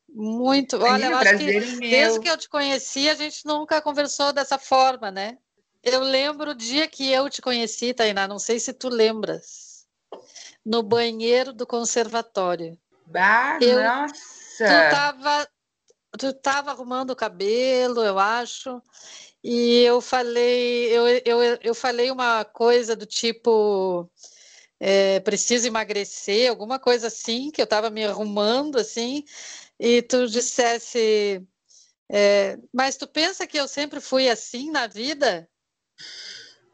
Muito. 0.08 0.76
Olha, 0.76 1.06
eu 1.06 1.16
acho 1.16 1.36
que 1.36 1.60
meu. 1.60 1.90
desde 1.90 2.20
que 2.20 2.30
eu 2.30 2.36
te 2.36 2.48
conheci, 2.48 3.08
a 3.08 3.14
gente 3.14 3.44
nunca 3.44 3.82
conversou 3.82 4.32
dessa 4.32 4.58
forma, 4.58 5.10
né? 5.10 5.36
Eu 5.82 6.00
lembro 6.00 6.52
o 6.52 6.54
dia 6.54 6.86
que 6.86 7.10
eu 7.10 7.28
te 7.28 7.42
conheci, 7.42 7.92
Tainá, 7.92 8.28
não 8.28 8.38
sei 8.38 8.60
se 8.60 8.72
tu 8.72 8.88
lembras. 8.88 9.86
No 10.64 10.84
banheiro 10.84 11.52
do 11.52 11.66
conservatório. 11.66 12.78
Bah, 13.06 13.58
eu, 13.60 13.82
nossa! 13.82 14.14
Tu 14.58 14.72
estava 14.72 15.48
tu 16.16 16.32
tava 16.32 16.70
arrumando 16.70 17.10
o 17.10 17.16
cabelo, 17.16 18.02
eu 18.02 18.18
acho, 18.18 18.82
e 19.42 19.82
eu 19.82 20.00
falei, 20.00 20.86
eu, 20.90 21.06
eu, 21.24 21.58
eu 21.62 21.74
falei 21.74 22.10
uma 22.10 22.44
coisa 22.44 22.96
do 22.96 23.06
tipo 23.06 24.10
é, 24.80 25.20
preciso 25.20 25.66
emagrecer, 25.66 26.48
alguma 26.48 26.78
coisa 26.78 27.08
assim, 27.08 27.50
que 27.50 27.60
eu 27.60 27.64
estava 27.64 27.90
me 27.90 28.04
arrumando 28.04 28.78
assim, 28.78 29.24
e 29.78 30.02
tu 30.02 30.26
dissesse, 30.26 31.42
é, 32.10 32.58
mas 32.72 32.96
tu 32.96 33.06
pensa 33.06 33.46
que 33.46 33.58
eu 33.58 33.68
sempre 33.68 34.00
fui 34.00 34.28
assim 34.28 34.70
na 34.70 34.86
vida? 34.86 35.48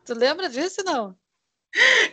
Tu 0.04 0.14
lembra 0.14 0.48
disso 0.48 0.82
não? 0.84 1.16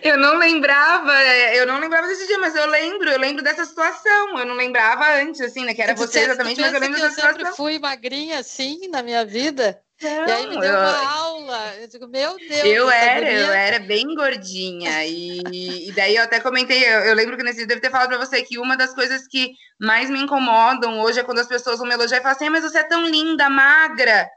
Eu 0.01 0.17
não 0.17 0.37
lembrava, 0.37 1.13
eu 1.53 1.67
não 1.67 1.79
lembrava 1.79 2.07
desse 2.07 2.25
dia, 2.25 2.39
mas 2.39 2.55
eu 2.55 2.65
lembro, 2.65 3.09
eu 3.09 3.19
lembro 3.19 3.43
dessa 3.43 3.63
situação. 3.63 4.39
Eu 4.39 4.45
não 4.45 4.55
lembrava 4.55 5.13
antes, 5.21 5.39
assim, 5.39 5.63
né? 5.63 5.73
Que 5.75 5.83
era 5.83 5.93
você 5.93 6.21
exatamente, 6.21 6.59
mas 6.59 6.73
eu 6.73 6.79
lembro 6.79 6.99
dessa 6.99 7.09
situação. 7.13 7.31
Eu 7.31 7.37
sempre 7.37 7.55
fui 7.55 7.77
magrinha 7.77 8.39
assim 8.39 8.87
na 8.87 9.03
minha 9.03 9.23
vida. 9.23 9.79
Não, 10.01 10.27
e 10.27 10.31
aí 10.31 10.47
me 10.47 10.59
deu 10.59 10.71
eu... 10.73 10.79
uma 10.79 11.11
aula. 11.11 11.75
Eu 11.79 11.87
digo, 11.87 12.07
meu 12.07 12.37
Deus. 12.37 12.63
Eu 12.63 12.89
era, 12.89 13.31
eu 13.31 13.53
era 13.53 13.79
bem 13.79 14.15
gordinha. 14.15 15.05
E, 15.05 15.89
e 15.89 15.91
daí 15.91 16.15
eu 16.15 16.23
até 16.23 16.39
comentei, 16.39 16.83
eu, 16.83 16.99
eu 17.01 17.15
lembro 17.15 17.37
que 17.37 17.43
nesse 17.43 17.59
dia 17.59 17.67
deve 17.67 17.81
ter 17.81 17.91
falado 17.91 18.09
para 18.09 18.17
você 18.17 18.41
que 18.41 18.57
uma 18.57 18.75
das 18.75 18.93
coisas 18.93 19.27
que 19.27 19.51
mais 19.79 20.09
me 20.09 20.19
incomodam 20.19 20.99
hoje 21.01 21.19
é 21.19 21.23
quando 21.23 21.39
as 21.39 21.47
pessoas 21.47 21.77
vão 21.77 21.87
me 21.87 21.93
elogiar 21.93 22.17
e 22.17 22.21
falam 22.21 22.35
assim, 22.35 22.47
ah, 22.47 22.51
mas 22.51 22.63
você 22.63 22.79
é 22.79 22.83
tão 22.83 23.05
linda, 23.07 23.49
magra. 23.49 24.29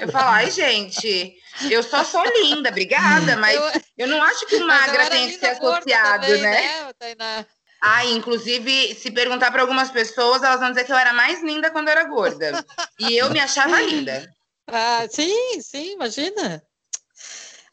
Eu 0.00 0.08
falo, 0.08 0.28
ai, 0.28 0.50
gente, 0.50 1.34
eu 1.70 1.82
só 1.82 2.02
sou 2.02 2.24
linda, 2.42 2.68
obrigada, 2.68 3.36
mas 3.38 3.54
eu, 3.54 3.82
eu 3.98 4.08
não 4.08 4.22
acho 4.22 4.46
que 4.46 4.58
magra 4.60 5.08
tem 5.08 5.28
que 5.28 5.38
ser 5.38 5.50
associado, 5.50 6.26
também, 6.26 6.42
né? 6.42 6.92
né 7.18 7.46
ah, 7.80 8.04
inclusive, 8.04 8.94
se 8.94 9.10
perguntar 9.10 9.50
para 9.50 9.62
algumas 9.62 9.90
pessoas, 9.90 10.42
elas 10.42 10.60
vão 10.60 10.70
dizer 10.70 10.84
que 10.84 10.92
eu 10.92 10.98
era 10.98 11.14
mais 11.14 11.42
linda 11.42 11.70
quando 11.70 11.88
eu 11.88 11.92
era 11.92 12.04
gorda. 12.04 12.64
E 12.98 13.16
eu 13.16 13.30
me 13.30 13.40
achava 13.40 13.80
linda. 13.80 14.30
Ah, 14.72 15.06
sim, 15.08 15.60
sim, 15.60 15.94
imagina. 15.94 16.62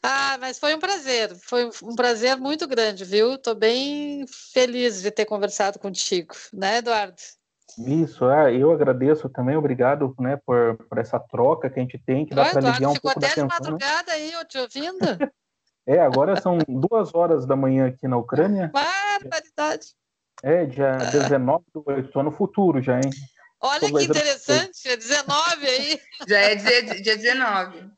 Ah, 0.02 0.36
mas 0.40 0.58
foi 0.58 0.74
um 0.74 0.78
prazer, 0.78 1.34
foi 1.36 1.70
um 1.82 1.94
prazer 1.94 2.36
muito 2.36 2.66
grande, 2.66 3.04
viu? 3.04 3.34
Estou 3.34 3.54
bem 3.54 4.24
feliz 4.52 5.02
de 5.02 5.10
ter 5.10 5.24
conversado 5.24 5.78
contigo, 5.78 6.34
né, 6.52 6.78
Eduardo? 6.78 7.16
Isso, 7.76 8.28
é, 8.28 8.54
eu 8.56 8.72
agradeço 8.72 9.28
também, 9.28 9.56
obrigado 9.56 10.14
né, 10.18 10.36
por, 10.44 10.76
por 10.88 10.98
essa 10.98 11.18
troca 11.18 11.70
que 11.70 11.78
a 11.78 11.82
gente 11.82 11.98
tem, 11.98 12.26
que 12.26 12.34
dá 12.34 12.44
para 12.44 12.58
aliviar 12.58 12.90
um 12.90 12.96
pouco 12.96 13.20
da 13.20 13.28
tensão. 13.28 13.48
Ficou 13.48 13.56
até 13.56 13.64
de 13.64 13.76
madrugada 13.78 14.12
aí, 14.12 14.32
eu 14.32 14.44
te 14.44 14.58
ouvindo. 14.58 14.98
é, 15.86 16.00
agora 16.00 16.40
são 16.40 16.58
duas 16.68 17.14
horas 17.14 17.46
da 17.46 17.54
manhã 17.54 17.88
aqui 17.88 18.08
na 18.08 18.16
Ucrânia. 18.16 18.70
Barbaridade. 18.72 19.94
É, 20.42 20.64
dia 20.66 20.98
19 21.12 21.64
do 21.74 21.82
8, 21.86 22.06
estou 22.06 22.22
no 22.22 22.30
futuro 22.30 22.80
já, 22.80 23.00
hein? 23.00 23.10
Olha 23.60 23.92
que 23.92 24.04
interessante, 24.04 24.88
é 24.88 24.96
19 24.96 25.66
aí. 25.66 26.00
Já 26.28 26.38
é 26.38 26.54
dia, 26.54 27.02
dia 27.02 27.16
19. 27.16 27.90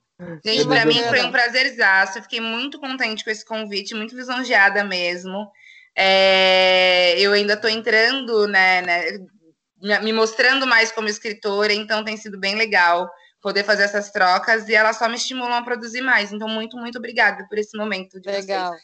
Gente, 0.45 0.67
para 0.67 0.85
mim 0.85 1.03
foi 1.05 1.23
um 1.23 1.31
prazerzaço. 1.31 2.19
Eu 2.19 2.23
fiquei 2.23 2.41
muito 2.41 2.79
contente 2.79 3.25
com 3.25 3.31
esse 3.31 3.45
convite, 3.45 3.95
muito 3.95 4.15
lisonjeada 4.15 4.85
mesmo. 4.85 5.51
É, 5.97 7.19
eu 7.19 7.33
ainda 7.33 7.55
estou 7.55 7.71
entrando, 7.71 8.47
né, 8.47 8.83
né, 8.83 9.99
me 10.03 10.13
mostrando 10.13 10.67
mais 10.67 10.93
como 10.93 11.09
escritora, 11.09 11.73
então 11.73 12.05
tem 12.05 12.17
sido 12.17 12.39
bem 12.39 12.55
legal 12.55 13.11
poder 13.41 13.65
fazer 13.65 13.85
essas 13.85 14.11
trocas 14.11 14.69
e 14.69 14.75
elas 14.75 14.97
só 14.97 15.09
me 15.09 15.17
estimulam 15.17 15.55
a 15.55 15.63
produzir 15.63 16.03
mais. 16.03 16.33
Então, 16.33 16.49
muito, 16.49 16.77
muito 16.77 16.99
obrigada 16.99 17.47
por 17.49 17.59
esse 17.59 17.77
momento 17.77 18.21
de 18.21 18.31
legal. 18.31 18.73
vocês. 18.73 18.83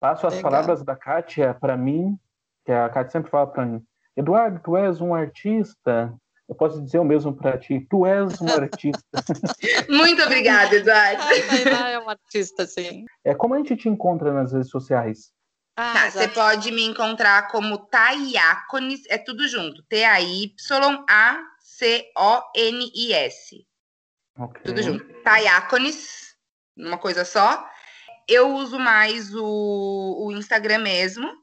Passo 0.00 0.26
as 0.26 0.34
legal. 0.34 0.50
palavras 0.50 0.82
da 0.82 0.96
Kátia 0.96 1.54
para 1.54 1.76
mim, 1.76 2.18
que 2.64 2.72
a 2.72 2.88
Kátia 2.88 3.12
sempre 3.12 3.30
fala 3.30 3.46
para 3.46 3.66
mim, 3.66 3.84
Eduardo, 4.16 4.60
tu 4.62 4.76
és 4.76 5.00
um 5.00 5.14
artista 5.14 6.14
eu 6.52 6.54
posso 6.54 6.82
dizer 6.82 6.98
o 6.98 7.04
mesmo 7.04 7.34
para 7.34 7.56
ti. 7.56 7.80
Tu 7.88 8.06
és 8.06 8.38
um 8.40 8.48
artista. 8.48 9.02
Muito 9.88 10.22
obrigada, 10.22 10.74
Eduardo. 10.76 11.22
é 11.68 11.98
um 11.98 12.10
artista, 12.10 12.66
sim. 12.66 13.06
É, 13.24 13.34
como 13.34 13.54
a 13.54 13.56
gente 13.56 13.74
te 13.74 13.88
encontra 13.88 14.30
nas 14.34 14.52
redes 14.52 14.68
sociais? 14.68 15.32
Ah, 15.76 15.94
tá, 15.94 16.10
você 16.10 16.28
pode 16.28 16.70
me 16.70 16.84
encontrar 16.84 17.48
como 17.48 17.78
Taiaconis, 17.86 19.00
é 19.08 19.16
tudo 19.16 19.48
junto. 19.48 19.82
T-A-Y-A-C-O-N-I-S. 19.84 20.56
Okay. 24.38 24.62
Tudo 24.62 24.82
junto. 24.82 25.22
Taiaconis, 25.22 26.36
uma 26.76 26.98
coisa 26.98 27.24
só. 27.24 27.66
Eu 28.28 28.52
uso 28.56 28.78
mais 28.78 29.34
o, 29.34 30.26
o 30.26 30.32
Instagram 30.32 30.80
mesmo. 30.80 31.41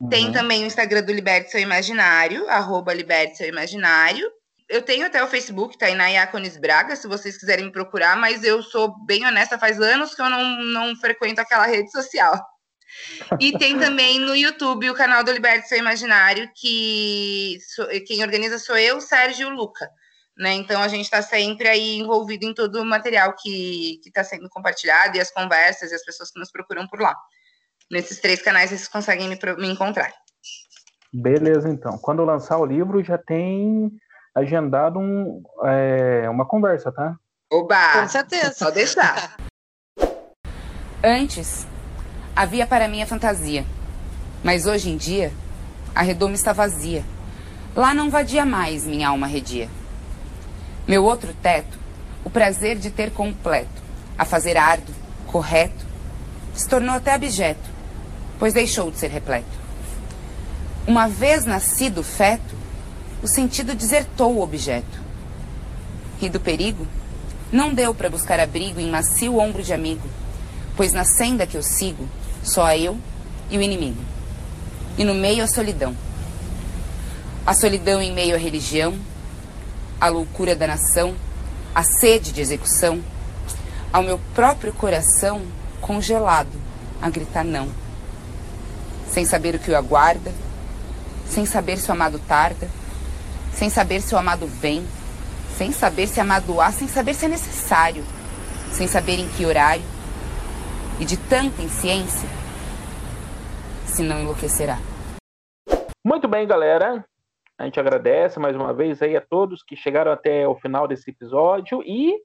Uhum. 0.00 0.08
Tem 0.08 0.32
também 0.32 0.62
o 0.62 0.66
Instagram 0.66 1.02
do 1.02 1.12
Liberte 1.12 1.50
Seu 1.50 1.60
Imaginário, 1.60 2.48
arroba 2.48 2.92
Liberte 2.92 3.36
Seu 3.36 3.48
Imaginário 3.48 4.30
eu 4.68 4.82
tenho 4.82 5.06
até 5.06 5.22
o 5.22 5.28
Facebook, 5.28 5.78
tá 5.78 5.86
aí 5.86 5.94
na 5.94 6.08
Iacones 6.08 6.56
Braga, 6.56 6.96
se 6.96 7.06
vocês 7.06 7.38
quiserem 7.38 7.66
me 7.66 7.72
procurar, 7.72 8.16
mas 8.16 8.42
eu 8.42 8.62
sou 8.62 8.94
bem 9.04 9.24
honesta, 9.24 9.58
faz 9.58 9.80
anos 9.80 10.14
que 10.14 10.20
eu 10.20 10.28
não, 10.28 10.62
não 10.64 10.96
frequento 10.96 11.40
aquela 11.40 11.66
rede 11.66 11.90
social. 11.90 12.34
E 13.38 13.58
tem 13.58 13.78
também 13.78 14.18
no 14.18 14.34
YouTube 14.34 14.88
o 14.88 14.94
canal 14.94 15.22
do 15.22 15.30
Liberte 15.30 15.68
Seu 15.68 15.76
Imaginário, 15.76 16.50
que 16.54 17.58
sou, 17.74 17.86
quem 18.06 18.22
organiza 18.22 18.58
sou 18.58 18.78
eu, 18.78 19.02
Sérgio 19.02 19.48
e 19.48 19.52
o 19.52 19.54
Luca. 19.54 19.90
Né? 20.38 20.54
Então 20.54 20.80
a 20.80 20.88
gente 20.88 21.04
está 21.04 21.20
sempre 21.20 21.68
aí 21.68 21.98
envolvido 21.98 22.46
em 22.46 22.54
todo 22.54 22.80
o 22.80 22.86
material 22.86 23.34
que 23.34 24.00
está 24.06 24.24
sendo 24.24 24.48
compartilhado 24.48 25.16
e 25.16 25.20
as 25.20 25.30
conversas 25.30 25.90
e 25.90 25.94
as 25.94 26.04
pessoas 26.04 26.30
que 26.30 26.38
nos 26.38 26.50
procuram 26.50 26.86
por 26.86 27.00
lá. 27.00 27.14
Nesses 27.90 28.20
três 28.20 28.42
canais 28.42 28.70
vocês 28.70 28.88
conseguem 28.88 29.28
me, 29.28 29.38
me 29.58 29.68
encontrar. 29.68 30.12
Beleza, 31.12 31.68
então. 31.68 31.96
Quando 31.98 32.24
lançar 32.24 32.58
o 32.58 32.66
livro, 32.66 33.02
já 33.02 33.16
tem 33.16 33.90
agendado 34.34 34.98
um, 34.98 35.42
é, 35.64 36.28
uma 36.28 36.46
conversa, 36.46 36.92
tá? 36.92 37.16
Oba! 37.50 38.00
Com 38.00 38.08
certeza. 38.08 38.52
Só 38.52 38.70
deixar. 38.70 39.36
Antes, 41.02 41.66
havia 42.34 42.66
para 42.66 42.88
mim 42.88 43.02
a 43.02 43.06
fantasia. 43.06 43.64
Mas 44.42 44.66
hoje 44.66 44.90
em 44.90 44.96
dia, 44.96 45.32
a 45.94 46.02
redoma 46.02 46.34
está 46.34 46.52
vazia. 46.52 47.04
Lá 47.74 47.94
não 47.94 48.10
vadia 48.10 48.44
mais 48.44 48.86
minha 48.86 49.08
alma 49.08 49.26
redia. 49.26 49.68
Meu 50.86 51.04
outro 51.04 51.32
teto, 51.34 51.78
o 52.24 52.30
prazer 52.30 52.76
de 52.76 52.90
ter 52.90 53.12
completo, 53.12 53.82
a 54.18 54.24
fazer 54.24 54.56
árduo, 54.56 54.94
correto, 55.26 55.84
se 56.54 56.68
tornou 56.68 56.94
até 56.94 57.12
abjeto, 57.12 57.75
pois 58.38 58.54
deixou 58.54 58.90
de 58.90 58.98
ser 58.98 59.10
repleto. 59.10 59.66
Uma 60.86 61.08
vez 61.08 61.44
nascido 61.44 62.02
feto, 62.02 62.54
o 63.22 63.28
sentido 63.28 63.74
desertou 63.74 64.36
o 64.36 64.42
objeto. 64.42 65.00
E 66.20 66.28
do 66.28 66.38
perigo? 66.38 66.86
Não 67.50 67.72
deu 67.74 67.94
para 67.94 68.10
buscar 68.10 68.38
abrigo 68.40 68.80
em 68.80 68.90
macio 68.90 69.38
ombro 69.38 69.62
de 69.62 69.72
amigo, 69.72 70.08
pois 70.76 70.92
na 70.92 71.04
senda 71.04 71.46
que 71.46 71.56
eu 71.56 71.62
sigo, 71.62 72.08
só 72.42 72.72
eu 72.74 72.98
e 73.50 73.58
o 73.58 73.62
inimigo. 73.62 74.00
E 74.98 75.04
no 75.04 75.14
meio 75.14 75.44
a 75.44 75.48
solidão. 75.48 75.96
A 77.46 77.54
solidão 77.54 78.00
em 78.00 78.12
meio 78.12 78.34
à 78.34 78.38
religião, 78.38 78.98
a 80.00 80.08
loucura 80.08 80.56
da 80.56 80.66
nação, 80.66 81.14
a 81.74 81.82
sede 81.82 82.32
de 82.32 82.40
execução, 82.40 83.02
ao 83.92 84.02
meu 84.02 84.18
próprio 84.34 84.72
coração 84.72 85.42
congelado 85.80 86.60
a 87.00 87.08
gritar 87.08 87.44
não. 87.44 87.85
Sem 89.16 89.24
saber 89.24 89.54
o 89.54 89.58
que 89.58 89.70
o 89.70 89.76
aguarda, 89.78 90.30
sem 91.24 91.46
saber 91.46 91.78
se 91.78 91.88
o 91.88 91.94
amado 91.94 92.18
tarda, 92.28 92.68
sem 93.50 93.70
saber 93.70 94.02
se 94.02 94.14
o 94.14 94.18
amado 94.18 94.46
vem, 94.46 94.86
sem 95.56 95.72
saber 95.72 96.06
se 96.06 96.20
amado 96.20 96.60
há, 96.60 96.70
sem 96.70 96.86
saber 96.86 97.14
se 97.14 97.24
é 97.24 97.28
necessário, 97.30 98.04
sem 98.72 98.86
saber 98.86 99.18
em 99.18 99.26
que 99.30 99.46
horário, 99.46 99.82
e 101.00 101.06
de 101.06 101.16
tanta 101.16 101.62
insciência, 101.62 102.28
se 103.86 104.02
não 104.02 104.20
enlouquecerá. 104.20 104.76
Muito 106.04 106.28
bem, 106.28 106.46
galera. 106.46 107.02
A 107.56 107.64
gente 107.64 107.80
agradece 107.80 108.38
mais 108.38 108.54
uma 108.54 108.74
vez 108.74 109.00
aí 109.00 109.16
a 109.16 109.20
todos 109.22 109.62
que 109.62 109.74
chegaram 109.74 110.12
até 110.12 110.46
o 110.46 110.56
final 110.56 110.86
desse 110.86 111.10
episódio 111.10 111.82
e 111.86 112.20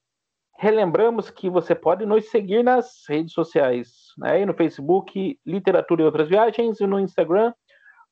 relembramos 0.60 1.30
que 1.30 1.50
você 1.50 1.74
pode 1.74 2.06
nos 2.06 2.30
seguir 2.30 2.66
nas 2.66 3.06
redes 3.08 3.32
sociais, 3.32 4.01
né? 4.22 4.46
no 4.46 4.54
Facebook 4.54 5.38
Literatura 5.46 6.04
e 6.04 6.06
Outras 6.06 6.30
Viagens 6.30 6.80
e 6.80 6.88
no 6.88 7.00
Instagram 7.00 7.52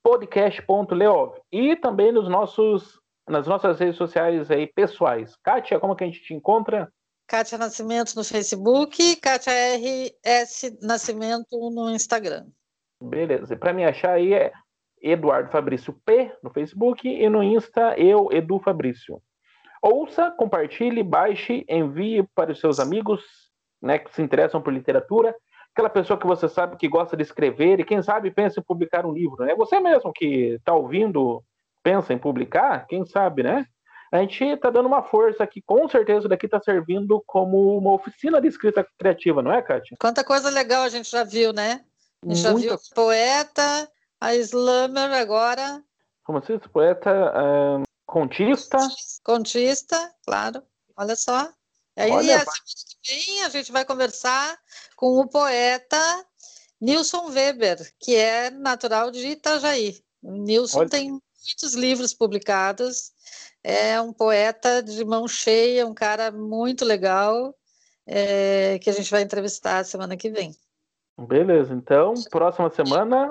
podcast.leov 0.03 1.35
e 1.51 1.75
também 1.75 2.11
nos 2.11 2.27
nossos 2.27 2.99
nas 3.27 3.45
nossas 3.45 3.79
redes 3.79 3.95
sociais 3.95 4.49
aí 4.49 4.65
pessoais. 4.65 5.35
Kátia, 5.43 5.79
como 5.79 5.95
que 5.95 6.03
a 6.03 6.07
gente 6.07 6.23
te 6.23 6.33
encontra? 6.33 6.91
Kátia 7.27 7.59
Nascimento 7.59 8.15
no 8.15 8.23
Facebook, 8.23 9.17
Kátia 9.17 9.53
RS 9.53 10.79
Nascimento 10.81 11.69
no 11.71 11.91
Instagram. 11.91 12.47
Beleza. 12.99 13.53
E 13.53 13.57
para 13.57 13.71
me 13.71 13.85
achar 13.85 14.13
aí 14.13 14.33
é 14.33 14.51
Eduardo 14.99 15.51
Fabrício 15.51 15.93
P 16.03 16.35
no 16.41 16.49
Facebook 16.49 17.07
e 17.07 17.29
no 17.29 17.43
Insta 17.43 17.93
eu, 17.99 18.29
Edu 18.31 18.59
Fabrício. 18.59 19.21
Ouça, 19.81 20.31
compartilhe, 20.31 21.03
baixe, 21.03 21.63
envie 21.69 22.27
para 22.33 22.51
os 22.51 22.59
seus 22.59 22.79
amigos 22.79 23.23
né, 23.79 23.99
que 23.99 24.13
se 24.13 24.23
interessam 24.23 24.61
por 24.61 24.73
literatura, 24.73 25.35
aquela 25.73 25.89
pessoa 25.89 26.19
que 26.19 26.27
você 26.27 26.47
sabe 26.49 26.77
que 26.77 26.87
gosta 26.87 27.15
de 27.15 27.23
escrever 27.23 27.79
e 27.79 27.85
quem 27.85 28.01
sabe 28.01 28.31
pensa 28.31 28.59
em 28.59 28.63
publicar 28.63 29.05
um 29.05 29.13
livro. 29.13 29.43
É 29.43 29.47
né? 29.47 29.55
você 29.55 29.79
mesmo 29.79 30.11
que 30.13 30.55
está 30.55 30.73
ouvindo 30.73 31.43
pensa 31.83 32.13
em 32.13 32.17
publicar, 32.17 32.85
quem 32.87 33.05
sabe, 33.05 33.43
né? 33.43 33.65
A 34.11 34.17
gente 34.17 34.43
está 34.43 34.69
dando 34.69 34.87
uma 34.87 35.03
força 35.03 35.43
aqui, 35.43 35.61
com 35.61 35.87
certeza 35.87 36.27
daqui 36.27 36.47
está 36.47 36.59
servindo 36.59 37.23
como 37.27 37.77
uma 37.77 37.93
oficina 37.93 38.41
de 38.41 38.47
escrita 38.47 38.85
criativa, 38.97 39.41
não 39.41 39.53
é, 39.53 39.61
Kátia? 39.61 39.95
Quanta 39.99 40.23
coisa 40.23 40.49
legal 40.49 40.83
a 40.83 40.89
gente 40.89 41.09
já 41.09 41.23
viu, 41.23 41.53
né? 41.53 41.85
A 42.25 42.33
gente 42.33 42.51
Muita... 42.51 42.69
já 42.69 42.75
viu 42.75 42.79
poeta, 42.95 43.89
a 44.19 44.35
slammer 44.35 45.13
agora. 45.13 45.81
Como 46.23 46.41
diz? 46.41 46.59
Poeta, 46.67 47.11
uh, 47.11 47.83
contista. 48.05 48.77
Contista, 49.23 49.95
claro. 50.25 50.63
Olha 50.97 51.15
só. 51.15 51.47
Aí 51.99 52.11
Olha, 52.11 52.37
a 52.37 52.45
semana 53.03 53.45
a 53.45 53.49
gente 53.49 53.73
vai 53.73 53.83
conversar 53.83 54.57
com 54.95 55.19
o 55.19 55.27
poeta 55.27 56.25
Nilson 56.79 57.29
Weber, 57.29 57.77
que 57.99 58.15
é 58.15 58.49
natural 58.49 59.11
de 59.11 59.27
Itajaí. 59.27 60.01
O 60.23 60.31
Nilson 60.31 60.79
Olha. 60.79 60.89
tem 60.89 61.09
muitos 61.09 61.73
livros 61.73 62.13
publicados. 62.13 63.11
É 63.61 63.99
um 63.99 64.13
poeta 64.13 64.81
de 64.81 65.03
mão 65.03 65.27
cheia, 65.27 65.85
um 65.85 65.93
cara 65.93 66.31
muito 66.31 66.85
legal, 66.85 67.53
é, 68.07 68.79
que 68.79 68.89
a 68.89 68.93
gente 68.93 69.11
vai 69.11 69.21
entrevistar 69.21 69.83
semana 69.83 70.15
que 70.15 70.29
vem. 70.29 70.55
Beleza, 71.17 71.73
então, 71.73 72.13
próxima 72.31 72.69
semana. 72.69 73.29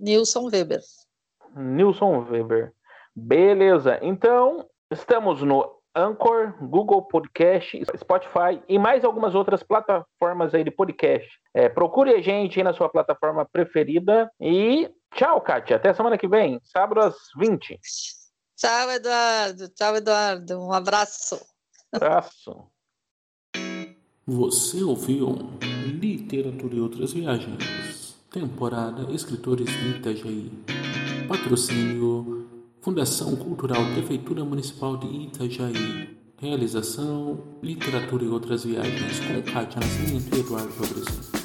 Nilson 0.00 0.48
Weber. 0.50 0.80
Nilson 1.54 2.24
Weber. 2.24 2.72
Beleza, 3.14 3.98
então, 4.00 4.66
estamos 4.90 5.42
no 5.42 5.81
Anchor, 5.94 6.54
Google 6.60 7.02
Podcast, 7.02 7.82
Spotify 7.96 8.62
e 8.68 8.78
mais 8.78 9.04
algumas 9.04 9.34
outras 9.34 9.62
plataformas 9.62 10.54
aí 10.54 10.64
de 10.64 10.70
podcast. 10.70 11.28
É, 11.54 11.68
procure 11.68 12.14
a 12.14 12.20
gente 12.20 12.58
aí 12.58 12.64
na 12.64 12.72
sua 12.72 12.88
plataforma 12.88 13.44
preferida 13.44 14.30
e 14.40 14.90
Tchau, 15.14 15.40
Kátia. 15.42 15.76
Até 15.76 15.92
semana 15.92 16.16
que 16.16 16.26
vem, 16.26 16.58
sábado 16.64 17.00
às 17.00 17.16
20. 17.36 17.78
Tchau, 18.56 18.90
Eduardo. 18.90 19.68
Tchau, 19.68 19.96
Eduardo. 19.96 20.58
Um 20.58 20.72
abraço. 20.72 21.38
Abraço. 21.92 22.66
Você 24.26 24.82
ouviu 24.82 25.50
Literatura 25.84 26.74
e 26.74 26.80
Outras 26.80 27.12
Viagens. 27.12 28.16
Temporada 28.30 29.12
Escritores 29.12 29.66
de 29.66 29.98
Itajaí. 29.98 30.50
Patrocínio 31.28 32.31
Fundação 32.82 33.36
Cultural 33.36 33.80
Prefeitura 33.92 34.44
Municipal 34.44 34.96
de 34.96 35.06
Itajaí. 35.06 36.18
Realização 36.36 37.40
Literatura 37.62 38.24
e 38.24 38.26
Outras 38.26 38.64
Viagens 38.64 39.20
com 39.20 39.40
Kátia 39.52 39.80
Nascimento 39.80 40.36
e 40.36 40.40
Eduardo 40.40 40.72
Fabrício. 40.72 41.41